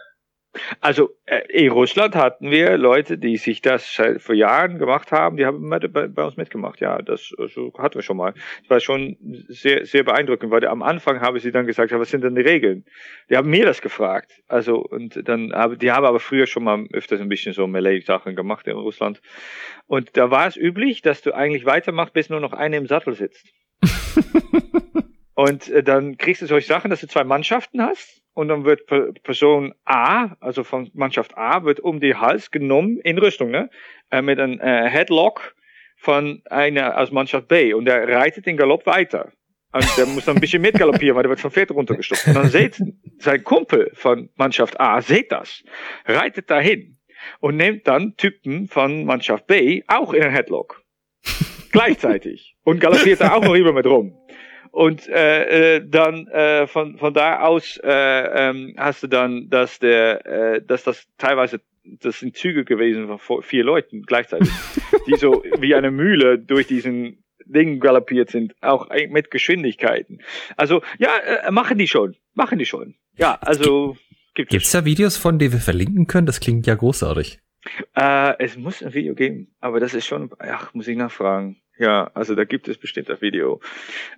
Also 0.82 1.10
äh, 1.26 1.41
in 1.49 1.72
Russland 1.72 2.16
hatten 2.16 2.51
wir 2.51 2.78
Leute, 2.78 3.18
die 3.18 3.38
sich 3.38 3.62
das 3.62 3.93
seit 3.93 4.22
vor 4.22 4.36
Jahren 4.36 4.80
gemacht 4.80 5.12
haben, 5.12 5.38
die 5.38 5.45
haben 5.45 5.70
bei, 5.70 6.08
bei 6.08 6.24
uns 6.24 6.38
mitgemacht. 6.38 6.80
Ja, 6.80 7.01
das 7.01 7.32
also, 7.38 7.74
hatten 7.78 7.95
wir 7.95 8.01
schon 8.01 8.18
mal. 8.18 8.34
Das 8.62 8.70
war 8.70 8.80
schon 8.80 9.18
sehr, 9.47 9.86
sehr 9.86 10.03
beeindruckend, 10.03 10.51
weil 10.51 10.66
am 10.68 10.84
Anfang 10.84 11.22
habe 11.22 11.39
sie 11.39 11.51
dann 11.51 11.66
gesagt, 11.66 11.91
ja, 11.91 11.99
was 11.99 12.10
sind 12.10 12.24
denn 12.24 12.36
die 12.36 12.41
Regeln? 12.41 12.86
Die 13.30 13.38
haben 13.38 13.49
mir 13.49 13.66
das 13.66 13.82
gefragt. 13.82 14.41
Also, 14.47 14.78
und 14.78 15.28
dann 15.28 15.53
habe, 15.53 15.78
die 15.78 15.91
haben 15.91 16.05
aber 16.05 16.20
früher 16.20 16.47
schon 16.47 16.64
mal 16.64 16.86
öfters 16.93 17.22
ein 17.22 17.30
bisschen 17.30 17.53
so 17.53 17.68
Melee-Sachen 17.68 18.36
gemacht 18.36 18.68
in 18.68 18.78
Russland. 18.78 19.22
Und 19.88 20.18
da 20.18 20.32
war 20.32 20.47
es 20.47 20.58
üblich, 20.58 21.01
dass 21.01 21.22
du 21.22 21.34
eigentlich 21.34 21.66
weitermachst, 21.66 22.14
bis 22.14 22.30
nur 22.30 22.39
noch 22.39 22.53
einer 22.53 22.78
im 22.78 22.88
Sattel 22.88 23.14
sitzt. 23.14 23.47
und 25.38 25.69
äh, 25.69 25.83
dann 25.83 26.17
kriegst 26.17 26.41
du 26.41 26.47
solche 26.47 26.67
Sachen, 26.67 26.89
dass 26.89 27.01
du 27.01 27.07
zwei 27.07 27.23
Mannschaften 27.23 27.79
hast 27.79 28.23
und 28.33 28.47
dann 28.47 28.65
wird 28.65 28.88
Person 29.21 29.71
A, 29.85 30.35
also 30.39 30.63
von 30.63 30.89
Mannschaft 30.95 31.38
A, 31.38 31.63
wird 31.63 31.79
um 31.79 31.99
die 31.99 32.15
Hals 32.15 32.49
genommen 32.49 32.97
in 33.03 33.19
Rüstung, 33.19 33.51
ne? 33.51 33.69
Äh, 34.09 34.23
mit 34.23 34.39
einem 34.39 34.59
äh, 34.59 34.89
Headlock 34.89 35.55
von 35.95 36.41
einer 36.49 36.97
aus 36.97 37.11
Mannschaft 37.11 37.47
B 37.49 37.75
und 37.75 37.85
der 37.85 38.07
reitet 38.07 38.47
den 38.47 38.57
Galopp 38.57 38.88
weiter. 38.88 39.31
Und 39.73 39.85
der 39.95 40.07
muss 40.07 40.25
dann 40.25 40.38
ein 40.38 40.41
bisschen 40.41 40.63
mitgaloppieren, 40.63 41.15
weil 41.15 41.21
der 41.21 41.29
wird 41.29 41.39
vom 41.39 41.51
Pferd 41.51 41.69
runtergestopft. 41.69 42.25
Und 42.25 42.33
dann 42.33 42.49
sieht 42.49 42.81
sein 43.19 43.43
Kumpel 43.43 43.91
von 43.93 44.29
Mannschaft 44.38 44.79
A, 44.79 45.01
sieht 45.01 45.31
das, 45.31 45.63
reitet 46.07 46.49
dahin 46.49 46.97
und 47.41 47.57
nimmt 47.57 47.88
dann 47.88 48.15
Typen 48.17 48.67
von 48.67 49.05
Mannschaft 49.05 49.45
B 49.45 49.83
auch 49.85 50.13
in 50.13 50.23
einen 50.23 50.33
Headlock. 50.33 50.81
Gleichzeitig. 51.71 52.55
Und 52.63 52.79
galoppiert 52.79 53.21
da 53.21 53.33
auch 53.33 53.43
noch 53.43 53.53
immer 53.53 53.73
mit 53.73 53.85
rum. 53.85 54.17
Und 54.78 55.09
äh, 55.09 55.78
äh, 55.78 55.82
dann 55.84 56.28
äh, 56.28 56.67
von, 56.67 56.99
von 56.99 57.11
da 57.11 57.39
aus 57.39 57.80
äh, 57.84 57.89
ähm, 57.89 58.75
hast 58.78 59.01
du 59.01 59.07
dann, 59.07 59.49
dass 59.49 59.80
der, 59.80 60.23
äh, 60.28 60.61
dass 60.61 60.84
das 60.84 61.07
teilweise 61.17 61.61
das 61.84 62.19
sind 62.19 62.38
Züge 62.38 62.63
gewesen 62.63 63.17
von 63.17 63.41
vier 63.41 63.63
Leuten 63.63 64.03
gleichzeitig, 64.03 64.51
die 65.07 65.15
so 65.15 65.43
wie 65.57 65.73
eine 65.73 65.89
Mühle 65.89 66.38
durch 66.38 66.67
diesen 66.67 67.23
Ding 67.43 67.80
galoppiert 67.80 68.30
sind, 68.30 68.53
auch 68.61 68.88
mit 69.09 69.32
Geschwindigkeiten. 69.32 70.21
Also 70.57 70.84
ja, 70.99 71.09
äh, 71.25 71.49
machen 71.49 71.80
die 71.80 71.88
schon, 71.88 72.15
machen 72.36 72.59
die 72.59 72.67
schon. 72.67 72.93
Ja, 73.15 73.39
also 73.41 73.97
gibt 74.36 74.53
es 74.53 74.69
da 74.69 74.86
Videos 74.86 75.17
von, 75.17 75.39
die 75.39 75.51
wir 75.51 75.59
verlinken 75.59 76.05
können? 76.05 76.28
Das 76.28 76.39
klingt 76.39 76.67
ja 76.67 76.75
großartig. 76.75 77.39
Äh, 77.95 78.36
es 78.38 78.55
muss 78.57 78.84
ein 78.84 78.93
Video 78.93 79.15
geben, 79.15 79.55
aber 79.59 79.80
das 79.80 79.95
ist 79.95 80.05
schon, 80.05 80.30
ach, 80.38 80.75
muss 80.75 80.88
ich 80.88 80.97
nachfragen. 80.97 81.59
Ja, 81.80 82.11
also 82.13 82.36
da 82.36 82.43
gibt 82.43 82.67
es 82.67 82.78
bestimmt 82.78 83.09
ein 83.09 83.21
Video. 83.21 83.61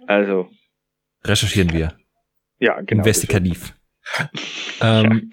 Also. 0.07 0.49
Recherchieren 1.23 1.73
wir. 1.73 1.97
Ja, 2.59 2.79
genau. 2.81 3.01
Investigativ. 3.01 3.73
ähm, 4.81 5.29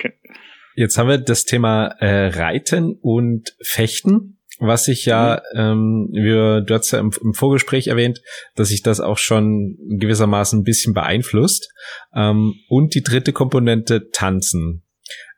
jetzt 0.74 0.98
haben 0.98 1.08
wir 1.08 1.18
das 1.18 1.44
Thema 1.44 1.86
äh, 2.00 2.28
Reiten 2.28 2.98
und 3.00 3.56
Fechten, 3.62 4.38
was 4.58 4.88
ich 4.88 5.04
ja, 5.06 5.42
mhm. 5.52 5.60
ähm, 5.60 6.08
wir, 6.12 6.60
du 6.62 6.74
hast 6.74 6.90
ja 6.90 6.98
im, 6.98 7.12
im, 7.22 7.34
Vorgespräch 7.34 7.88
erwähnt, 7.88 8.22
dass 8.54 8.68
sich 8.68 8.82
das 8.82 9.00
auch 9.00 9.18
schon 9.18 9.76
gewissermaßen 9.98 10.60
ein 10.60 10.64
bisschen 10.64 10.94
beeinflusst. 10.94 11.72
Ähm, 12.14 12.54
und 12.68 12.94
die 12.94 13.02
dritte 13.02 13.32
Komponente 13.32 14.10
Tanzen. 14.10 14.84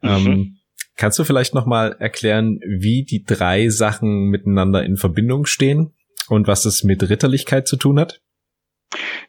Mhm. 0.02 0.08
Ähm, 0.08 0.56
kannst 0.96 1.18
du 1.18 1.24
vielleicht 1.24 1.54
nochmal 1.54 1.96
erklären, 1.98 2.60
wie 2.80 3.04
die 3.04 3.24
drei 3.24 3.68
Sachen 3.68 4.28
miteinander 4.28 4.84
in 4.84 4.96
Verbindung 4.96 5.46
stehen? 5.46 5.94
Und 6.28 6.46
was 6.46 6.62
das 6.62 6.84
mit 6.84 7.08
Ritterlichkeit 7.08 7.66
zu 7.66 7.76
tun 7.76 7.98
hat? 7.98 8.20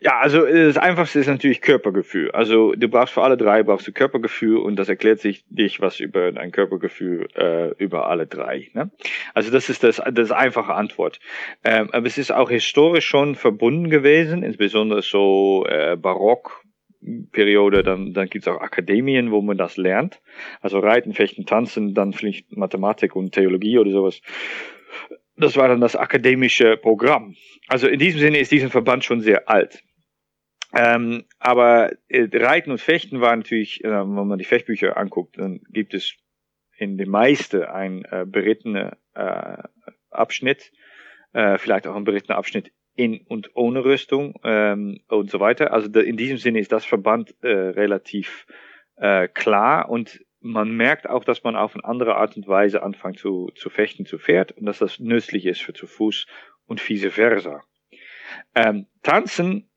Ja, 0.02 0.20
also 0.20 0.46
das 0.46 0.78
Einfachste 0.78 1.20
ist 1.20 1.28
natürlich 1.28 1.60
Körpergefühl. 1.62 2.32
Also 2.32 2.74
du 2.74 2.88
brauchst 2.88 3.14
für 3.14 3.22
alle 3.24 3.36
drei 3.36 3.64
brauchst 3.64 3.86
du 3.88 3.92
Körpergefühl 3.92 4.58
und 4.58 4.78
das 4.78 4.88
erklärt 4.88 5.20
sich 5.20 5.44
dich 5.50 5.82
was 5.82 6.00
über 6.00 6.32
dein 6.32 6.52
Körpergefühl 6.52 7.28
äh, 7.36 7.72
über 7.84 8.08
alle 8.08 8.26
drei. 8.26 8.70
Ne? 8.74 8.92
Also 9.34 9.52
das 9.52 9.70
ist 9.70 9.84
das, 9.84 10.02
das 10.14 10.32
einfache 10.32 10.74
Antwort. 10.74 11.20
Ähm, 11.66 11.90
aber 11.92 12.08
es 12.08 12.18
ist 12.18 12.32
auch 12.32 12.50
historisch 12.50 13.08
schon 13.08 13.36
verbunden 13.36 13.90
gewesen, 13.90 14.44
insbesondere 14.44 15.02
so 15.02 15.66
äh, 15.68 15.98
Barock. 15.98 16.64
Periode, 17.32 17.82
dann, 17.82 18.14
dann 18.14 18.28
gibt 18.28 18.46
es 18.46 18.54
auch 18.54 18.60
Akademien, 18.60 19.32
wo 19.32 19.42
man 19.42 19.58
das 19.58 19.78
lernt. 19.78 20.20
Also 20.60 20.80
Reiten, 20.80 21.14
Fechten, 21.14 21.46
Tanzen, 21.46 21.94
dann 21.94 22.12
vielleicht 22.12 22.52
Mathematik 22.58 23.16
und 23.16 23.32
Theologie 23.32 23.80
oder 23.80 23.92
sowas. 23.92 24.22
Das 25.40 25.56
war 25.56 25.70
dann 25.70 25.80
das 25.80 25.96
akademische 25.96 26.76
Programm. 26.76 27.36
Also 27.70 27.88
in 27.88 27.98
diesem 27.98 28.20
Sinne 28.20 28.40
ist 28.40 28.52
dieser 28.52 28.70
Verband 28.70 29.06
schon 29.06 29.22
sehr 29.22 29.50
alt. 29.50 29.82
Ähm, 30.76 31.26
aber 31.40 31.92
äh, 32.10 32.28
Reiten 32.32 32.72
und 32.72 32.82
Fechten 32.82 33.22
war 33.22 33.36
natürlich, 33.36 33.84
äh, 33.84 33.90
wenn 33.90 34.28
man 34.28 34.38
die 34.38 34.46
Fechtbücher 34.46 34.98
anguckt, 34.98 35.38
dann 35.38 35.62
gibt 35.70 35.94
es 35.94 36.14
in 36.78 36.98
den 36.98 37.10
meisten 37.10 37.64
ein 37.64 38.06
äh, 38.06 38.26
berittene 38.28 38.98
äh, 39.16 39.58
Abschnitt, 40.12 40.72
äh, 41.34 41.58
vielleicht 41.58 41.88
auch 41.88 41.96
ein 41.96 42.04
berittener 42.04 42.38
Abschnitt 42.38 42.72
in 42.96 43.22
und 43.22 43.56
ohne 43.56 43.86
Rüstung 43.86 44.40
ähm, 44.44 45.00
und 45.08 45.32
so 45.32 45.40
weiter. 45.40 45.72
Also 45.72 45.90
in 46.00 46.18
diesem 46.18 46.38
Sinne 46.38 46.60
ist 46.60 46.72
das 46.72 46.86
Verband 46.86 47.34
äh, 47.42 47.48
relativ 47.48 48.46
äh, 48.98 49.30
klar 49.30 49.90
und 49.90 50.20
man 50.42 50.72
merkt 50.72 51.10
auch, 51.10 51.24
dass 51.24 51.44
man 51.44 51.56
auf 51.56 51.76
eine 51.76 51.84
andere 51.84 52.16
Art 52.16 52.38
und 52.38 52.48
Weise 52.48 52.84
anfängt 52.84 53.20
zu, 53.20 53.52
zu 53.56 53.70
fechten 53.70 54.06
zu 54.06 54.18
Pferd 54.18 54.54
und 54.54 54.66
dass 54.66 54.80
das 54.80 55.00
nützlich 55.00 55.46
ist 55.46 55.62
für 55.62 55.74
zu 55.74 55.88
Fuß 55.88 56.28
und 56.66 56.88
vice 56.88 57.12
versa. 57.12 57.64
Ähm, 58.56 58.88
tanzen, 59.04 59.70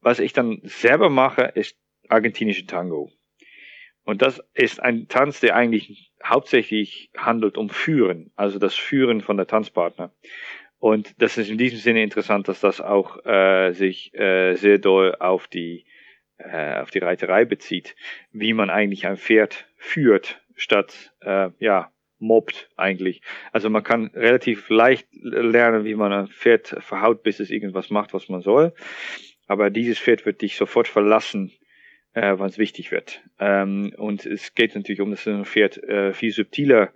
was 0.00 0.18
ich 0.18 0.32
dann 0.32 0.60
selber 0.62 1.10
mache, 1.10 1.42
ist 1.54 1.76
argentinische 2.08 2.66
Tango. 2.66 3.10
Und 4.04 4.22
das 4.22 4.42
ist 4.54 4.82
ein 4.82 5.08
Tanz, 5.08 5.40
der 5.40 5.54
eigentlich 5.54 6.12
hauptsächlich 6.24 7.10
handelt 7.16 7.56
um 7.56 7.68
Führen, 7.68 8.32
also 8.34 8.58
das 8.58 8.74
Führen 8.74 9.20
von 9.20 9.36
der 9.36 9.46
Tanzpartner. 9.46 10.12
Und 10.78 11.14
das 11.20 11.36
ist 11.36 11.50
in 11.50 11.58
diesem 11.58 11.78
Sinne 11.78 12.02
interessant, 12.02 12.48
dass 12.48 12.60
das 12.60 12.80
auch 12.80 13.24
äh, 13.24 13.72
sich 13.72 14.14
äh, 14.14 14.54
sehr 14.54 14.78
doll 14.78 15.14
auf 15.16 15.46
die 15.46 15.84
äh, 16.44 16.80
auf 16.80 16.90
die 16.90 16.98
Reiterei 16.98 17.44
bezieht, 17.44 17.96
wie 18.32 18.52
man 18.52 18.70
eigentlich 18.70 19.06
ein 19.06 19.16
Pferd 19.16 19.66
führt, 19.76 20.40
statt 20.54 21.12
äh, 21.20 21.50
ja 21.58 21.92
mobbt 22.20 22.68
eigentlich. 22.76 23.22
Also 23.50 23.70
man 23.70 23.82
kann 23.82 24.10
relativ 24.14 24.68
leicht 24.68 25.08
lernen, 25.12 25.84
wie 25.84 25.94
man 25.94 26.12
ein 26.12 26.28
Pferd 26.28 26.76
verhaut, 26.80 27.22
bis 27.22 27.40
es 27.40 27.50
irgendwas 27.50 27.90
macht, 27.90 28.14
was 28.14 28.28
man 28.28 28.42
soll. 28.42 28.74
Aber 29.46 29.70
dieses 29.70 29.98
Pferd 29.98 30.26
wird 30.26 30.42
dich 30.42 30.56
sofort 30.56 30.86
verlassen, 30.86 31.50
äh, 32.12 32.38
wenn 32.38 32.46
es 32.46 32.58
wichtig 32.58 32.92
wird. 32.92 33.22
Ähm, 33.38 33.92
und 33.96 34.26
es 34.26 34.54
geht 34.54 34.74
natürlich 34.74 35.00
um, 35.00 35.10
dass 35.10 35.26
ein 35.26 35.44
Pferd 35.44 35.82
äh, 35.82 36.12
viel 36.12 36.30
subtiler 36.30 36.92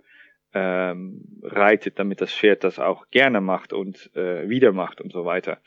ähm, 0.53 1.41
reitet, 1.43 1.99
damit 1.99 2.21
das 2.21 2.33
Pferd 2.33 2.63
das 2.63 2.79
auch 2.79 3.09
gerne 3.09 3.41
macht 3.41 3.73
und 3.73 4.09
äh, 4.15 4.47
wieder 4.47 4.71
macht 4.71 5.01
und 5.01 5.11
so 5.11 5.25
weiter. 5.25 5.59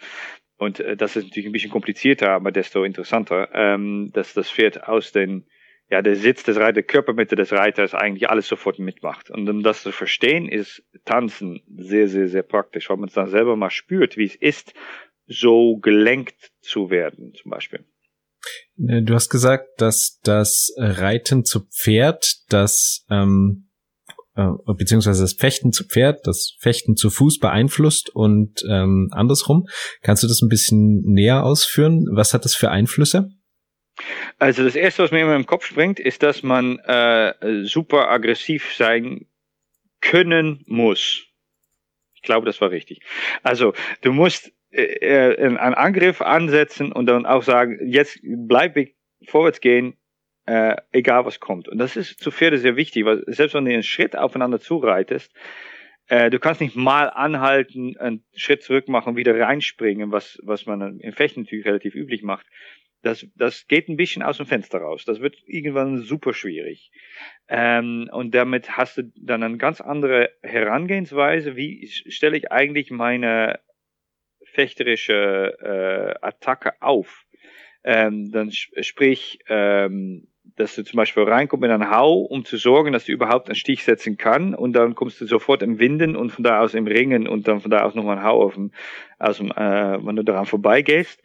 Und 0.58 0.80
äh, 0.80 0.96
das 0.96 1.16
ist 1.16 1.24
natürlich 1.24 1.46
ein 1.46 1.52
bisschen 1.52 1.70
komplizierter, 1.70 2.30
aber 2.30 2.52
desto 2.52 2.84
interessanter, 2.84 3.48
ähm, 3.54 4.10
dass 4.12 4.34
das 4.34 4.50
Pferd 4.50 4.86
aus 4.86 5.12
den, 5.12 5.46
ja, 5.88 6.02
der 6.02 6.16
Sitz 6.16 6.42
des 6.42 6.58
Reiters, 6.58 6.86
Körpermitte 6.86 7.36
des 7.36 7.52
Reiters 7.52 7.94
eigentlich 7.94 8.28
alles 8.28 8.48
sofort 8.48 8.78
mitmacht. 8.78 9.30
Und 9.30 9.48
um 9.48 9.62
das 9.62 9.82
zu 9.82 9.92
verstehen, 9.92 10.48
ist 10.48 10.82
Tanzen 11.04 11.62
sehr, 11.76 12.08
sehr, 12.08 12.28
sehr 12.28 12.42
praktisch, 12.42 12.90
weil 12.90 12.98
man 12.98 13.08
es 13.08 13.14
dann 13.14 13.30
selber 13.30 13.56
mal 13.56 13.70
spürt, 13.70 14.16
wie 14.16 14.24
es 14.24 14.34
ist, 14.34 14.74
so 15.26 15.76
gelenkt 15.78 16.52
zu 16.60 16.90
werden, 16.90 17.34
zum 17.34 17.50
Beispiel. 17.50 17.84
Äh, 18.78 19.02
du 19.02 19.14
hast 19.14 19.30
gesagt, 19.30 19.80
dass 19.80 20.20
das 20.24 20.74
Reiten 20.76 21.44
zu 21.44 21.68
Pferd, 21.68 22.26
das 22.48 23.06
ähm, 23.10 23.67
äh, 24.38 24.72
beziehungsweise 24.74 25.22
das 25.22 25.32
Fechten 25.32 25.72
zu 25.72 25.84
Pferd, 25.84 26.26
das 26.26 26.56
Fechten 26.60 26.94
zu 26.94 27.10
Fuß 27.10 27.40
beeinflusst 27.40 28.08
und 28.14 28.62
ähm, 28.70 29.08
andersrum. 29.10 29.66
Kannst 30.02 30.22
du 30.22 30.28
das 30.28 30.42
ein 30.42 30.48
bisschen 30.48 31.02
näher 31.02 31.42
ausführen? 31.44 32.06
Was 32.12 32.34
hat 32.34 32.44
das 32.44 32.54
für 32.54 32.70
Einflüsse? 32.70 33.30
Also 34.38 34.62
das 34.62 34.76
erste, 34.76 35.02
was 35.02 35.10
mir 35.10 35.22
immer 35.22 35.34
im 35.34 35.46
Kopf 35.46 35.66
springt, 35.66 35.98
ist, 35.98 36.22
dass 36.22 36.44
man 36.44 36.78
äh, 36.78 37.64
super 37.64 38.10
aggressiv 38.10 38.72
sein 38.76 39.26
können 40.00 40.62
muss. 40.66 41.26
Ich 42.14 42.22
glaube, 42.22 42.46
das 42.46 42.60
war 42.60 42.70
richtig. 42.70 43.00
Also 43.42 43.72
du 44.02 44.12
musst 44.12 44.52
äh, 44.70 44.82
äh 44.82 45.46
einen 45.46 45.74
Angriff 45.74 46.22
ansetzen 46.22 46.92
und 46.92 47.06
dann 47.06 47.26
auch 47.26 47.42
sagen, 47.42 47.80
jetzt 47.84 48.20
bleib 48.22 48.76
ich 48.76 48.94
vorwärts 49.26 49.60
gehen, 49.60 49.97
äh, 50.48 50.76
egal 50.92 51.26
was 51.26 51.40
kommt. 51.40 51.68
Und 51.68 51.76
das 51.76 51.94
ist 51.96 52.20
zu 52.20 52.30
Pferde 52.30 52.56
sehr 52.56 52.74
wichtig, 52.74 53.04
weil 53.04 53.22
selbst 53.26 53.52
wenn 53.52 53.66
du 53.66 53.72
einen 53.72 53.82
Schritt 53.82 54.16
aufeinander 54.16 54.58
zureitest, 54.58 55.30
äh, 56.06 56.30
du 56.30 56.38
kannst 56.38 56.62
nicht 56.62 56.74
mal 56.74 57.10
anhalten, 57.10 57.98
einen 57.98 58.24
Schritt 58.34 58.62
zurück 58.62 58.88
machen, 58.88 59.16
wieder 59.16 59.38
reinspringen, 59.38 60.10
was, 60.10 60.38
was 60.42 60.64
man 60.64 61.00
im 61.00 61.12
Fechten 61.12 61.42
natürlich 61.42 61.66
relativ 61.66 61.94
üblich 61.94 62.22
macht. 62.22 62.46
Das, 63.02 63.26
das 63.36 63.66
geht 63.68 63.88
ein 63.88 63.98
bisschen 63.98 64.22
aus 64.22 64.38
dem 64.38 64.46
Fenster 64.46 64.78
raus. 64.78 65.04
Das 65.04 65.20
wird 65.20 65.36
irgendwann 65.46 65.98
super 65.98 66.32
schwierig. 66.32 66.92
Ähm, 67.48 68.08
und 68.10 68.34
damit 68.34 68.78
hast 68.78 68.96
du 68.96 69.02
dann 69.20 69.42
eine 69.42 69.58
ganz 69.58 69.82
andere 69.82 70.30
Herangehensweise. 70.42 71.56
Wie 71.56 71.86
stelle 71.86 72.38
ich 72.38 72.50
eigentlich 72.50 72.90
meine 72.90 73.60
fechterische 74.44 75.58
äh, 75.60 76.26
Attacke 76.26 76.80
auf? 76.80 77.26
Ähm, 77.84 78.32
dann 78.32 78.50
sprich, 78.50 79.38
ähm, 79.48 80.26
dass 80.58 80.74
du 80.74 80.84
zum 80.84 80.96
Beispiel 80.96 81.22
reinkommst 81.22 81.64
in 81.64 81.70
einen 81.70 81.90
Hau, 81.90 82.20
um 82.20 82.44
zu 82.44 82.56
sorgen, 82.56 82.92
dass 82.92 83.04
du 83.04 83.12
überhaupt 83.12 83.48
einen 83.48 83.56
Stich 83.56 83.84
setzen 83.84 84.16
kann 84.16 84.54
und 84.54 84.72
dann 84.72 84.94
kommst 84.94 85.20
du 85.20 85.26
sofort 85.26 85.62
im 85.62 85.78
Winden 85.78 86.16
und 86.16 86.30
von 86.30 86.44
da 86.44 86.60
aus 86.60 86.74
im 86.74 86.86
Ringen 86.86 87.28
und 87.28 87.48
dann 87.48 87.60
von 87.60 87.70
da 87.70 87.82
aus 87.82 87.94
nochmal 87.94 88.16
einen 88.16 88.26
Hau 88.26 88.42
auf 88.42 88.54
dem, 88.54 88.72
aus 89.18 89.40
äh, 89.40 89.44
wenn 89.44 90.16
du 90.16 90.24
daran 90.24 90.46
vorbeigehst. 90.46 91.22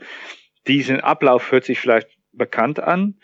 Diesen 0.68 1.00
Ablauf 1.00 1.52
hört 1.52 1.66
sich 1.66 1.80
vielleicht 1.80 2.10
bekannt 2.32 2.80
an. 2.80 3.16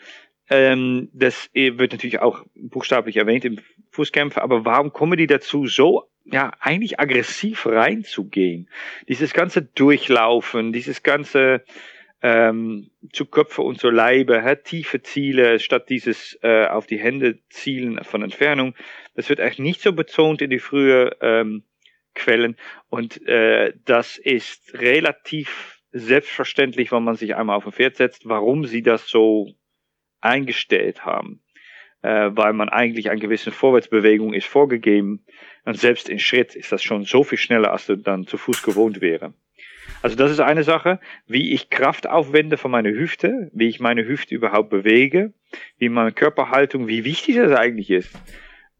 Ähm, 0.48 1.08
das 1.12 1.48
wird 1.54 1.92
natürlich 1.92 2.20
auch 2.20 2.44
buchstäblich 2.54 3.16
erwähnt 3.16 3.44
im 3.44 3.60
Fußkämpfer, 3.90 4.42
aber 4.42 4.64
warum 4.64 4.92
kommen 4.92 5.16
die 5.16 5.28
dazu, 5.28 5.66
so 5.66 6.04
ja 6.24 6.52
eigentlich 6.58 6.98
aggressiv 6.98 7.66
reinzugehen? 7.66 8.68
Dieses 9.08 9.32
ganze 9.32 9.62
Durchlaufen, 9.62 10.72
dieses 10.72 11.02
ganze 11.02 11.62
ähm, 12.22 12.90
zu 13.12 13.26
Köpfe 13.26 13.62
und 13.62 13.78
zu 13.78 13.90
Leibe, 13.90 14.42
hä, 14.42 14.56
tiefe 14.56 15.02
Ziele 15.02 15.58
statt 15.58 15.88
dieses 15.88 16.38
äh, 16.42 16.66
auf 16.66 16.86
die 16.86 16.98
Hände 16.98 17.38
zielen 17.48 18.02
von 18.04 18.22
Entfernung. 18.22 18.74
Das 19.14 19.28
wird 19.28 19.40
echt 19.40 19.58
nicht 19.58 19.80
so 19.80 19.92
betont 19.92 20.42
in 20.42 20.50
die 20.50 20.58
frühe 20.58 21.16
ähm, 21.20 21.64
Quellen 22.14 22.56
und 22.88 23.26
äh, 23.26 23.72
das 23.84 24.18
ist 24.18 24.74
relativ 24.74 25.80
selbstverständlich, 25.92 26.92
wenn 26.92 27.04
man 27.04 27.14
sich 27.14 27.36
einmal 27.36 27.56
auf 27.56 27.66
ein 27.66 27.72
Pferd 27.72 27.96
setzt, 27.96 28.28
warum 28.28 28.64
sie 28.64 28.82
das 28.82 29.08
so 29.08 29.48
eingestellt 30.20 31.04
haben. 31.04 31.42
Äh, 32.02 32.30
weil 32.32 32.54
man 32.54 32.70
eigentlich 32.70 33.10
eine 33.10 33.20
gewisse 33.20 33.52
Vorwärtsbewegung 33.52 34.32
ist 34.32 34.46
vorgegeben 34.46 35.26
und 35.66 35.78
selbst 35.78 36.08
in 36.08 36.18
Schritt 36.18 36.54
ist 36.54 36.72
das 36.72 36.82
schon 36.82 37.04
so 37.04 37.24
viel 37.24 37.36
schneller, 37.36 37.72
als 37.72 37.86
du 37.86 37.96
dann 37.96 38.26
zu 38.26 38.38
Fuß 38.38 38.62
gewohnt 38.62 39.02
wäre. 39.02 39.34
Also 40.02 40.16
das 40.16 40.30
ist 40.30 40.40
eine 40.40 40.64
Sache, 40.64 40.98
wie 41.26 41.52
ich 41.52 41.70
Kraft 41.70 42.08
aufwende 42.08 42.56
von 42.56 42.70
meiner 42.70 42.90
Hüfte, 42.90 43.50
wie 43.52 43.68
ich 43.68 43.80
meine 43.80 44.06
Hüfte 44.06 44.34
überhaupt 44.34 44.70
bewege, 44.70 45.32
wie 45.78 45.88
meine 45.88 46.12
Körperhaltung, 46.12 46.88
wie 46.88 47.04
wichtig 47.04 47.36
das 47.36 47.52
eigentlich 47.52 47.90
ist. 47.90 48.16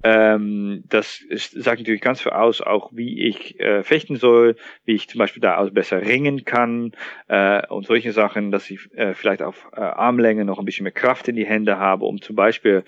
Ähm, 0.03 0.83
das 0.89 1.21
ist, 1.21 1.63
sagt 1.63 1.81
natürlich 1.81 2.01
ganz 2.01 2.23
viel 2.23 2.33
aus, 2.33 2.63
auch 2.63 2.91
wie 2.95 3.29
ich 3.29 3.61
äh, 3.61 3.83
fechten 3.83 4.17
soll, 4.17 4.57
wie 4.87 4.95
ich 4.95 5.09
zum 5.09 5.19
Beispiel 5.19 5.43
da 5.43 5.59
aus 5.59 5.75
besser 5.75 6.01
ringen 6.01 6.47
kann 6.47 6.93
äh, 7.29 7.67
und 7.67 7.87
solche 7.87 8.13
Sachen, 8.13 8.51
dass 8.51 8.71
ich 8.71 8.81
äh, 8.95 9.13
vielleicht 9.13 9.43
auf 9.43 9.69
äh, 9.77 9.81
Armlänge 9.81 10.47
noch 10.47 10.59
ein 10.59 10.65
bisschen 10.65 10.85
mehr 10.85 10.93
Kraft 10.93 11.29
in 11.29 11.37
die 11.37 11.45
Hände 11.45 11.79
habe, 11.79 12.07
um 12.07 12.23
zum 12.23 12.35
Beispiel 12.35 12.83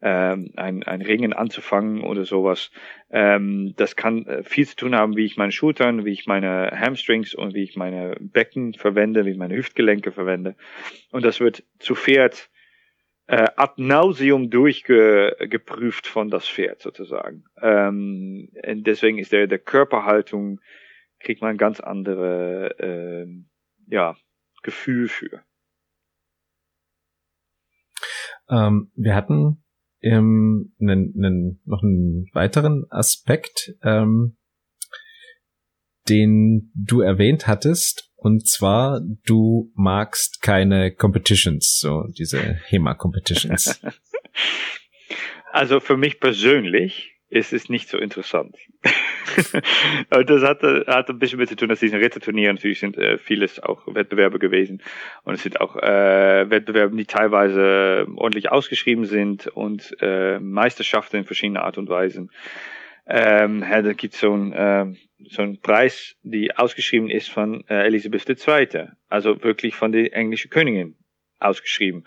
ähm, 0.00 0.52
ein, 0.56 0.82
ein 0.84 1.02
Ringen 1.02 1.32
anzufangen 1.32 2.02
oder 2.02 2.24
sowas. 2.24 2.70
Ähm, 3.10 3.74
das 3.76 3.96
kann 3.96 4.26
äh, 4.26 4.42
viel 4.42 4.66
zu 4.66 4.76
tun 4.76 4.94
haben, 4.94 5.16
wie 5.16 5.24
ich 5.24 5.36
meine 5.36 5.52
Schultern, 5.52 6.04
wie 6.04 6.12
ich 6.12 6.26
meine 6.26 6.70
Hamstrings 6.72 7.34
und 7.34 7.54
wie 7.54 7.64
ich 7.64 7.76
meine 7.76 8.16
Becken 8.20 8.74
verwende, 8.74 9.24
wie 9.24 9.30
ich 9.30 9.38
meine 9.38 9.56
Hüftgelenke 9.56 10.12
verwende. 10.12 10.56
Und 11.10 11.24
das 11.24 11.40
wird 11.40 11.64
zu 11.78 11.94
Pferd 11.94 12.50
äh, 13.26 13.48
ad 13.56 13.74
nauseum 13.76 14.50
durchgeprüft 14.50 16.06
von 16.06 16.30
das 16.30 16.48
Pferd 16.48 16.80
sozusagen. 16.80 17.44
Ähm, 17.60 18.50
deswegen 18.54 19.18
ist 19.18 19.32
der, 19.32 19.46
der 19.46 19.58
Körperhaltung, 19.58 20.60
kriegt 21.20 21.42
man 21.42 21.56
ganz 21.56 21.80
andere 21.80 22.78
äh, 22.78 23.26
ja, 23.88 24.16
Gefühl 24.62 25.08
für. 25.08 25.42
Ähm, 28.48 28.90
wir 28.94 29.14
hatten 29.14 29.62
ähm, 30.02 30.74
einen, 30.80 31.14
einen, 31.16 31.60
noch 31.64 31.82
einen 31.82 32.26
weiteren 32.32 32.84
Aspekt, 32.90 33.74
ähm, 33.82 34.36
den 36.08 36.70
du 36.74 37.00
erwähnt 37.00 37.46
hattest, 37.46 38.10
und 38.16 38.48
zwar 38.48 39.00
du 39.26 39.70
magst 39.74 40.42
keine 40.42 40.92
Competitions, 40.92 41.78
so 41.78 42.04
diese 42.16 42.40
HEMA-Competitions. 42.68 43.80
also 45.52 45.80
für 45.80 45.96
mich 45.96 46.18
persönlich 46.18 47.17
ist 47.30 47.52
es 47.52 47.68
nicht 47.68 47.88
so 47.88 47.98
interessant. 47.98 48.56
und 50.10 50.30
das 50.30 50.42
hat, 50.42 50.62
hat 50.62 51.10
ein 51.10 51.18
bisschen 51.18 51.38
mit 51.38 51.48
zu 51.48 51.56
tun, 51.56 51.68
dass 51.68 51.80
diese 51.80 51.98
Ritterturniere 51.98 52.52
natürlich 52.52 52.80
sind 52.80 52.96
äh, 52.96 53.18
vieles 53.18 53.62
auch 53.62 53.82
Wettbewerbe 53.86 54.38
gewesen. 54.38 54.82
Und 55.24 55.34
es 55.34 55.42
sind 55.42 55.60
auch 55.60 55.76
äh, 55.76 56.50
Wettbewerbe, 56.50 56.96
die 56.96 57.04
teilweise 57.04 58.06
ordentlich 58.16 58.50
ausgeschrieben 58.50 59.04
sind 59.04 59.46
und 59.46 59.96
äh, 60.00 60.38
Meisterschaften 60.38 61.16
in 61.16 61.24
verschiedenen 61.24 61.62
Art 61.62 61.78
und 61.78 61.88
Weisen. 61.88 62.30
Ähm, 63.06 63.60
ja, 63.60 63.82
da 63.82 63.92
gibt 63.92 64.14
so 64.14 64.34
ein 64.34 64.52
äh, 64.52 64.86
so 65.30 65.42
ein 65.42 65.60
Preis, 65.60 66.16
die 66.22 66.56
ausgeschrieben 66.56 67.10
ist 67.10 67.28
von 67.28 67.64
äh, 67.68 67.86
Elisabeth 67.86 68.28
II. 68.28 68.88
Also 69.08 69.42
wirklich 69.42 69.74
von 69.74 69.92
der 69.92 70.14
englischen 70.14 70.50
Königin 70.50 70.96
ausgeschrieben. 71.38 72.04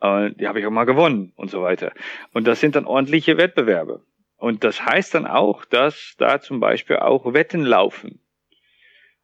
Und 0.00 0.40
die 0.40 0.48
habe 0.48 0.60
ich 0.60 0.66
auch 0.66 0.70
mal 0.70 0.84
gewonnen 0.84 1.32
und 1.36 1.50
so 1.50 1.62
weiter. 1.62 1.92
Und 2.32 2.46
das 2.46 2.60
sind 2.60 2.76
dann 2.76 2.84
ordentliche 2.84 3.36
Wettbewerbe. 3.36 4.02
Und 4.44 4.62
das 4.62 4.84
heißt 4.84 5.14
dann 5.14 5.26
auch, 5.26 5.64
dass 5.64 6.16
da 6.18 6.38
zum 6.38 6.60
Beispiel 6.60 6.96
auch 6.96 7.32
Wetten 7.32 7.64
laufen. 7.64 8.20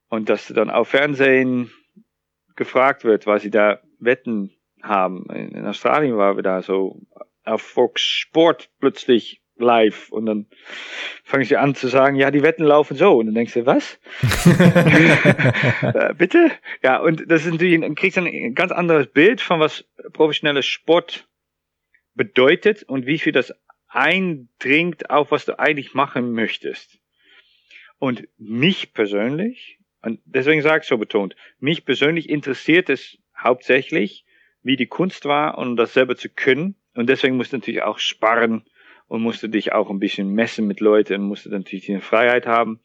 Und 0.09 0.31
dass 0.31 0.47
dann 0.47 0.71
auf 0.71 0.89
Fernsehen 0.89 1.71
gefragt 2.57 3.05
wird, 3.05 3.27
was 3.27 3.43
sie 3.43 3.51
da 3.51 3.81
Wetten 3.99 4.51
haben. 4.83 5.27
In 5.29 5.67
Australien 5.67 6.17
waren 6.17 6.37
wir 6.37 6.43
da 6.43 6.63
so 6.63 7.03
auf 7.45 7.61
Fox 7.61 8.01
Sport 8.01 8.71
plötzlich 8.81 9.43
live 9.59 10.11
und 10.11 10.25
dann 10.25 10.47
fangen 11.23 11.45
sie 11.45 11.59
an 11.59 11.75
zu 11.75 11.89
sagen, 11.89 12.17
ja, 12.17 12.31
die 12.31 12.43
Wetten 12.43 12.65
laufen 12.65 12.97
so. 12.97 13.19
Und 13.19 13.27
dann 13.27 13.35
denkst 13.35 13.53
du, 13.53 13.67
was? 13.67 14.01
Äh, 15.83 16.15
bitte? 16.15 16.51
Ja, 16.83 16.99
und 16.99 17.31
das 17.31 17.45
ist 17.45 17.53
natürlich, 17.53 17.79
dann 17.79 17.95
kriegst 17.95 18.17
du 18.17 18.23
ein 18.23 18.55
ganz 18.55 18.73
anderes 18.73 19.09
Bild 19.09 19.43
von 19.43 19.61
was 19.61 19.85
professioneller 20.15 20.63
Sport 20.63 21.29
bedeutet 22.15 22.85
und 22.85 23.05
wie 23.05 23.19
viel 23.19 23.33
das 23.33 23.53
eindringt 23.91 25.11
auf, 25.11 25.31
was 25.31 25.45
du 25.45 25.59
eigentlich 25.59 25.95
machen 25.95 26.33
möchtest. 26.33 26.99
Und 27.99 28.27
mich 28.39 28.95
persönlich, 28.95 29.79
und 30.01 30.21
deswegen 30.25 30.63
sage 30.63 30.83
ich 30.83 30.89
so 30.89 30.97
betont, 30.97 31.37
mich 31.59 31.85
persönlich 31.85 32.31
interessiert 32.31 32.89
es 32.89 33.19
hauptsächlich, 33.37 34.25
wie 34.63 34.77
die 34.77 34.87
Kunst 34.87 35.25
war 35.25 35.59
und 35.59 35.77
das 35.77 35.93
selber 35.93 36.17
zu 36.17 36.29
können. 36.29 36.77
Und 36.95 37.09
deswegen 37.09 37.37
musst 37.37 37.53
du 37.53 37.59
natürlich 37.59 37.83
auch 37.83 37.99
sparen 37.99 38.65
und 39.09 39.23
musst 39.23 39.43
du 39.43 39.49
dich 39.49 39.73
auch 39.73 39.91
ein 39.91 39.99
bisschen 39.99 40.33
messen 40.33 40.67
mit 40.67 40.81
Leuten 40.81 41.23
und 41.23 41.29
musst 41.29 41.47
du 41.47 41.51
natürlich 41.51 41.87
die 41.87 42.01
Freiheit 42.01 42.47
haben. 42.47 42.81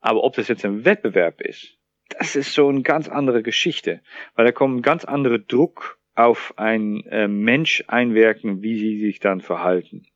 Aber 0.00 0.22
ob 0.22 0.36
das 0.36 0.48
jetzt 0.48 0.64
ein 0.64 0.84
Wettbewerb 0.84 1.40
ist, 1.40 1.78
das 2.10 2.36
ist 2.36 2.52
so 2.52 2.68
eine 2.68 2.82
ganz 2.82 3.08
andere 3.08 3.42
Geschichte, 3.42 4.02
weil 4.34 4.44
da 4.44 4.52
kommt 4.52 4.76
ein 4.76 4.82
ganz 4.82 5.04
anderer 5.04 5.38
Druck 5.38 5.98
auf 6.14 6.54
ein 6.56 7.04
äh, 7.06 7.28
Mensch 7.28 7.84
einwirken, 7.88 8.62
wie 8.62 8.78
sie 8.78 8.98
sich 8.98 9.20
dann 9.20 9.40
verhalten. 9.40 10.06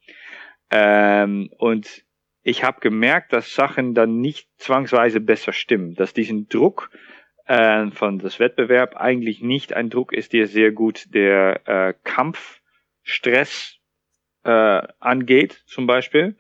Ähm, 0.71 1.51
und 1.59 2.05
ich 2.43 2.65
habe 2.65 2.81
gemerkt, 2.81 3.33
dass 3.33 3.55
Sachen 3.55 3.95
dann 3.95 4.21
nicht 4.21 4.49
zwangsweise 4.59 5.21
besser 5.21 5.53
stimmen, 5.53 5.95
dass 5.95 6.15
diesen 6.15 6.49
Druck 6.49 6.91
äh, 7.47 7.91
von 7.91 8.19
das 8.19 8.39
Wettbewerb 8.39 8.97
eigentlich 8.97 9.43
nicht 9.43 9.73
ein 9.73 9.91
Druck 9.91 10.13
ist, 10.13 10.33
der 10.33 10.47
sehr 10.47 10.71
gut 10.73 11.15
der 11.15 11.67
äh, 11.67 11.95
Kampfstress 12.05 13.79
äh, 14.45 14.83
angeht, 15.01 15.63
zum 15.67 15.87
Beispiel. 15.87 16.37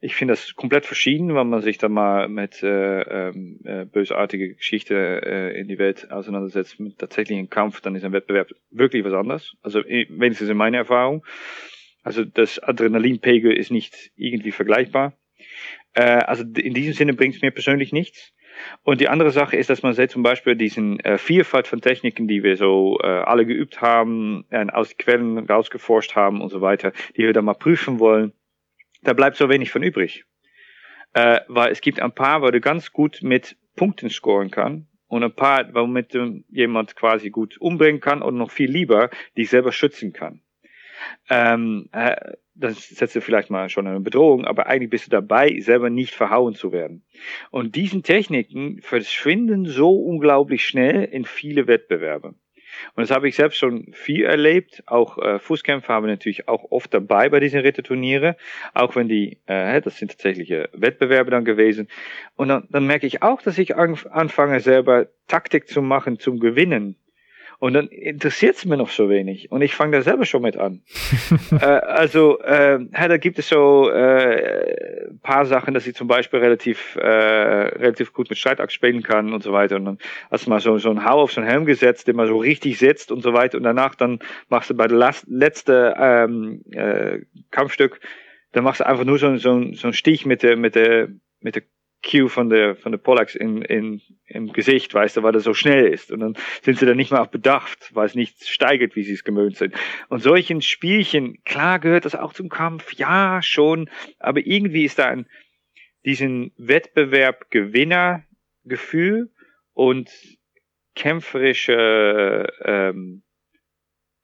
Ich 0.00 0.14
finde 0.14 0.32
das 0.32 0.54
komplett 0.54 0.86
verschieden, 0.86 1.34
wenn 1.34 1.48
man 1.48 1.60
sich 1.60 1.78
da 1.78 1.88
mal 1.88 2.28
mit 2.28 2.62
äh, 2.62 3.00
ähm, 3.02 3.58
äh, 3.64 3.84
bösartige 3.84 4.54
Geschichte 4.54 4.94
äh, 4.94 5.58
in 5.58 5.66
die 5.66 5.78
Welt 5.78 6.10
auseinandersetzt, 6.12 6.78
mit 6.78 6.98
tatsächlichen 6.98 7.50
Kampf, 7.50 7.80
dann 7.80 7.96
ist 7.96 8.04
ein 8.04 8.12
Wettbewerb 8.12 8.50
wirklich 8.70 9.04
was 9.04 9.12
anderes. 9.12 9.56
Also 9.60 9.80
wenigstens 9.80 10.48
in 10.48 10.56
meiner 10.56 10.78
Erfahrung. 10.78 11.24
Also 12.04 12.24
das 12.24 12.60
Adrenalinpegel 12.60 13.52
ist 13.52 13.72
nicht 13.72 14.12
irgendwie 14.14 14.52
vergleichbar. 14.52 15.14
Äh, 15.94 16.02
also 16.02 16.44
in 16.44 16.74
diesem 16.74 16.92
Sinne 16.92 17.14
bringt 17.14 17.34
es 17.34 17.42
mir 17.42 17.50
persönlich 17.50 17.92
nichts. 17.92 18.32
Und 18.82 19.00
die 19.00 19.08
andere 19.08 19.30
Sache 19.30 19.56
ist, 19.56 19.70
dass 19.70 19.82
man 19.82 19.94
sieht 19.94 20.10
zum 20.10 20.22
Beispiel 20.22 20.56
diesen 20.56 21.00
äh, 21.00 21.18
Vielfalt 21.18 21.66
von 21.66 21.80
Techniken, 21.80 22.28
die 22.28 22.42
wir 22.42 22.56
so 22.56 22.98
äh, 23.02 23.06
alle 23.06 23.46
geübt 23.46 23.80
haben, 23.80 24.44
äh, 24.50 24.66
aus 24.70 24.96
Quellen 24.96 25.38
rausgeforscht 25.38 26.14
haben 26.14 26.40
und 26.40 26.50
so 26.50 26.60
weiter, 26.60 26.92
die 27.16 27.22
wir 27.22 27.32
dann 27.32 27.44
mal 27.44 27.54
prüfen 27.54 27.98
wollen. 27.98 28.32
Da 29.02 29.12
bleibt 29.12 29.36
so 29.36 29.48
wenig 29.48 29.70
von 29.70 29.82
übrig. 29.82 30.24
Äh, 31.14 31.40
weil 31.48 31.72
es 31.72 31.80
gibt 31.80 32.00
ein 32.00 32.12
paar, 32.12 32.42
wo 32.42 32.50
du 32.50 32.60
ganz 32.60 32.92
gut 32.92 33.20
mit 33.22 33.56
Punkten 33.76 34.10
scoren 34.10 34.50
kann 34.50 34.88
und 35.06 35.24
ein 35.24 35.34
paar, 35.34 35.72
womit 35.74 36.14
du 36.14 36.44
jemand 36.48 36.96
quasi 36.96 37.30
gut 37.30 37.56
umbringen 37.58 38.00
kann 38.00 38.22
und 38.22 38.36
noch 38.36 38.50
viel 38.50 38.70
lieber 38.70 39.10
dich 39.36 39.48
selber 39.48 39.72
schützen 39.72 40.12
kann 40.12 40.42
ähm, 41.30 41.88
äh, 41.92 42.16
das 42.54 42.88
setzt 42.88 43.14
du 43.14 43.20
vielleicht 43.20 43.50
mal 43.50 43.68
schon 43.68 43.86
eine 43.86 44.00
Bedrohung, 44.00 44.44
aber 44.44 44.66
eigentlich 44.66 44.90
bist 44.90 45.06
du 45.06 45.10
dabei, 45.10 45.60
selber 45.60 45.90
nicht 45.90 46.14
verhauen 46.14 46.54
zu 46.54 46.72
werden. 46.72 47.04
Und 47.50 47.76
diesen 47.76 48.02
Techniken 48.02 48.80
verschwinden 48.82 49.64
so 49.64 49.92
unglaublich 49.92 50.66
schnell 50.66 51.04
in 51.04 51.24
viele 51.24 51.66
Wettbewerbe. 51.66 52.34
Und 52.94 53.02
das 53.02 53.14
habe 53.14 53.28
ich 53.28 53.36
selbst 53.36 53.58
schon 53.58 53.92
viel 53.92 54.24
erlebt. 54.24 54.82
Auch 54.86 55.18
äh, 55.18 55.38
Fußkämpfer 55.38 55.92
haben 55.92 56.06
natürlich 56.06 56.48
auch 56.48 56.70
oft 56.70 56.92
dabei 56.92 57.28
bei 57.28 57.40
diesen 57.40 57.60
Ritterturniere, 57.60 58.36
auch 58.74 58.96
wenn 58.96 59.08
die, 59.08 59.38
äh, 59.46 59.80
das 59.80 59.98
sind 59.98 60.10
tatsächliche 60.10 60.68
Wettbewerbe 60.72 61.30
dann 61.30 61.44
gewesen. 61.44 61.88
Und 62.36 62.48
dann, 62.48 62.68
dann 62.70 62.86
merke 62.86 63.06
ich 63.06 63.22
auch, 63.22 63.42
dass 63.42 63.58
ich 63.58 63.76
anfange 63.76 64.60
selber 64.60 65.06
Taktik 65.26 65.68
zu 65.68 65.82
machen 65.82 66.18
zum 66.18 66.40
Gewinnen 66.40 66.96
Und 67.60 67.74
dann 67.74 67.88
interessiert 67.88 68.56
es 68.56 68.64
mir 68.64 68.76
noch 68.76 68.90
so 68.90 69.10
wenig. 69.10 69.50
Und 69.50 69.62
ich 69.62 69.74
fange 69.74 69.96
da 69.96 70.02
selber 70.02 70.24
schon 70.24 70.42
mit 70.42 70.56
an. 70.56 70.82
äh, 71.60 71.64
also, 71.64 72.38
äh, 72.40 72.78
da 72.92 73.16
gibt 73.16 73.38
es 73.40 73.48
so 73.48 73.90
äh, 73.90 75.08
paar 75.22 75.44
Sachen, 75.44 75.74
dass 75.74 75.86
ich 75.86 75.96
zum 75.96 76.06
Beispiel 76.06 76.38
relativ, 76.38 76.94
äh, 76.96 77.06
relativ 77.06 78.12
gut 78.12 78.30
mit 78.30 78.38
Streitachs 78.38 78.72
spielen 78.72 79.02
kann 79.02 79.32
und 79.32 79.42
so 79.42 79.52
weiter. 79.52 79.74
Und 79.76 79.86
dann 79.86 79.98
hast 80.30 80.46
du 80.46 80.50
mal 80.50 80.60
so, 80.60 80.78
so 80.78 80.90
ein 80.90 81.04
Hau 81.04 81.20
auf 81.20 81.32
so 81.32 81.40
einen 81.40 81.50
Helm 81.50 81.64
gesetzt, 81.64 82.06
der 82.06 82.14
mal 82.14 82.28
so 82.28 82.38
richtig 82.38 82.78
sitzt 82.78 83.10
und 83.10 83.22
so 83.22 83.32
weiter. 83.32 83.58
Und 83.58 83.64
danach 83.64 83.96
dann 83.96 84.20
machst 84.48 84.70
du 84.70 84.74
bei 84.74 84.86
der 84.86 85.12
letzten 85.26 85.94
ähm, 85.98 86.62
äh, 86.70 87.20
Kampfstück, 87.50 88.00
dann 88.52 88.62
machst 88.62 88.80
du 88.80 88.86
einfach 88.86 89.04
nur 89.04 89.18
so, 89.18 89.36
so, 89.36 89.72
so 89.72 89.88
einen 89.88 89.94
Stich 89.94 90.26
mit 90.26 90.44
der, 90.44 90.56
mit 90.56 90.76
der, 90.76 91.08
mit 91.40 91.56
der 91.56 91.62
Cue 92.04 92.28
von 92.28 92.48
der, 92.48 92.76
von 92.76 92.92
der 92.92 92.98
Pollax 92.98 93.34
in, 93.34 93.62
in, 93.62 94.00
im 94.26 94.52
Gesicht, 94.52 94.94
weißt 94.94 95.16
du, 95.16 95.22
weil 95.22 95.34
er 95.34 95.40
so 95.40 95.52
schnell 95.52 95.86
ist. 95.86 96.12
Und 96.12 96.20
dann 96.20 96.36
sind 96.62 96.78
sie 96.78 96.86
dann 96.86 96.96
nicht 96.96 97.10
mehr 97.10 97.20
auf 97.20 97.30
Bedacht, 97.30 97.90
weil 97.94 98.06
es 98.06 98.14
nicht 98.14 98.46
steigert, 98.46 98.94
wie 98.94 99.02
sie 99.02 99.14
es 99.14 99.24
gewöhnt 99.24 99.56
sind. 99.56 99.74
Und 100.08 100.22
solchen 100.22 100.62
Spielchen, 100.62 101.42
klar 101.44 101.78
gehört 101.78 102.04
das 102.04 102.14
auch 102.14 102.32
zum 102.32 102.48
Kampf, 102.48 102.92
ja, 102.94 103.42
schon, 103.42 103.90
aber 104.18 104.40
irgendwie 104.46 104.84
ist 104.84 104.98
da 104.98 105.08
ein, 105.08 105.26
diesen 106.04 106.52
Wettbewerb 106.56 107.50
Gewinnergefühl 107.50 109.30
und 109.74 110.10
kämpferische, 110.94 112.46
ähm, 112.64 113.22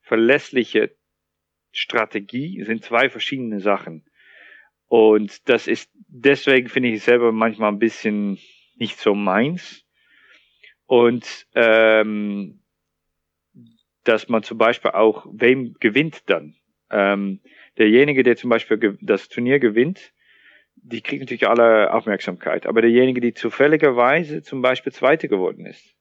verlässliche 0.00 0.94
Strategie 1.72 2.62
sind 2.64 2.84
zwei 2.84 3.10
verschiedene 3.10 3.60
Sachen. 3.60 4.04
Und 4.94 5.48
das 5.48 5.66
ist, 5.66 5.90
deswegen 6.06 6.68
finde 6.68 6.90
ich 6.90 6.98
es 6.98 7.04
selber 7.04 7.32
manchmal 7.32 7.72
ein 7.72 7.80
bisschen 7.80 8.38
nicht 8.76 9.00
so 9.00 9.12
meins. 9.12 9.84
Und 10.86 11.48
ähm, 11.56 12.62
dass 14.04 14.28
man 14.28 14.44
zum 14.44 14.56
Beispiel 14.56 14.92
auch, 14.92 15.26
wem 15.32 15.74
gewinnt 15.80 16.30
dann? 16.30 16.54
Ähm, 16.92 17.40
derjenige, 17.76 18.22
der 18.22 18.36
zum 18.36 18.50
Beispiel 18.50 18.96
das 19.00 19.28
Turnier 19.28 19.58
gewinnt, 19.58 20.12
die 20.76 21.00
kriegt 21.00 21.22
natürlich 21.22 21.48
alle 21.48 21.92
Aufmerksamkeit. 21.92 22.64
Aber 22.64 22.80
derjenige, 22.80 23.20
die 23.20 23.34
zufälligerweise 23.34 24.42
zum 24.42 24.62
Beispiel 24.62 24.92
Zweite 24.92 25.26
geworden 25.26 25.66
ist, 25.66 25.96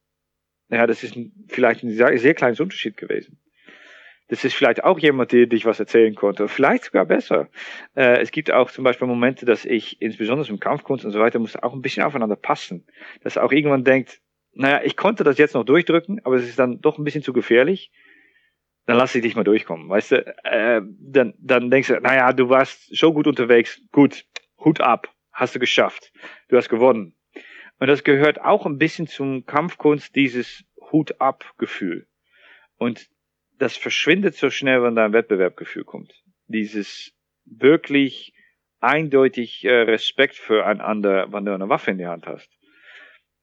ja, 0.70 0.86
das 0.86 1.04
ist 1.04 1.18
vielleicht 1.48 1.82
ein 1.82 1.90
sehr, 1.90 2.16
sehr 2.20 2.36
kleines 2.36 2.60
Unterschied 2.60 2.96
gewesen 2.98 3.43
das 4.28 4.46
ist 4.46 4.56
vielleicht 4.56 4.84
auch 4.84 5.00
jemand, 5.00 5.32
der 5.32 5.48
dich 5.48 5.66
was 5.66 5.80
erzählen 5.80 6.16
konnte. 6.16 6.48
Vielleicht 6.48 6.86
sogar 6.86 7.06
besser. 7.06 7.50
Äh, 7.96 8.22
es 8.22 8.32
gibt 8.32 8.52
auch 8.52 8.72
zum 8.72 8.84
Beispiel 8.84 9.08
Momente, 9.08 9.46
dass 9.46 9.66
ich, 9.66 10.02
insbesondere 10.02 10.50
im 10.50 10.60
Kampfkunst 10.60 11.06
und 11.06 11.12
so 11.12 11.20
weiter, 11.20 11.40
muss 11.40 11.56
auch 11.56 11.74
ein 11.74 11.82
bisschen 11.82 12.04
aufeinander 12.04 12.36
passen. 12.36 12.86
Dass 13.24 13.38
auch 13.38 13.52
irgendwann 13.52 13.84
denkt, 13.84 14.22
naja, 14.54 14.82
ich 14.84 14.96
konnte 14.96 15.24
das 15.24 15.38
jetzt 15.38 15.56
noch 15.56 15.66
durchdrücken, 15.66 16.22
aber 16.24 16.36
es 16.36 16.48
ist 16.48 16.60
dann 16.60 16.80
doch 16.80 16.98
ein 16.98 17.04
bisschen 17.04 17.24
zu 17.24 17.34
gefährlich. 17.34 17.92
Dann 18.86 18.98
lass 18.98 19.16
ich 19.16 19.22
dich 19.22 19.36
mal 19.36 19.44
durchkommen, 19.44 19.90
weißt 19.90 20.12
du? 20.12 20.36
Äh, 20.44 20.82
dann, 21.00 21.34
dann 21.38 21.70
denkst 21.72 21.90
du, 21.90 22.00
naja, 22.00 22.34
du 22.34 22.50
warst 22.50 22.96
so 22.96 23.14
gut 23.14 23.28
unterwegs, 23.28 23.82
gut, 23.92 24.26
Hut 24.58 24.82
ab, 24.82 25.10
hast 25.32 25.56
du 25.56 25.60
geschafft, 25.60 26.12
du 26.50 26.58
hast 26.58 26.70
gewonnen. 26.70 27.16
Und 27.80 27.88
das 27.88 28.04
gehört 28.04 28.42
auch 28.42 28.66
ein 28.66 28.78
bisschen 28.78 29.08
zum 29.08 29.46
Kampfkunst, 29.46 30.16
dieses 30.16 30.64
Hut 30.92 31.20
ab 31.20 31.54
Gefühl. 31.58 32.08
Und 32.78 33.10
das 33.64 33.78
verschwindet 33.78 34.36
so 34.36 34.50
schnell, 34.50 34.84
wenn 34.84 34.96
da 34.96 35.06
ein 35.06 35.14
Wettbewerbgefühl 35.14 35.86
kommt. 35.86 36.14
Dieses 36.48 37.14
wirklich 37.46 38.34
eindeutig 38.82 39.64
äh, 39.64 39.74
Respekt 39.84 40.36
füreinander, 40.36 41.32
wenn 41.32 41.46
du 41.46 41.54
eine 41.54 41.70
Waffe 41.70 41.92
in 41.92 41.98
die 41.98 42.06
Hand 42.06 42.28
hast. 42.28 42.50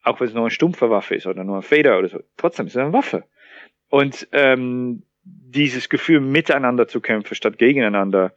Auch 0.02 0.20
wenn 0.20 0.28
es 0.28 0.34
nur 0.34 0.44
eine 0.44 0.50
stumpfe 0.50 0.90
Waffe 0.90 1.14
ist 1.14 1.26
oder 1.26 1.42
nur 1.42 1.56
ein 1.56 1.62
Feder 1.62 1.98
oder 1.98 2.08
so. 2.08 2.20
Trotzdem 2.36 2.66
ist 2.66 2.74
es 2.74 2.76
eine 2.76 2.92
Waffe. 2.92 3.24
Und 3.88 4.28
ähm, 4.32 5.04
dieses 5.22 5.88
Gefühl, 5.88 6.20
miteinander 6.20 6.86
zu 6.86 7.00
kämpfen 7.00 7.34
statt 7.34 7.56
gegeneinander, 7.56 8.34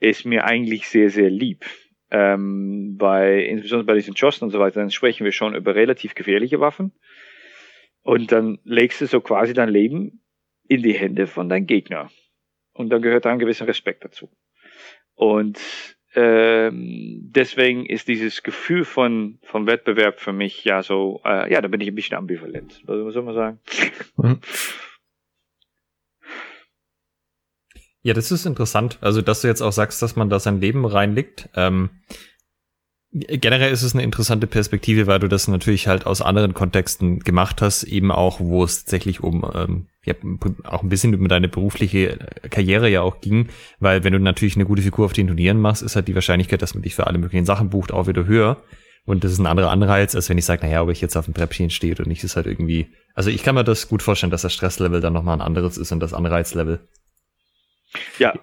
ist 0.00 0.26
mir 0.26 0.44
eigentlich 0.44 0.88
sehr, 0.88 1.08
sehr 1.08 1.30
lieb. 1.30 1.64
Ähm, 2.10 2.96
bei, 2.98 3.44
insbesondere 3.44 3.86
bei 3.86 3.94
diesen 3.94 4.14
Chossen 4.14 4.46
und 4.46 4.50
so 4.50 4.58
weiter, 4.58 4.80
dann 4.80 4.90
sprechen 4.90 5.24
wir 5.24 5.32
schon 5.32 5.54
über 5.54 5.76
relativ 5.76 6.16
gefährliche 6.16 6.58
Waffen. 6.58 6.92
Und 8.02 8.32
dann 8.32 8.58
legst 8.64 9.00
du 9.00 9.06
so 9.06 9.20
quasi 9.20 9.54
dein 9.54 9.68
Leben 9.68 10.21
in 10.72 10.82
die 10.82 10.94
Hände 10.94 11.26
von 11.26 11.48
deinem 11.48 11.66
Gegner. 11.66 12.10
Und 12.72 12.88
dann 12.88 13.02
gehört 13.02 13.26
ein 13.26 13.38
gewisser 13.38 13.66
Respekt 13.66 14.04
dazu. 14.04 14.30
Und 15.14 15.60
ähm, 16.14 17.30
deswegen 17.34 17.84
ist 17.84 18.08
dieses 18.08 18.42
Gefühl 18.42 18.84
von, 18.84 19.38
von 19.42 19.66
Wettbewerb 19.66 20.20
für 20.20 20.32
mich 20.32 20.64
ja 20.64 20.82
so, 20.82 21.20
äh, 21.24 21.52
ja, 21.52 21.60
da 21.60 21.68
bin 21.68 21.80
ich 21.82 21.88
ein 21.88 21.94
bisschen 21.94 22.16
ambivalent. 22.16 22.82
Was 22.86 23.12
soll 23.12 23.22
man 23.22 23.34
sagen? 23.34 23.60
Mhm. 24.16 24.40
Ja, 28.00 28.14
das 28.14 28.32
ist 28.32 28.46
interessant. 28.46 28.98
Also, 29.00 29.22
dass 29.22 29.42
du 29.42 29.48
jetzt 29.48 29.60
auch 29.60 29.72
sagst, 29.72 30.02
dass 30.02 30.16
man 30.16 30.28
da 30.28 30.40
sein 30.40 30.60
Leben 30.60 30.84
reinlegt. 30.86 31.50
Ähm, 31.54 31.90
Generell 33.14 33.70
ist 33.70 33.82
es 33.82 33.92
eine 33.92 34.04
interessante 34.04 34.46
Perspektive, 34.46 35.06
weil 35.06 35.18
du 35.18 35.28
das 35.28 35.46
natürlich 35.46 35.86
halt 35.86 36.06
aus 36.06 36.22
anderen 36.22 36.54
Kontexten 36.54 37.20
gemacht 37.20 37.60
hast, 37.60 37.82
eben 37.82 38.10
auch, 38.10 38.40
wo 38.40 38.64
es 38.64 38.84
tatsächlich 38.84 39.22
um 39.22 39.44
ähm, 39.54 39.86
ja, 40.04 40.14
auch 40.64 40.82
ein 40.82 40.88
bisschen 40.88 41.12
über 41.12 41.28
deine 41.28 41.48
berufliche 41.48 42.18
Karriere 42.50 42.88
ja 42.88 43.02
auch 43.02 43.20
ging, 43.20 43.48
weil 43.78 44.02
wenn 44.02 44.12
du 44.12 44.18
natürlich 44.18 44.56
eine 44.56 44.64
gute 44.64 44.82
Figur 44.82 45.04
auf 45.04 45.12
den 45.12 45.28
Turnieren 45.28 45.60
machst, 45.60 45.82
ist 45.82 45.94
halt 45.94 46.08
die 46.08 46.14
Wahrscheinlichkeit, 46.14 46.60
dass 46.60 46.74
man 46.74 46.82
dich 46.82 46.94
für 46.94 47.06
alle 47.06 47.18
möglichen 47.18 47.46
Sachen 47.46 47.70
bucht, 47.70 47.92
auch 47.92 48.08
wieder 48.08 48.26
höher. 48.26 48.62
Und 49.04 49.24
das 49.24 49.32
ist 49.32 49.38
ein 49.38 49.46
anderer 49.46 49.70
Anreiz, 49.70 50.14
als 50.14 50.28
wenn 50.28 50.38
ich 50.38 50.44
sage, 50.44 50.64
naja, 50.64 50.82
ob 50.82 50.90
ich 50.90 51.00
jetzt 51.00 51.16
auf 51.16 51.24
dem 51.24 51.34
Treppchen 51.34 51.70
stehe 51.70 51.94
oder 51.94 52.06
nicht, 52.06 52.22
ist 52.22 52.36
halt 52.36 52.46
irgendwie. 52.46 52.88
Also 53.14 53.30
ich 53.30 53.42
kann 53.42 53.54
mir 53.54 53.64
das 53.64 53.88
gut 53.88 54.02
vorstellen, 54.02 54.30
dass 54.30 54.42
das 54.42 54.54
Stresslevel 54.54 55.00
dann 55.00 55.12
nochmal 55.12 55.36
ein 55.36 55.40
anderes 55.40 55.76
ist 55.76 55.92
und 55.92 56.00
das 56.00 56.14
Anreizlevel. 56.14 56.80
Ja, 58.18 58.34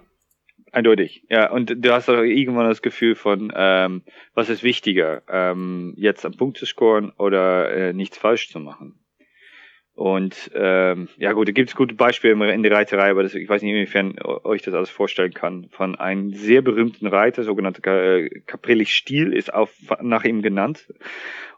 Eindeutig, 0.72 1.24
ja. 1.28 1.50
Und 1.50 1.84
du 1.84 1.92
hast 1.92 2.08
auch 2.08 2.22
irgendwann 2.22 2.68
das 2.68 2.82
Gefühl 2.82 3.16
von, 3.16 3.52
ähm, 3.54 4.02
was 4.34 4.48
ist 4.48 4.62
wichtiger, 4.62 5.22
ähm, 5.28 5.94
jetzt 5.96 6.24
am 6.24 6.36
Punkt 6.36 6.58
zu 6.58 6.66
scoren 6.66 7.10
oder 7.18 7.72
äh, 7.72 7.92
nichts 7.92 8.18
falsch 8.18 8.50
zu 8.50 8.60
machen. 8.60 8.99
Und 9.94 10.50
ähm, 10.54 11.08
ja 11.18 11.32
gut, 11.32 11.48
da 11.48 11.52
gibt 11.52 11.68
es 11.68 11.76
gute 11.76 11.94
Beispiele 11.94 12.52
in 12.52 12.62
der 12.62 12.72
Reiterei, 12.72 13.10
aber 13.10 13.22
das, 13.22 13.34
ich 13.34 13.48
weiß 13.48 13.60
nicht, 13.60 13.72
inwiefern 13.72 14.16
euch 14.22 14.62
das 14.62 14.72
alles 14.72 14.88
vorstellen 14.88 15.34
kann. 15.34 15.68
Von 15.70 15.94
einem 15.96 16.32
sehr 16.32 16.62
berühmten 16.62 17.06
Reiter, 17.06 17.42
sogenannter 17.42 18.16
äh, 18.16 18.40
Caprillich 18.46 18.94
Stiel, 18.94 19.32
ist 19.32 19.52
auch 19.52 19.68
nach 20.00 20.24
ihm 20.24 20.42
genannt. 20.42 20.92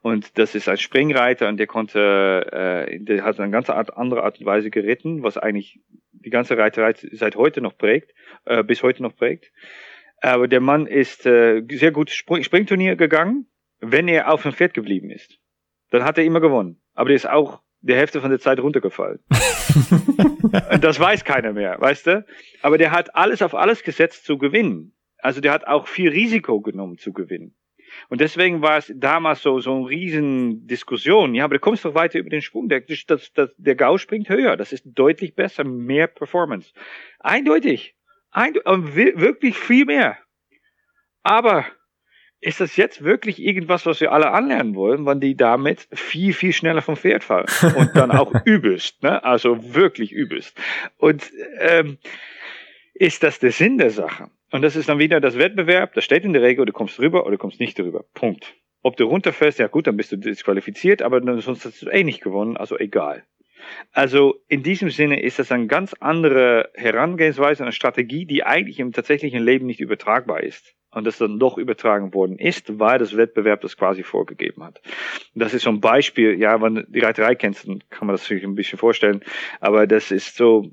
Und 0.00 0.38
das 0.38 0.56
ist 0.56 0.68
ein 0.68 0.78
Springreiter 0.78 1.48
und 1.48 1.58
der 1.58 1.68
konnte, 1.68 2.88
äh, 2.88 2.98
der 2.98 3.24
hat 3.24 3.38
eine 3.38 3.52
ganz 3.52 3.70
andere 3.70 4.24
Art 4.24 4.40
und 4.40 4.46
Weise 4.46 4.70
geritten, 4.70 5.22
was 5.22 5.38
eigentlich 5.38 5.80
die 6.10 6.30
ganze 6.30 6.56
Reiterei 6.58 6.94
seit 7.12 7.36
heute 7.36 7.60
noch 7.60 7.76
prägt, 7.78 8.12
äh, 8.44 8.64
bis 8.64 8.82
heute 8.82 9.02
noch 9.02 9.14
prägt. 9.14 9.52
Aber 10.20 10.48
der 10.48 10.60
Mann 10.60 10.86
ist 10.86 11.26
äh, 11.26 11.62
sehr 11.70 11.92
gut 11.92 12.10
Spring 12.10 12.42
Springturnier 12.42 12.96
gegangen, 12.96 13.46
wenn 13.80 14.08
er 14.08 14.32
auf 14.32 14.42
dem 14.42 14.52
Pferd 14.52 14.74
geblieben 14.74 15.10
ist. 15.10 15.38
Dann 15.90 16.04
hat 16.04 16.18
er 16.18 16.24
immer 16.24 16.40
gewonnen. 16.40 16.80
Aber 16.94 17.08
der 17.08 17.16
ist 17.16 17.28
auch 17.28 17.60
die 17.82 17.94
Hälfte 17.94 18.20
von 18.20 18.30
der 18.30 18.38
Zeit 18.38 18.60
runtergefallen. 18.60 19.18
das 20.80 20.98
weiß 20.98 21.24
keiner 21.24 21.52
mehr, 21.52 21.80
weißt 21.80 22.06
du? 22.06 22.26
Aber 22.62 22.78
der 22.78 22.92
hat 22.92 23.14
alles 23.14 23.42
auf 23.42 23.54
alles 23.54 23.82
gesetzt 23.82 24.24
zu 24.24 24.38
gewinnen. 24.38 24.94
Also 25.18 25.40
der 25.40 25.52
hat 25.52 25.66
auch 25.66 25.88
viel 25.88 26.10
Risiko 26.10 26.60
genommen 26.60 26.98
zu 26.98 27.12
gewinnen. 27.12 27.54
Und 28.08 28.20
deswegen 28.20 28.62
war 28.62 28.78
es 28.78 28.92
damals 28.96 29.42
so, 29.42 29.60
so 29.60 29.74
eine 29.76 29.88
riesen 29.88 30.66
Diskussion. 30.66 31.34
Ja, 31.34 31.44
aber 31.44 31.54
du 31.54 31.60
kommst 31.60 31.84
doch 31.84 31.94
weiter 31.94 32.18
über 32.18 32.30
den 32.30 32.40
Sprung. 32.40 32.68
Der, 32.68 32.80
das, 32.80 33.32
das, 33.34 33.54
der 33.56 33.74
Gau 33.74 33.98
springt 33.98 34.28
höher. 34.28 34.56
Das 34.56 34.72
ist 34.72 34.84
deutlich 34.86 35.34
besser, 35.34 35.64
mehr 35.64 36.06
Performance. 36.06 36.72
Eindeutig. 37.18 37.94
Eindeutig 38.30 38.94
wirklich 38.94 39.58
viel 39.58 39.84
mehr. 39.84 40.16
Aber 41.22 41.66
ist 42.42 42.60
das 42.60 42.76
jetzt 42.76 43.04
wirklich 43.04 43.40
irgendwas, 43.40 43.86
was 43.86 44.00
wir 44.00 44.10
alle 44.10 44.32
anlernen 44.32 44.74
wollen, 44.74 45.06
wenn 45.06 45.20
die 45.20 45.36
damit 45.36 45.86
viel, 45.92 46.34
viel 46.34 46.52
schneller 46.52 46.82
vom 46.82 46.96
Pferd 46.96 47.22
fallen? 47.22 47.46
Und 47.76 47.96
dann 47.96 48.10
auch 48.10 48.34
übelst, 48.44 49.02
ne? 49.02 49.22
Also 49.22 49.74
wirklich 49.74 50.12
übelst. 50.12 50.60
Und 50.98 51.30
ähm, 51.60 51.98
ist 52.94 53.22
das 53.22 53.38
der 53.38 53.52
Sinn 53.52 53.78
der 53.78 53.90
Sache? 53.90 54.28
Und 54.50 54.62
das 54.62 54.74
ist 54.74 54.88
dann 54.88 54.98
wieder 54.98 55.20
das 55.20 55.38
Wettbewerb, 55.38 55.94
das 55.94 56.04
steht 56.04 56.24
in 56.24 56.32
der 56.32 56.42
Regel, 56.42 56.66
du 56.66 56.72
kommst 56.72 56.98
rüber 56.98 57.22
oder 57.22 57.32
du 57.32 57.38
kommst 57.38 57.60
nicht 57.60 57.78
rüber. 57.78 58.04
Punkt. 58.12 58.54
Ob 58.82 58.96
du 58.96 59.04
runterfällst, 59.04 59.60
ja 59.60 59.68
gut, 59.68 59.86
dann 59.86 59.96
bist 59.96 60.10
du 60.10 60.16
disqualifiziert, 60.16 61.00
aber 61.00 61.22
sonst 61.40 61.64
hast 61.64 61.82
du 61.82 61.88
eh 61.88 62.02
nicht 62.02 62.22
gewonnen, 62.22 62.56
also 62.56 62.76
egal. 62.76 63.24
Also 63.92 64.42
in 64.48 64.62
diesem 64.62 64.90
Sinne 64.90 65.22
ist 65.22 65.38
das 65.38 65.52
eine 65.52 65.66
ganz 65.66 65.94
andere 66.00 66.70
Herangehensweise, 66.74 67.62
eine 67.62 67.72
Strategie, 67.72 68.26
die 68.26 68.44
eigentlich 68.44 68.78
im 68.78 68.92
tatsächlichen 68.92 69.42
Leben 69.42 69.66
nicht 69.66 69.80
übertragbar 69.80 70.42
ist. 70.42 70.74
Und 70.94 71.06
das 71.06 71.16
dann 71.16 71.38
doch 71.38 71.56
übertragen 71.56 72.12
worden 72.12 72.38
ist, 72.38 72.78
weil 72.78 72.98
das 72.98 73.16
Wettbewerb 73.16 73.62
das 73.62 73.78
quasi 73.78 74.02
vorgegeben 74.02 74.62
hat. 74.62 74.82
Das 75.34 75.54
ist 75.54 75.62
so 75.62 75.70
ein 75.70 75.80
Beispiel, 75.80 76.38
ja, 76.38 76.60
wenn 76.60 76.74
du 76.74 76.84
die 76.86 77.00
Reiterei 77.00 77.34
kennst, 77.34 77.66
dann 77.66 77.82
kann 77.88 78.06
man 78.06 78.14
das 78.14 78.26
sich 78.26 78.44
ein 78.44 78.54
bisschen 78.54 78.78
vorstellen. 78.78 79.22
Aber 79.60 79.86
das 79.86 80.10
ist 80.10 80.36
so, 80.36 80.70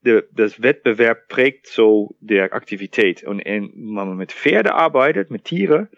der, 0.00 0.24
das 0.32 0.60
Wettbewerb 0.60 1.28
prägt 1.28 1.68
so 1.68 2.16
der 2.20 2.52
Aktivität. 2.52 3.22
Und 3.22 3.44
wenn 3.44 3.70
man 3.74 4.16
mit 4.16 4.32
Pferde 4.32 4.74
arbeitet, 4.74 5.30
mit 5.30 5.44
Tiere, 5.44 5.88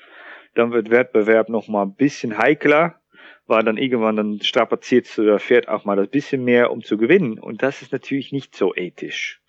dann 0.54 0.72
wird 0.72 0.90
Wettbewerb 0.90 1.48
noch 1.48 1.68
mal 1.68 1.82
ein 1.82 1.94
bisschen 1.94 2.36
heikler, 2.38 3.00
war 3.46 3.62
dann 3.62 3.76
irgendwann, 3.76 4.16
dann 4.16 4.40
strapaziert 4.40 5.16
der 5.16 5.38
Pferd 5.38 5.68
auch 5.68 5.84
mal 5.84 5.98
ein 5.98 6.08
bisschen 6.08 6.44
mehr, 6.44 6.70
um 6.70 6.82
zu 6.82 6.96
gewinnen. 6.96 7.38
Und 7.38 7.62
das 7.62 7.82
ist 7.82 7.92
natürlich 7.92 8.32
nicht 8.32 8.56
so 8.56 8.74
ethisch. 8.74 9.40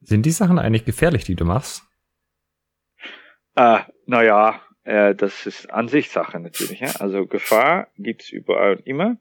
Sind 0.00 0.26
die 0.26 0.30
Sachen 0.30 0.58
eigentlich 0.58 0.84
gefährlich, 0.84 1.24
die 1.24 1.34
du 1.34 1.44
machst? 1.44 1.82
Äh, 3.56 3.80
naja, 4.06 4.60
äh, 4.84 5.14
das 5.14 5.46
ist 5.46 5.70
Ansichtssache 5.70 6.40
natürlich. 6.40 6.80
Ja? 6.80 6.92
Also 6.98 7.26
Gefahr 7.26 7.88
gibt's 7.96 8.30
überall 8.30 8.76
und 8.76 8.86
immer. 8.86 9.16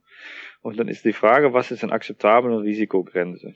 Und 0.61 0.79
dann 0.79 0.87
ist 0.87 1.05
die 1.05 1.13
Frage, 1.13 1.53
was 1.53 1.71
ist 1.71 1.83
eine 1.83 1.93
akzeptable 1.93 2.61
Risikogrenze? 2.61 3.55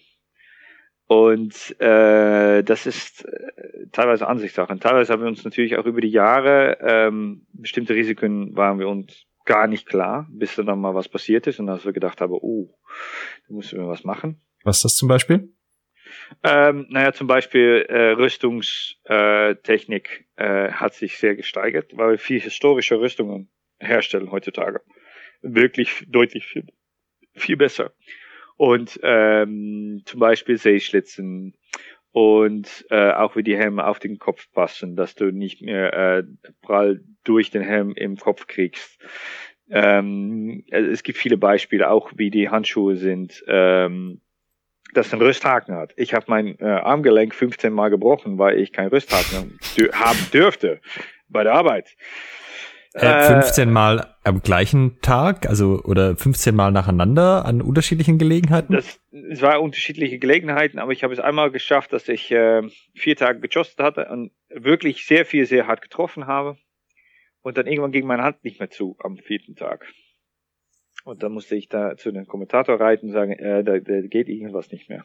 Und 1.05 1.79
äh, 1.81 2.63
das 2.63 2.85
ist 2.85 3.25
äh, 3.25 3.87
teilweise 3.91 4.27
Ansichtssache. 4.27 4.77
Teilweise 4.79 5.11
haben 5.11 5.21
wir 5.21 5.27
uns 5.27 5.43
natürlich 5.43 5.77
auch 5.77 5.85
über 5.85 5.99
die 6.01 6.09
Jahre 6.09 6.77
ähm, 6.81 7.45
bestimmte 7.51 7.93
Risiken 7.93 8.55
waren 8.55 8.79
wir 8.79 8.87
uns 8.87 9.25
gar 9.45 9.67
nicht 9.67 9.87
klar, 9.87 10.27
bis 10.31 10.55
dann 10.55 10.79
mal 10.79 10.95
was 10.95 11.09
passiert 11.09 11.45
ist 11.47 11.59
und 11.59 11.69
als 11.69 11.85
wir 11.85 11.93
gedacht 11.93 12.21
haben, 12.21 12.33
oh, 12.33 12.75
da 13.47 13.53
müssen 13.53 13.79
wir 13.79 13.87
was 13.87 14.03
machen. 14.03 14.41
Was 14.63 14.77
ist 14.77 14.85
das 14.85 14.95
zum 14.95 15.09
Beispiel? 15.09 15.53
Ähm, 16.43 16.85
naja, 16.89 17.13
zum 17.13 17.27
Beispiel 17.27 17.85
äh, 17.89 18.11
Rüstungstechnik 18.11 20.27
äh, 20.35 20.71
hat 20.71 20.93
sich 20.93 21.17
sehr 21.17 21.35
gesteigert, 21.35 21.97
weil 21.97 22.11
wir 22.11 22.17
viel 22.17 22.39
historische 22.39 22.99
Rüstungen 22.99 23.49
herstellen 23.79 24.31
heutzutage. 24.31 24.81
Wirklich 25.41 26.05
deutlich 26.07 26.45
viel, 26.45 26.67
viel 27.33 27.57
besser. 27.57 27.93
Und 28.55 28.99
ähm, 29.03 30.03
zum 30.05 30.19
Beispiel 30.19 30.57
Seeschlitzen 30.57 31.55
und 32.13 32.85
äh, 32.91 33.11
auch 33.11 33.35
wie 33.35 33.43
die 33.43 33.57
Helme 33.57 33.85
auf 33.85 33.99
den 33.99 34.19
Kopf 34.19 34.47
passen, 34.53 34.95
dass 34.95 35.15
du 35.15 35.31
nicht 35.31 35.61
mehr 35.61 35.93
äh, 35.93 36.23
prall 36.61 37.01
durch 37.23 37.49
den 37.49 37.63
Helm 37.63 37.93
im 37.95 38.17
Kopf 38.17 38.45
kriegst. 38.45 38.99
Ähm, 39.69 40.63
es 40.69 41.01
gibt 41.01 41.17
viele 41.17 41.37
Beispiele, 41.37 41.89
auch 41.89 42.11
wie 42.15 42.29
die 42.29 42.49
Handschuhe 42.49 42.97
sind. 42.97 43.43
Ähm, 43.47 44.21
das 44.93 45.11
einen 45.11 45.23
Rüsthaken 45.23 45.73
hat. 45.73 45.93
Ich 45.97 46.13
habe 46.13 46.25
mein 46.27 46.59
äh, 46.59 46.65
Armgelenk 46.65 47.33
15 47.33 47.73
Mal 47.73 47.89
gebrochen, 47.89 48.37
weil 48.37 48.59
ich 48.59 48.71
keinen 48.71 48.89
Rüsthaken 48.89 49.57
haben 49.93 50.19
dürfte 50.31 50.81
bei 51.29 51.43
der 51.43 51.53
Arbeit. 51.53 51.95
Äh, 52.93 53.23
15 53.25 53.71
Mal 53.71 54.15
am 54.23 54.41
gleichen 54.41 54.99
Tag, 55.01 55.47
also 55.47 55.81
oder 55.83 56.15
15 56.15 56.55
Mal 56.55 56.71
nacheinander 56.71 57.43
an 57.45 57.61
unterschiedlichen 57.61 58.19
Gelegenheiten? 58.19 58.73
Das, 58.73 58.99
es 59.11 59.41
war 59.41 59.61
unterschiedliche 59.61 60.19
Gelegenheiten, 60.19 60.77
aber 60.77 60.91
ich 60.91 61.03
habe 61.03 61.13
es 61.13 61.19
einmal 61.19 61.49
geschafft, 61.49 61.91
dass 61.91 62.07
ich 62.07 62.31
äh, 62.31 62.61
vier 62.93 63.15
Tage 63.15 63.39
geschossen 63.39 63.83
hatte 63.83 64.07
und 64.09 64.31
wirklich 64.49 65.05
sehr 65.07 65.25
viel, 65.25 65.45
sehr 65.47 65.65
hart 65.65 65.81
getroffen 65.81 66.27
habe. 66.27 66.57
Und 67.41 67.57
dann 67.57 67.65
irgendwann 67.65 67.91
ging 67.91 68.05
meine 68.05 68.23
Hand 68.23 68.43
nicht 68.43 68.59
mehr 68.59 68.69
zu 68.69 68.95
am 68.99 69.17
vierten 69.17 69.55
Tag. 69.55 69.85
Und 71.03 71.23
dann 71.23 71.33
musste 71.33 71.55
ich 71.55 71.67
da 71.67 71.97
zu 71.97 72.11
dem 72.11 72.27
Kommentator 72.27 72.79
reiten 72.79 73.07
und 73.07 73.11
sagen, 73.11 73.33
äh, 73.33 73.63
da, 73.63 73.79
da 73.79 74.01
geht 74.01 74.29
irgendwas 74.29 74.71
nicht 74.71 74.87
mehr. 74.87 75.03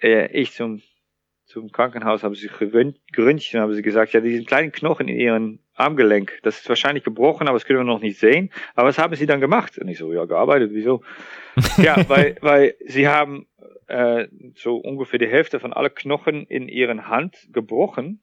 Äh, 0.00 0.32
ich 0.32 0.52
zum, 0.52 0.82
zum 1.44 1.70
Krankenhaus 1.70 2.22
habe 2.22 2.34
sie 2.34 2.48
geröntgt 2.48 3.00
und 3.18 3.60
habe 3.60 3.74
sie 3.74 3.82
gesagt, 3.82 4.14
ja, 4.14 4.20
diesen 4.20 4.46
kleinen 4.46 4.72
Knochen 4.72 5.08
in 5.08 5.20
ihren 5.20 5.65
Armgelenk, 5.76 6.40
das 6.42 6.60
ist 6.60 6.68
wahrscheinlich 6.68 7.04
gebrochen, 7.04 7.48
aber 7.48 7.56
das 7.56 7.64
können 7.64 7.78
wir 7.78 7.84
noch 7.84 8.00
nicht 8.00 8.18
sehen. 8.18 8.50
Aber 8.74 8.88
was 8.88 8.98
haben 8.98 9.14
sie 9.14 9.26
dann 9.26 9.40
gemacht? 9.40 9.78
Und 9.78 9.88
ich 9.88 9.98
so, 9.98 10.12
ja, 10.12 10.24
gearbeitet, 10.24 10.70
wieso? 10.72 11.02
ja, 11.78 11.96
weil, 12.08 12.36
weil 12.40 12.74
sie 12.86 13.08
haben 13.08 13.46
äh, 13.86 14.26
so 14.54 14.76
ungefähr 14.76 15.18
die 15.18 15.28
Hälfte 15.28 15.60
von 15.60 15.72
alle 15.72 15.90
Knochen 15.90 16.46
in 16.46 16.68
ihren 16.68 17.08
Hand 17.08 17.36
gebrochen, 17.52 18.22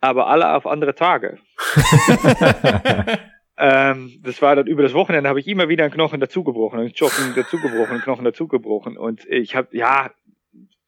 aber 0.00 0.26
alle 0.26 0.54
auf 0.54 0.66
andere 0.66 0.94
Tage. 0.94 1.38
Ähm, 3.58 4.18
das 4.22 4.40
war 4.42 4.56
dann 4.56 4.66
über 4.66 4.82
das 4.82 4.94
Wochenende, 4.94 5.28
habe 5.28 5.38
ich 5.38 5.46
immer 5.46 5.68
wieder 5.68 5.84
einen 5.84 5.92
Knochen 5.92 6.18
dazugebrochen, 6.20 6.80
einen 6.80 6.92
Joggen 6.92 7.34
dazugebrochen, 7.36 7.92
einen 7.92 8.02
Knochen 8.02 8.24
dazugebrochen. 8.24 8.96
Und 8.96 9.24
ich 9.26 9.54
habe, 9.54 9.68
ja, 9.76 10.10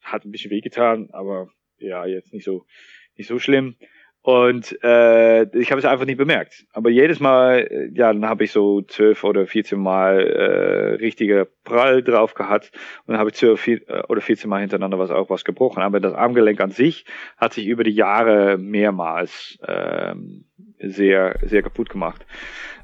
hat 0.02 0.24
ein 0.24 0.32
bisschen 0.32 0.50
wehgetan, 0.50 1.08
aber 1.12 1.50
ja, 1.78 2.04
jetzt 2.06 2.32
nicht 2.32 2.44
so, 2.44 2.66
nicht 3.16 3.28
so 3.28 3.38
schlimm. 3.38 3.76
Und 4.24 4.82
äh, 4.82 5.42
ich 5.54 5.70
habe 5.70 5.80
es 5.80 5.84
einfach 5.84 6.06
nicht 6.06 6.16
bemerkt. 6.16 6.64
Aber 6.72 6.88
jedes 6.88 7.20
Mal, 7.20 7.58
äh, 7.58 7.90
ja, 7.92 8.10
dann 8.10 8.26
habe 8.26 8.44
ich 8.44 8.52
so 8.52 8.80
zwölf 8.80 9.22
oder 9.22 9.46
vierzehn 9.46 9.78
Mal 9.78 10.18
äh, 10.18 10.94
richtige 10.94 11.46
Prall 11.62 12.02
drauf 12.02 12.32
gehabt 12.32 12.70
und 13.04 13.12
dann 13.12 13.18
habe 13.18 13.28
ich 13.28 13.36
zwölf 13.36 13.68
äh, 13.68 13.82
oder 14.08 14.22
vierzehn 14.22 14.48
Mal 14.48 14.62
hintereinander 14.62 14.98
was 14.98 15.10
auch 15.10 15.28
was 15.28 15.44
gebrochen. 15.44 15.82
Aber 15.82 16.00
das 16.00 16.14
Armgelenk 16.14 16.58
an 16.62 16.70
sich 16.70 17.04
hat 17.36 17.52
sich 17.52 17.66
über 17.66 17.84
die 17.84 17.90
Jahre 17.90 18.56
mehrmals 18.56 19.58
ähm, 19.68 20.46
sehr, 20.78 21.38
sehr 21.42 21.62
kaputt 21.62 21.90
gemacht. 21.90 22.24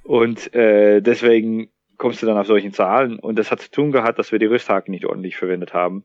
Und 0.03 0.53
äh, 0.55 1.01
deswegen 1.01 1.71
kommst 2.01 2.23
du 2.23 2.27
dann 2.27 2.39
auf 2.39 2.47
solchen 2.47 2.73
Zahlen. 2.73 3.19
Und 3.19 3.39
das 3.39 3.51
hat 3.51 3.61
zu 3.61 3.71
tun 3.71 3.93
gehabt, 3.93 4.19
dass 4.19 4.33
wir 4.33 4.39
die 4.39 4.47
Rüsthaken 4.47 4.91
nicht 4.91 5.05
ordentlich 5.05 5.37
verwendet 5.37 5.75
haben. 5.75 6.03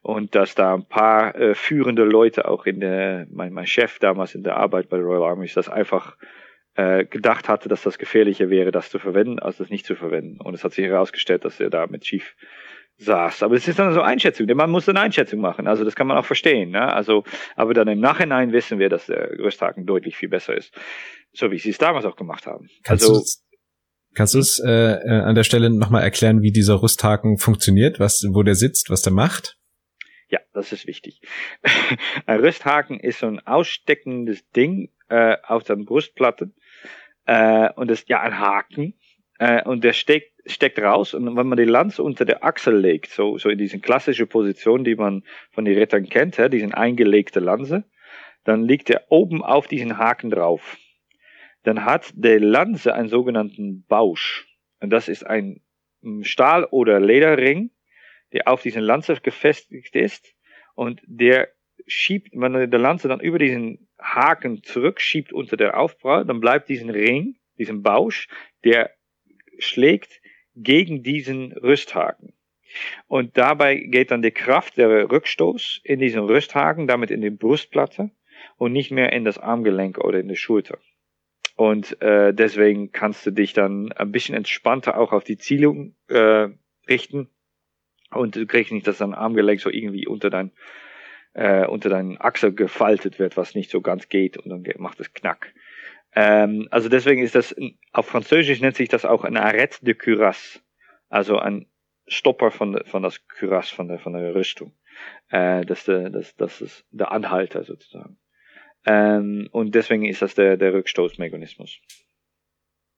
Und 0.00 0.34
dass 0.34 0.54
da 0.54 0.74
ein 0.74 0.88
paar 0.88 1.36
äh, 1.36 1.54
führende 1.54 2.02
Leute 2.02 2.48
auch 2.48 2.64
in 2.64 2.80
der, 2.80 3.26
mein, 3.30 3.52
mein 3.52 3.66
Chef 3.66 3.98
damals 3.98 4.34
in 4.34 4.42
der 4.42 4.56
Arbeit 4.56 4.88
bei 4.88 4.96
der 4.96 5.04
Royal 5.04 5.22
Army, 5.22 5.46
das 5.54 5.68
einfach 5.68 6.16
äh, 6.76 7.04
gedacht 7.04 7.48
hatte, 7.50 7.68
dass 7.68 7.82
das 7.82 7.98
gefährlicher 7.98 8.48
wäre, 8.48 8.72
das 8.72 8.88
zu 8.88 8.98
verwenden, 8.98 9.38
als 9.38 9.58
das 9.58 9.68
nicht 9.68 9.84
zu 9.84 9.94
verwenden. 9.94 10.40
Und 10.40 10.54
es 10.54 10.64
hat 10.64 10.72
sich 10.72 10.86
herausgestellt, 10.86 11.44
dass 11.44 11.60
er 11.60 11.68
da 11.68 11.86
mit 11.86 12.06
schief 12.06 12.34
saß. 12.96 13.42
Aber 13.42 13.54
es 13.54 13.68
ist 13.68 13.78
dann 13.78 13.92
so 13.92 14.00
Einschätzung, 14.00 14.46
denn 14.46 14.56
man 14.56 14.70
muss 14.70 14.88
eine 14.88 15.00
Einschätzung 15.00 15.40
machen. 15.40 15.66
Also 15.66 15.84
das 15.84 15.94
kann 15.94 16.06
man 16.06 16.16
auch 16.16 16.24
verstehen. 16.24 16.70
Ne? 16.70 16.90
Also, 16.90 17.24
aber 17.54 17.74
dann 17.74 17.88
im 17.88 18.00
Nachhinein 18.00 18.52
wissen 18.52 18.78
wir, 18.78 18.88
dass 18.88 19.06
der 19.06 19.38
Rüsthaken 19.38 19.84
deutlich 19.84 20.16
viel 20.16 20.30
besser 20.30 20.56
ist. 20.56 20.72
So 21.32 21.50
wie 21.50 21.58
sie 21.58 21.70
es 21.70 21.78
damals 21.78 22.06
auch 22.06 22.16
gemacht 22.16 22.46
haben. 22.46 22.68
Kannst 22.82 23.04
also, 23.04 23.20
Kannst 24.14 24.34
du 24.34 24.38
es 24.38 24.60
äh, 24.64 24.70
äh, 24.70 25.22
an 25.22 25.34
der 25.34 25.42
Stelle 25.42 25.70
nochmal 25.70 26.02
erklären, 26.02 26.42
wie 26.42 26.52
dieser 26.52 26.82
Rüsthaken 26.82 27.38
funktioniert, 27.38 27.98
was, 27.98 28.24
wo 28.32 28.42
der 28.42 28.54
sitzt, 28.54 28.90
was 28.90 29.02
der 29.02 29.12
macht? 29.12 29.58
Ja, 30.28 30.40
das 30.52 30.72
ist 30.72 30.86
wichtig. 30.86 31.20
ein 32.26 32.40
Rüsthaken 32.40 33.00
ist 33.00 33.18
so 33.18 33.26
ein 33.26 33.40
aussteckendes 33.40 34.48
Ding 34.50 34.90
äh, 35.08 35.36
auf 35.46 35.64
der 35.64 35.76
Brustplatte 35.76 36.52
äh, 37.26 37.70
und 37.74 37.90
ist 37.90 38.08
ja 38.08 38.20
ein 38.20 38.38
Haken 38.38 38.94
äh, 39.38 39.62
und 39.64 39.82
der 39.82 39.92
steckt, 39.92 40.32
steckt 40.46 40.78
raus 40.78 41.14
und 41.14 41.36
wenn 41.36 41.46
man 41.46 41.58
die 41.58 41.64
Lanze 41.64 42.02
unter 42.02 42.24
der 42.24 42.44
Achsel 42.44 42.78
legt, 42.78 43.10
so, 43.10 43.36
so 43.38 43.48
in 43.48 43.58
diesen 43.58 43.80
klassischen 43.80 44.28
Position, 44.28 44.84
die 44.84 44.94
man 44.94 45.24
von 45.50 45.64
den 45.64 45.76
Rittern 45.76 46.08
kennt, 46.08 46.36
ja, 46.36 46.48
diesen 46.48 46.72
eingelegte 46.72 47.40
Lanze, 47.40 47.84
dann 48.44 48.62
liegt 48.62 48.90
er 48.90 49.06
oben 49.08 49.42
auf 49.42 49.66
diesen 49.66 49.98
Haken 49.98 50.30
drauf 50.30 50.76
dann 51.64 51.84
hat 51.84 52.12
der 52.14 52.40
Lanze 52.40 52.94
einen 52.94 53.08
sogenannten 53.08 53.84
Bausch. 53.86 54.46
Und 54.80 54.90
das 54.90 55.08
ist 55.08 55.24
ein 55.26 55.60
Stahl- 56.22 56.66
oder 56.70 57.00
Lederring, 57.00 57.70
der 58.32 58.48
auf 58.48 58.62
diesen 58.62 58.82
Lanze 58.82 59.16
gefestigt 59.20 59.96
ist 59.96 60.34
und 60.74 61.00
der 61.06 61.48
schiebt, 61.86 62.30
wenn 62.34 62.70
der 62.70 62.80
Lanze 62.80 63.08
dann 63.08 63.20
über 63.20 63.38
diesen 63.38 63.88
Haken 63.98 64.62
zurückschiebt 64.62 65.32
unter 65.32 65.56
der 65.56 65.78
Aufprall, 65.78 66.24
dann 66.24 66.40
bleibt 66.40 66.68
diesen 66.68 66.90
Ring, 66.90 67.36
diesen 67.58 67.82
Bausch, 67.82 68.28
der 68.64 68.90
schlägt 69.58 70.20
gegen 70.54 71.02
diesen 71.02 71.52
Rüsthaken. 71.52 72.34
Und 73.06 73.36
dabei 73.36 73.76
geht 73.76 74.10
dann 74.10 74.22
die 74.22 74.32
Kraft 74.32 74.76
der 74.76 75.10
Rückstoß 75.10 75.80
in 75.84 76.00
diesen 76.00 76.24
Rüsthaken, 76.24 76.86
damit 76.86 77.10
in 77.10 77.20
die 77.20 77.30
Brustplatte 77.30 78.10
und 78.56 78.72
nicht 78.72 78.90
mehr 78.90 79.12
in 79.12 79.24
das 79.24 79.38
Armgelenk 79.38 79.98
oder 79.98 80.18
in 80.18 80.28
die 80.28 80.36
Schulter. 80.36 80.78
Und 81.56 82.00
äh, 82.02 82.34
deswegen 82.34 82.90
kannst 82.90 83.24
du 83.26 83.30
dich 83.30 83.52
dann 83.52 83.92
ein 83.92 84.10
bisschen 84.10 84.34
entspannter 84.34 84.98
auch 84.98 85.12
auf 85.12 85.24
die 85.24 85.38
Zielung 85.38 85.94
äh, 86.08 86.48
richten. 86.88 87.28
Und 88.10 88.36
du 88.36 88.46
kriegst 88.46 88.72
nicht, 88.72 88.86
dass 88.86 88.98
dein 88.98 89.14
Armgelenk 89.14 89.60
so 89.60 89.70
irgendwie 89.70 90.06
unter 90.06 90.30
dein 90.30 90.52
äh, 91.34 91.66
unter 91.66 91.90
deinen 91.90 92.20
Achsel 92.20 92.54
gefaltet 92.54 93.18
wird, 93.18 93.36
was 93.36 93.54
nicht 93.54 93.70
so 93.70 93.80
ganz 93.80 94.08
geht 94.08 94.36
und 94.36 94.48
dann 94.48 94.64
macht 94.78 95.00
es 95.00 95.12
Knack. 95.12 95.52
Ähm, 96.14 96.68
also 96.70 96.88
deswegen 96.88 97.22
ist 97.22 97.34
das, 97.34 97.54
auf 97.92 98.06
Französisch 98.06 98.60
nennt 98.60 98.76
sich 98.76 98.88
das 98.88 99.04
auch 99.04 99.24
ein 99.24 99.36
Arrêt 99.36 99.84
de 99.84 99.94
Cuirasse, 99.94 100.60
also 101.08 101.38
ein 101.38 101.66
Stopper 102.06 102.50
von, 102.50 102.80
von 102.84 103.02
das 103.02 103.26
Cuirasse, 103.26 103.74
von 103.74 103.88
der, 103.88 103.98
von 103.98 104.12
der 104.12 104.34
Rüstung. 104.34 104.72
Äh, 105.28 105.64
das, 105.64 105.84
das, 105.84 106.36
das 106.36 106.60
ist 106.60 106.86
der 106.90 107.10
Anhalter 107.10 107.64
sozusagen. 107.64 108.16
Ähm, 108.86 109.48
und 109.52 109.74
deswegen 109.74 110.04
ist 110.04 110.22
das 110.22 110.34
der, 110.34 110.56
der 110.56 110.74
Rückstoßmechanismus. 110.74 111.80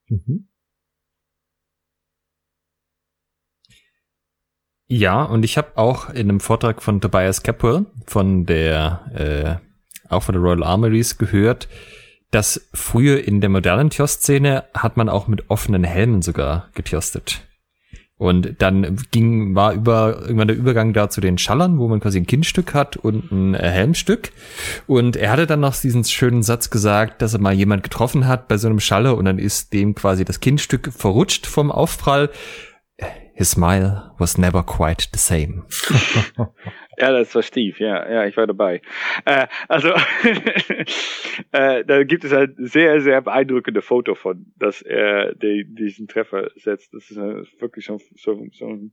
Mhm. 0.08 0.48
Ja, 4.88 5.24
und 5.24 5.44
ich 5.44 5.58
habe 5.58 5.76
auch 5.76 6.10
in 6.10 6.28
einem 6.28 6.40
Vortrag 6.40 6.80
von 6.80 7.00
Tobias 7.00 7.42
Capwell 7.42 7.86
von 8.06 8.46
der, 8.46 9.60
äh, 10.08 10.12
auch 10.12 10.22
von 10.22 10.34
der 10.34 10.42
Royal 10.42 10.62
Armories 10.62 11.18
gehört, 11.18 11.68
dass 12.30 12.68
früher 12.72 13.24
in 13.24 13.40
der 13.40 13.50
modernen 13.50 13.90
Tjost-Szene 13.90 14.64
hat 14.74 14.96
man 14.96 15.08
auch 15.08 15.26
mit 15.26 15.50
offenen 15.50 15.82
Helmen 15.82 16.22
sogar 16.22 16.70
getjostet. 16.74 17.46
Und 18.18 18.62
dann 18.62 18.96
ging, 19.10 19.54
war 19.54 19.74
über, 19.74 20.22
irgendwann 20.22 20.48
der 20.48 20.56
Übergang 20.56 20.94
da 20.94 21.10
zu 21.10 21.20
den 21.20 21.36
Schallern, 21.36 21.78
wo 21.78 21.86
man 21.86 22.00
quasi 22.00 22.18
ein 22.18 22.26
Kindstück 22.26 22.72
hat 22.72 22.96
und 22.96 23.30
ein 23.30 23.54
äh, 23.54 23.68
Helmstück. 23.68 24.32
Und 24.86 25.16
er 25.16 25.32
hatte 25.32 25.46
dann 25.46 25.60
noch 25.60 25.76
diesen 25.76 26.02
schönen 26.04 26.42
Satz 26.42 26.70
gesagt, 26.70 27.20
dass 27.20 27.34
er 27.34 27.40
mal 27.40 27.52
jemand 27.52 27.82
getroffen 27.82 28.26
hat 28.26 28.48
bei 28.48 28.56
so 28.56 28.68
einem 28.68 28.80
Schaller 28.80 29.18
und 29.18 29.26
dann 29.26 29.38
ist 29.38 29.74
dem 29.74 29.94
quasi 29.94 30.24
das 30.24 30.40
Kindstück 30.40 30.92
verrutscht 30.96 31.46
vom 31.46 31.70
Aufprall. 31.70 32.30
His 33.34 33.50
smile 33.50 34.12
was 34.16 34.38
never 34.38 34.62
quite 34.62 35.08
the 35.12 35.18
same. 35.18 35.64
Ja, 36.98 37.12
das 37.12 37.34
war 37.34 37.42
Steve, 37.42 37.76
ja, 37.78 38.10
ja, 38.10 38.26
ich 38.26 38.36
war 38.36 38.46
dabei. 38.46 38.80
Äh, 39.26 39.48
also, 39.68 39.88
äh, 41.52 41.84
da 41.84 42.04
gibt 42.04 42.24
es 42.24 42.32
ein 42.32 42.54
sehr, 42.56 43.00
sehr 43.02 43.20
beeindruckende 43.20 43.82
Foto 43.82 44.14
von, 44.14 44.46
dass 44.56 44.80
er 44.80 45.34
die, 45.34 45.66
diesen 45.68 46.08
Treffer 46.08 46.50
setzt. 46.56 46.94
Das 46.94 47.10
ist 47.10 47.18
äh, 47.18 47.42
wirklich 47.60 47.84
so, 47.84 47.98
so, 48.14 48.46
so 48.52 48.66
ein 48.66 48.92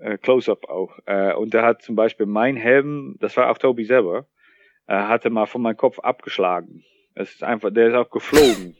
äh, 0.00 0.18
Close-up 0.18 0.68
auch. 0.68 0.98
Äh, 1.06 1.34
und 1.34 1.54
er 1.54 1.62
hat 1.62 1.82
zum 1.82 1.94
Beispiel 1.94 2.26
mein 2.26 2.56
Helm, 2.56 3.16
das 3.20 3.36
war 3.36 3.50
auch 3.50 3.58
Toby 3.58 3.84
selber, 3.84 4.26
äh, 4.88 4.94
hatte 4.94 5.30
mal 5.30 5.46
von 5.46 5.62
meinem 5.62 5.76
Kopf 5.76 6.00
abgeschlagen. 6.00 6.82
Es 7.14 7.34
ist 7.34 7.44
einfach, 7.44 7.72
der 7.72 7.88
ist 7.88 7.94
auch 7.94 8.10
geflogen. 8.10 8.76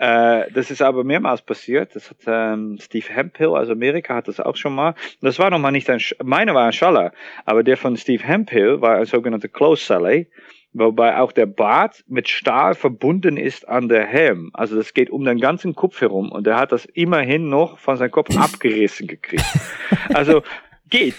Äh, 0.00 0.50
das 0.52 0.70
ist 0.70 0.80
aber 0.80 1.04
mehrmals 1.04 1.42
passiert. 1.42 1.94
Das 1.94 2.08
hat 2.08 2.16
ähm, 2.26 2.78
Steve 2.80 3.06
Hemphill 3.10 3.48
aus 3.48 3.68
Amerika 3.68 4.14
hat 4.14 4.28
das 4.28 4.40
auch 4.40 4.56
schon 4.56 4.74
mal. 4.74 4.94
Das 5.20 5.38
war 5.38 5.50
noch 5.50 5.58
mal 5.58 5.72
nicht 5.72 5.90
ein, 5.90 6.00
Sch 6.00 6.14
meine 6.22 6.54
war 6.54 6.64
ein 6.64 6.72
Schaller, 6.72 7.12
aber 7.44 7.62
der 7.62 7.76
von 7.76 7.98
Steve 7.98 8.24
Hemphill 8.24 8.80
war 8.80 8.96
ein 8.96 9.04
sogenannter 9.04 9.48
Close 9.48 9.84
Sally, 9.84 10.30
wobei 10.72 11.18
auch 11.18 11.32
der 11.32 11.44
Bart 11.44 12.02
mit 12.08 12.30
Stahl 12.30 12.74
verbunden 12.74 13.36
ist 13.36 13.68
an 13.68 13.90
der 13.90 14.06
Helm. 14.06 14.48
Also 14.54 14.74
das 14.74 14.94
geht 14.94 15.10
um 15.10 15.22
den 15.26 15.38
ganzen 15.38 15.74
Kopf 15.74 16.00
herum 16.00 16.32
und 16.32 16.46
er 16.46 16.56
hat 16.56 16.72
das 16.72 16.86
immerhin 16.86 17.50
noch 17.50 17.78
von 17.78 17.98
seinem 17.98 18.10
Kopf 18.10 18.34
abgerissen 18.34 19.06
gekriegt. 19.06 19.44
Also 20.14 20.42
geht. 20.88 21.14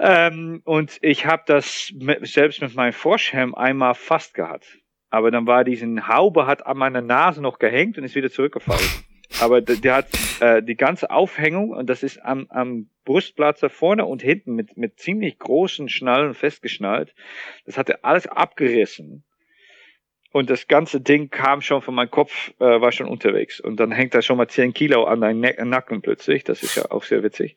Ähm, 0.00 0.62
und 0.64 0.98
ich 1.00 1.26
habe 1.26 1.44
das 1.46 1.92
mit, 1.94 2.26
selbst 2.26 2.60
mit 2.60 2.74
meinem 2.74 2.92
Froschhelm 2.92 3.54
einmal 3.54 3.94
fast 3.94 4.34
gehabt. 4.34 4.66
Aber 5.14 5.30
dann 5.30 5.46
war 5.46 5.62
diesen 5.62 6.08
Haube 6.08 6.48
hat 6.48 6.66
an 6.66 6.76
meiner 6.76 7.00
Nase 7.00 7.40
noch 7.40 7.60
gehängt 7.60 7.96
und 7.96 8.02
ist 8.02 8.16
wieder 8.16 8.32
zurückgefallen. 8.32 8.82
Aber 9.40 9.60
der, 9.60 9.76
der 9.76 9.94
hat 9.94 10.08
äh, 10.40 10.60
die 10.60 10.74
ganze 10.74 11.08
Aufhängung 11.10 11.70
und 11.70 11.88
das 11.88 12.02
ist 12.02 12.18
am, 12.18 12.46
am 12.48 12.88
Brustplatz 13.04 13.64
vorne 13.68 14.06
und 14.06 14.22
hinten 14.22 14.56
mit, 14.56 14.76
mit 14.76 14.98
ziemlich 14.98 15.38
großen 15.38 15.88
Schnallen 15.88 16.34
festgeschnallt. 16.34 17.14
Das 17.64 17.78
hatte 17.78 18.02
alles 18.02 18.26
abgerissen. 18.26 19.22
Und 20.32 20.50
das 20.50 20.66
ganze 20.66 21.00
Ding 21.00 21.30
kam 21.30 21.60
schon 21.60 21.80
von 21.80 21.94
meinem 21.94 22.10
Kopf, 22.10 22.50
äh, 22.58 22.80
war 22.80 22.90
schon 22.90 23.06
unterwegs. 23.06 23.60
Und 23.60 23.78
dann 23.78 23.92
hängt 23.92 24.16
da 24.16 24.20
schon 24.20 24.36
mal 24.36 24.48
10 24.48 24.74
Kilo 24.74 25.04
an 25.04 25.20
deinem 25.20 25.68
Nacken 25.68 26.02
plötzlich. 26.02 26.42
Das 26.42 26.64
ist 26.64 26.74
ja 26.74 26.90
auch 26.90 27.04
sehr 27.04 27.22
witzig. 27.22 27.54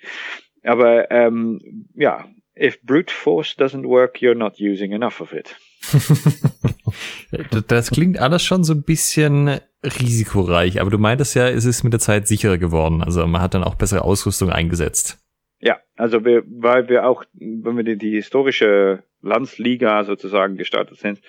Aber 0.61 1.09
ähm, 1.09 1.87
ja, 1.95 2.27
if 2.59 2.81
brute 2.81 3.11
force 3.11 3.55
doesn't 3.55 3.85
work, 3.87 4.21
you're 4.21 4.35
not 4.35 4.59
using 4.59 4.91
enough 4.91 5.21
of 5.21 5.33
it. 5.33 5.55
das 7.67 7.91
klingt 7.91 8.19
alles 8.19 8.43
schon 8.43 8.63
so 8.63 8.73
ein 8.73 8.83
bisschen 8.83 9.59
risikoreich, 9.83 10.81
aber 10.81 10.89
du 10.89 10.97
meintest 10.97 11.35
ja, 11.35 11.47
es 11.47 11.65
ist 11.65 11.83
mit 11.83 11.93
der 11.93 11.99
Zeit 11.99 12.27
sicherer 12.27 12.57
geworden. 12.57 13.03
Also 13.03 13.25
man 13.27 13.41
hat 13.41 13.53
dann 13.53 13.63
auch 13.63 13.75
bessere 13.75 14.03
Ausrüstung 14.03 14.49
eingesetzt. 14.49 15.19
Ja, 15.59 15.79
also 15.95 16.25
wir, 16.25 16.43
weil 16.47 16.89
wir 16.89 17.07
auch, 17.07 17.23
wenn 17.33 17.77
wir 17.77 17.83
die, 17.83 17.97
die 17.97 18.11
historische 18.11 19.03
Landsliga 19.21 20.03
sozusagen 20.03 20.57
gestartet 20.57 20.97
sind, 20.97 21.19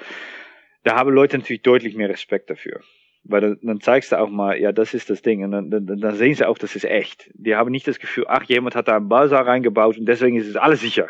da 0.85 0.97
haben 0.97 1.11
Leute 1.11 1.39
natürlich 1.39 1.63
deutlich 1.63 1.97
mehr 1.97 2.09
Respekt 2.09 2.51
dafür. 2.51 2.81
Weil 3.25 3.41
dann, 3.41 3.59
dann 3.63 3.81
zeigst 3.81 4.13
du 4.13 4.19
auch 4.19 4.31
mal, 4.31 4.59
ja, 4.59 4.73
das 4.73 4.95
ist 4.95 5.11
das 5.11 5.23
Ding. 5.23 5.45
Und 5.45 5.51
dann, 5.51 5.71
dann, 5.71 5.87
dann 5.87 6.15
sehen 6.17 6.35
sie 6.35 6.47
auch, 6.47 6.59
das 6.59 6.77
ist 6.77 6.85
echt. 6.85 7.31
Die 7.35 7.57
haben 7.57 7.71
nicht 7.71 7.87
das 7.87 7.99
Gefühl, 7.99 8.27
ach, 8.29 8.45
jemand 8.45 8.75
hat 8.75 8.89
da 8.89 8.97
einen 8.97 9.09
Balsar 9.09 9.47
reingebaut 9.47 9.99
und 9.99 10.07
deswegen 10.07 10.37
ist 10.37 10.47
es 10.47 10.57
alles 10.57 10.81
sicher. 10.81 11.09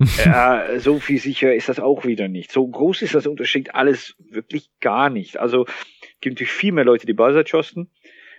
äh, 0.24 0.78
so 0.78 1.00
viel 1.00 1.18
sicher 1.18 1.54
ist 1.54 1.68
das 1.68 1.80
auch 1.80 2.04
wieder 2.04 2.28
nicht. 2.28 2.52
So 2.52 2.66
groß 2.66 3.02
ist 3.02 3.14
das 3.14 3.26
Unterschied 3.26 3.74
alles 3.74 4.16
wirklich 4.30 4.70
gar 4.80 5.10
nicht. 5.10 5.38
Also 5.38 5.66
gibt 6.20 6.36
natürlich 6.36 6.52
viel 6.52 6.72
mehr 6.72 6.84
Leute, 6.84 7.06
die 7.06 7.14
Buzzard 7.14 7.48
schossen 7.48 7.90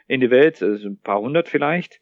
in 0.07 0.21
der 0.21 0.31
Welt, 0.31 0.61
also 0.63 0.87
ein 0.87 0.99
paar 0.99 1.19
hundert 1.19 1.49
vielleicht. 1.49 1.99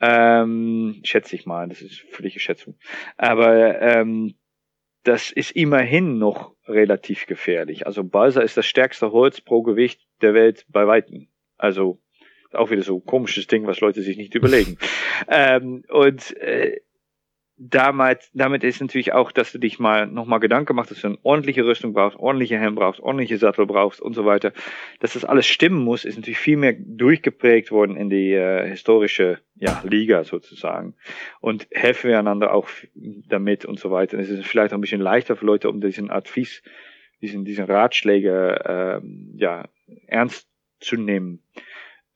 Ähm, 0.00 1.00
schätze 1.04 1.36
ich 1.36 1.46
mal, 1.46 1.68
das 1.68 1.82
ist 1.82 2.00
völlige 2.10 2.40
Schätzung. 2.40 2.76
Aber 3.16 3.80
ähm, 3.80 4.34
das 5.04 5.30
ist 5.30 5.52
immerhin 5.52 6.18
noch 6.18 6.55
relativ 6.66 7.26
gefährlich. 7.26 7.86
Also 7.86 8.04
Balsa 8.04 8.40
ist 8.40 8.56
das 8.56 8.66
stärkste 8.66 9.12
Holz 9.12 9.40
pro 9.40 9.62
Gewicht 9.62 10.00
der 10.20 10.34
Welt 10.34 10.66
bei 10.68 10.86
Weitem. 10.86 11.28
Also 11.56 12.00
auch 12.52 12.70
wieder 12.70 12.82
so 12.82 12.96
ein 12.96 13.04
komisches 13.04 13.46
Ding, 13.46 13.66
was 13.66 13.80
Leute 13.80 14.02
sich 14.02 14.16
nicht 14.16 14.34
überlegen. 14.34 14.78
ähm, 15.28 15.84
und 15.88 16.36
äh, 16.38 16.80
damit, 17.58 18.30
damit 18.34 18.64
ist 18.64 18.82
natürlich 18.82 19.14
auch, 19.14 19.32
dass 19.32 19.50
du 19.50 19.58
dich 19.58 19.78
mal 19.78 20.06
nochmal 20.06 20.40
Gedanken 20.40 20.76
machst, 20.76 20.90
dass 20.90 21.00
du 21.00 21.08
eine 21.08 21.18
ordentliche 21.22 21.64
Rüstung 21.64 21.94
brauchst, 21.94 22.18
ordentliche 22.18 22.58
Helm 22.58 22.74
brauchst, 22.74 23.00
ordentliche 23.00 23.38
Sattel 23.38 23.66
brauchst 23.66 24.00
und 24.00 24.12
so 24.12 24.26
weiter. 24.26 24.52
Dass 25.00 25.14
das 25.14 25.24
alles 25.24 25.46
stimmen 25.46 25.82
muss, 25.82 26.04
ist 26.04 26.16
natürlich 26.16 26.38
viel 26.38 26.58
mehr 26.58 26.74
durchgeprägt 26.78 27.70
worden 27.70 27.96
in 27.96 28.10
die 28.10 28.32
äh, 28.32 28.68
historische 28.68 29.38
ja, 29.54 29.82
Liga 29.84 30.24
sozusagen. 30.24 30.94
Und 31.40 31.66
helfen 31.72 32.10
wir 32.10 32.18
einander 32.18 32.52
auch 32.52 32.68
damit 32.94 33.64
und 33.64 33.78
so 33.78 33.90
weiter. 33.90 34.18
Und 34.18 34.22
es 34.22 34.30
ist 34.30 34.46
vielleicht 34.46 34.72
auch 34.72 34.78
ein 34.78 34.82
bisschen 34.82 35.00
leichter 35.00 35.34
für 35.34 35.46
Leute, 35.46 35.70
um 35.70 35.80
diesen 35.80 36.10
Advice, 36.10 36.62
diesen, 37.22 37.46
diesen 37.46 37.64
Ratschläge 37.64 38.62
ähm, 38.66 39.32
ja, 39.36 39.66
ernst 40.06 40.46
zu 40.80 40.96
nehmen 40.96 41.42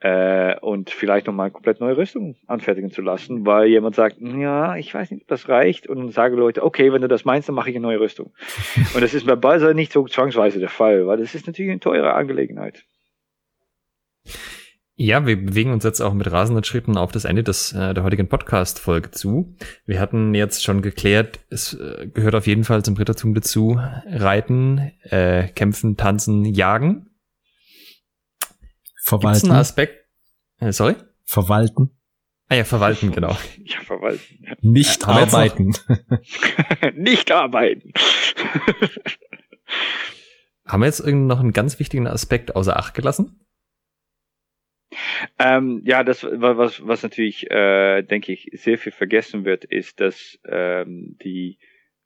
äh, 0.00 0.58
und 0.60 0.90
vielleicht 0.90 1.26
nochmal 1.26 1.50
komplett 1.50 1.80
neue 1.80 1.96
Rüstung 1.96 2.36
anfertigen 2.46 2.90
zu 2.90 3.02
lassen, 3.02 3.46
weil 3.46 3.68
jemand 3.68 3.94
sagt, 3.94 4.16
ja, 4.20 4.76
ich 4.76 4.92
weiß 4.92 5.10
nicht, 5.10 5.22
ob 5.22 5.28
das 5.28 5.48
reicht. 5.48 5.86
Und 5.86 5.98
dann 5.98 6.10
sagen 6.10 6.36
Leute, 6.36 6.64
okay, 6.64 6.92
wenn 6.92 7.02
du 7.02 7.08
das 7.08 7.24
meinst, 7.24 7.48
dann 7.48 7.54
mache 7.54 7.70
ich 7.70 7.76
eine 7.76 7.86
neue 7.86 8.00
Rüstung. 8.00 8.32
und 8.94 9.02
das 9.02 9.14
ist 9.14 9.26
bei 9.26 9.36
Balsa 9.36 9.74
nicht 9.74 9.92
so 9.92 10.06
zwangsweise 10.06 10.58
der 10.58 10.70
Fall, 10.70 11.06
weil 11.06 11.18
das 11.18 11.34
ist 11.34 11.46
natürlich 11.46 11.70
eine 11.70 11.80
teure 11.80 12.14
Angelegenheit. 12.14 12.84
Ja, 15.02 15.26
wir 15.26 15.42
bewegen 15.42 15.72
uns 15.72 15.84
jetzt 15.84 16.02
auch 16.02 16.12
mit 16.12 16.30
rasenden 16.30 16.62
Schritten 16.62 16.98
auf 16.98 17.10
das 17.10 17.24
Ende 17.24 17.42
des, 17.42 17.72
äh, 17.72 17.94
der 17.94 18.04
heutigen 18.04 18.28
Podcast-Folge 18.28 19.10
zu. 19.10 19.54
Wir 19.86 19.98
hatten 19.98 20.34
jetzt 20.34 20.62
schon 20.62 20.82
geklärt, 20.82 21.40
es 21.48 21.72
äh, 21.72 22.06
gehört 22.12 22.34
auf 22.34 22.46
jeden 22.46 22.64
Fall 22.64 22.82
zum 22.82 22.96
Rittertum 22.96 23.32
dazu, 23.32 23.80
reiten, 24.06 24.92
äh, 25.04 25.48
kämpfen, 25.48 25.96
tanzen, 25.96 26.44
jagen. 26.44 27.09
Verwalten. 29.02 29.40
Gibt's 29.40 29.50
einen 29.50 29.60
Aspekt? 29.60 30.06
Äh, 30.58 30.72
sorry? 30.72 30.94
Verwalten. 31.24 31.90
Ah 32.48 32.56
ja, 32.56 32.64
verwalten, 32.64 33.12
genau. 33.12 33.36
Ja, 33.64 33.80
verwalten. 33.80 34.44
Nicht 34.60 35.02
ja, 35.02 35.08
arbeiten. 35.08 35.72
Nicht 36.94 37.30
arbeiten. 37.30 37.92
Haben 40.66 40.82
wir 40.82 40.86
jetzt 40.86 41.06
noch 41.06 41.40
einen 41.40 41.52
ganz 41.52 41.78
wichtigen 41.78 42.08
Aspekt 42.08 42.56
außer 42.56 42.76
Acht 42.76 42.94
gelassen? 42.94 43.46
Ähm, 45.38 45.82
ja, 45.84 46.02
das 46.02 46.24
was 46.24 46.86
was 46.86 47.02
natürlich, 47.02 47.50
äh, 47.50 48.02
denke 48.02 48.32
ich, 48.32 48.50
sehr 48.54 48.78
viel 48.78 48.92
vergessen 48.92 49.44
wird, 49.44 49.64
ist, 49.64 50.00
dass 50.00 50.38
ähm, 50.44 51.16
die 51.22 51.58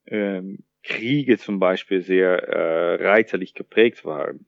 ähm, 0.06 0.64
Kriege 0.82 1.38
zum 1.38 1.58
Beispiel 1.58 2.02
sehr 2.02 2.42
äh, 2.48 3.06
reiterlich 3.06 3.54
geprägt 3.54 4.04
waren. 4.04 4.46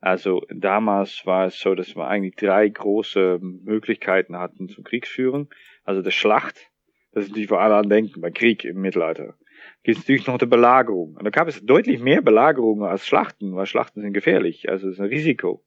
Also 0.00 0.46
damals 0.50 1.26
war 1.26 1.46
es 1.46 1.58
so, 1.58 1.74
dass 1.74 1.96
wir 1.96 2.06
eigentlich 2.06 2.36
drei 2.36 2.68
große 2.68 3.38
Möglichkeiten 3.40 4.38
hatten 4.38 4.68
zum 4.68 4.84
Kriegsführen. 4.84 5.48
Also 5.84 6.02
der 6.02 6.12
Schlacht, 6.12 6.70
das 7.12 7.24
ist 7.24 7.30
natürlich, 7.30 7.50
wo 7.50 7.56
alle 7.56 7.76
an 7.76 7.88
denken, 7.88 8.20
beim 8.20 8.32
Krieg 8.32 8.64
im 8.64 8.80
Mittelalter. 8.80 9.34
Gibt 9.82 9.98
es 9.98 10.04
natürlich 10.04 10.26
noch 10.26 10.38
die 10.38 10.46
Belagerung. 10.46 11.16
Und 11.16 11.24
da 11.24 11.30
gab 11.30 11.48
es 11.48 11.64
deutlich 11.64 12.00
mehr 12.00 12.22
Belagerungen 12.22 12.88
als 12.88 13.06
Schlachten, 13.06 13.56
weil 13.56 13.66
Schlachten 13.66 14.02
sind 14.02 14.12
gefährlich, 14.12 14.68
also 14.68 14.88
es 14.88 14.94
ist 14.94 15.00
ein 15.00 15.08
Risiko. 15.08 15.64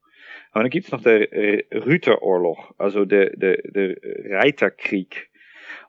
Aber 0.50 0.64
dann 0.64 0.70
gibt 0.70 0.86
es 0.86 0.92
noch 0.92 1.02
der 1.02 1.28
Rüterorlog, 1.72 2.74
also 2.78 3.04
der, 3.04 3.36
der, 3.36 3.58
der 3.62 3.96
Reiterkrieg. 4.30 5.30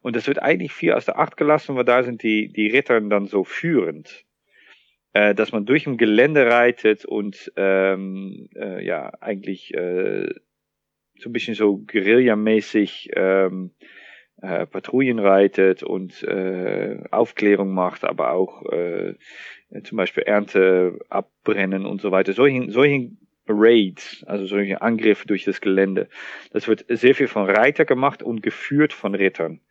Und 0.02 0.16
das 0.16 0.28
wird 0.28 0.42
eigentlich 0.42 0.74
viel 0.74 0.94
aus 0.94 1.06
der 1.06 1.18
Acht 1.18 1.38
gelassen, 1.38 1.76
weil 1.76 1.86
da 1.86 2.04
sind 2.04 2.24
die, 2.24 2.52
die 2.52 2.68
Ritter 2.68 3.00
dann 3.00 3.28
so 3.28 3.44
führend 3.44 4.26
äh, 5.14 5.36
dass 5.36 5.52
man 5.52 5.66
durch 5.66 5.88
ein 5.88 5.98
Gelände 5.98 6.46
reitet 6.48 7.06
und 7.06 7.52
ähm, 7.56 8.50
äh, 8.56 8.84
ja 8.86 9.12
eigentlich 9.22 9.74
äh, 9.74 10.28
so 11.20 11.30
ein 11.30 11.34
bisschen 11.34 11.56
so 11.56 11.78
Guerilla-mäßig 11.78 13.12
ähm, 13.16 13.72
äh, 14.42 14.66
Patrouillen 14.66 15.20
reitet 15.20 15.84
und 15.84 16.24
äh, 16.24 16.98
Aufklärung 17.12 17.74
macht, 17.74 18.04
aber 18.04 18.32
auch 18.32 18.64
äh, 18.72 19.14
zum 19.84 19.98
Beispiel 19.98 20.24
Ernte 20.24 21.00
abbrennen 21.10 21.86
und 21.86 22.02
so 22.02 22.12
weiter. 22.12 22.34
Solchen, 22.34 22.70
solchen 22.72 23.20
Raids, 23.48 24.24
also 24.26 24.46
solche 24.46 24.82
Angriffe 24.82 25.28
durch 25.28 25.44
das 25.44 25.62
Gelände. 25.62 26.10
Das 26.52 26.68
wird 26.68 26.86
sehr 26.90 27.14
viel 27.14 27.28
von 27.28 27.50
Reiter 27.50 27.86
gemacht 27.86 28.24
und 28.24 28.42
geführt 28.42 28.94
von 28.94 29.16
Rittern. 29.16 29.62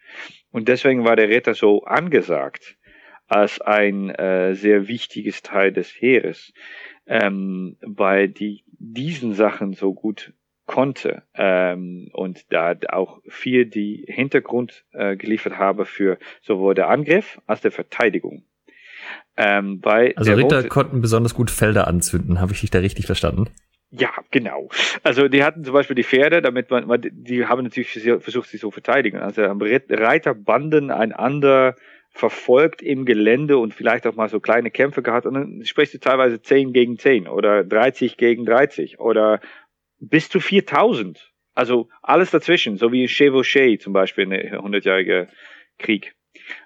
Und 0.51 0.69
deswegen 0.69 1.05
war 1.05 1.17
der 1.17 1.29
Ritter 1.29 1.55
so 1.55 1.85
angesagt 1.85 2.77
als 3.33 3.63
ein 3.63 4.11
äh, 4.11 4.55
sehr 4.55 4.89
wichtiges 4.89 5.43
Teil 5.43 5.73
des 5.73 5.89
Heeres, 5.89 6.53
ähm, 7.07 7.79
weil 7.81 8.29
die 8.29 8.63
diesen 8.69 9.33
Sachen 9.33 9.73
so 9.73 9.95
gut 9.95 10.35
konnte 10.67 11.23
ähm, 11.35 12.11
und 12.13 12.53
da 12.53 12.77
auch 12.91 13.21
viel 13.27 13.65
die 13.65 14.05
Hintergrund 14.07 14.85
äh, 14.93 15.17
geliefert 15.17 15.57
habe 15.57 15.87
für 15.87 16.19
sowohl 16.43 16.75
der 16.75 16.91
Angriff 16.91 17.41
als 17.47 17.63
der 17.63 17.73
Verteidigung. 17.73 18.45
Ähm, 19.37 19.81
weil 19.83 20.13
also 20.17 20.35
Ritter 20.35 20.59
Rote, 20.59 20.69
konnten 20.69 21.01
besonders 21.01 21.35
gut 21.35 21.51
Felder 21.51 21.89
anzünden, 21.89 22.39
habe 22.39 22.53
ich 22.53 22.61
dich 22.61 22.71
da 22.71 22.81
richtig 22.81 23.07
verstanden? 23.07 23.49
Ja, 23.91 24.11
genau. 24.31 24.69
Also 25.03 25.29
die 25.29 25.43
hatten 25.43 25.65
zum 25.65 25.73
Beispiel 25.73 25.97
die 25.97 26.05
Pferde, 26.05 26.43
damit 26.43 26.71
man, 26.71 26.87
die 27.11 27.47
haben 27.47 27.63
natürlich 27.63 27.93
versucht, 28.21 28.51
sich 28.51 28.61
so 28.61 28.71
verteidigen. 28.71 29.19
Also 29.19 29.43
Reiterbanden 29.43 30.91
einander 30.91 31.77
verfolgt 32.13 32.83
im 32.83 33.05
Gelände 33.07 33.57
und 33.59 33.75
vielleicht 33.75 34.07
auch 34.07 34.15
mal 34.15 34.29
so 34.29 34.39
kleine 34.39 34.71
Kämpfe 34.71 35.03
gehabt 35.03 35.27
und 35.27 35.35
dann 35.35 35.65
sprichst 35.65 35.95
du 35.95 35.99
teilweise 35.99 36.41
10 36.41 36.73
gegen 36.73 36.99
10 36.99 37.27
oder 37.27 37.65
30 37.65 38.17
gegen 38.17 38.45
30 38.45 39.01
oder 39.01 39.41
bis 39.99 40.29
zu 40.29 40.39
4000. 40.39 41.33
Also 41.55 41.89
alles 42.03 42.31
dazwischen, 42.31 42.77
so 42.77 42.93
wie 42.93 43.07
Chevauché 43.07 43.79
zum 43.79 43.93
Beispiel, 43.93 44.25
eine 44.25 44.61
100-jährige 44.61 45.29
Krieg. 45.79 46.15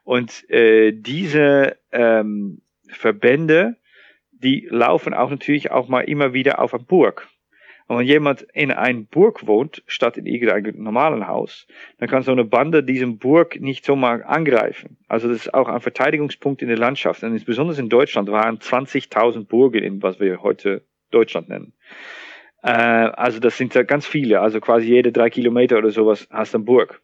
Und 0.05 0.48
äh, 0.51 0.93
diese 0.93 1.77
ähm, 1.93 2.62
Verbände, 2.89 3.77
die 4.31 4.66
laufen 4.70 5.14
auch 5.14 5.31
natürlich 5.31 5.70
auch 5.70 5.89
mal 5.89 6.02
immer 6.02 6.32
wieder 6.32 6.60
auf 6.60 6.74
eine 6.74 6.85
Burg. 6.85 7.28
Und 7.88 7.98
wenn 7.98 8.06
jemand 8.06 8.42
in 8.52 8.72
einer 8.72 9.00
Burg 9.02 9.46
wohnt, 9.46 9.82
statt 9.86 10.16
in 10.16 10.26
irgendeinem 10.26 10.82
normalen 10.82 11.28
Haus, 11.28 11.66
dann 11.98 12.08
kann 12.08 12.22
so 12.22 12.32
eine 12.32 12.44
Bande 12.44 12.82
diesen 12.82 13.18
Burg 13.18 13.60
nicht 13.60 13.84
so 13.84 13.94
mal 13.94 14.24
angreifen. 14.24 14.96
Also 15.06 15.28
das 15.28 15.46
ist 15.46 15.54
auch 15.54 15.68
ein 15.68 15.80
Verteidigungspunkt 15.80 16.62
in 16.62 16.68
der 16.68 16.78
Landschaft. 16.78 17.22
Und 17.22 17.44
besonders 17.44 17.78
in 17.78 17.88
Deutschland 17.88 18.28
waren 18.30 18.58
20.000 18.58 19.46
Burgen 19.46 19.84
in 19.84 20.02
was 20.02 20.18
wir 20.18 20.42
heute 20.42 20.82
Deutschland 21.12 21.48
nennen. 21.48 21.72
Äh, 22.62 22.70
also 22.70 23.38
das 23.38 23.56
sind 23.56 23.72
ganz 23.86 24.06
viele. 24.06 24.40
Also 24.40 24.60
quasi 24.60 24.86
jede 24.86 25.12
drei 25.12 25.30
Kilometer 25.30 25.78
oder 25.78 25.90
sowas 25.90 26.26
hast 26.30 26.54
du 26.54 26.58
eine 26.58 26.64
Burg. 26.64 27.00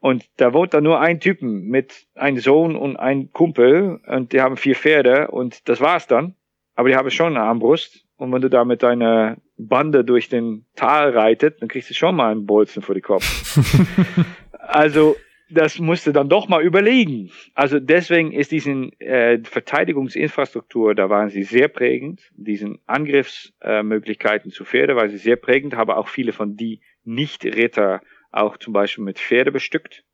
Und 0.00 0.24
da 0.36 0.52
wohnt 0.52 0.74
dann 0.74 0.84
nur 0.84 1.00
ein 1.00 1.20
Typen 1.20 1.68
mit 1.68 2.06
einem 2.14 2.38
Sohn 2.38 2.76
und 2.76 2.96
ein 2.96 3.32
Kumpel 3.32 4.00
und 4.06 4.32
die 4.32 4.40
haben 4.40 4.56
vier 4.56 4.74
Pferde 4.74 5.28
und 5.28 5.68
das 5.68 5.80
war's 5.80 6.06
dann. 6.06 6.34
Aber 6.74 6.88
die 6.88 6.96
haben 6.96 7.10
schon 7.10 7.36
eine 7.36 7.44
Armbrust 7.44 8.04
und 8.16 8.32
wenn 8.32 8.42
du 8.42 8.50
da 8.50 8.64
mit 8.64 8.82
deiner 8.82 9.36
Bande 9.58 10.04
durch 10.04 10.28
den 10.28 10.64
Tal 10.76 11.10
reitet, 11.10 11.60
dann 11.60 11.68
kriegst 11.68 11.90
du 11.90 11.94
schon 11.94 12.16
mal 12.16 12.30
einen 12.30 12.46
Bolzen 12.46 12.82
vor 12.82 12.94
die 12.94 13.00
Kopf. 13.00 13.58
also 14.52 15.16
das 15.50 15.78
musst 15.78 16.06
du 16.06 16.12
dann 16.12 16.28
doch 16.28 16.48
mal 16.48 16.62
überlegen. 16.62 17.30
Also 17.54 17.80
deswegen 17.80 18.32
ist 18.32 18.52
diesen 18.52 18.92
äh, 19.00 19.38
Verteidigungsinfrastruktur, 19.42 20.94
da 20.94 21.08
waren 21.08 21.30
sie 21.30 21.42
sehr 21.42 21.68
prägend. 21.68 22.30
Diesen 22.36 22.78
Angriffsmöglichkeiten 22.86 24.50
äh, 24.50 24.54
zu 24.54 24.64
Pferde 24.64 24.94
waren 24.94 25.08
sie 25.08 25.16
sehr 25.16 25.36
prägend, 25.36 25.74
aber 25.74 25.96
auch 25.96 26.08
viele 26.08 26.32
von 26.32 26.56
die 26.56 26.82
Nicht-Ritter 27.04 28.02
auch 28.30 28.58
zum 28.58 28.72
Beispiel 28.72 29.04
mit 29.04 29.18
Pferde 29.18 29.50
bestückt. 29.50 30.04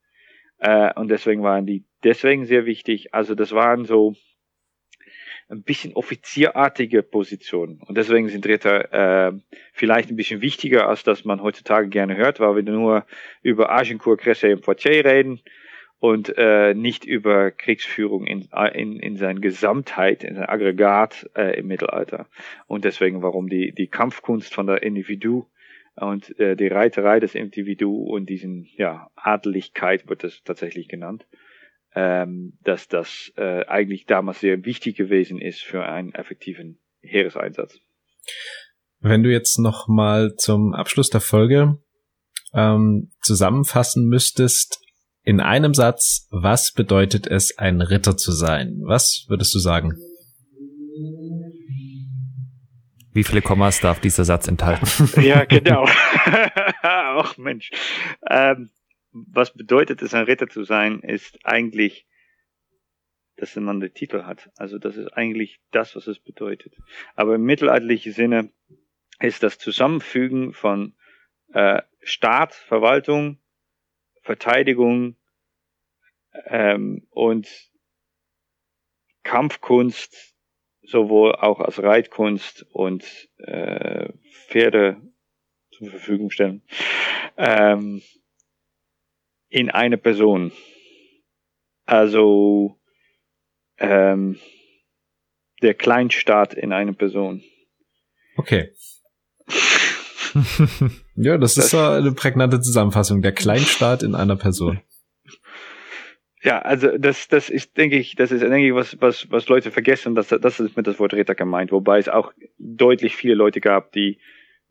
Äh, 0.58 0.92
und 0.94 1.10
deswegen 1.10 1.42
waren 1.42 1.66
die 1.66 1.84
deswegen 2.04 2.44
sehr 2.44 2.64
wichtig. 2.64 3.12
Also 3.12 3.34
das 3.34 3.52
waren 3.52 3.84
so 3.84 4.14
ein 5.55 5.62
bisschen 5.62 5.94
offizierartige 5.94 7.02
Positionen. 7.02 7.81
Und 7.86 7.97
deswegen 7.97 8.28
sind 8.28 8.47
Ritter 8.47 9.28
äh, 9.28 9.32
vielleicht 9.72 10.10
ein 10.10 10.16
bisschen 10.16 10.40
wichtiger, 10.40 10.89
als 10.89 11.05
dass 11.05 11.24
man 11.24 11.43
heutzutage 11.43 11.89
gerne 11.89 12.16
hört, 12.16 12.40
weil 12.40 12.56
wir 12.56 12.62
nur 12.62 13.06
über 13.43 13.70
Agincourt, 13.70 14.20
Cressy 14.20 14.52
und 14.52 14.62
Poitiers 14.62 15.05
reden 15.05 15.40
und 16.01 16.36
äh, 16.36 16.74
nicht 16.74 17.05
über 17.06 17.51
Kriegsführung 17.51 18.26
in, 18.26 18.48
in, 18.74 18.98
in 18.98 19.16
seiner 19.16 19.40
Gesamtheit, 19.40 20.22
in 20.24 20.35
seinem 20.35 20.51
Aggregat 20.51 21.31
äh, 21.35 21.59
im 21.59 21.66
Mittelalter. 21.66 22.26
Und 22.66 22.85
deswegen, 22.85 23.22
warum 23.22 23.48
die, 23.48 23.72
die 23.72 23.86
Kampfkunst 23.86 24.52
von 24.52 24.66
der 24.66 24.82
Individu 24.82 25.47
und 25.97 26.39
äh, 26.39 26.56
die 26.56 26.66
Reiterei 26.66 27.20
des 27.20 27.35
Individu 27.35 28.02
und 28.02 28.28
diesen 28.28 28.68
ja 28.76 29.10
Adeligkeit 29.14 30.09
wird 30.09 30.24
das 30.24 30.43
tatsächlich 30.44 30.89
genannt, 30.89 31.26
ähm, 31.94 32.58
dass 32.62 32.88
das 32.88 33.32
äh, 33.36 33.64
eigentlich 33.66 34.06
damals 34.06 34.40
sehr 34.40 34.64
wichtig 34.64 34.96
gewesen 34.96 35.40
ist 35.40 35.62
für 35.62 35.84
einen 35.84 36.12
effektiven 36.12 36.80
Heereseinsatz. 37.00 37.78
Wenn 39.00 39.22
du 39.22 39.30
jetzt 39.30 39.58
noch 39.58 39.86
mal 39.86 40.34
zum 40.36 40.74
Abschluss 40.74 41.10
der 41.10 41.20
Folge 41.20 41.78
ähm, 42.54 43.10
zusammenfassen 43.20 44.08
müsstest, 44.08 44.80
in 45.22 45.40
einem 45.40 45.72
Satz, 45.74 46.26
was 46.30 46.72
bedeutet 46.72 47.26
es, 47.26 47.56
ein 47.58 47.80
Ritter 47.80 48.16
zu 48.16 48.32
sein? 48.32 48.80
Was 48.84 49.24
würdest 49.28 49.54
du 49.54 49.58
sagen? 49.58 49.94
Wie 53.12 53.24
viele 53.24 53.42
Kommas 53.42 53.80
darf 53.80 54.00
dieser 54.00 54.24
Satz 54.24 54.48
enthalten? 54.48 54.86
ja, 55.22 55.44
genau. 55.44 55.86
Ach 56.82 57.38
Mensch. 57.38 57.70
Ähm, 58.28 58.70
was 59.15 59.55
bedeutet 59.55 60.03
es, 60.03 60.12
ein 60.12 60.24
Ritter 60.24 60.49
zu 60.49 60.65
sein, 60.65 61.01
ist 61.01 61.39
eigentlich, 61.45 62.07
dass 63.36 63.55
man 63.57 63.81
den 63.81 63.95
Titel 63.95 64.24
hat. 64.24 64.51
Also 64.57 64.78
das 64.78 64.97
ist 64.97 65.09
eigentlich 65.09 65.61
das, 65.70 65.95
was 65.97 66.07
es 66.07 66.19
bedeutet. 66.19 66.77
Aber 67.15 67.36
im 67.36 67.43
mittelalterlichen 67.43 68.12
Sinne 68.12 68.53
ist 69.20 69.43
das 69.43 69.59
Zusammenfügen 69.59 70.53
von 70.53 70.95
äh, 71.53 71.82
Staat, 72.03 72.55
Verwaltung, 72.55 73.39
Verteidigung 74.23 75.16
ähm, 76.47 77.07
und 77.11 77.49
Kampfkunst 79.23 80.35
sowohl 80.82 81.35
auch 81.36 81.61
als 81.61 81.82
Reitkunst 81.82 82.66
und 82.70 83.31
äh, 83.39 84.12
Pferde 84.49 85.01
zur 85.70 85.89
Verfügung 85.89 86.31
stellen, 86.31 86.62
ähm, 87.36 88.03
in 89.55 89.70
eine 89.70 89.97
Person. 89.98 90.51
Also 91.86 92.76
ähm, 93.78 94.36
der 95.62 95.74
Kleinstaat 95.74 96.55
in 96.55 96.72
eine 96.72 96.93
Person. 96.93 97.40
Okay. 98.36 98.72
ja, 101.14 101.39
das, 101.39 101.55
das 101.55 101.66
ist 101.66 101.74
eine 101.74 102.10
prägnante 102.10 102.60
Zusammenfassung. 102.60 103.22
Der 103.22 103.31
Kleinstaat 103.31 104.02
in 104.02 104.16
einer 104.16 104.35
Person. 104.35 104.81
Ja, 106.43 106.60
also 106.60 106.98
das, 106.98 107.28
das 107.28 107.48
ist, 107.48 107.76
denke 107.76 107.97
ich, 107.97 108.16
das 108.16 108.32
ist, 108.32 108.40
denke 108.40 108.66
ich, 108.66 108.74
was, 108.74 109.01
was, 109.01 109.31
was 109.31 109.48
Leute 109.48 109.70
vergessen, 109.70 110.16
dass 110.16 110.28
das 110.28 110.59
ist 110.59 110.76
mit 110.76 110.89
das 110.89 110.98
Wort 110.98 111.14
Ritter 111.14 111.36
gemeint, 111.36 111.70
wobei 111.70 111.98
es 111.98 112.09
auch 112.09 112.32
deutlich 112.59 113.14
viele 113.14 113.35
Leute 113.35 113.60
gab, 113.60 113.93
die 113.93 114.18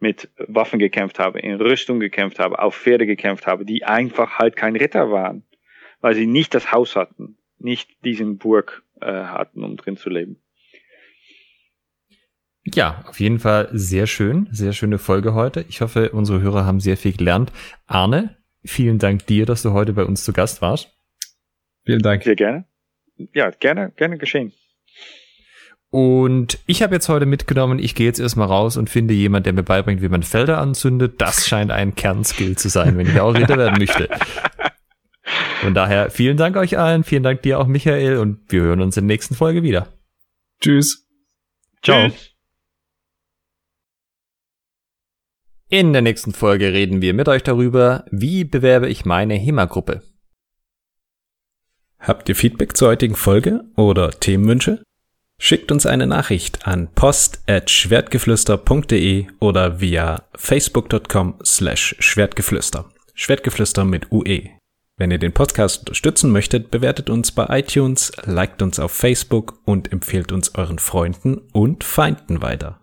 mit 0.03 0.29
Waffen 0.37 0.79
gekämpft 0.79 1.17
haben, 1.17 1.39
in 1.39 1.55
Rüstung 1.55 1.99
gekämpft 2.01 2.37
haben, 2.37 2.55
auf 2.55 2.75
Pferde 2.75 3.07
gekämpft 3.07 3.47
haben, 3.47 3.65
die 3.65 3.85
einfach 3.85 4.37
halt 4.37 4.57
kein 4.57 4.75
Ritter 4.75 5.09
waren, 5.09 5.43
weil 6.01 6.13
sie 6.13 6.27
nicht 6.27 6.53
das 6.53 6.73
Haus 6.73 6.97
hatten, 6.97 7.37
nicht 7.57 7.89
diesen 8.03 8.37
Burg 8.37 8.83
äh, 9.01 9.07
hatten, 9.07 9.63
um 9.63 9.77
drin 9.77 9.95
zu 9.95 10.09
leben. 10.09 10.41
Ja, 12.65 13.03
auf 13.07 13.19
jeden 13.19 13.39
Fall 13.39 13.69
sehr 13.71 14.05
schön, 14.05 14.47
sehr 14.51 14.73
schöne 14.73 14.97
Folge 14.97 15.33
heute. 15.33 15.65
Ich 15.69 15.79
hoffe, 15.79 16.11
unsere 16.11 16.41
Hörer 16.41 16.65
haben 16.65 16.81
sehr 16.81 16.97
viel 16.97 17.13
gelernt. 17.13 17.53
Arne, 17.87 18.37
vielen 18.63 18.99
Dank 18.99 19.25
dir, 19.27 19.45
dass 19.45 19.63
du 19.63 19.71
heute 19.71 19.93
bei 19.93 20.03
uns 20.03 20.25
zu 20.25 20.33
Gast 20.33 20.61
warst. 20.61 20.93
Vielen 21.85 22.01
Dank. 22.01 22.23
Sehr 22.23 22.35
gerne. 22.35 22.65
Ja, 23.33 23.51
gerne, 23.51 23.93
gerne 23.95 24.17
geschehen. 24.17 24.51
Und 25.93 26.57
ich 26.65 26.81
habe 26.81 26.95
jetzt 26.95 27.07
heute 27.07 27.27
mitgenommen, 27.27 27.77
ich 27.77 27.93
gehe 27.93 28.07
jetzt 28.07 28.19
erstmal 28.19 28.47
raus 28.47 28.77
und 28.77 28.89
finde 28.89 29.13
jemand, 29.13 29.45
der 29.45 29.53
mir 29.53 29.61
beibringt, 29.61 30.01
wie 30.01 30.09
man 30.09 30.23
Felder 30.23 30.57
anzündet. 30.57 31.21
Das 31.21 31.47
scheint 31.47 31.69
ein 31.69 31.93
Kernskill 31.93 32.57
zu 32.57 32.67
sein, 32.67 32.97
wenn 32.97 33.05
ich 33.05 33.19
auch 33.19 33.35
Ritter 33.35 33.59
werden 33.59 33.77
möchte. 33.77 34.09
Von 35.61 35.75
daher 35.75 36.09
vielen 36.09 36.35
Dank 36.35 36.57
euch 36.57 36.79
allen, 36.79 37.03
vielen 37.03 37.21
Dank 37.21 37.43
dir 37.43 37.59
auch, 37.59 37.67
Michael, 37.67 38.17
und 38.17 38.39
wir 38.51 38.61
hören 38.61 38.81
uns 38.81 38.97
in 38.97 39.07
der 39.07 39.13
nächsten 39.13 39.35
Folge 39.35 39.61
wieder. 39.61 39.87
Tschüss. 40.59 41.07
Ciao. 41.83 42.09
Tschüss. 42.09 42.31
In 45.69 45.93
der 45.93 46.01
nächsten 46.01 46.33
Folge 46.33 46.73
reden 46.73 47.03
wir 47.03 47.13
mit 47.13 47.29
euch 47.29 47.43
darüber, 47.43 48.03
wie 48.09 48.45
bewerbe 48.45 48.89
ich 48.89 49.05
meine 49.05 49.35
HEMA-Gruppe. 49.35 50.01
Habt 51.99 52.29
ihr 52.29 52.35
Feedback 52.35 52.75
zur 52.75 52.87
heutigen 52.87 53.15
Folge 53.15 53.63
oder 53.75 54.09
Themenwünsche? 54.09 54.81
Schickt 55.45 55.73
uns 55.73 55.85
eine 55.85 56.07
Nachricht 56.07 56.65
an 56.65 56.87
post@schwertgeflüster.de 56.95 59.27
oder 59.41 59.81
via 59.81 60.23
facebook.com 60.35 61.35
slash 61.43 61.97
schwertgeflüster. 61.99 62.85
Schwertgeflüster 63.13 63.83
mit 63.83 64.09
UE. 64.09 64.51
Wenn 64.95 65.11
ihr 65.11 65.17
den 65.17 65.33
Podcast 65.33 65.79
unterstützen 65.79 66.31
möchtet, 66.31 66.71
bewertet 66.71 67.09
uns 67.09 67.33
bei 67.33 67.59
iTunes, 67.59 68.13
liked 68.23 68.61
uns 68.61 68.79
auf 68.79 68.93
Facebook 68.93 69.59
und 69.65 69.91
empfehlt 69.91 70.31
uns 70.31 70.55
euren 70.55 70.79
Freunden 70.79 71.41
und 71.51 71.83
Feinden 71.83 72.41
weiter. 72.41 72.79